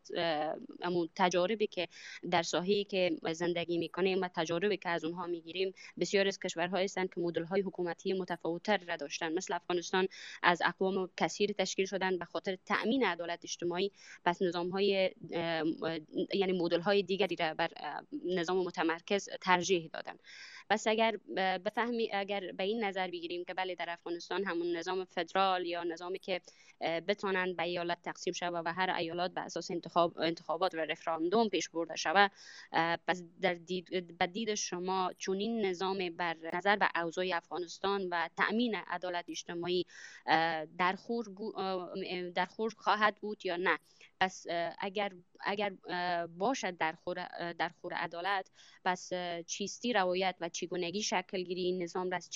همون 1.08 1.10
تجاربی 1.16 1.68
که 1.68 1.88
در 2.32 2.44
ساحه‌ای 2.44 2.84
که 2.84 3.18
زندگی 3.34 3.78
می‌کنیم 3.78 4.22
و 4.22 4.30
تجاربی 4.36 4.78
که 4.78 4.90
از 4.90 5.04
اونها 5.04 5.28
می‌گیریم 5.28 5.74
بسیار 6.00 6.28
از 6.28 6.40
کشورهایی 6.40 6.86
هستند 6.86 7.14
که 7.14 7.22
مدل 7.22 7.44
های 7.44 7.62
حکومتی 7.62 8.14
متفاوتتر 8.14 8.78
را 8.78 8.96
داشتن. 8.96 9.34
مثل 9.34 9.54
افغانستان 9.54 10.08
از 10.44 10.62
اقوام 10.66 11.10
کثیر 11.18 11.52
تشکیل 11.52 11.86
شدن 11.86 12.18
به 12.18 12.26
خاطر 12.26 12.58
تأمین 12.66 13.06
عدالت 13.06 13.40
اجتماعی. 13.44 13.92
پس 14.26 14.42
نظام 14.42 14.70
های 14.70 15.12
یعنی 16.34 16.54
مدل 16.54 16.82
های 16.82 17.04
دیگری 17.04 17.36
را 17.36 17.54
بر 17.54 17.70
نظام 18.26 18.58
متمرکز 18.58 19.30
ترجیح 19.42 19.90
دادن. 19.94 20.18
پس 20.70 20.88
اگر 20.88 21.18
بفهمی 21.66 22.10
اگر 22.14 22.52
به 22.52 22.64
این 22.64 22.84
نظر 22.84 23.08
بگیریم 23.08 23.44
که 23.44 23.54
بله 23.54 23.76
در 23.76 23.90
افغانستان 23.90 24.44
همون 24.44 24.78
نظام 24.78 25.06
فدرال 25.06 25.66
یا 25.66 25.84
نظامی 25.84 26.20
که 26.20 26.42
بتونن 26.82 27.54
به 27.54 27.64
ایالت 27.64 28.02
تقسیم 28.04 28.34
شود 28.34 28.66
و 28.66 28.74
هر 28.74 28.90
ایالات 28.90 29.34
به 29.34 29.42
اساس 29.42 29.72
انتخاب 29.72 30.20
انتخابات 30.20 30.74
و 30.74 30.78
رفراندوم 30.78 31.50
پیش 31.50 31.70
برده 31.70 31.96
شود 31.96 32.32
پس 33.08 33.24
در 33.42 33.54
دید, 33.54 34.24
دید 34.34 34.56
شما 34.56 35.12
چونین 35.18 35.66
نظام 35.66 36.10
بر 36.10 36.38
نظر 36.54 36.76
به 36.76 37.02
اوضاع 37.02 37.26
افغانستان 37.34 38.08
و 38.12 38.30
تأمین 38.38 38.76
عدالت 38.76 39.26
اجتماعی 39.30 39.86
در 40.78 40.96
خور, 40.98 41.26
در 42.36 42.46
خور 42.46 42.74
خواهد 42.78 43.16
بود 43.16 43.46
یا 43.46 43.56
نه؟ 43.56 43.80
پس 44.20 44.46
اگر 44.80 45.12
اگر 45.40 45.74
باشد 46.38 46.78
در 46.78 46.94
خور 46.94 47.28
در 47.54 47.72
خور 47.82 47.94
عدالت 47.94 48.52
پس 48.86 49.10
چیستی 49.46 49.94
روایت 49.94 50.36
و 50.42 50.50
چگونگی 50.50 51.02
شکل 51.02 51.44
گیری 51.44 51.62
این 51.62 51.84
نظام 51.84 52.10
را 52.10 52.18
از 52.18 52.30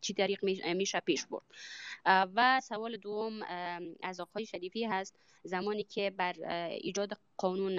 چی 0.00 0.14
طریق 0.14 0.44
میشه 0.74 1.00
پیش 1.00 1.26
برد؟ 1.26 1.44
و 2.06 2.60
سوال 2.60 2.96
دوم 2.96 3.42
از 4.02 4.20
آقای 4.20 4.46
شریفی 4.46 4.84
هست. 4.84 5.16
زمانی 5.44 5.84
که 5.84 6.10
بر 6.10 6.32
ایجاد 6.70 7.12
قانون 7.40 7.76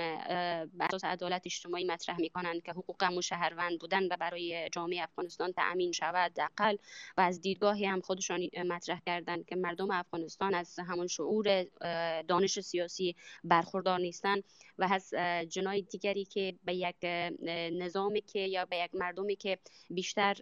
بر 0.65 0.85
اساس 0.85 1.03
عدالت 1.03 1.41
اجتماعی 1.45 1.83
مطرح 1.83 2.19
می‌کنند 2.19 2.63
که 2.63 2.71
حقوق 2.71 3.03
همون 3.03 3.21
شهروند 3.21 3.79
بودن 3.79 4.03
و 4.03 4.17
برای 4.19 4.69
جامعه 4.71 5.03
افغانستان 5.03 5.51
تأمین 5.51 5.91
شود 5.91 6.31
دقل 6.33 6.75
و 7.17 7.21
از 7.21 7.41
دیدگاهی 7.41 7.85
هم 7.85 8.01
خودشان 8.01 8.49
مطرح 8.67 8.99
کردند 9.05 9.45
که 9.45 9.55
مردم 9.55 9.91
افغانستان 9.91 10.53
از 10.53 10.79
همون 10.79 11.07
شعور 11.07 11.65
دانش 12.21 12.59
سیاسی 12.59 13.15
برخوردار 13.43 13.99
نیستند 13.99 14.43
و 14.77 14.87
از 14.91 15.13
جنای 15.49 15.81
دیگری 15.81 16.25
که 16.25 16.55
به 16.63 16.75
یک 16.75 17.05
نظامی 17.73 18.21
که 18.21 18.39
یا 18.39 18.65
به 18.65 18.77
یک 18.77 18.95
مردمی 18.95 19.35
که 19.35 19.57
بیشتر 19.89 20.33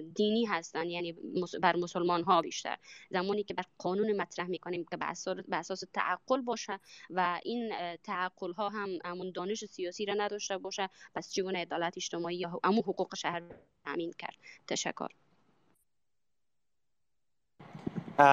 دینی 0.00 0.44
هستند 0.44 0.86
یعنی 0.86 1.14
بر 1.62 1.76
مسلمان 1.76 2.22
ها 2.22 2.42
بیشتر. 2.42 2.76
زمانی 3.10 3.44
که 3.44 3.54
بر 3.54 3.64
قانون 3.78 4.16
مطرح 4.16 4.46
می‌کنیم 4.46 4.84
که 4.90 4.96
به 4.96 5.06
اساس 5.52 5.84
تعقل 5.92 6.40
باشه 6.40 6.80
و 7.10 7.40
این 7.44 7.72
تعقل 7.96 8.52
ها 8.52 8.65
هم 8.68 8.88
همون 9.04 9.32
دانش 9.34 9.64
سیاسی 9.64 10.06
را 10.06 10.14
نداشته 10.14 10.58
باشه. 10.58 10.90
پس 11.14 11.32
چگونه 11.32 11.58
عدالت 11.58 11.94
اجتماعی 11.96 12.36
یا 12.36 12.60
همون 12.64 12.78
حقوق 12.78 13.14
شهر 13.14 13.42
تامین 13.84 14.12
کرد؟ 14.18 14.34
تشکر. 14.68 15.08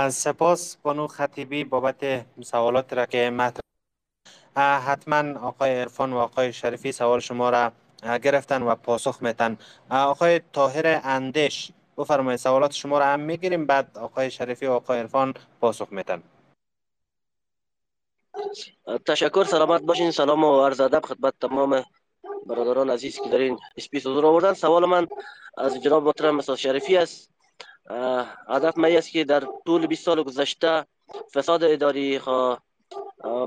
سپاس 0.10 0.76
بانو 0.76 1.08
خطیبی 1.08 1.64
بابت 1.64 2.26
سوالات 2.44 2.94
را 2.94 3.06
که 3.06 3.30
مطرح 3.30 3.62
حتما 4.58 5.40
آقای 5.40 5.82
عرفان 5.82 6.14
و 6.14 6.18
آقای 6.18 6.54
شریفی 6.54 6.92
سوال 6.92 7.20
شما 7.20 7.50
را 7.50 7.72
گرفتن 8.20 8.64
و 8.64 8.76
پاسخ 8.76 9.24
میتن 9.24 9.58
آقای 9.90 10.42
طاهر 10.54 11.02
اندش 11.04 11.72
بفرمایید 11.98 12.40
سوالات 12.40 12.72
شما 12.72 13.00
را 13.00 13.06
هم 13.06 13.20
می‌گیریم 13.20 13.66
بعد 13.66 13.98
آقای 13.98 14.32
شریفی 14.32 14.66
و 14.66 14.72
آقای 14.72 15.00
عرفان 15.00 15.34
پاسخ 15.62 15.88
میتن 15.92 16.24
تشکر 19.06 19.44
سلامت 19.44 19.82
باشین. 19.82 20.12
سلام 20.12 20.44
و 20.44 20.66
عرض 20.66 20.82
ادب 20.82 21.06
خدمت 21.06 21.34
تمام 21.42 21.84
برادران 22.46 22.90
عزیز 22.90 23.20
که 23.20 23.30
در 23.30 23.38
این 23.38 23.60
Space 23.78 24.08
حضور 24.08 24.26
آوردن. 24.26 24.54
سوال 24.54 24.86
من 24.86 25.08
از 25.58 25.84
جناب 25.84 26.04
محترم 26.04 26.40
استاد 26.40 26.58
شریفی 26.58 26.98
است. 26.98 27.32
هدف 28.50 28.78
من 28.78 28.96
است 28.96 29.12
که 29.12 29.24
در 29.24 29.48
طول 29.66 29.88
20 29.88 30.06
سال 30.06 30.24
گذشته 30.24 30.86
فساد 31.34 31.64
اداری 31.64 32.20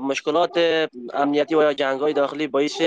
مشکلات 0.01 0.87
امنیتی 1.13 1.55
و 1.55 1.61
یا 1.61 1.73
جنگ 1.73 1.99
های 1.99 2.13
داخلی 2.13 2.47
باعث 2.47 2.81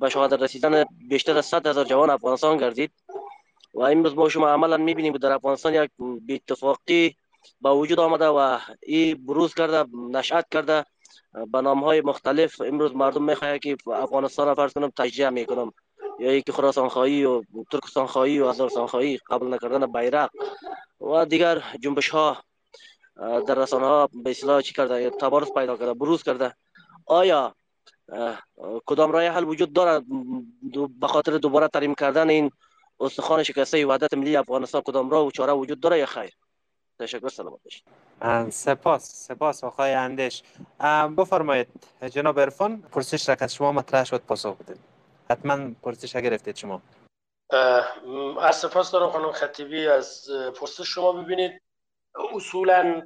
به 0.00 0.08
شهادت 0.08 0.42
رسیدن 0.42 0.84
بیشتر 1.08 1.38
از 1.38 1.46
100 1.46 1.66
هزار 1.66 1.84
جوان 1.84 2.10
افغانستان 2.10 2.56
گردید. 2.56 2.90
و 3.74 3.82
امروز 3.82 4.14
ما 4.14 4.28
شما 4.28 4.48
عملا 4.48 4.76
می‌بینیم 4.76 5.16
در 5.16 5.32
افغانستان 5.32 5.74
یک 5.74 5.90
اتفاقی 6.30 7.16
با 7.60 7.76
وجود 7.76 8.00
آمده 8.00 8.26
و 8.26 8.58
این 8.82 9.26
بروز 9.26 9.54
کرده 9.54 9.84
نشأت 10.10 10.46
کرده 10.50 10.84
به 11.52 11.60
نام 11.60 11.84
های 11.84 12.00
مختلف 12.00 12.60
امروز 12.60 12.94
مردم 12.94 13.22
می‌خواه 13.22 13.58
که 13.58 13.76
افغانستان 13.86 14.46
را 14.46 14.54
فرض 14.54 14.72
کنم 14.72 14.92
تجزیه 14.96 15.30
می‌کنم. 15.30 15.72
یا 16.18 16.32
یکی 16.34 16.52
خراسان 16.52 16.88
خواهی 16.88 17.24
و 17.24 17.42
ترکستان 17.72 18.06
خواهی 18.06 18.40
و 18.40 18.44
ازارستان 18.44 18.86
خواهی 18.86 19.18
قبل 19.30 19.54
نکردن 19.54 19.92
بیرق 19.92 20.30
و 21.00 21.24
دیگر 21.24 21.62
جنبش 21.80 22.08
ها 22.08 22.36
در 23.46 23.54
رسانه 23.54 23.86
ها 23.86 24.08
به 24.24 24.30
اصطلاح 24.30 24.60
چی 24.60 24.74
کرده؟ 24.74 25.10
تبارز 25.10 25.52
پیدا 25.52 25.76
کرده 25.76 25.94
بروز 25.94 26.22
کرده. 26.22 26.54
آیا 27.06 27.54
کدام 28.86 29.12
راه 29.12 29.24
حل 29.24 29.44
وجود 29.44 29.72
دارد؟ 29.72 30.04
به 31.00 31.06
خاطر 31.06 31.38
دوباره 31.38 31.68
تریم 31.68 31.94
کردن 31.94 32.30
این 32.30 32.50
استخوان 33.00 33.42
شکسته 33.42 33.86
وحدت 33.86 34.14
ملی 34.14 34.36
افغانستان 34.36 34.82
کدام 34.82 35.10
راه 35.10 35.26
و 35.26 35.30
چاره 35.30 35.52
وجود 35.52 35.80
داره 35.80 35.98
یا 35.98 36.06
خیر؟ 36.06 36.30
تشکر 37.00 37.28
سلامت 37.28 37.60
باشید. 37.64 37.84
سپاس 38.50 39.26
سپاس 39.26 39.64
آقای 39.64 39.92
اندش 39.92 40.42
بفرمایید 41.16 41.68
جناب 42.10 42.40
عرفان 42.40 42.82
پرسش 42.82 43.28
را 43.28 43.36
از 43.40 43.54
شما 43.54 43.72
مطرح 43.72 44.04
شد 44.04 44.20
پاسخ 44.20 44.56
بدید 44.56 44.80
حتما 45.30 45.70
پرسش 45.82 46.16
گرفتید 46.16 46.56
شما. 46.56 46.82
از 48.40 48.56
سپاس 48.56 48.90
دارم 48.90 49.10
خانم 49.10 49.32
خطیبی 49.32 49.86
از 49.86 50.30
پرسش 50.60 50.88
شما 50.88 51.12
ببینید. 51.12 51.62
اصولا 52.34 53.02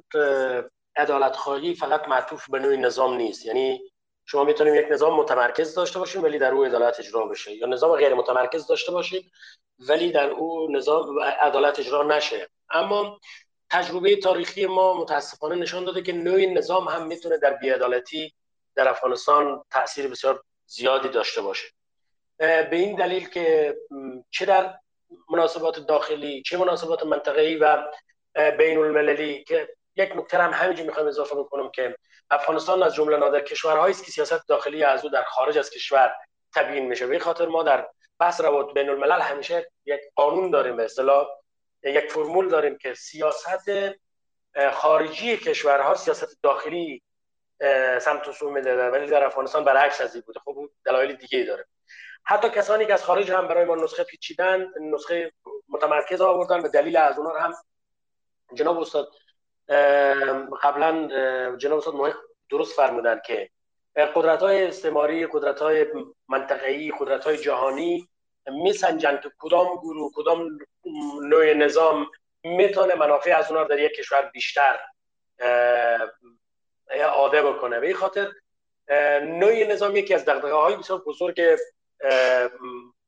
عدالت 0.95 1.35
خواهی 1.35 1.75
فقط 1.75 2.07
معطوف 2.07 2.49
به 2.49 2.59
نوع 2.59 2.75
نظام 2.75 3.17
نیست. 3.17 3.45
یعنی 3.45 3.81
شما 4.25 4.43
می‌تونیم 4.43 4.75
یک 4.75 4.85
نظام 4.91 5.19
متمرکز 5.19 5.75
داشته 5.75 5.99
باشیم 5.99 6.23
ولی 6.23 6.39
در 6.39 6.51
او 6.51 6.63
عدالت 6.63 6.99
اجرا 6.99 7.25
بشه. 7.25 7.53
یا 7.53 7.67
نظام 7.67 7.95
غیر 7.95 8.13
متمرکز 8.13 8.67
داشته 8.67 8.91
باشیم 8.91 9.31
ولی 9.89 10.11
در 10.11 10.29
او 10.29 10.67
نظام 10.71 11.19
عدالت 11.19 11.79
اجرا 11.79 12.03
نشه. 12.03 12.49
اما 12.69 13.19
تجربه 13.69 14.15
تاریخی 14.15 14.65
ما 14.65 14.93
متاسفانه 14.93 15.55
نشان 15.55 15.85
داده 15.85 16.01
که 16.01 16.13
نوع 16.13 16.45
نظام 16.45 16.87
هم 16.87 17.07
می‌تونه 17.07 17.37
در 17.37 17.53
بیعدالتی 17.53 18.33
در 18.75 18.89
افغانستان 18.89 19.63
تاثیر 19.71 20.07
بسیار 20.07 20.43
زیادی 20.65 21.09
داشته 21.09 21.41
باشه. 21.41 21.67
به 22.37 22.67
این 22.71 22.95
دلیل 22.95 23.29
که 23.29 23.75
چه 24.31 24.45
در 24.45 24.73
مناسبات 25.29 25.79
داخلی 25.79 26.41
چه 26.41 26.57
مناسبات 26.57 27.03
منطقه‌ای 27.03 27.55
و 27.55 27.77
بین 28.57 28.77
المللی 28.77 29.43
که 29.43 29.69
یک 29.95 30.11
نکته 30.15 30.37
هم 30.37 30.51
همینجا 30.51 30.83
می‌خوایم 30.83 31.07
اضافه 31.07 31.35
بکنم 31.35 31.71
که 31.71 31.95
افغانستان 32.29 32.83
از 32.83 32.95
جمله 32.95 33.17
نادر 33.17 33.39
کشورهایی 33.39 33.91
است 33.91 34.05
که 34.05 34.11
سیاست 34.11 34.47
داخلی 34.47 34.83
از 34.83 35.03
او 35.03 35.09
در 35.09 35.23
خارج 35.23 35.57
از 35.57 35.69
کشور 35.69 36.15
تبیین 36.55 36.85
میشه. 36.87 37.07
به 37.07 37.19
خاطر 37.19 37.45
ما 37.45 37.63
در 37.63 37.87
بحث 38.19 38.41
روابط 38.41 38.73
بین 38.73 38.89
الملل 38.89 39.21
همیشه 39.21 39.71
یک 39.85 40.01
قانون 40.15 40.51
داریم. 40.51 40.77
به 40.77 40.85
اصطلاح 40.85 41.27
یک 41.89 42.11
فرمول 42.11 42.49
داریم 42.49 42.77
که 42.77 42.93
سیاست 42.93 43.71
خارجی 44.73 45.37
کشورها 45.37 45.95
سیاست 45.95 46.37
داخلی 46.43 47.03
سمت 48.01 48.27
و 48.27 48.31
سو 48.31 48.49
میده 48.49 48.89
ولی 48.89 49.07
در 49.07 49.25
افغانستان 49.25 49.63
برعکس 49.63 50.01
از 50.01 50.23
بوده. 50.25 50.39
خب 50.39 50.69
دلایل 50.85 51.15
دیگه 51.15 51.43
داره. 51.43 51.65
حتی 52.23 52.49
کسانی 52.49 52.85
که 52.85 52.93
از 52.93 53.03
خارج 53.03 53.31
هم 53.31 53.47
برای 53.47 53.65
ما 53.65 53.75
نسخه 53.75 54.03
پیچیدن 54.03 54.67
نسخه 54.81 55.31
متمرکز 55.69 56.21
آوردن 56.21 56.61
به 56.61 56.69
دلیل 56.69 56.97
از 56.97 57.17
اونها 57.19 57.39
هم 57.39 57.53
جناب 58.53 58.79
استاد 58.79 59.11
قبلا 60.63 61.07
جناب 61.57 61.77
استاد 61.77 61.95
محق 61.95 62.17
درست 62.49 62.75
فرمودن 62.75 63.21
که 63.25 63.49
قدرت 64.15 64.39
های 64.39 64.67
استعماری 64.67 65.27
قدرت 65.27 65.59
های 65.59 65.85
منطقه‌ای 66.27 66.93
قدرت 66.99 67.23
های 67.23 67.37
جهانی 67.37 68.09
میسنجن 68.47 69.19
که 69.23 69.31
کدام 69.39 69.77
گروه 69.77 70.11
کدام 70.15 70.59
نوع 71.21 71.53
نظام 71.53 72.07
می‌تونه 72.43 72.95
منافع 72.95 73.37
از 73.37 73.51
اونها 73.51 73.63
در 73.63 73.79
یک 73.79 73.91
کشور 73.91 74.21
بیشتر 74.33 74.79
عاده 77.13 77.43
بکنه. 77.43 77.79
به 77.79 77.87
این 77.87 77.95
خاطر 77.95 78.31
نوع 79.21 79.63
نظام 79.63 79.95
یکی 79.95 80.13
از 80.13 80.25
دقدقه 80.25 80.53
های 80.53 80.75
بسیار 80.75 80.99
بزرگ 80.99 81.41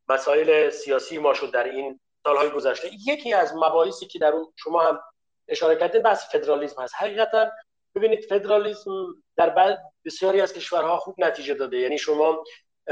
مسائل 0.09 0.69
سیاسی 0.69 1.17
ما 1.17 1.33
شد 1.33 1.51
در 1.51 1.63
این 1.63 1.99
سالهای 2.23 2.49
گذشته. 2.49 2.89
یکی 3.07 3.33
از 3.33 3.55
مباحثی 3.55 4.05
که 4.05 4.19
در 4.19 4.31
اون 4.31 4.53
شما 4.55 4.81
هم 4.81 4.99
اشاره 5.47 5.75
کردید 5.75 6.03
بحث 6.03 6.31
فدرالیسم 6.31 6.81
هست. 6.81 6.95
حقیقتا 6.97 7.51
ببینید 7.95 8.25
فدرالیسم 8.25 8.91
در 9.35 9.77
بسیاری 10.05 10.41
از 10.41 10.53
کشورها 10.53 10.97
خوب 10.97 11.15
نتیجه 11.17 11.53
داده. 11.53 11.77
یعنی 11.77 11.97
شما 11.97 12.43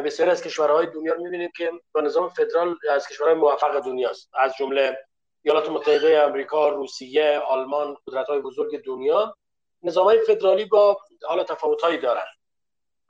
بسیاری 0.02 0.32
از 0.32 0.42
کشورهای 0.42 0.88
دنیا 0.88 1.14
رو 1.14 1.24
می‌بینید 1.24 1.52
که 1.58 1.72
با 1.92 2.02
نظام 2.02 2.30
فدرال 2.30 2.76
از 2.90 3.08
کشورهای 3.08 3.36
موفق 3.36 3.80
دنیاست. 3.80 4.30
از 4.34 4.56
جمله 4.60 4.98
ایالات 5.42 5.70
متحده 5.70 6.22
آمریکا، 6.22 6.70
روسیه، 6.70 7.40
آلمان، 7.40 7.98
قدرت‌های 8.08 8.40
بزرگ 8.40 8.84
دنیا 8.84 9.38
نظامهای 9.84 10.20
فدرالی 10.22 10.66
با 10.66 10.98
حالا 11.24 11.44
تفاوت‌هایی 11.44 11.98
دارن. 11.98 12.26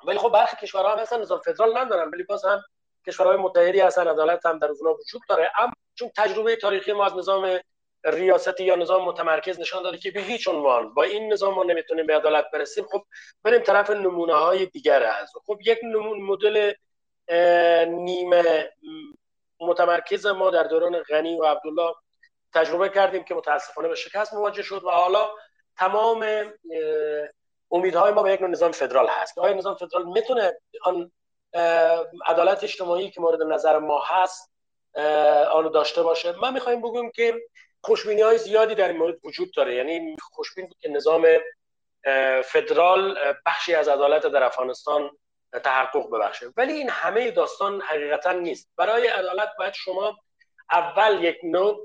ولی 0.07 0.17
خب 0.17 0.29
برخی 0.29 0.55
کشورها 0.55 0.91
هم 0.91 0.99
هستن 0.99 1.21
نظام 1.21 1.39
فدرال 1.39 1.77
ندارن 1.77 2.09
ولی 2.09 2.23
باز 2.23 2.45
هم 2.45 2.63
کشورهای 3.07 3.37
متحدی 3.37 3.79
هستن 3.79 4.07
عدالت 4.07 4.45
هم 4.45 4.59
در 4.59 4.67
اونها 4.67 4.93
وجود 4.93 5.21
داره. 5.29 5.51
اما 5.59 5.73
چون 5.95 6.09
تجربه 6.17 6.55
تاریخی 6.55 6.93
ما 6.93 7.05
از 7.05 7.15
نظام 7.15 7.59
ریاستی 8.05 8.63
یا 8.63 8.75
نظام 8.75 9.05
متمرکز 9.05 9.59
نشان 9.59 9.83
داده 9.83 9.97
که 9.97 10.11
به 10.11 10.21
هیچ 10.21 10.47
عنوان 10.47 10.93
با 10.93 11.03
این 11.03 11.33
نظام 11.33 11.53
ما 11.53 11.63
نمی‌تونیم 11.63 12.05
به 12.05 12.15
عدالت 12.15 12.45
برسیم. 12.53 12.85
خب 12.91 13.03
بریم 13.43 13.61
طرف 13.61 13.89
نمونه 13.89 14.33
های 14.33 14.65
دیگر 14.65 15.03
از 15.03 15.31
خب 15.45 15.59
یک 15.65 15.79
نمونه 15.83 16.23
مدل 16.23 16.73
نیمه 17.85 18.71
متمرکز 19.59 20.25
ما 20.25 20.49
در 20.49 20.63
دوران 20.63 20.99
غنی 20.99 21.39
و 21.39 21.45
عبدالله 21.45 21.95
تجربه 22.53 22.89
کردیم 22.89 23.23
که 23.23 23.35
متاسفانه 23.35 23.87
به 23.87 23.95
شکست 23.95 24.33
مواجه 24.33 24.63
شد 24.63 24.83
و 24.83 24.89
حالا 24.89 25.29
تمام 25.77 26.53
امیدهای 27.71 28.11
ما 28.11 28.23
به 28.23 28.31
یک 28.31 28.41
نظام 28.41 28.71
فدرال 28.71 29.07
هست. 29.07 29.37
آیا 29.37 29.53
نظام 29.53 29.75
فدرال 29.75 30.05
می‌تونه 30.05 30.59
آن 30.83 31.11
عدالت 32.25 32.63
اجتماعی 32.63 33.09
که 33.09 33.21
مورد 33.21 33.41
نظر 33.41 33.79
ما 33.79 34.03
هست 34.05 34.51
آنو 35.51 35.69
داشته 35.69 36.03
باشه؟ 36.03 36.31
من 36.41 36.53
می‌خوایم 36.53 36.81
بگویم 36.81 37.11
که 37.11 37.33
خوشبینی 37.85 38.21
های 38.21 38.37
زیادی 38.37 38.75
در 38.75 38.87
این 38.87 38.97
مورد 38.97 39.25
وجود 39.25 39.53
داره. 39.53 39.75
یعنی 39.75 40.15
خوشبین 40.21 40.67
بود 40.67 40.77
که 40.79 40.89
نظام 40.89 41.27
فدرال 42.43 43.17
بخشی 43.45 43.75
از 43.75 43.87
عدالت 43.87 44.25
در 44.27 44.43
افغانستان 44.43 45.11
تحقق 45.63 46.09
ببخشه. 46.09 46.45
ولی 46.57 46.73
این 46.73 46.89
همه 46.89 47.31
داستان 47.31 47.81
حقیقتا 47.81 48.31
نیست. 48.31 48.69
برای 48.77 49.07
عدالت 49.07 49.49
باید 49.59 49.73
شما 49.73 50.17
اول 50.71 51.23
یک 51.23 51.37
نوع 51.43 51.79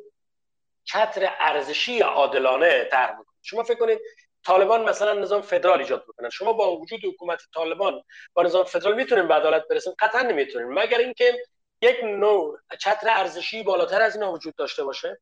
چتر 0.85 1.35
ارزشی 1.39 2.01
عادلانه 2.01 2.85
طرح 2.85 3.12
بکنید. 3.12 3.40
شما 3.43 3.62
فکر 3.62 3.78
کنید 3.78 4.01
طالبان 4.47 4.89
مثلا 4.89 5.12
نظام 5.12 5.43
فدرال 5.43 5.78
ایجاد 5.78 6.05
بکنن 6.05 6.31
شما 6.31 6.52
با 6.52 6.77
وجود 6.77 7.01
حکومت 7.05 7.40
طالبان 7.55 8.02
با 8.35 8.43
نظام 8.43 8.64
فدرال 8.64 8.94
می‌تونیم 8.94 9.28
به 9.28 9.35
عدالت 9.35 9.68
برسیم؟ 9.68 9.94
قطعا 9.98 10.22
نمی‌تونیم. 10.22 10.72
مگر 10.72 10.98
اینکه 10.98 11.39
یک 11.82 11.97
نوع 12.05 12.59
چتر 12.81 13.09
ارزشی 13.10 13.62
بالاتر 13.62 14.02
از 14.02 14.16
این 14.16 14.24
وجود 14.24 14.55
داشته 14.55 14.85
باشه؟ 14.85 15.20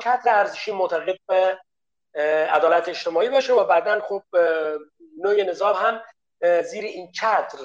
چتر 0.00 0.30
ارزشی 0.30 0.72
معتقد 0.72 1.16
به 1.26 1.58
عدالت 2.50 2.88
اجتماعی 2.88 3.28
باشه 3.28 3.52
و 3.52 3.64
بعدا 3.64 4.00
خب 4.00 4.22
نوع 5.18 5.42
نظام 5.42 5.74
هم 5.74 6.02
زیر 6.62 6.84
این 6.84 7.12
چتر 7.12 7.58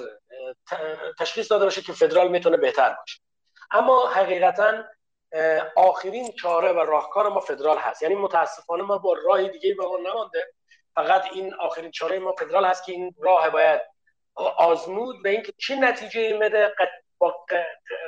تشخیص 1.18 1.50
داده 1.52 1.64
باشه 1.64 1.82
که 1.82 1.92
فدرال 1.92 2.28
می‌تونه 2.28 2.56
بهتر 2.56 2.96
باشه. 3.00 3.20
اما 3.70 4.08
حقیقتا 4.08 4.84
آخرین 5.76 6.32
چاره 6.32 6.72
و 6.72 6.78
راهکار 6.78 7.28
ما 7.28 7.40
فدرال 7.40 7.78
هست. 7.78 8.02
یعنی 8.02 8.14
متاسفانه 8.14 8.82
ما 8.82 8.98
با 8.98 9.16
راه 9.24 9.48
دیگه 9.48 9.74
به 9.74 9.86
ما 9.86 9.98
نمانده. 9.98 10.52
فقط 10.94 11.24
این 11.32 11.54
آخرین 11.54 11.90
چاره 11.90 12.18
ما 12.18 12.32
فدرال 12.32 12.64
هست 12.64 12.84
که 12.84 12.92
این 12.92 13.14
راه 13.22 13.50
باید 13.50 13.80
آزمود 14.56 15.22
به 15.22 15.30
اینکه 15.30 15.52
چه 15.58 15.76
نتیجه 15.76 16.38
میده. 16.38 16.74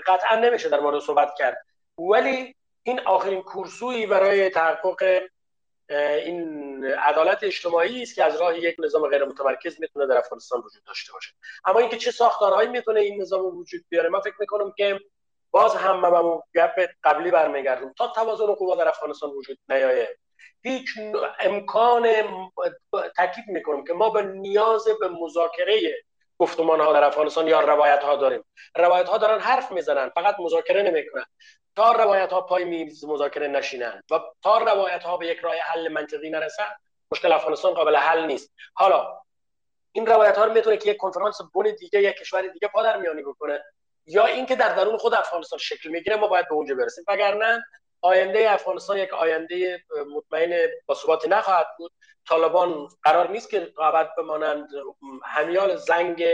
قطعا 0.07 0.37
نمیشه 0.37 0.69
در 0.69 0.81
مورد 0.81 1.01
صحبت 1.01 1.35
کرد. 1.39 1.67
ولی 1.99 2.57
این 2.91 3.01
آخرین 3.01 3.43
کورسویی 3.43 4.07
برای 4.07 4.51
تحقق 4.51 5.23
این 6.25 6.85
عدالت 6.85 7.43
اجتماعی 7.43 8.03
است 8.03 8.15
که 8.15 8.25
از 8.25 8.41
راه 8.41 8.59
یک 8.59 8.77
نظام 8.79 9.09
غیر 9.09 9.25
متمرکز 9.25 9.81
می‌تونه 9.81 10.07
در 10.07 10.19
افغانستان 10.19 10.61
وجود 10.61 10.85
داشته 10.85 11.13
باشه. 11.13 11.33
اما 11.65 11.79
اینکه 11.79 11.97
چه 11.97 12.11
ساختارهایی 12.11 12.69
می‌تونه 12.69 13.01
این 13.01 13.23
نظام 13.23 13.59
وجود 13.59 13.85
بیاره 13.89 14.09
من 14.09 14.21
فکر 14.21 14.35
می‌کنم 14.41 14.73
که 14.77 15.01
باز 15.51 15.75
هم 15.75 16.01
من 16.01 16.39
گپ 16.55 16.91
قبلی 17.05 17.31
برمیگردم. 17.31 17.93
تا 17.93 18.09
توازن 18.09 18.47
قوا 18.47 18.77
در 18.77 18.89
افغانستان 18.89 19.31
وجود 19.31 19.59
نیایه. 19.69 20.19
هیچ 20.63 20.89
امکان 21.41 22.09
تاکید 23.17 23.45
می‌کنم 23.49 23.85
که 23.85 23.93
ما 23.93 24.11
به 24.11 24.23
نیاز 24.23 24.89
به 25.01 25.09
مذاکره 25.09 26.05
گفتمان 26.41 26.81
ها 26.81 26.93
در 26.93 27.05
افغانستان 27.05 27.49
یا 27.49 27.61
روایت 27.61 28.03
ها 28.03 28.17
داریم. 28.17 28.45
روایت 28.77 29.09
ها 29.09 29.19
دارن 29.19 29.41
حرف 29.41 29.73
می‌زنن 29.73 30.09
فقط 30.09 30.37
مذاکره 30.39 30.83
نمی‌کنن. 30.83 31.25
تا 31.77 31.93
روایت 31.93 32.33
ها 32.33 32.41
پای 32.41 32.65
میز 32.65 33.05
مذاکره 33.05 33.49
نشینن 33.49 34.03
و 34.11 34.21
تا 34.43 34.59
روایت 34.59 35.03
ها 35.03 35.17
به 35.17 35.27
یک 35.27 35.39
راه 35.39 35.55
حل 35.57 35.89
منطقی 35.89 36.31
نرسن 36.31 36.69
مشکل 37.13 37.33
افغانستان 37.33 37.75
قابل 37.75 37.97
حل 37.97 38.27
نیست. 38.27 38.55
حالا 38.75 39.21
این 39.93 40.07
روایت 40.07 40.39
ها 40.39 40.45
رو 40.45 40.53
می‌تونه 40.53 40.77
که 40.77 40.91
یک 40.91 40.97
کنفرانس 40.97 41.41
بن 41.55 41.75
دیگه 41.79 42.03
یک 42.03 42.17
کشور 42.17 42.43
دیگه 42.43 42.69
پادر 42.69 42.97
میانی 42.97 43.23
بکنه 43.23 43.65
یا 44.07 44.27
اینکه 44.27 44.57
در 44.57 44.75
درون 44.75 44.97
خود 44.97 45.15
افغانستان 45.15 45.59
شکل 45.59 45.89
می‌گیره 45.89 46.17
ما 46.17 46.27
باید 46.27 46.49
به 46.49 46.55
اونجا 46.55 46.75
برسیم. 46.75 47.05
وگرنه 47.09 47.65
آینده 48.03 48.51
افغانستان 48.51 48.99
یک 48.99 49.13
آینده 49.13 49.85
مطمئن 50.15 50.69
با 50.87 50.95
ثباتی 50.95 51.29
نخواهد 51.29 51.67
بود. 51.79 51.93
طالبان 52.29 52.89
قرار 53.03 53.31
نیست 53.31 53.51
که 53.51 53.61
قابت 53.61 54.15
بمانند. 54.19 54.69
همیال 55.25 55.77
زنگ 55.77 56.25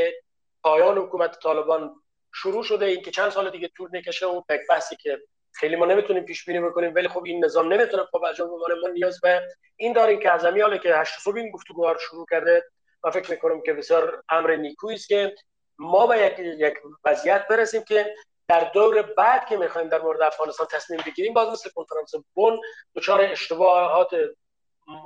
پایان 0.62 0.98
حکومت 0.98 1.38
طالبان 1.38 1.94
شروع 2.34 2.64
شده. 2.64 2.86
این 2.86 3.02
که 3.02 3.10
چند 3.10 3.30
سال 3.30 3.50
دیگه 3.50 3.70
طول 3.76 3.88
نکشه 3.92 4.26
و 4.26 4.42
یک 4.50 4.60
بحثی 4.68 4.96
که 4.96 5.18
خیلی 5.52 5.76
ما 5.76 5.86
نمی‌تونیم 5.86 6.24
پیش 6.24 6.44
بینی 6.44 6.60
بکنیم 6.60 6.94
ولی 6.94 7.08
خب 7.08 7.24
این 7.24 7.44
نظام 7.44 7.72
نمی‌تونه 7.72 8.04
خب 8.04 8.24
انجام 8.24 8.48
بمانه 8.48 8.74
ما 8.74 8.88
نیاز 8.88 9.20
به 9.20 9.42
این 9.76 9.92
داریم 9.92 10.20
که 10.20 10.32
از 10.32 10.44
همیال 10.44 10.78
که 10.78 10.94
هشت 10.94 11.18
صبح 11.20 11.36
این 11.36 11.50
گفتگو 11.50 11.94
شروع 11.98 12.26
کرده. 12.30 12.64
ما 13.04 13.10
فکر 13.10 13.30
می‌کنم 13.30 13.62
که 13.62 13.72
بسیار 13.72 14.22
امر 14.28 14.56
نیکویی 14.56 14.96
است 14.96 15.08
که 15.08 15.34
ما 15.78 16.06
به 16.06 16.18
یک 16.18 16.38
یک 16.38 16.74
وضعیت 17.04 17.48
برسیم 17.48 17.84
که 17.84 18.14
در 18.48 18.60
دور 18.60 19.02
بعد 19.02 19.46
که 19.46 19.56
می‌خوایم 19.56 19.88
در 19.88 20.00
مورد 20.00 20.22
افغانستان 20.22 20.66
تصمیم 20.70 21.00
بگیریم 21.06 21.34
باز 21.34 21.48
مثل 21.48 21.70
کنفرانس 21.70 22.14
بن 22.36 22.58
دچار 22.94 23.20
اشتباهات 23.20 24.10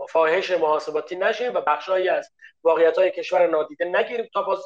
فاحش 0.09 0.51
محاسباتی 0.51 1.17
نشیم 1.17 1.55
و 1.55 1.61
بخشهایی 1.61 2.09
از 2.09 2.33
واقعیت 2.63 2.99
های 2.99 3.11
کشور 3.11 3.47
نادیده 3.47 3.85
نگیریم 3.85 4.29
تا 4.33 4.43
باز 4.43 4.65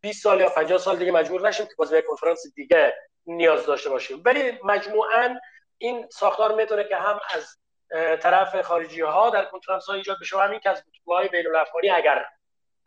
20 0.00 0.22
سال 0.22 0.40
یا 0.40 0.48
50 0.48 0.78
سال 0.78 0.96
دیگه 0.96 1.12
مجبور 1.12 1.48
نشیم 1.48 1.66
که 1.66 1.72
باز 1.78 1.90
به 1.90 2.02
کنفرانس 2.02 2.42
دیگه 2.54 2.94
نیاز 3.26 3.66
داشته 3.66 3.90
باشیم. 3.90 4.22
ولی 4.24 4.58
مجموعا 4.64 5.38
این 5.78 6.08
ساختار 6.08 6.54
می‌تونه 6.54 6.84
که 6.84 6.96
هم 6.96 7.20
از 7.34 7.56
طرف 8.20 8.62
خارجی 8.62 9.00
ها 9.00 9.30
در 9.30 9.44
کنفرانس 9.44 9.86
ها 9.86 9.94
ایجاد 9.94 10.16
بشه 10.20 10.36
و 10.36 10.40
همین 10.40 10.60
که 10.60 10.70
از 10.70 10.82
های 11.06 11.28
بین 11.28 11.46
اگر 11.94 12.26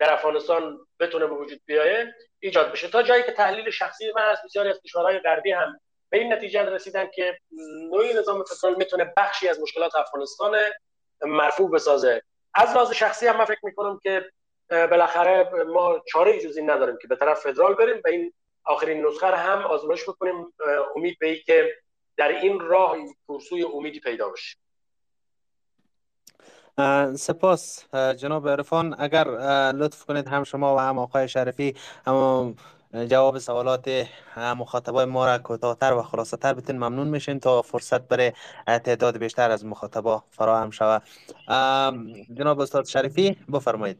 در 0.02 0.12
افغانستان 0.12 0.86
بتونه 1.00 1.26
به 1.26 1.34
وجود 1.34 1.60
بیایه 1.66 2.14
ایجاد 2.40 2.72
بشه. 2.72 2.88
تا 2.88 3.02
جایی 3.02 3.22
که 3.22 3.32
تحلیل 3.32 3.70
شخصی 3.70 4.12
من 4.16 4.22
از 4.22 4.38
بسیاری 4.44 4.68
از 4.68 4.80
کشورهای 4.84 5.18
غربی 5.18 5.52
هم 5.52 5.80
به 6.10 6.18
این 6.18 6.32
نتیجه 6.32 6.62
رسیدن 6.62 7.10
که 7.14 7.38
نوعی 7.90 8.14
نظام 8.14 8.44
فدرال 8.44 8.74
می‌تونه 8.74 9.12
بخشی 9.16 9.48
از 9.48 9.60
مشکلات 9.60 9.96
افغانستان 9.96 10.58
مرفوع 11.22 11.70
بسازه. 11.70 12.22
از 12.54 12.70
لحاظ 12.70 12.92
شخصی 12.92 13.26
هم 13.26 13.36
من 13.36 13.44
فکر 13.44 13.60
می‌کنم 13.62 13.98
که 14.02 14.30
بالاخره 14.70 15.50
ما 15.64 16.02
چاره 16.12 16.40
جز 16.40 16.56
این 16.56 16.70
نداریم 16.70 16.98
که 17.02 17.08
به 17.08 17.16
طرف 17.16 17.40
فدرال 17.40 17.74
بریم 17.74 18.02
و 18.04 18.08
این 18.08 18.32
آخرین 18.64 19.06
نسخه 19.06 19.26
هم 19.26 19.58
آزمایش 19.66 20.02
بکنیم. 20.02 20.54
امید 20.96 21.18
به 21.18 21.36
که 21.36 21.74
در 22.16 22.28
این 22.28 22.60
راه 22.60 22.96
پرسوی 23.28 23.62
امیدی 23.62 24.00
پیدا 24.00 24.28
بشه. 24.28 24.56
سپاس 27.16 27.84
جناب 27.94 28.48
عرفان. 28.48 28.94
اگر 28.98 29.24
لطف 29.72 30.04
کنید 30.04 30.28
هم 30.28 30.44
شما 30.44 30.76
و 30.76 30.78
هم 30.78 30.98
آقای 30.98 31.28
شرفی 31.28 31.74
هم 32.06 32.54
جواب 32.94 33.38
سوالات 33.38 34.06
مخاطبای 34.36 35.04
ما 35.04 35.26
را 35.26 35.38
کوتاهتر 35.38 35.92
و 35.92 36.02
خلاصه 36.02 36.36
تر 36.36 36.54
بتین 36.54 36.76
ممنون 36.76 37.08
میشین 37.08 37.40
تا 37.40 37.62
فرصت 37.62 38.00
برای 38.00 38.32
تعداد 38.66 39.18
بیشتر 39.18 39.50
از 39.50 39.64
مخاطبا 39.64 40.22
فراهم 40.30 40.70
شود. 40.70 41.02
جناب 42.34 42.60
استاد 42.60 42.84
شریفی 42.84 43.36
بفرمایید. 43.52 43.98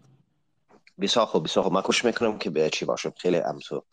بسیار 1.01 1.27
خوب 1.27 1.45
بسیار 1.45 1.65
خوب. 1.65 1.73
من 1.73 1.83
کوشش 1.83 2.05
می‌کنم 2.05 2.39
که 2.39 2.51
به 2.51 2.71
چی 2.71 2.85
باشم. 2.85 3.13
خیلی 3.17 3.37
امتو 3.37 3.85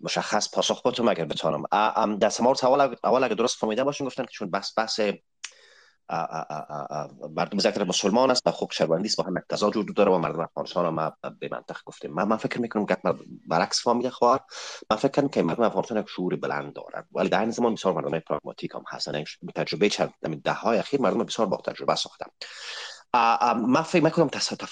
مشخص 0.00 0.54
پاسخ 0.54 0.86
بتونم 0.86 1.08
اگر 1.08 1.24
بتونم. 1.24 1.62
در 2.16 2.28
سمار 2.28 2.56
اول 2.62 2.96
اول 3.04 3.24
اگر 3.24 3.34
درست 3.34 3.58
فهمیده 3.58 3.84
باشین 3.84 4.06
گفتن 4.06 4.24
که 4.24 4.30
چون 4.32 4.50
بس 4.50 4.72
بحث 4.76 5.00
مردم 7.36 7.58
زیادتر 7.58 7.84
مسلمان 7.84 8.30
است 8.30 8.46
و 8.46 8.50
خوب 8.50 8.72
شهروندی 8.72 9.08
است. 9.08 9.16
با 9.16 9.24
هم 9.24 9.34
تضاد 9.48 9.76
وجود 9.76 9.96
داره 9.96 10.12
و 10.12 10.18
مردم 10.18 10.40
افغانستان 10.40 10.88
ما 10.88 11.12
به 11.40 11.48
منطق 11.52 11.78
گفتیم. 11.86 12.12
من, 12.12 12.28
من 12.28 12.36
فکر 12.36 12.60
می‌کنم 12.60 12.86
که 12.86 12.96
برعکس 13.48 13.82
فهمیده 13.82 14.10
خوار. 14.10 14.40
من 14.90 14.96
فکر 14.96 15.08
کنم 15.08 15.28
که 15.28 15.42
مردم 15.42 15.62
افغانستان 15.62 15.98
یک 15.98 16.08
شعور 16.08 16.36
بلند 16.36 16.72
دارند 16.72 17.08
ولی 17.12 17.28
در 17.28 17.40
این 17.40 17.50
زمان 17.50 17.74
بسیار 17.74 17.94
مردم 17.94 18.18
پراگماتیک 18.18 18.74
هم 18.74 18.84
هستن. 18.88 19.24
تجربه 19.54 19.88
چند 19.88 20.12
ده 20.44 20.52
های 20.52 20.78
اخیر 20.78 21.00
مردم 21.00 21.24
بسیار 21.24 21.48
با 21.48 21.56
تجربه 21.56 21.94
ساختن. 21.94 22.26
من 23.54 23.82
فکر 23.82 24.04
می‌کنم 24.04 24.28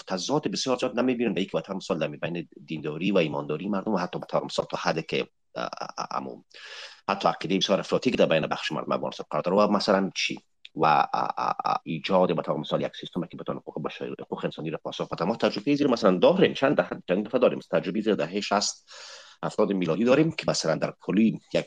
تضاد 0.06 0.48
بسیار 0.48 0.76
زیاد 0.76 0.98
نمی‌بینم. 0.98 1.34
به 1.34 1.42
یک 1.42 1.54
وطن 1.54 1.76
مثال 1.76 1.98
در 1.98 2.08
بین 2.08 2.48
دینداری 2.64 3.12
و 3.12 3.18
ایمانداری 3.18 3.68
مردم 3.68 3.92
و 3.92 3.98
حتی 3.98 4.18
به 4.18 4.44
مثال 4.44 4.66
تا 4.70 4.76
حد 4.76 5.06
که 5.06 5.28
عموم. 6.10 6.44
حتی 7.08 7.28
عقیده 7.28 7.56
بسیار 7.56 7.80
افراطی 7.80 8.10
که 8.10 8.16
در 8.16 8.26
بین 8.26 8.46
بخش 8.46 8.72
مردم 8.72 8.92
افغانستان 8.92 9.26
قرار 9.30 9.42
داره. 9.42 9.56
و 9.56 9.72
مثلا 9.72 10.10
چی؟ 10.14 10.40
و 10.76 11.06
ایجاد 11.84 12.36
به 12.36 12.52
مثال 12.52 12.82
یک 12.82 12.96
سیستم 13.00 13.24
که 13.24 13.36
بتونه 13.36 13.58
حقوق 13.58 13.82
بشری 13.82 14.14
حقوق 14.20 14.44
انسانی 14.44 14.70
را 14.70 14.78
پاسخ 14.84 15.08
بده 15.08 15.24
ما 15.24 15.36
تجربه 15.36 15.74
زیر. 15.74 15.86
مثلا 15.86 16.18
داریم 16.18 16.54
چند 16.54 16.76
دهه 16.76 17.02
چند 17.08 17.26
دفعه 17.26 17.40
داریم. 17.40 17.58
تجربه 17.70 18.00
زیر 18.00 18.14
دهه 18.14 18.40
60 18.40 18.86
افراد 19.42 19.72
میلادی 19.72 20.04
داریم 20.04 20.32
که 20.32 20.44
مثلا 20.48 20.74
در 20.74 20.94
کلی 21.00 21.40
یک 21.54 21.66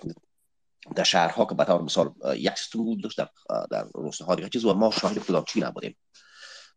در 0.96 1.04
شهرها 1.04 1.46
که 1.46 1.56
به 1.56 1.66
طور 1.66 1.82
مثال 1.82 2.14
یک 2.36 2.58
سیستم 2.58 2.84
بود 2.84 3.04
داشت 3.04 3.18
در 3.18 3.30
در 3.72 3.88
روستاها 3.94 4.36
دیگه 4.36 4.50
چیز 4.50 4.66
و 4.66 4.74
ما 4.74 4.92
شاهد 4.92 5.20
کدام 5.20 5.44
چی 5.44 5.62
نبودیم؟ 5.62 5.98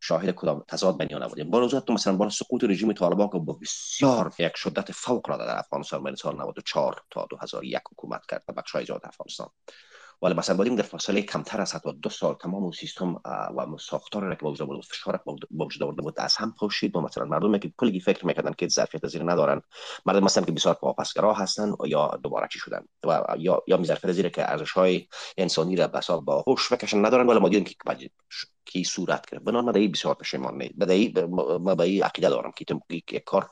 شاهد 0.01 0.35
کدام 0.35 0.65
تضاد 0.69 0.99
بین 0.99 1.23
نبودیم. 1.23 1.51
با 1.51 1.69
تو 1.69 1.93
مثلا 1.93 2.17
با 2.17 2.31
سقوط 2.31 2.65
رژیم 2.65 2.93
طالبان 2.93 3.29
که 3.29 3.39
با 3.39 3.53
بسیار 3.63 4.33
یک 4.39 4.57
شدت 4.57 4.93
فوق 4.93 5.29
العاده 5.29 5.47
در 5.47 5.59
افغانستان 5.59 6.05
بین 6.05 6.15
سال 6.15 6.37
94 6.37 7.03
تا 7.11 7.27
2001 7.31 7.81
حکومت 7.93 8.27
کرد 8.29 8.45
در 8.49 8.55
بخش 8.55 8.77
ایجاد 8.77 9.01
افغانستان. 9.05 9.49
ولی 10.23 10.35
مثلا 10.35 10.57
بودیم 10.57 10.77
در 10.77 10.83
فاصله 10.83 11.23
کمتر 11.23 11.61
از 11.61 11.75
حتی 11.75 11.93
دو 11.93 12.11
سال 12.11 12.35
تمام 12.35 12.63
اون 12.63 12.73
سیستم 12.73 13.15
و 13.57 13.77
ساختار 13.79 14.23
را 14.23 14.35
که 14.35 14.43
با 14.43 14.51
وجود 14.51 14.85
فشار 14.85 15.21
با 15.51 15.65
وجود 15.65 15.83
آورده 15.83 16.03
بود 16.03 16.21
از 16.21 16.37
هم 16.37 16.55
پاشید 16.59 16.97
و 16.97 17.01
مثلا 17.01 17.25
مردم 17.25 17.59
که 17.59 17.73
کلی 17.77 18.01
فکر 18.01 18.27
می‌کردن 18.27 18.53
که 18.59 18.69
ظرفیت 18.69 19.07
زیر 19.07 19.33
ندارن. 19.33 19.63
مردم 20.07 20.25
مثلا 20.25 20.45
که 20.45 20.53
بسیار 20.53 20.79
واپسگرا 20.83 21.35
هستن 21.35 21.73
یا 21.87 22.21
دوباره 22.23 22.49
چی 22.53 22.59
شدن. 22.59 22.85
و 23.07 23.23
یا 23.39 23.63
یا 23.67 23.83
ظرفیت 23.83 24.13
زیر 24.13 24.29
که 24.29 24.51
ارزش 24.51 24.73
های 24.73 25.07
انسانی 25.39 25.77
را 25.77 25.87
بسا 25.87 26.21
با 26.21 26.45
هوش 26.47 26.73
بکشن 26.73 27.07
ندارن 27.07 27.27
ولی 27.27 27.39
ما 27.39 27.49
دیدیم 27.49 27.65
که 27.65 27.75
کی 28.67 28.85
صورت 28.85 29.31
گرفت. 29.31 29.45
بنابراین 29.45 29.87
من 29.87 29.93
بسیار 29.93 30.15
پشیمان 30.15 30.57
نه 30.57 30.71
بدهی 30.81 31.15
ما 31.61 31.75
به 31.75 31.85
این 31.85 32.03
عقیده 32.03 32.29
دارم 32.29 32.53
که 32.53 32.65
یک 32.91 33.25
کار. 33.25 33.51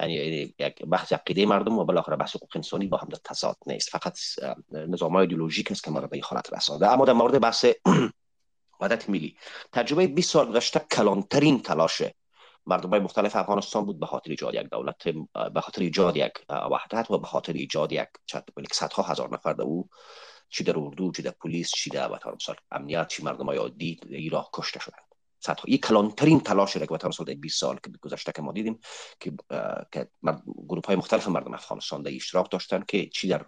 یعنی 0.00 0.54
یک 0.58 0.84
بحث 0.84 1.12
عقیده 1.12 1.46
مردم 1.46 1.78
و 1.78 1.84
بالاخره 1.84 2.16
بحث 2.16 2.36
حقوق 2.36 2.50
انسانی 2.54 2.86
با 2.86 2.96
هم 2.96 3.08
در 3.08 3.18
تضاد 3.24 3.56
نیست. 3.66 3.88
فقط 3.90 4.18
نظام 4.72 5.16
ایدئولوژیک 5.16 5.70
است 5.70 5.84
که 5.84 5.90
ما 5.90 5.98
را 5.98 6.06
به 6.06 6.20
حالت 6.22 6.52
رسانده. 6.52 6.92
اما 6.92 7.04
در 7.04 7.12
مورد 7.12 7.40
بحث 7.40 7.64
وحدت 8.80 9.10
ملی. 9.10 9.36
تجربه 9.72 10.06
20 10.06 10.32
سال 10.32 10.50
گذشته 10.50 10.80
کلانترین 10.90 11.62
تلاش 11.62 12.02
مردم 12.66 12.90
های 12.90 13.00
مختلف 13.00 13.36
افغانستان 13.36 13.86
بود 13.86 14.00
به 14.00 14.06
خاطر 14.06 14.30
ایجاد 14.30 14.54
یک 14.54 14.70
دولت 14.70 15.08
به 15.54 15.60
خاطر 15.60 15.82
ایجاد 15.82 16.16
یک 16.16 16.32
وحدت 16.70 17.10
و 17.10 17.18
به 17.18 17.26
خاطر 17.26 17.52
ایجاد 17.52 17.92
یک 17.92 18.08
صدها 18.72 19.02
هزار 19.02 19.34
نفر 19.34 19.62
او 19.62 19.88
چی 20.48 20.64
در 20.64 20.78
اردو 20.78 21.12
چی 21.12 21.22
در 21.22 21.30
پلیس 21.30 21.70
چی 21.70 21.90
در 21.90 22.12
وطن 22.12 22.30
مثال 22.30 22.56
امنیت 22.70 23.08
چی 23.08 23.22
مردم 23.22 23.46
های 23.46 23.58
عادی 23.58 24.00
ای 24.08 24.28
راه 24.28 24.50
کشته 24.52 24.80
شدن 24.80 24.98
صدها. 25.40 25.64
یک 25.66 25.86
کلانترین 25.86 26.40
تلاش 26.40 26.76
که 26.76 26.86
وطن 26.90 27.08
مثال 27.08 27.26
در 27.26 27.34
20 27.34 27.60
سال 27.60 27.78
که 27.84 27.90
گذشته 28.00 28.32
که 28.32 28.42
ما 28.42 28.52
دیدیم 28.52 28.78
که 29.20 29.32
که 29.92 30.08
گروه 30.68 30.82
های 30.86 30.96
مختلف 30.96 31.28
مردم 31.28 31.54
افغانستان 31.54 32.02
در 32.02 32.14
اشتراک 32.14 32.50
داشتن 32.50 32.84
که 32.88 33.06
چی 33.06 33.28
در 33.28 33.46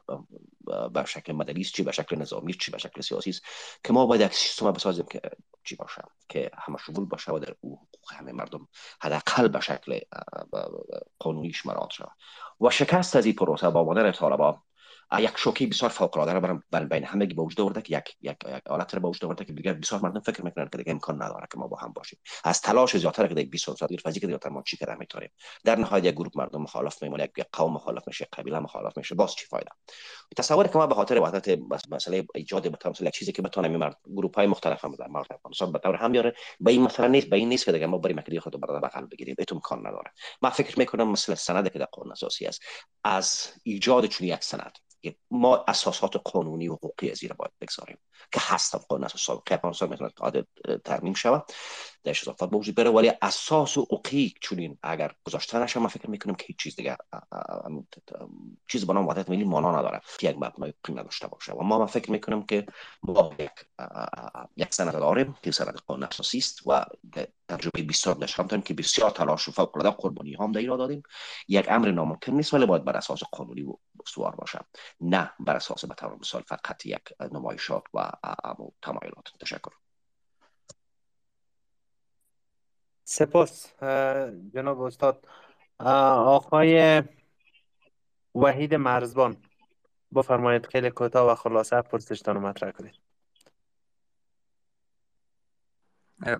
به 0.94 1.04
شکل 1.04 1.32
مدنی 1.32 1.64
چی 1.64 1.82
به 1.82 1.92
شکل 1.92 2.16
نظامی 2.16 2.54
چی 2.54 2.70
به 2.70 2.78
شکل 2.78 3.00
سیاسی 3.00 3.32
که 3.84 3.92
ما 3.92 4.06
باید 4.06 4.20
یک 4.20 4.34
سیستم 4.34 4.72
بسازیم 4.72 5.06
که 5.10 5.20
چی 5.64 5.76
باشه 5.76 6.02
که 6.28 6.50
همه 6.54 6.76
شمول 6.86 7.04
باشه 7.04 7.32
و 7.32 7.38
در 7.38 7.54
او 7.60 7.76
حقوق 7.76 8.12
همه 8.12 8.32
مردم 8.32 8.68
حداقل 9.00 9.48
به 9.48 9.60
شکل 9.60 10.00
قانونی 11.18 11.52
شمارات 11.52 11.90
شود. 11.90 12.10
و 12.60 12.70
شکست 12.70 13.16
از 13.16 13.26
این 13.26 13.34
پروسه 13.34 13.70
با 13.70 13.84
مادر 13.84 14.12
طالبان 14.12 14.62
یک 15.18 15.36
شوکی 15.36 15.66
بسیار 15.66 15.90
فوق 15.90 16.16
العاده 16.16 16.60
را 16.72 16.84
بین 16.84 17.04
همگی 17.04 17.34
به 17.34 17.42
وجود 17.42 17.60
آورده 17.60 17.82
که 17.82 17.96
یک 17.98 18.16
یک 18.20 18.36
حالت 18.68 18.94
را 18.94 19.00
به 19.00 19.08
وجود 19.08 19.24
آورده 19.24 19.44
که 19.44 19.52
دیگر 19.52 19.72
بسیار 19.72 20.00
مردم 20.00 20.20
فکر 20.20 20.44
می‌کنن 20.44 20.68
که 20.72 20.78
دیگه 20.78 20.92
امکان 20.92 21.22
نداره 21.22 21.46
که 21.52 21.58
ما 21.58 21.66
با 21.66 21.76
هم 21.76 21.92
باشیم. 21.92 22.18
از 22.44 22.60
تلاش 22.60 22.96
زیاتر 22.96 23.26
که 23.26 23.34
دیگه 23.34 23.50
20 23.50 23.64
سال 23.64 23.88
فزی 24.06 24.20
که 24.20 24.26
دیگه 24.26 24.48
ما 24.50 24.62
چی 24.62 24.76
کردن 24.76 24.96
می‌تونیم؟ 24.98 25.30
در 25.64 25.76
نهایت 25.78 26.04
یک 26.04 26.14
گروه 26.14 26.32
مردم 26.34 26.62
مخالف 26.62 27.02
میمونه 27.02 27.24
یک 27.24 27.46
قوم 27.52 27.72
مخالف 27.72 28.02
میشه 28.06 28.28
قبیله 28.32 28.58
مخالف 28.58 28.96
میشه. 28.96 29.14
باز 29.14 29.34
چی 29.34 29.46
فایده؟ 29.46 29.70
تصور 30.36 30.66
که 30.66 30.78
ما 30.78 30.86
به 30.86 30.94
خاطر 30.94 31.20
وحدت 31.20 31.58
مسئله 31.90 32.26
ایجاد 32.34 32.68
مثلا 32.68 33.08
یک 33.08 33.14
چیزی 33.14 33.32
که 33.32 33.42
بتونه 33.42 33.68
مرد 33.68 33.96
گروه 34.04 34.30
های 34.36 34.46
مختلف 34.46 34.84
هم 34.84 34.94
در 34.94 35.06
مورد 35.06 35.32
افغانستان 35.32 35.72
به 35.72 35.78
طور 35.78 35.94
هم 35.94 36.12
بیاره 36.12 36.34
به 36.60 36.70
این 36.70 36.82
مثلا 36.82 37.06
نیست 37.06 37.26
به 37.26 37.36
این 37.36 37.48
نیست 37.48 37.64
که 37.64 37.72
دیگه 37.72 37.86
ما 37.86 37.98
بریم 37.98 38.20
که 38.20 38.40
خود 38.40 38.60
برادر 38.60 38.88
بغل 38.88 39.06
بگیریم. 39.06 39.34
ایتون 39.38 39.56
امکان 39.56 39.86
نداره. 39.86 40.12
من 40.42 40.50
فکر 40.50 40.78
می‌کنم 40.78 41.10
مثل 41.10 41.34
سند 41.34 41.72
که 41.72 41.78
در 41.78 41.84
قانون 41.84 42.12
اساسی 42.12 42.46
است 42.46 42.60
از 43.04 43.52
ایجاد 43.62 44.06
چون 44.06 44.26
یک 44.26 44.44
سند 44.44 44.78
ما 45.30 45.64
اساسات 45.68 46.16
قانونی 46.16 46.68
و 46.68 46.74
حقوقی 46.74 47.14
زیر 47.14 47.32
باید 47.32 47.52
بگذاریم 47.60 47.98
که 48.32 48.40
هست 48.42 48.74
قانون 48.74 49.04
اساس 49.04 49.20
سابق 49.20 49.52
افغانستان 49.52 49.88
می‌تونه 49.88 50.44
ترمیم 50.84 51.14
شود. 51.14 51.44
درش 52.04 52.22
اضافات 52.22 52.50
به 52.50 52.90
ولی 52.90 53.12
اساس 53.22 53.76
و 53.76 53.82
حقوقی 53.82 54.34
چونین 54.40 54.78
اگر 54.82 55.14
گذاشته 55.24 55.58
نشه 55.58 55.80
من 55.80 55.86
فکر 55.86 56.10
می‌کنم 56.10 56.34
که 56.34 56.44
هیچ 56.48 56.58
چیز 56.58 56.76
دیگه 56.76 56.96
چیز 58.68 58.86
به 58.86 58.92
نام 58.92 59.06
وحدت 59.06 59.30
ملی 59.30 59.44
مانا 59.44 59.78
نداره 59.78 60.00
که 60.18 60.28
یک 60.28 60.36
مبنای 60.36 60.70
حقوقی 60.70 61.00
نداشته 61.00 61.28
باشه. 61.28 61.52
و 61.52 61.62
ما 61.62 61.78
من 61.78 61.86
فکر 61.86 62.10
می‌کنم 62.10 62.42
که 62.42 62.66
ما 63.02 63.34
یک 64.56 64.74
سند 64.74 64.92
داریم 64.92 65.36
که 65.42 65.50
سند 65.50 65.78
قانون 65.86 66.02
اساسی 66.02 66.38
است 66.38 66.66
و 66.66 66.84
تجربه 67.48 67.82
بسیار 67.82 68.14
داشتم 68.14 68.60
که 68.60 68.74
بسیار 68.74 69.10
تلاش 69.10 69.48
و 69.48 69.52
فوق 69.52 69.76
العاده 69.76 69.96
قربانی 69.96 70.34
هم 70.34 70.52
در 70.52 70.60
دادیم. 70.76 71.02
یک 71.48 71.66
امر 71.68 71.90
ناممکن 71.90 72.32
نیست 72.32 72.54
ولی 72.54 72.66
باید 72.66 72.84
بر 72.84 72.96
اساس 72.96 73.22
قانونی 73.32 73.62
و 73.62 73.74
استوار 74.06 74.36
باشه. 74.36 74.60
نه 75.00 75.32
بر 75.40 75.56
اساس 75.56 75.84
به 75.84 75.94
طور 75.94 76.16
مثال 76.20 76.42
فقط 76.42 76.86
یک 76.86 77.02
نمایشات 77.32 77.82
و 77.94 78.10
تمایلات 78.82 79.32
تشکر. 79.40 79.72
سپاس 83.10 83.72
جناب 84.54 84.80
استاد. 84.80 85.28
آقای 85.78 87.02
وحید 88.34 88.74
مرزبان 88.74 89.36
بفرمایید 90.14 90.66
خیلی 90.66 90.90
کوتاه 90.90 91.30
و 91.30 91.34
خلاصه 91.34 91.82
پرسشتان 91.82 92.34
رو 92.34 92.40
مطرح 92.40 92.70
کنید. 92.70 92.94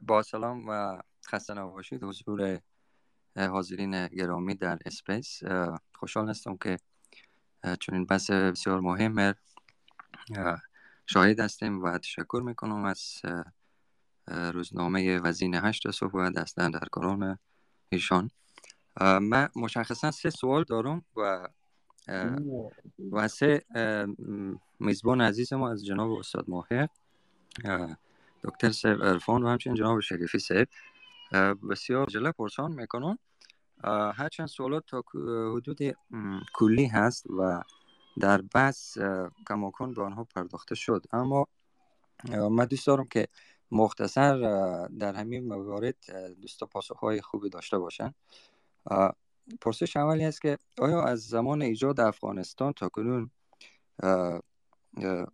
با 0.03 0.23
سلام 0.23 0.69
و 0.69 1.03
خسته 1.27 1.55
نباشید. 1.55 2.03
حضور 2.03 2.61
حاضرین 3.37 4.07
گرامی 4.07 4.55
در 4.55 4.79
اسپیس. 4.87 5.41
خوشحال 5.95 6.29
هستم 6.29 6.57
که 6.57 6.79
چون 7.81 8.05
بحث 8.05 8.31
بسیار 8.31 8.81
مهم 8.81 9.35
شاهد 11.07 11.41
هستیم 11.41 11.83
و 11.83 11.99
تشکر 11.99 12.43
می‌کنم 12.45 12.85
از 12.85 13.23
روزنامه 14.31 15.19
وزین 15.19 15.55
هشت 15.55 15.91
صبح 15.91 16.13
و 16.13 16.31
دستن 16.31 16.71
در 16.71 16.85
کاران 16.91 17.39
ایشان. 17.89 18.31
من 19.01 19.49
مشخصا 19.57 20.11
سه 20.11 20.31
سوال 20.31 20.65
دارم 20.65 21.05
و 21.17 21.49
و 23.13 23.29
سه 23.29 23.63
میزبان 24.81 25.21
عزیز 25.21 25.53
ما 25.53 25.71
از 25.71 25.87
جناب 25.87 26.11
استاد 26.11 26.45
ماهر 26.49 26.89
دکتر 28.43 28.71
سیب 28.71 29.03
ارفان 29.03 29.43
و 29.43 29.49
همچنین 29.49 29.77
جناب 29.77 30.01
شریفی 30.01 30.39
سیب 30.39 30.69
بسیار 31.71 32.07
جله 32.07 32.33
پرسان 32.33 32.73
می‌کنم. 32.73 33.19
هرچند 34.15 34.47
سوالات 34.47 34.85
تا 34.87 35.05
حدود 35.55 35.79
کلی 36.55 36.87
هست 36.87 37.27
و 37.31 37.63
در 38.21 38.43
بحث 38.43 38.99
کماکان 39.49 39.95
به 39.95 40.03
آنها 40.03 40.25
پرداخته 40.25 40.75
شد 40.75 41.05
اما 41.13 41.47
من 42.51 42.65
دوست 42.65 42.87
دارم 42.87 43.05
که 43.05 43.29
مختصر 43.71 44.37
در 44.99 45.15
همین 45.15 45.49
موارد 45.49 45.97
دوستا 46.41 46.67
پاسخ 46.67 46.97
های 46.97 47.21
خوبی 47.21 47.49
داشته 47.49 47.79
باشن. 47.79 48.15
پرسش 49.61 49.97
اولی 49.97 50.25
است 50.25 50.43
که 50.43 50.59
آیا 50.79 51.03
از 51.03 51.27
زمان 51.27 51.63
ایجاد 51.63 52.01
افغانستان 52.01 52.73
تا 52.73 52.89
کنون 52.89 53.31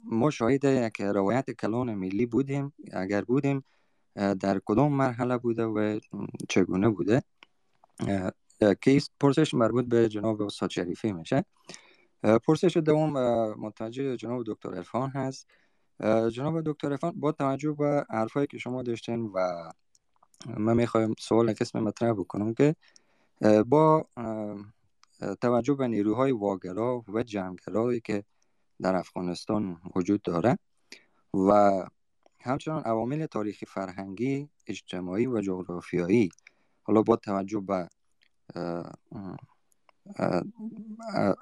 ما 0.05 0.31
شاهد 0.31 0.65
یک 0.65 1.01
روایت 1.01 1.51
کلان 1.51 1.94
ملی 1.94 2.27
بودیم؟ 2.27 2.73
اگر 2.93 3.23
بودیم 3.23 3.65
در 4.15 4.61
کدام 4.65 4.93
مرحله 4.93 5.39
بوده 5.39 5.65
و 5.65 6.01
چگونه 6.48 6.89
بوده؟ 6.89 7.23
که 8.81 9.01
پرسش 9.20 9.55
مربوط 9.55 9.85
به 9.85 10.09
جناب 10.09 10.43
استاد 10.43 10.70
شریفی 10.70 11.12
میشه. 11.12 11.44
پرسش 12.23 12.77
دوم 12.77 13.12
متوجه 13.59 14.16
جناب 14.16 14.43
دکتر 14.47 14.74
ارفان 14.74 15.11
هست. 15.11 15.47
جناب 16.32 16.60
دکتر 16.60 16.90
ارفان 16.90 17.20
با 17.20 17.32
توجه 17.32 17.72
به 17.72 18.06
حرفایی 18.10 18.46
که 18.46 18.58
شما 18.58 18.82
داشتین 18.82 19.30
و 19.34 19.70
من 20.56 20.76
می‌خوایم 20.76 21.14
سوال 21.18 21.52
قسم 21.52 21.80
مطرح 21.80 22.12
بکنم 22.12 22.54
که 22.54 22.76
با 23.66 24.06
توجه 25.40 25.74
به 25.74 25.88
نیروهای 25.88 26.32
واگرا 26.32 27.04
و 27.08 27.22
جمعگرایی 27.22 28.00
که 28.00 28.24
در 28.82 28.96
افغانستان 28.96 29.80
وجود 29.96 30.22
داره 30.22 30.58
و 31.34 31.82
همچنان 32.40 32.82
عوامل 32.82 33.26
تاریخی 33.26 33.66
فرهنگی 33.66 34.48
اجتماعی 34.66 35.26
و 35.26 35.40
جغرافیایی 35.40 36.28
حالا 36.82 37.02
با 37.02 37.16
توجه 37.16 37.60
به 37.60 37.88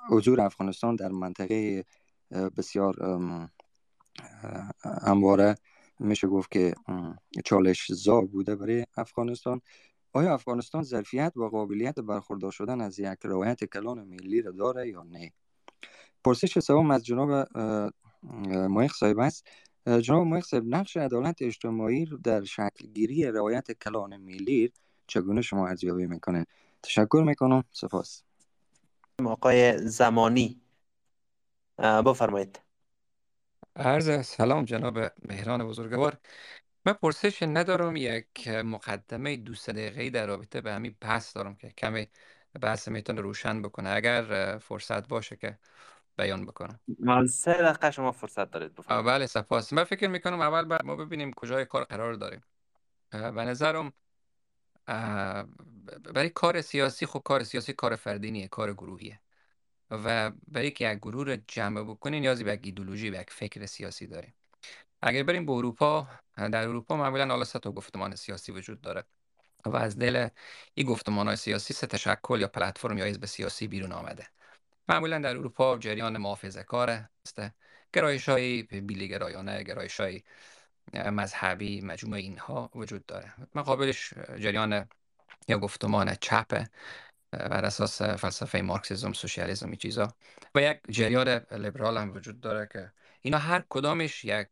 حضور 0.09 0.41
افغانستان 0.41 0.97
در 0.97 1.09
منطقه 1.09 1.85
بسیار 2.57 3.19
همواره 5.03 5.55
میشه 5.99 6.27
گفت 6.27 6.51
که 6.51 6.75
چالش 7.45 7.93
زا 7.93 8.21
بوده 8.21 8.57
برای 8.57 8.87
افغانستان. 8.97 9.61
آیا 10.13 10.35
افغانستان 10.35 10.83
ظرفیت 10.83 11.33
و 11.37 11.49
قابلیت 11.49 12.01
برخوردار 12.01 12.51
شدن 12.51 12.81
از 12.81 12.99
یک 12.99 13.19
روایت 13.23 13.65
کلان 13.65 14.05
ملی 14.05 14.43
را 14.43 14.53
داره 14.53 14.89
یا 14.89 15.03
نه؟ 15.03 15.33
پرسش 16.25 16.59
سوم 16.59 16.91
از 16.91 17.05
جناب 17.05 17.49
مایخ 18.69 18.95
صاحب 18.95 19.19
است. 19.19 19.47
جناب 19.87 20.27
مایخ 20.27 20.45
صاحب 20.45 20.65
نقش 20.67 20.97
عدالت 20.97 21.43
اجتماعی 21.43 22.07
در 22.25 22.45
شکل 22.45 22.87
گیری 22.95 23.27
روایت 23.27 23.73
کلان 23.73 24.17
ملی 24.17 24.73
چگونه 25.07 25.43
شما 25.43 25.69
ارزیابی 25.69 26.07
می‌کنه 26.07 26.47
تشکر 26.83 27.25
می‌کنم. 27.27 27.65
سپاس. 27.73 28.23
آقای 29.25 29.79
زمانی. 29.79 30.61
بفرمایید. 31.79 32.61
عرض 33.77 34.27
سلام 34.27 34.65
جناب 34.65 34.99
مهران 34.99 35.67
بزرگوار. 35.67 36.17
من 36.87 36.93
پرسش 36.93 37.43
ندارم 37.43 37.97
یک 37.97 38.49
مقدمه 38.49 39.37
دو 39.37 39.55
دقیقه‌ای 39.55 40.11
در 40.11 40.27
رابطه 40.27 40.61
به 40.61 40.73
همین 40.73 40.97
بحث 41.01 41.37
دارم 41.37 41.55
که 41.55 41.71
کمی 41.71 42.09
بحث 42.61 42.89
می‌تونه 42.89 43.21
روشن 43.21 43.63
بکنه. 43.63 43.91
اگر 43.91 44.59
فرصت 44.59 45.09
باشه 45.09 45.37
که 45.37 45.59
بیان 46.17 46.47
بکنم. 46.47 46.81
سه 47.27 47.53
دقیقه 47.53 47.91
شما 47.91 48.13
فرصت 48.13 48.51
دارید 48.51 48.75
بفرمایید. 48.75 49.07
بله 49.07 49.27
سپاس. 49.27 49.73
من 49.73 49.85
فکر 49.85 50.09
می‌کنم 50.09 50.41
اول 50.41 50.79
ما 50.85 50.97
ببینیم 50.97 51.33
کجای 51.33 51.65
کار 51.65 51.85
قرار 51.85 52.15
داریم. 52.15 52.43
به 53.11 53.45
نظرم 53.45 53.93
برای 56.15 56.29
کار 56.35 56.61
سیاسی 56.61 57.07
خب 57.07 57.23
کار 57.25 57.43
سیاسی 57.43 57.73
کار 57.73 57.97
فردی 57.97 58.31
نیه 58.31 58.49
کار 58.49 58.73
گروهیه. 58.73 59.21
و 59.93 60.31
برای 60.49 60.71
که 60.71 60.93
یک 60.93 60.99
گروه 60.99 61.25
رو 61.25 61.37
جمع 61.49 61.83
بکنین 61.83 62.21
نیازی 62.21 62.45
به 62.45 62.53
یک 62.53 62.61
ایدولوژی 62.65 63.11
و 63.11 63.21
یک 63.21 63.31
فکر 63.31 63.67
سیاسی 63.67 64.07
داریم 64.07 64.35
اگر 65.03 65.23
بریم 65.23 65.47
به 65.47 65.53
اروپا 65.53 66.09
در 66.37 66.69
اروپا 66.69 66.97
معمولا 66.97 67.27
حالا 67.27 67.45
سه 67.45 67.59
تا 67.59 67.73
گفتمان 67.73 68.17
سیاسی 68.17 68.53
وجود 68.53 68.81
داره 68.81 69.05
و 69.67 69.77
از 69.77 69.99
دل 69.99 70.29
این 70.75 70.87
گفتمان 70.87 71.27
های 71.27 71.37
سیاسی 71.37 71.75
سه 71.75 71.87
تشکل 71.87 72.41
یا 72.41 72.49
پلتفرم 72.49 72.99
یا 72.99 73.05
حزب 73.05 73.27
سیاسی 73.27 73.69
بیرون 73.69 73.93
آمده. 73.93 74.27
معمولا 74.89 75.19
در 75.19 75.37
اروپا 75.37 75.79
جریان 75.79 76.17
محافظه 76.19 76.63
کاره 76.63 77.11
است. 77.27 77.41
گرایش 77.93 78.29
های 78.29 78.63
بیلی 78.63 79.09
گرایانه 79.09 79.63
گرایش 79.63 80.01
های 80.01 80.23
مذهبی 80.95 81.81
مجموع 81.81 82.17
اینها 82.17 82.71
وجود 82.75 83.07
داره. 83.07 83.35
مقابلش 83.55 84.15
جریان 84.15 84.89
یا 85.49 85.59
گفتمان 85.59 86.15
چپه 86.15 86.71
بر 87.33 87.65
اساس 87.65 88.03
فلسفه 88.03 88.63
مارکسیزم 88.63 89.13
سوسیالیسم 89.13 89.67
این 89.67 89.77
چیزا 89.77 90.09
و 90.55 90.63
یک 90.63 90.81
جریان 90.89 91.29
لیبرال 91.51 91.99
هم 91.99 92.15
وجود 92.15 92.41
داره 92.41 92.69
که 92.73 92.93
اینا 93.21 93.39
هر 93.39 93.65
کدامش 93.69 94.25
یک 94.25 94.49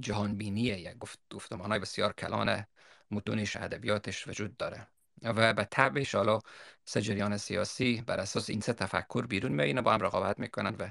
جهان 0.00 0.36
بینیه 0.36 0.78
یک 0.80 0.98
گفت 0.98 1.18
گفتمان 1.30 1.70
های 1.70 1.80
بسیار 1.80 2.12
کلان 2.12 2.66
متونش 3.10 3.56
ادبیاتش 3.56 4.28
وجود 4.28 4.56
داره. 4.56 4.86
و 5.22 5.54
به 5.54 5.64
طبعش 5.64 6.14
حالا 6.14 6.40
سه 6.84 7.00
جریان 7.00 7.36
سیاسی 7.36 8.02
بر 8.06 8.20
اساس 8.20 8.50
این 8.50 8.60
سه 8.60 8.72
تفکر 8.72 9.26
بیرون 9.26 9.52
میایین 9.52 9.80
با 9.80 9.94
هم 9.94 10.00
رقابت 10.00 10.38
می‌کنن 10.38 10.76
و 10.78 10.90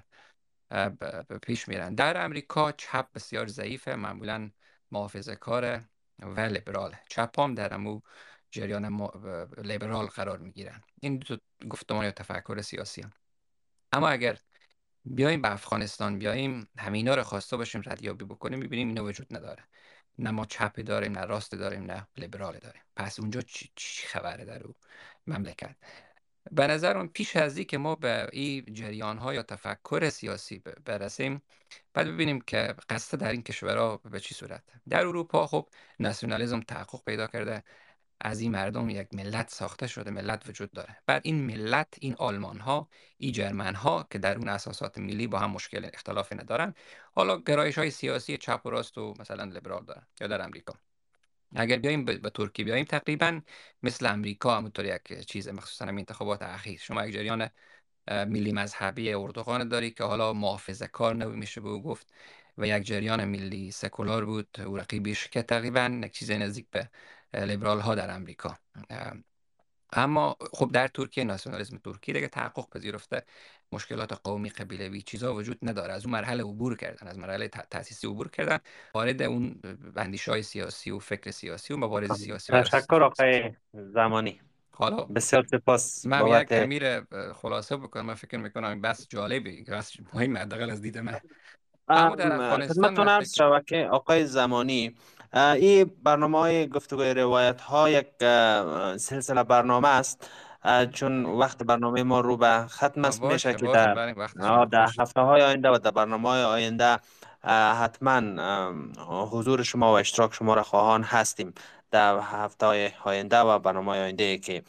پیش 1.41 1.67
میرن. 1.67 1.95
در 1.95 2.25
امریکا 2.25 2.71
چپ 2.71 3.07
بسیار 3.13 3.47
ضعیفه 3.47 3.95
معمولا 3.95 4.51
محافظه 4.91 5.35
کاره 5.35 5.89
و 6.19 6.39
لیبرال. 6.39 6.95
چپ 7.09 7.39
هم 7.39 7.55
در 7.55 7.73
امو 7.73 8.01
جریان 8.53 9.09
لیبرال 9.57 10.05
قرار 10.05 10.37
می‌گیرن. 10.37 10.81
این 11.01 11.17
دو 11.17 11.37
گفتمان 11.69 12.05
یا 12.05 12.11
تفکر 12.11 12.61
سیاسی 12.61 13.01
هم. 13.01 13.11
اما 13.91 14.09
اگر 14.09 14.37
بیایم 15.05 15.41
به 15.41 15.51
افغانستان 15.53 16.19
بیایم 16.19 16.67
همینا 16.77 17.15
رو 17.15 17.23
خواسته 17.23 17.57
باشیم 17.57 17.81
ردیابی 17.85 18.25
بکنیم 18.25 18.59
می‌بینیم 18.59 18.87
اینا 18.87 19.03
وجود 19.03 19.35
نداره. 19.35 19.63
نه 20.17 20.31
ما 20.31 20.45
چپی 20.45 20.83
داریم 20.83 21.11
نه 21.11 21.25
راست 21.25 21.55
داریم 21.55 21.83
نه 21.83 22.07
لیبرال 22.17 22.57
داریم. 22.57 22.81
پس 22.95 23.19
اونجا 23.19 23.41
چی, 23.41 23.69
چی 23.75 24.07
خبره 24.07 24.45
در 24.45 24.63
او 24.63 24.75
مملکت؟ 25.27 25.75
به 26.51 26.67
نظر 26.67 27.07
پیش 27.07 27.35
از 27.35 27.59
که 27.59 27.77
ما 27.77 27.95
به 27.95 28.29
این 28.31 28.65
جریان 28.73 29.17
ها 29.17 29.33
یا 29.33 29.43
تفکر 29.43 30.09
سیاسی 30.09 30.59
برسیم 30.85 31.41
بعد 31.93 32.07
ببینیم 32.07 32.41
که 32.41 32.75
قصد 32.89 33.17
در 33.19 33.31
این 33.31 33.41
کشورها 33.41 33.97
به 33.97 34.19
چی 34.19 34.35
صورت. 34.35 34.63
در 34.89 34.99
اروپا 34.99 35.47
خب 35.47 35.69
ناسیونالیسم 35.99 36.59
تحقق 36.59 37.03
پیدا 37.05 37.27
کرده. 37.27 37.63
از 38.23 38.39
این 38.39 38.51
مردم 38.51 38.89
یک 38.89 39.07
ملت 39.13 39.49
ساخته 39.49 39.87
شده 39.87 40.11
ملت 40.11 40.49
وجود 40.49 40.71
داره. 40.71 40.97
بعد 41.05 41.21
این 41.25 41.45
ملت 41.45 41.93
این 42.01 42.15
آلمان 42.17 42.59
ها 42.59 42.89
این 43.17 43.31
جرمن 43.31 43.75
ها 43.75 44.07
که 44.11 44.19
در 44.19 44.37
اون 44.37 44.49
اساسات 44.49 44.97
ملی 44.97 45.27
با 45.27 45.39
هم 45.39 45.51
مشکل 45.51 45.89
اختلافی 45.93 46.35
ندارن 46.35 46.73
حالا 47.13 47.39
گرایش 47.39 47.77
های 47.77 47.91
سیاسی 47.91 48.37
چپ 48.37 48.61
و 48.65 48.69
راست 48.69 48.97
و 48.97 49.13
مثلا 49.19 49.43
لیبرال 49.43 49.85
دارن 49.85 50.07
یا 50.21 50.27
در 50.27 50.41
امریکا. 50.41 50.73
اگر 51.55 51.77
بیایم 51.77 52.05
به 52.05 52.29
ترکیه 52.29 52.65
بیایم 52.65 52.85
تقریبا 52.85 53.41
مثل 53.83 54.05
امریکا 54.05 54.57
همونطور 54.57 54.85
یک 54.85 55.25
چیز 55.25 55.47
مخصوصا 55.49 55.85
انتخابات 55.85 56.41
اخیر. 56.41 56.79
شما 56.79 57.05
یک 57.05 57.13
جریان 57.13 57.49
ملی 58.07 58.51
مذهبی 58.51 59.13
اردوغان 59.13 59.67
داری 59.69 59.91
که 59.91 60.03
حالا 60.03 60.33
محافظه 60.33 60.87
کار 60.87 61.13
میشه 61.13 61.61
به 61.61 61.69
گفت 61.69 62.13
و 62.57 62.67
یک 62.67 62.83
جریان 62.83 63.25
ملی 63.25 63.71
سکولار 63.71 64.25
بود 64.25 64.61
او 64.61 64.77
رقیبش 64.77 65.27
که 65.27 65.41
تقریبا 65.41 66.01
یک 66.03 66.11
چیز 66.11 66.31
نزدیک 66.31 66.67
به 66.71 66.89
لیبرال 67.33 67.79
ها 67.79 67.95
در 67.95 68.15
امریکا 68.15 68.57
اما 69.93 70.35
خب 70.53 70.71
در 70.71 70.87
ترکیه 70.87 71.23
ناسیونالیسم 71.23 71.77
ترکیه 71.77 72.13
دیگه 72.13 72.27
تحقق 72.27 72.69
پذیرفته. 72.69 73.23
مشکلات 73.71 74.13
قومی 74.23 74.49
قبیلوی 74.49 75.01
چیزا 75.01 75.33
وجود 75.33 75.57
نداره. 75.61 75.93
از 75.93 76.05
اون 76.05 76.13
مرحله 76.13 76.43
عبور 76.43 76.77
کردن 76.77 77.07
از 77.07 77.19
مرحله 77.19 77.47
تاسیسی 77.47 78.07
عبور 78.07 78.29
کردن 78.29 78.57
وارد 78.93 79.21
اون 79.21 79.61
بندیش 79.95 80.29
های 80.29 80.43
سیاسی 80.43 80.91
و 80.91 80.99
فکر 80.99 81.31
سیاسی 81.31 81.73
و 81.73 81.77
مبارز 81.77 82.11
سیاسی 82.11 82.53
تشکر 82.53 83.03
آقای 83.03 83.51
زمانی. 83.73 84.41
حالا 84.71 85.03
بسیار 85.03 85.45
سپاس 85.51 86.05
من 86.05 86.41
یک 86.41 86.47
امیر 86.51 87.01
خلاصه 87.33 87.77
بکنم. 87.77 88.05
من 88.05 88.13
فکر 88.13 88.37
می‌کنم 88.37 88.69
این 88.69 88.81
بس 88.81 89.07
جالبی 89.09 89.63
بس 89.63 89.93
مهم 90.13 90.37
حداقل 90.37 90.69
از 90.69 90.81
دید 90.81 90.97
من. 90.97 91.19
اما 91.87 92.15
در 92.15 92.33
افغانستان 92.33 93.23
شبکه 93.23 93.87
آقای 93.91 94.25
زمانی 94.25 94.95
این 95.33 95.91
برنامه 96.03 96.39
های 96.39 96.67
گفتگوی 96.67 97.13
روایت 97.13 97.61
ها 97.61 97.89
یک 97.89 98.07
سلسله 98.97 99.43
برنامه 99.43 99.87
است. 99.87 100.29
چون 100.93 101.25
وقت 101.25 101.63
برنامه 101.63 102.03
ما 102.03 102.19
رو 102.19 102.37
به 102.37 102.65
ختم 102.69 103.05
است 103.05 103.23
میشه 103.23 103.53
که 103.53 103.67
در, 103.67 104.13
در 104.71 104.87
هفته 104.99 105.21
های 105.21 105.41
آینده 105.41 105.69
و 105.69 105.77
در 105.77 105.91
برنامه 105.91 106.29
های 106.29 106.43
آینده 106.43 106.97
حتما 107.81 108.21
حضور 109.31 109.63
شما 109.63 109.93
و 109.93 109.97
اشتراک 109.97 110.33
شما 110.33 110.53
را 110.53 110.63
خواهان 110.63 111.03
هستیم. 111.03 111.53
در 111.91 112.19
هفته 112.19 112.65
های 112.65 112.89
آینده 113.05 113.39
و 113.39 113.59
برنامه 113.59 113.91
های 113.91 114.01
آینده 114.01 114.37
که 114.37 114.63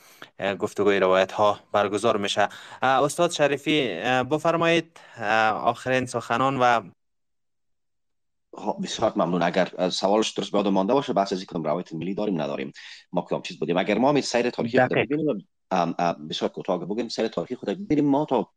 گفتگوی 0.58 1.00
روایت 1.00 1.32
ها 1.32 1.58
برگزار 1.72 2.16
میشه. 2.16 2.48
استاد 2.82 3.30
شریفی 3.30 3.88
بفرمایید. 4.30 5.00
آخرین 5.54 6.06
سخنان 6.06 6.58
و 6.60 6.80
بسیار 8.72 9.12
ممنون. 9.16 9.42
اگر 9.42 9.88
سوالش 9.90 10.30
درست 10.30 10.52
به 10.52 10.70
مانده 10.70 10.92
باشه 10.92 11.12
بحث 11.12 11.32
از 11.32 11.44
کدام 11.44 11.64
روایت 11.64 11.94
ملی 11.94 12.14
داریم 12.14 12.42
نداریم. 12.42 12.72
ما 13.12 13.22
کدام 13.22 13.42
چیز 13.42 13.58
بودیم؟ 13.58 13.78
اگر 13.78 13.98
ما 13.98 14.12
می 14.12 14.22
سیر 14.22 14.50
تاریخی 14.50 14.78
خود 14.78 14.92
ببینیم 14.92 15.46
بسیار 16.30 16.50
کوتاه 16.50 16.84
بگیم 16.86 17.08
سیر 17.08 17.28
تاریخی 17.28 17.54
خود 17.54 17.68
ببینیم 17.68 18.04
ما 18.04 18.24
تا 18.24 18.48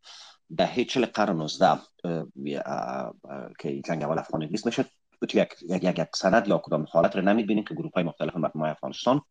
به 0.49 0.67
هیچ 0.67 0.97
قرن 0.97 1.37
19 1.37 1.79
که 3.59 3.81
جنگ 3.81 4.03
اول 4.03 4.19
افغان 4.19 4.41
انگلیس 4.41 4.65
می‌شد 4.65 4.85
یک 5.33 5.49
یک 5.69 5.83
یک 5.83 6.07
سند 6.15 6.47
یا 6.47 6.61
کدام 6.63 6.85
حالت 6.91 7.15
رو 7.15 7.21
نمی‌بینیم 7.21 7.63
که 7.63 7.73
گروه 7.73 7.91
های 7.95 8.03
مختلف 8.03 8.35
مردم 8.35 8.61
افغانستان 8.61 9.21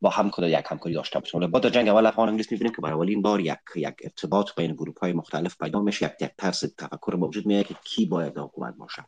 با 0.00 0.10
هم 0.10 0.30
کد 0.30 0.42
یک 0.42 0.66
همکاری 0.68 0.94
داشته 0.94 1.18
باشیم 1.18 1.40
بعد 1.50 1.68
جنگ 1.68 1.88
اول 1.88 2.06
افغان 2.06 2.28
انگلیس 2.28 2.52
می‌بینیم 2.52 2.74
که 2.74 2.82
برای 2.82 2.94
اولین 2.94 3.22
بار 3.22 3.40
یک 3.40 3.58
یک 3.76 3.94
ارتباط 4.02 4.50
بین 4.56 4.72
گروه 4.72 4.94
های 5.00 5.12
مختلف 5.12 5.56
پیدا 5.60 5.80
میشه 5.80 6.06
یک 6.06 6.12
یک 6.20 6.30
طرز 6.38 6.74
تفکر 6.78 7.14
موجود 7.14 7.46
میاد 7.46 7.66
که 7.66 7.76
کی 7.84 8.06
باید 8.06 8.38
حکومت 8.38 8.74
باشه. 8.74 9.04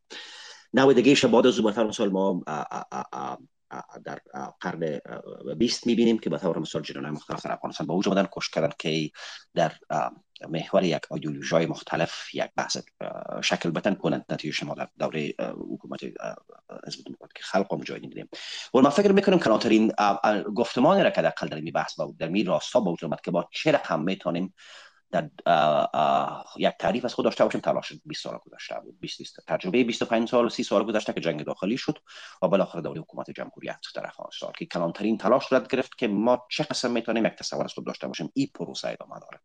نویدگیش 0.74 1.24
بعد 1.24 1.46
از 1.46 1.60
مثلا 1.60 1.92
سال 1.92 2.08
ما 2.08 2.42
در 4.04 4.18
قرن 4.60 5.00
20 5.58 5.86
می‌بینیم 5.86 6.18
که 6.18 6.30
به 6.30 6.38
طور 6.38 6.58
مثال 6.58 6.82
جنان 6.82 7.10
مختلف 7.10 7.46
در 7.46 7.52
افغانستان 7.52 7.86
با 7.86 7.96
وجود 7.96 8.12
آمدن 8.12 8.28
کش 8.32 8.50
کردن 8.50 8.70
که 8.78 9.10
در 9.54 9.72
محور 10.48 10.84
یک 10.84 11.12
ایدئولوژی 11.12 11.66
مختلف 11.66 12.34
یک 12.34 12.50
بحث 12.56 12.76
شکل 13.42 13.70
بتن 13.70 13.94
کنند. 13.94 14.24
نتیجه 14.28 14.54
شما 14.54 14.74
در 14.74 14.88
دوره 14.98 15.34
حکومت 15.72 16.00
حزب 16.86 17.04
دموکراتیک 17.06 17.42
خلق 17.42 17.72
و 17.72 17.76
مجاهدین 17.76 18.08
دیدیم 18.08 18.28
و 18.74 18.78
من 18.78 18.90
فکر 18.90 19.12
می‌کنم 19.12 19.38
کلانترین 19.38 19.92
گفتمانی 20.54 21.02
را 21.02 21.10
که 21.10 21.22
در 21.22 21.34
در 21.50 21.60
می 21.60 21.70
بحث 21.70 22.00
در 22.18 22.28
می 22.28 22.44
راستا 22.44 22.80
با 22.80 22.92
وجود 22.92 23.20
که 23.20 23.30
با 23.30 23.48
چه 23.52 23.72
رقم 23.72 24.02
می‌تونیم 24.02 24.54
در 25.14 25.30
یک 26.56 26.74
تعریف 26.78 27.04
از 27.04 27.14
خود 27.14 27.24
داشته 27.24 27.44
باشیم. 27.44 27.60
تلاش 27.60 27.92
20 28.04 28.22
سال 28.22 28.38
گذشته 28.46 28.80
بود. 28.80 29.00
20 29.00 29.18
20 29.18 29.40
تجربه 29.46 29.84
25 29.84 30.28
سال 30.28 30.44
و 30.44 30.48
30 30.48 30.62
سال 30.62 30.84
گذشته 30.84 31.12
که 31.12 31.20
جنگ 31.20 31.44
داخلی 31.44 31.76
شد 31.76 31.98
و 32.42 32.48
بالاخره 32.48 32.82
دوره 32.82 33.00
حکومت 33.00 33.30
جمهوریت 33.30 33.80
در 33.94 34.06
افغانستان 34.06 34.52
که 34.58 34.66
کلانترین 34.66 35.18
تلاش 35.18 35.44
صورت 35.44 35.68
گرفت 35.68 35.98
که 35.98 36.08
ما 36.08 36.46
چه 36.50 36.64
قسم 36.64 36.90
می‌تونیم 36.90 37.26
یک 37.26 37.32
تصور 37.32 37.64
از 37.64 37.72
خود 37.72 37.86
داشته 37.86 38.06
باشیم. 38.06 38.30
این 38.34 38.48
پروسه 38.54 38.88
ادامه 38.88 39.20
داره. 39.20 39.40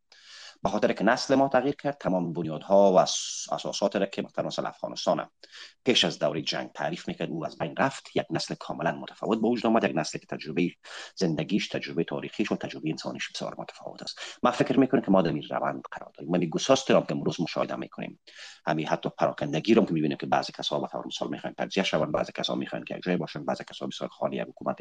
به 0.64 0.69
خاطر 0.69 0.94
که 0.94 1.03
نسل 1.03 1.36
ما 1.36 1.48
تغییر 1.48 1.76
کرد 1.76 1.98
تمام 1.98 2.34
بنیادها 2.34 2.94
و 2.94 2.98
اساسات 2.98 3.95
را 3.95 4.06
که 4.06 4.22
مثلا 4.22 4.69
افغانستان 4.69 5.30
پیش 5.86 6.06
از 6.06 6.19
دوره 6.19 6.41
جنگ 6.41 6.72
تعریف 6.72 7.07
می‌کرد 7.07 7.30
او 7.30 7.45
از 7.45 7.57
بین 7.57 7.76
رفت. 7.77 8.15
یک 8.15 8.26
نسل 8.30 8.56
کاملا 8.56 8.91
متفاوت 8.91 9.41
به 9.41 9.48
وجود 9.48 9.65
آمد 9.65 9.84
یک 9.84 9.91
نسل 9.95 10.19
که 10.19 10.26
تجربه 10.26 10.72
زندگیش 11.15 11.68
تجربه 11.68 12.03
تاریخیش 12.03 12.52
و 12.52 12.56
تجربه 12.56 12.90
انسانیش 12.90 13.30
بسیار 13.31 13.56
متفاوت 13.57 14.03
است. 14.03 14.19
من 14.44 14.52
فکر 14.52 14.80
می‌کنم 14.80 15.02
که 15.02 15.11
ما 15.11 15.22
در 15.22 15.34
این 15.34 15.44
روند 15.49 15.84
قرار 15.91 16.11
داریم. 16.18 16.31
من 16.31 16.40
گساست 16.40 16.91
را 16.91 17.02
که 17.02 17.15
امروز 17.15 17.41
مشاهده 17.41 17.76
می‌کنیم. 17.76 18.19
همین 18.65 18.88
حتی 18.88 19.10
پراکندگی 19.18 19.73
رو 19.73 19.86
که 19.86 19.94
می‌بینیم 19.94 20.18
که 20.18 20.26
بعضی 20.26 20.53
کسا 20.53 20.80
به 20.80 20.88
طور 20.88 21.07
مثال 21.07 21.30
می‌خوان 21.30 21.53
تجزیه 21.57 21.84
شوند 21.84 22.11
بعضی 22.11 22.31
کسا 22.36 22.56
می‌خوان 22.56 22.84
که 22.84 22.99
جای 23.03 23.18
باشن 23.18 23.45
بعضی 23.45 23.64
کسا 23.69 23.88
بسیار 23.88 24.10
خالی 24.10 24.40
از 24.40 24.48
حکومت 24.48 24.77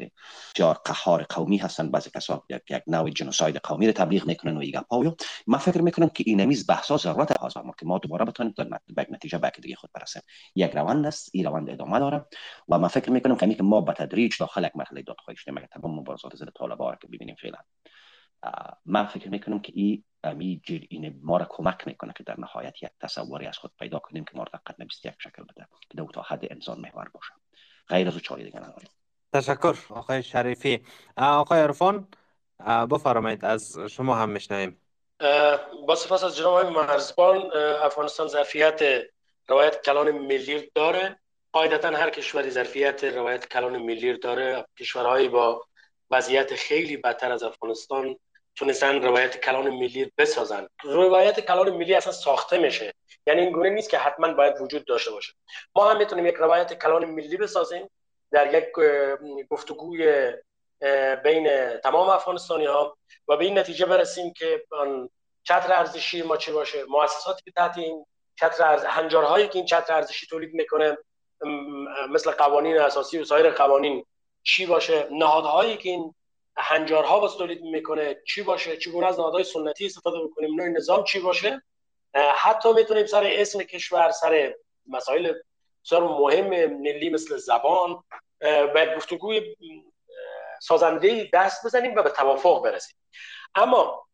جار 0.55 0.81
قهار 0.85 1.23
قومی 1.23 1.57
هستن 1.57 1.91
بعضی 1.91 2.09
کسا 2.09 2.43
یک, 2.49 2.61
یک 2.69 2.83
نوع 2.87 3.09
جنوساید 3.09 3.57
قومی 3.57 3.87
رو 3.87 3.93
تبلیغ 3.93 4.27
می‌کنن 4.27 4.57
و 4.57 4.59
ایگا 4.59 4.81
پاویو 4.89 5.15
من 5.47 5.57
فکر 5.71 5.81
می‌کنم 5.81 6.09
که 6.09 6.23
این 6.27 6.45
میز 6.45 6.69
بحثا 6.69 6.97
ضرورت 6.97 7.57
ما 7.57 7.73
که 7.79 7.85
ما 7.85 7.97
دوباره 7.97 8.25
بتونیم 8.25 8.53
به 8.95 9.07
نتیجه 9.11 9.37
به 9.37 9.51
دیگه 9.61 9.75
خود 9.75 9.89
برسیم. 9.93 10.21
یک 10.55 10.71
روند 10.71 11.05
است 11.05 11.29
این 11.33 11.45
روند 11.45 11.69
ادامه 11.69 11.99
داره 11.99 12.25
و 12.69 12.79
من 12.79 12.87
فکر 12.87 13.11
می‌کنم 13.11 13.35
که 13.35 13.63
ما 13.63 13.81
به 13.81 13.93
تدریج 13.93 14.33
داخل 14.39 14.63
یک 14.63 14.75
مرحله 14.75 15.01
دادخواهی 15.01 15.37
شدیم 15.37 15.57
اگر 15.57 15.67
تمام 15.67 15.99
مبارزات 15.99 16.35
ضد 16.35 16.49
طالبان 16.55 16.97
که 17.01 17.07
ببینیم 17.07 17.35
فعلا 17.35 17.57
من 18.85 19.05
فکر 19.05 19.29
می‌کنم 19.29 19.59
که 19.59 19.73
این 19.75 20.03
امی 20.23 20.61
این 20.67 21.19
ما 21.23 21.37
را 21.37 21.47
کمک 21.49 21.87
می‌کنه 21.87 22.13
که 22.17 22.23
در 22.23 22.39
نهایت 22.39 22.83
یک 22.83 22.89
تصوری 23.01 23.45
از 23.45 23.57
خود 23.57 23.71
پیدا 23.79 23.99
کنیم 23.99 24.23
که 24.23 24.31
ما 24.37 24.43
را 24.43 24.61
قرن 24.65 24.87
21 24.87 25.13
شکل 25.19 25.43
بده 25.43 25.67
که 25.89 25.97
دو 25.97 26.07
تا 26.13 26.21
حد 26.21 26.47
انسان 26.51 26.79
محور 26.79 27.09
باشه. 27.13 27.33
غیر 27.87 28.07
از 28.07 28.17
چاره 28.17 28.43
دیگه 28.43 28.59
نداریم. 28.59 28.89
تشکر. 29.33 29.77
آقای 29.89 30.23
شریفی. 30.23 30.79
آقای 31.17 31.61
عرفان 31.61 32.07
بفرمایید 32.91 33.45
از 33.45 33.77
شما 33.79 34.15
هم 34.15 34.29
میشنویم. 34.29 34.81
با 35.87 35.95
سپاس 35.95 36.23
از 36.23 36.37
جناب 36.37 36.65
مرزبان 36.65 37.51
افغانستان 37.81 38.27
ظرفیت 38.27 39.03
روایت 39.47 39.81
کلان 39.81 40.11
ملی 40.11 40.71
داره. 40.75 41.19
قاعدتا 41.51 41.89
هر 41.89 42.09
کشوری 42.09 42.49
ظرفیت 42.49 43.03
روایت 43.03 43.47
کلان 43.47 43.77
ملی 43.77 44.17
داره. 44.17 44.65
کشورهایی 44.79 45.27
با 45.27 45.63
وضعیت 46.11 46.55
خیلی 46.55 46.97
بدتر 46.97 47.31
از 47.31 47.43
افغانستان 47.43 48.15
تونستن 48.55 49.01
روایت 49.01 49.41
کلان 49.41 49.69
ملی 49.69 50.11
بسازن. 50.17 50.67
روایت 50.83 51.39
کلان 51.39 51.69
ملی 51.69 51.93
اصلا 51.93 52.13
ساخته 52.13 52.57
میشه. 52.57 52.93
یعنی 53.27 53.41
این 53.41 53.51
گونه 53.51 53.69
نیست 53.69 53.89
که 53.89 53.97
حتما 53.97 54.33
باید 54.33 54.61
وجود 54.61 54.85
داشته 54.85 55.11
باشه. 55.11 55.33
ما 55.75 55.91
هم 55.91 55.97
می‌تونیم 55.97 56.25
یک 56.25 56.35
روایت 56.35 56.73
کلان 56.73 57.05
ملی 57.05 57.37
بسازیم. 57.37 57.89
در 58.31 58.53
یک 58.53 58.65
گفتگوی 59.49 60.33
بین 61.23 61.77
تمام 61.83 62.09
افغانستانی 62.09 62.65
ها 62.65 62.97
و 63.27 63.37
به 63.37 63.45
این 63.45 63.59
نتیجه 63.59 63.85
برسیم 63.85 64.33
که 64.33 64.63
چتر 65.43 65.73
ارزشی 65.73 66.21
ما 66.21 66.37
چی 66.37 66.51
باشه؟ 66.51 66.83
مؤسساتی 66.89 67.41
که 67.45 67.51
تحت 67.51 67.77
این 67.77 68.05
چتر 68.35 68.63
ارز 68.63 68.83
هنجارهایی 68.83 69.47
که 69.47 69.55
این 69.55 69.65
چتر 69.65 69.93
ارزشی 69.93 70.27
تولید 70.27 70.53
می‌کنه 70.53 70.97
مثل 72.09 72.31
قوانین 72.31 72.77
اساسی 72.77 73.19
و 73.19 73.25
سایر 73.25 73.49
قوانین 73.49 74.05
چی 74.43 74.65
باشه؟ 74.65 75.07
نهادهایی 75.11 75.77
که 75.77 75.89
این 75.89 76.15
هنجارها 76.57 77.19
باز 77.19 77.37
تولید 77.37 77.61
می‌کنه 77.61 78.21
چی 78.27 78.41
باشه؟ 78.41 78.77
چگونه 78.77 79.07
از 79.07 79.19
نهادهای 79.19 79.43
سنتی 79.43 79.85
استفاده 79.85 80.19
بکنیم؟ 80.19 80.55
نوع 80.55 80.67
نظام 80.67 81.03
چی 81.03 81.19
باشه؟ 81.19 81.61
حتی 82.35 82.73
می‌تونیم 82.73 83.05
سر 83.05 83.23
اسم 83.25 83.63
کشور 83.63 84.11
سر 84.11 84.55
مسائل 84.87 85.33
بسیار 85.85 86.03
مهم 86.03 86.65
ملی 86.65 87.09
مثل 87.09 87.37
زبان 87.37 88.03
به 88.39 88.93
گفتگوی 88.97 89.55
سازنده 90.61 91.29
دست 91.33 91.65
بزنیم 91.65 91.95
و 91.95 92.03
به 92.03 92.09
توافق 92.09 92.63
برسیم. 92.63 92.95
اما 93.55 94.05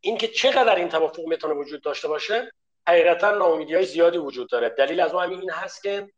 اینکه 0.00 0.28
چقدر 0.28 0.74
این 0.74 0.88
توافق 0.88 1.26
می‌تونه 1.26 1.54
وجود 1.54 1.82
داشته 1.82 2.08
باشه 2.08 2.52
حقیقتا 2.88 3.30
ناامیدی 3.30 3.74
های 3.74 3.84
زیادی 3.84 4.18
وجود 4.18 4.50
داره. 4.50 4.68
دلیل 4.68 5.00
از 5.00 5.14
اون 5.14 5.30
این 5.30 5.50
هست 5.50 5.82
که 5.82 6.08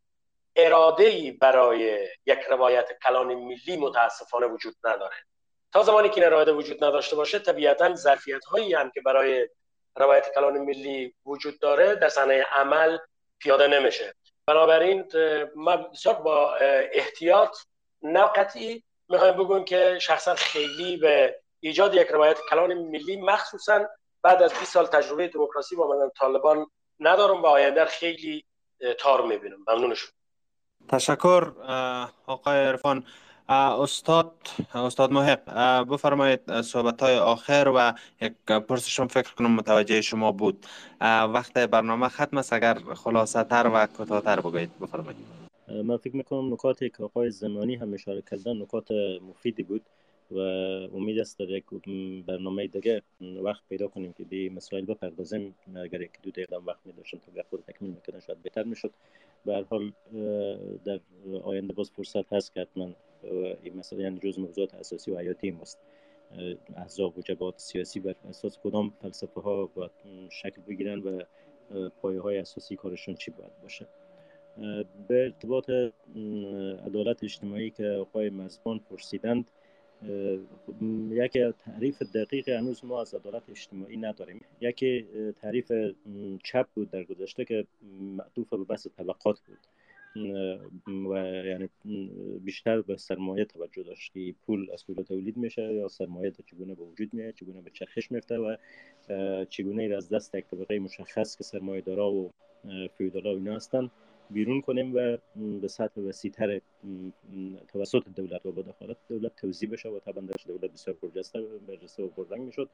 اراده 0.57 1.05
ای 1.05 1.31
برای 1.31 2.09
یک 2.27 2.39
روایت 2.51 2.89
کلان 3.03 3.35
ملی 3.35 3.77
متاسفانه 3.77 4.47
وجود 4.47 4.75
نداره. 4.85 5.17
تا 5.73 5.83
زمانی 5.83 6.09
که 6.09 6.15
این 6.15 6.25
اراده 6.25 6.53
وجود 6.53 6.85
نداشته 6.85 7.17
باشه 7.17 7.39
طبیعتا 7.39 7.95
ظرفیت 7.95 8.45
هایی 8.45 8.75
هم 8.75 8.91
که 8.91 9.01
برای 9.01 9.49
روایت 9.97 10.35
کلان 10.35 10.59
ملی 10.59 11.15
وجود 11.27 11.61
داره 11.61 11.95
در 11.95 12.09
صحنه 12.09 12.43
عمل 12.43 12.99
پیاده 13.39 13.67
نمیشه. 13.67 14.15
بنابراین 14.47 15.05
ما 15.55 15.77
بسیار 15.77 16.15
با 16.15 16.55
احتیاط 16.93 17.59
نه 18.03 18.31
می‌خوایم 19.11 19.35
بگویم 19.35 19.65
که 19.65 19.99
شخصا 20.01 20.35
خیلی 20.35 20.97
به 20.97 21.37
ایجاد 21.61 21.95
یک 21.95 22.09
روایت 22.09 22.39
کلان 22.51 22.74
ملی 22.74 23.16
مخصوصا 23.16 23.81
بعد 24.23 24.43
از 24.43 24.53
20 24.53 24.65
سال 24.73 24.87
تجربه 24.87 25.28
دموکراسی 25.28 25.77
با 25.77 25.89
من 25.89 26.11
طالبان 26.19 26.66
ندارم 27.01 27.43
و 27.43 27.47
آینده 27.47 27.85
خیلی 27.85 28.45
تار 28.99 29.27
می‌بینم. 29.27 29.57
ممنون 29.69 29.95
تشکر 30.89 31.53
آقای 32.27 32.59
عرفان. 32.66 33.05
استاد 33.49 34.32
استاد 34.74 35.11
محق 35.11 35.45
بفرمایید 35.89 36.61
صحبت 36.61 37.03
های 37.03 37.19
آخر 37.19 37.73
و 37.77 37.93
یک 38.20 38.32
پرسشم 38.47 39.07
فکر 39.07 39.35
کنم 39.35 39.51
متوجه 39.51 40.01
شما 40.01 40.32
بود. 40.32 40.66
وقت 41.01 41.53
برنامه 41.59 42.09
ختم 42.09 42.39
است. 42.39 42.53
اگر 42.53 42.78
خلاصه 43.05 43.45
تر 43.45 43.70
و 43.74 43.87
کوتاه‌تر 43.87 44.41
بگویید 44.41 44.78
بفرمایید. 44.78 45.40
من 45.71 45.97
فکر 45.97 46.17
می‌کنم 46.17 46.53
نکاتی 46.53 46.91
که 46.91 47.03
آقای 47.03 47.31
زمانی 47.31 47.75
هم 47.75 47.95
اشاره 47.95 48.23
کردن 48.23 48.63
نکات 48.63 48.91
مفیدی 49.29 49.63
بود 49.63 49.83
و 50.31 50.39
امید 50.95 51.19
است 51.19 51.39
در 51.39 51.51
یک 51.51 51.65
برنامه 52.27 52.67
دیگه 52.67 53.03
وقت 53.21 53.63
پیدا 53.69 53.89
کنیم 53.89 54.13
که 54.13 54.25
به 54.25 54.51
مسائل 54.51 54.85
بپردازیم. 54.85 55.55
اگر 55.77 56.01
یک 56.01 56.11
دو 56.23 56.31
دقیقه 56.31 56.57
وقت 56.57 56.81
می 56.85 56.93
داشتم 56.93 57.19
تا 57.19 57.43
خود 57.51 57.61
تکمیل 57.61 57.91
می‌کردن 57.91 58.21
شاید 58.21 58.43
بهتر 58.43 58.63
می‌شد. 58.63 58.91
به 59.45 59.55
هر 59.55 59.63
حال 59.63 59.93
در 60.85 61.01
آینده 61.43 61.73
باز 61.73 61.91
فرصت 61.91 62.33
هست 62.33 62.55
که 62.55 62.61
حتما 62.61 62.91
این 63.63 63.77
مسئله 63.77 64.03
یعنی 64.03 64.19
جز 64.19 64.39
موضوعات 64.39 64.75
اساسی 64.75 65.11
و 65.11 65.19
حیاتی 65.19 65.51
ماست. 65.51 65.79
احزاب 66.77 67.19
و 67.19 67.23
جبهات 67.23 67.59
سیاسی 67.59 68.01
بر 68.01 68.15
اساس 68.29 68.59
کدام 68.59 68.93
فلسفه 69.03 69.41
ها 69.41 69.67
باید 69.67 69.91
شکل 70.31 70.63
بگیرن 70.69 70.99
و 70.99 71.23
پایه 72.03 72.21
های 72.21 72.39
اساسی 72.39 72.77
کارشون 72.77 73.15
چی 73.15 73.31
باید 73.31 73.63
باشه؟ 73.63 73.87
به 75.09 75.24
ارتباط 75.24 75.70
عدالت 76.87 77.24
اجتماعی 77.24 77.70
که 77.70 77.89
آقای 77.89 78.31
مزبان 78.31 78.78
پرسیدند 78.78 79.45
یکی 81.11 81.53
تعریف 81.53 82.03
دقیق 82.03 82.49
هنوز 82.49 82.85
ما 82.85 83.01
از 83.01 83.15
عدالت 83.15 83.43
اجتماعی 83.51 83.97
نداریم. 83.97 84.41
یکی 84.61 85.07
تعریف 85.43 85.73
چپ 86.45 86.66
بود 86.74 86.91
در 86.91 87.05
گذشته 87.05 87.45
که 87.45 87.66
معطوف 88.01 88.51
به 88.51 88.65
بحث 88.65 88.87
طبقات 88.97 89.41
بود. 89.41 89.59
و 90.87 91.16
یعنی 91.47 91.69
بیشتر 92.45 92.81
به 92.81 92.97
سرمایه 92.97 93.45
توجه 93.45 93.82
داشت 93.82 94.12
که 94.12 94.35
پول 94.47 94.70
از 94.73 94.85
کجا 94.85 95.03
تولید 95.03 95.37
میشه 95.37 95.74
یا 95.74 95.89
سرمایه 95.89 96.32
چگونه 96.47 96.74
به 96.74 96.82
وجود 96.82 97.15
میاد 97.15 97.35
چگونه 97.35 97.62
به 97.62 97.70
چرخش 97.70 98.11
میفته 98.11 98.39
و 98.39 98.57
چگونه 99.45 99.82
از 99.97 100.09
دست 100.09 100.35
یک 100.35 100.45
طبقه 100.45 100.78
مشخص 100.78 101.37
که 101.37 101.45
سرمایه 101.45 101.81
دارا 101.81 102.12
و 102.12 102.31
فیودالا 102.99 103.31
اینا 103.31 103.57
هستن 103.57 103.91
بیرون 104.31 104.61
کنیم 104.61 104.94
و 104.94 105.16
به 105.61 105.69
سطح 105.69 106.01
وسیعتر 106.01 106.61
توسط 107.69 108.02
دولت 108.16 108.47
و 108.47 108.52
با 108.52 108.62
دخالت 108.62 108.97
دولت 109.09 109.36
توضیح 109.36 109.70
بشه 109.70 109.89
و 109.89 109.98
طبعا 109.98 110.24
درش 110.24 110.47
دولت 110.47 110.73
بسیار 110.73 110.97
پرجسته 110.97 111.40
برجسته 111.69 112.02
و 112.02 112.09
پررنگ 112.09 112.40
می‌شد 112.40 112.69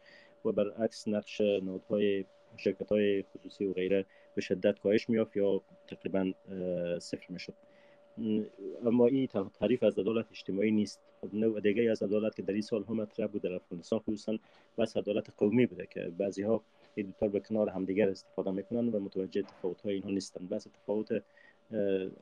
و 0.44 0.52
برعکس 0.52 1.08
نقش 1.08 1.40
نودهای 1.40 2.24
شرکت 2.56 2.92
های 2.92 3.22
خصوصی 3.22 3.64
و 3.64 3.72
غیره 3.72 4.04
به 4.34 4.40
شدت 4.40 4.78
کاهش 4.78 5.08
میافت 5.08 5.36
یا 5.36 5.62
تقریبا 5.88 6.32
صفر 6.98 7.26
می‌شد. 7.28 7.54
اما 8.84 9.06
این 9.06 9.26
تعریف 9.60 9.82
از 9.82 9.98
عدالت 9.98 10.26
اجتماعی 10.30 10.70
نیست. 10.70 11.00
خب، 11.20 11.34
نوع 11.34 11.60
دیگه 11.60 11.90
از 11.90 12.02
عدالت 12.02 12.36
که 12.36 12.42
در 12.42 12.52
این 12.52 12.62
سال 12.62 12.84
هم 12.84 12.96
مطرح 12.96 13.26
بود 13.26 13.42
در 13.42 13.52
افغانستان 13.52 13.98
خصوصا 13.98 14.38
بس 14.78 14.96
عدالت 14.96 15.26
قومی 15.36 15.66
بوده 15.66 15.86
که 15.86 16.12
بعضی 16.18 16.42
ها 16.42 16.62
این 16.94 17.14
به 17.32 17.40
کنار 17.40 17.68
همدیگر 17.68 18.08
استفاده 18.08 18.50
می‌کنن 18.50 18.88
و 18.88 19.00
متوجه 19.00 19.42
تفاوت 19.42 19.80
های 19.80 19.94
اینها 19.94 20.10
نیستن. 20.10 20.46
بس 20.46 20.66
تفاوت 20.82 21.22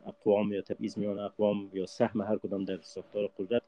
اقوام 0.07 0.53
یا 0.53 0.63
تبعیض 0.63 0.99
میان 0.99 1.19
اقوام 1.19 1.71
یا 1.73 1.87
سهم 1.87 2.21
هر 2.21 2.37
کدام 2.37 2.65
در 2.65 2.79
ساختار 2.83 3.31
قدرت 3.39 3.63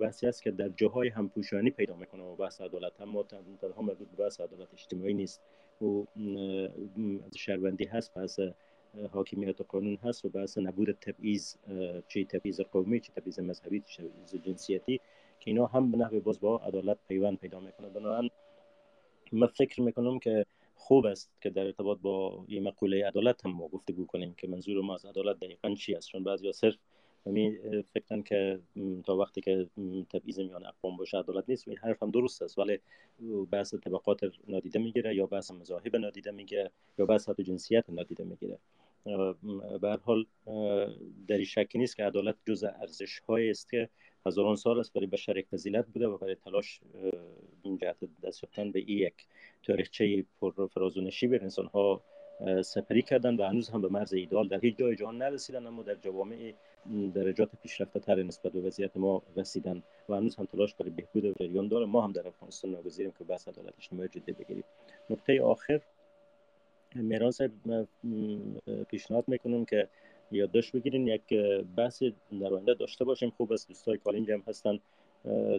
بحثی 0.00 0.26
است 0.26 0.42
که 0.42 0.50
در 0.50 0.68
جاهای 0.68 1.08
همپوشانی 1.08 1.70
پیدا 1.70 1.96
می‌کنه 1.96 2.22
و 2.22 2.36
بحث 2.36 2.60
عدالت. 2.60 3.00
اما 3.00 3.22
تنها 3.22 3.82
مربوط 3.82 4.08
به 4.08 4.24
بحث 4.24 4.40
عدالت 4.40 4.68
اجتماعی 4.72 5.14
نیست. 5.14 5.40
و 5.82 6.04
شهروندی 7.36 7.84
هست 7.84 8.14
بحث 8.14 8.40
حاکمیت 9.12 9.60
قانون 9.60 9.98
هست 10.02 10.24
و 10.24 10.28
بحث 10.28 10.58
نبود 10.58 10.92
تبعیض 10.92 11.56
چه 12.08 12.24
تبعیض 12.24 12.60
قومی 12.60 13.00
چه 13.00 13.12
تبعیض 13.12 13.40
مذهبی 13.40 13.80
چه 13.80 14.02
تبعیض 14.02 14.34
جنسیتی 14.34 15.00
که 15.40 15.50
اینا 15.50 15.66
هم 15.66 15.90
به 15.90 15.98
نحو 15.98 16.20
باز 16.20 16.40
با 16.40 16.58
عدالت 16.58 16.98
پیوند 17.08 17.38
پیدا 17.38 17.60
می‌کنه. 17.60 17.88
بنابراین 17.88 18.30
من 19.32 19.46
فکر 19.46 19.82
می‌کنم 19.82 20.18
که 20.18 20.46
خوب 20.78 21.06
است 21.06 21.30
که 21.40 21.50
در 21.50 21.66
ارتباط 21.66 21.98
با 21.98 22.44
این 22.48 22.62
مقوله 22.62 23.06
عدالت 23.06 23.46
هم 23.46 23.52
ما 23.52 23.68
گفتگو 23.68 24.06
کنیم 24.06 24.34
که 24.34 24.48
منظور 24.48 24.82
ما 24.82 24.94
از 24.94 25.04
عدالت 25.04 25.36
دقیقا 25.36 25.74
چی 25.74 25.94
است؟ 25.94 26.08
چون 26.08 26.24
بعضی 26.24 26.52
صرف 26.52 26.76
می 27.24 27.58
فکرن 27.94 28.22
که 28.22 28.60
تا 29.04 29.16
وقتی 29.16 29.40
که 29.40 29.68
تبعیض 30.10 30.38
میان 30.38 30.66
اقوام 30.66 30.96
باشه 30.96 31.18
عدالت 31.18 31.44
نیست 31.48 31.68
این 31.68 31.78
حرف 31.78 32.02
هم 32.02 32.10
درست 32.10 32.42
است 32.42 32.58
ولی 32.58 32.78
بحث 33.50 33.74
طبقات 33.74 34.20
نادیده 34.48 34.78
می‌گیره 34.78 35.14
یا 35.14 35.26
بحث 35.26 35.50
مذاهب 35.50 35.96
نادیده 35.96 36.30
می‌گیره 36.30 36.70
یا 36.98 37.06
بحث 37.06 37.28
حتی 37.28 37.42
جنسیت 37.42 37.90
نادیده 37.90 38.24
می‌گیره. 38.24 38.58
به 39.80 39.98
حال 40.02 40.26
در 41.28 41.44
شک 41.44 41.70
نیست 41.74 41.96
که 41.96 42.04
عدالت 42.04 42.36
جز 42.46 42.64
ارزش 42.64 43.18
های 43.18 43.50
است 43.50 43.70
که 43.70 43.88
هزاران 44.26 44.56
سال 44.56 44.80
است 44.80 44.92
برای 44.92 45.06
بشر 45.06 45.36
یک 45.36 45.46
فضیلت 45.46 45.86
بوده 45.86 46.06
و 46.06 46.18
برای 46.18 46.34
تلاش 46.34 46.80
این 47.62 47.78
جهت 47.78 47.96
دست 48.24 48.42
یافتن 48.42 48.72
به 48.72 48.78
این 48.78 48.98
یک 48.98 49.14
تاریخچه 49.62 50.24
پر 50.40 50.66
فراز 50.66 50.96
و 50.96 51.00
نشیب 51.00 51.32
انسان 51.32 51.66
ها 51.66 52.02
سپری 52.62 53.02
کردن 53.02 53.36
و 53.36 53.42
هنوز 53.42 53.68
هم 53.68 53.80
به 53.80 53.88
مرز 53.88 54.12
ایدال 54.12 54.48
در 54.48 54.60
هیچ 54.60 54.76
جای 54.76 54.96
جهان 54.96 55.18
نرسیدن 55.18 55.66
اما 55.66 55.82
در 55.82 55.94
جوامع 55.94 56.52
درجات 57.14 57.50
پیشرفته 57.62 58.00
تر 58.00 58.22
نسبت 58.22 58.52
به 58.52 58.60
وضعیت 58.60 58.96
ما 58.96 59.22
رسیدن 59.36 59.82
و 60.08 60.14
هنوز 60.14 60.36
هم 60.36 60.44
تلاش 60.44 60.74
برای 60.74 60.90
بهبود 60.90 61.24
و 61.24 61.32
جریان 61.32 61.68
داره 61.68 61.86
ما 61.86 62.00
هم 62.00 62.12
در 62.12 62.28
افغانستان 62.28 62.70
ناگزیریم 62.70 63.12
که 63.18 63.24
بحث 63.24 63.48
عدالت 63.48 63.74
اجتماعی 63.78 64.08
جدی 64.08 64.32
بگیریم. 64.32 64.64
نکته 65.10 65.42
آخر 65.42 65.80
میراث 66.94 67.42
پیشنهاد 68.88 69.24
می‌کنم 69.28 69.64
که 69.64 69.88
یادداشت 70.32 70.72
بگیرین 70.72 71.06
یک 71.06 71.34
بحث 71.76 72.02
در 72.40 72.54
آینده 72.54 72.74
داشته 72.74 73.04
باشیم. 73.04 73.30
خوب 73.30 73.52
است 73.52 73.68
دوستای 73.68 73.98
کالینج 73.98 74.30
هم 74.30 74.42
هستن. 74.48 74.78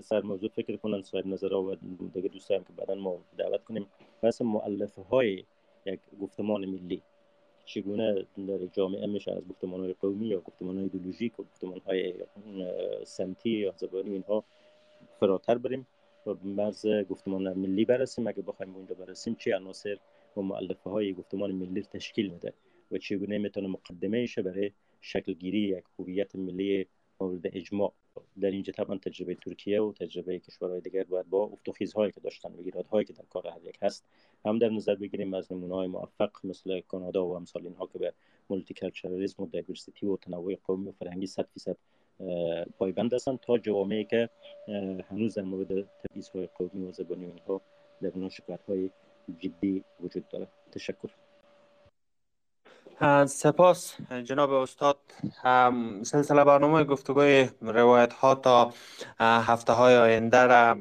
سر 0.01 0.21
موضوع 0.21 0.49
فکر 0.49 0.75
کنن 0.75 1.01
صاحب 1.01 1.27
نظر 1.27 1.53
و 1.53 1.75
دیگه 2.13 2.29
دوستان 2.29 2.59
که 2.59 2.73
بعدا 2.77 2.95
ما 2.95 3.17
دعوت 3.37 3.63
کنیم. 3.63 3.87
بحث 4.21 4.41
مؤلفه 4.41 5.01
های 5.01 5.43
یک 5.85 5.99
گفتمان 6.21 6.65
ملی. 6.65 7.01
چگونه 7.65 8.25
در 8.47 8.65
جامعه 8.73 9.07
میشه 9.07 9.31
از 9.31 9.47
گفتمان 9.47 9.79
های 9.79 9.93
قومی 9.93 10.27
یا 10.27 10.39
گفتمان 10.39 10.75
های 10.75 10.83
ایدولوژیک 10.83 11.39
و 11.39 11.43
گفتمان 11.43 11.81
های 11.85 12.13
سمتی 13.03 13.49
یا 13.49 13.73
زبانی 13.77 14.11
اینها 14.11 14.43
فراتر 15.19 15.57
بریم. 15.57 15.87
و 16.27 16.35
مرز 16.43 16.85
گفتمان 17.09 17.53
ملی 17.53 17.85
برسیم 17.85 18.27
اگه 18.27 18.41
بخوایم 18.41 18.75
اونجا 18.75 18.95
برسیم 18.95 19.35
چه 19.35 19.55
عناصر 19.55 19.97
و 20.37 20.41
مؤلفه 20.41 20.89
های 20.89 21.13
گفتمان 21.13 21.51
ملی 21.51 21.81
تشکیل 21.81 22.27
میده؟ 22.31 22.53
و 22.91 22.97
چگونه 22.97 23.37
می‌تونه 23.37 23.67
مقدمه 23.67 24.17
ایشه 24.17 24.41
برای 24.41 24.71
شکل 25.01 25.33
گیری 25.33 25.59
یک 25.59 25.83
هویت 25.99 26.35
ملی 26.35 26.87
مورد 27.21 27.41
اجماع؟ 27.43 27.93
در 28.41 28.51
اینجا 28.51 28.73
طبعا 28.73 28.97
تجربه 28.97 29.35
ترکیه 29.35 29.81
و 29.81 29.93
تجربه 29.93 30.39
کشورهای 30.39 30.81
دیگر 30.81 31.03
باید 31.03 31.29
با 31.29 31.43
افت 31.43 31.69
و 31.69 31.71
خیزهایی 31.71 32.11
که 32.11 32.21
داشتن 32.21 32.49
و 32.49 32.83
هایی 32.91 33.05
که 33.05 33.13
در 33.13 33.23
کار 33.29 33.47
هر 33.47 33.63
یک 33.63 33.77
هست 33.81 34.05
هم 34.45 34.59
در 34.59 34.69
نظر 34.69 34.95
بگیریم 34.95 35.33
از 35.33 35.51
نمونه 35.51 35.75
های 35.75 35.87
موفق 35.87 36.31
مثل 36.43 36.81
کانادا 36.81 37.27
و 37.27 37.35
امثال 37.35 37.63
اینها 37.63 37.87
که 37.87 37.99
به 37.99 38.13
مولتی 38.49 38.73
کلچرالیسم 38.73 39.43
و 39.43 39.47
دایورسیتی 39.47 40.05
و 40.05 40.17
تنوع 40.17 40.55
قومی 40.63 40.89
و 40.89 40.91
فرهنگی 40.91 41.27
100 41.27 41.47
فیصد 41.53 41.77
پایبند 42.77 43.13
هستند 43.13 43.39
تا 43.39 43.57
جوامعی 43.57 44.05
که 44.05 44.29
هنوز 45.09 45.33
در 45.33 45.43
مورد 45.43 45.67
تبعیض 45.81 46.29
های 46.29 46.47
قومی 46.47 46.85
و 46.85 46.91
زبانی 46.91 47.25
اینها 47.25 47.61
در 48.01 48.11
اونها 48.13 48.29
جدی 49.39 49.83
وجود 49.99 50.27
داره 50.27 50.47
تشکر. 50.71 51.09
سپاس 53.27 53.95
جناب 54.23 54.51
استاد. 54.51 54.97
سلسله 56.03 56.43
برنامه 56.43 56.83
گفتگوی 56.83 57.49
روایت 57.61 58.13
ها 58.13 58.35
تا 58.35 58.73
هفته 59.19 59.73
های 59.73 59.97
آینده 59.97 60.43
را 60.43 60.77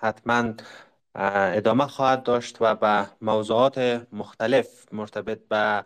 حتما 0.00 0.52
ادامه 1.14 1.86
خواهد 1.86 2.22
داشت 2.22 2.56
و 2.60 2.74
به 2.74 3.06
موضوعات 3.20 4.06
مختلف 4.12 4.68
مرتبط 4.92 5.38
به 5.48 5.84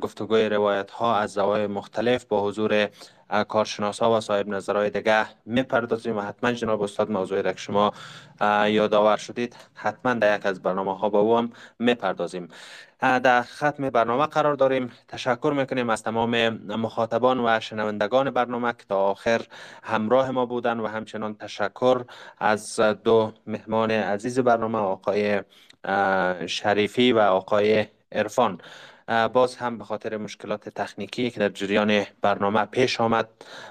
گفتگوی 0.00 0.48
روایت 0.48 0.90
ها 0.90 1.16
از 1.16 1.32
زوای 1.32 1.66
مختلف 1.66 2.24
با 2.24 2.44
حضور 2.44 2.88
کارشناسا 3.48 4.16
و 4.16 4.20
صاحب 4.20 4.48
نظرهای 4.48 4.90
دیگه 4.90 5.26
می‌پردازیم 5.46 6.16
و 6.16 6.20
حتما 6.20 6.52
جناب 6.52 6.82
استاد 6.82 7.10
موضوعی 7.10 7.42
را 7.42 7.52
که 7.52 7.58
شما 7.58 7.92
یادآور 8.66 9.16
شدید 9.16 9.56
حتما 9.74 10.14
در 10.14 10.36
یک 10.38 10.46
از 10.46 10.62
برنامه 10.62 10.98
ها 10.98 11.08
با 11.08 11.20
او 11.20 11.38
هم 11.38 11.52
می‌پردازیم 11.78 12.48
در 13.00 13.42
ختم 13.42 13.90
برنامه 13.90 14.26
قرار 14.26 14.54
داریم. 14.54 14.92
تشکر 15.08 15.52
می‌کنیم 15.56 15.90
از 15.90 16.02
تمام 16.02 16.48
مخاطبان 16.76 17.40
و 17.40 17.60
شنوندگان 17.60 18.30
برنامه 18.30 18.72
که 18.72 18.84
تا 18.88 18.98
آخر 18.98 19.42
همراه 19.82 20.30
ما 20.30 20.46
بودن 20.46 20.80
و 20.80 20.86
همچنان 20.86 21.34
تشکر 21.34 22.04
از 22.38 22.80
دو 22.80 23.32
مهمان 23.46 23.90
عزیز 23.90 24.38
برنامه 24.38 24.78
آقای 24.78 25.42
شریفی 26.46 27.12
و 27.12 27.18
آقای 27.18 27.86
عرفان. 28.12 28.60
باز 29.32 29.56
هم 29.56 29.78
به 29.78 29.84
خاطر 29.84 30.16
مشکلات 30.16 30.68
تکنیکی 30.68 31.30
که 31.30 31.40
در 31.40 31.48
جریان 31.48 32.04
برنامه 32.22 32.64
پیش 32.64 33.00
آمد 33.00 33.28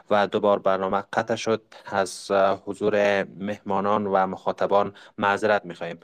و 0.09 0.27
دوبار 0.27 0.59
برنامه 0.59 1.03
قطع 1.13 1.35
شد. 1.35 1.61
از 1.85 2.31
حضور 2.65 3.23
مهمانان 3.23 4.07
و 4.07 4.27
مخاطبان 4.27 4.93
معذرت 5.17 5.65
می‌خواهیم. 5.65 5.99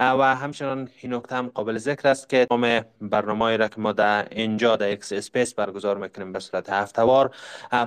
و 0.00 0.34
همچنان 0.36 0.88
این 1.00 1.14
نکته 1.14 1.36
هم 1.36 1.48
قابل 1.48 1.78
ذکر 1.78 2.08
است 2.08 2.28
که 2.28 2.46
تمام 2.46 2.84
برنامه 3.00 3.56
را 3.56 3.68
که 3.68 3.80
ما 3.80 3.92
در 3.92 4.26
اینجا 4.30 4.76
در 4.76 4.92
X 4.92 5.12
Space 5.12 5.54
برگزار 5.54 5.96
می‌کنیم 5.96 6.32
به 6.32 6.40
صورت 6.40 6.70
هفتوار. 6.70 7.30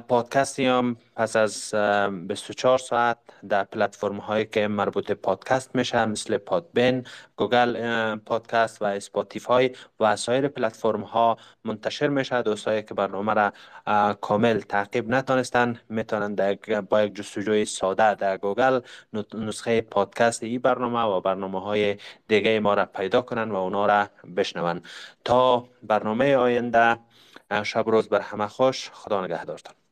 پادکستی 0.07 0.65
هم 0.65 0.97
پس 1.15 1.35
از 1.35 1.75
24 2.27 2.77
ساعت 2.77 3.17
در 3.49 3.63
پلتفرم 3.63 4.17
هایی 4.17 4.45
که 4.45 4.67
مربوط 4.67 5.11
پادکست 5.11 5.75
میشه 5.75 6.05
مثل 6.05 6.37
Podbean 6.37 7.05
Google 7.37 8.15
Podcast 8.15 8.81
و 8.81 8.85
Spotify 8.85 9.75
و 9.99 10.15
سایر 10.15 10.47
پلتفرم 10.47 11.01
ها 11.01 11.37
منتشر 11.63 12.07
میشه 12.07 12.41
دوستایی 12.41 12.83
که 12.83 12.93
برنامه 12.93 13.33
را 13.33 13.53
کامل 14.13 14.59
تعقیب 14.59 15.09
نتانستن 15.09 15.79
می‌تونن 15.89 16.35
با 16.89 17.01
یک 17.01 17.15
جستجوی 17.15 17.65
ساده 17.65 18.15
در 18.15 18.37
گوگل 18.37 18.79
نسخه 19.33 19.81
پادکست 19.81 20.43
ای 20.43 20.59
برنامه 20.59 20.99
و 20.99 21.21
برنامه 21.21 21.61
های 21.61 21.97
دیگه 22.27 22.59
ما 22.59 22.73
را 22.73 22.85
پیدا 22.85 23.21
کنن 23.21 23.51
و 23.51 23.55
اونا 23.55 23.85
را 23.85 24.07
بشنون 24.37 24.81
تا 25.25 25.67
برنامه 25.83 26.35
آینده 26.35 26.97
شب 27.63 27.89
روز 27.89 28.09
بر 28.09 28.21
همه 28.21 28.47
خوش. 28.47 28.89
خدا 28.93 29.25
نگهدارتان. 29.25 29.84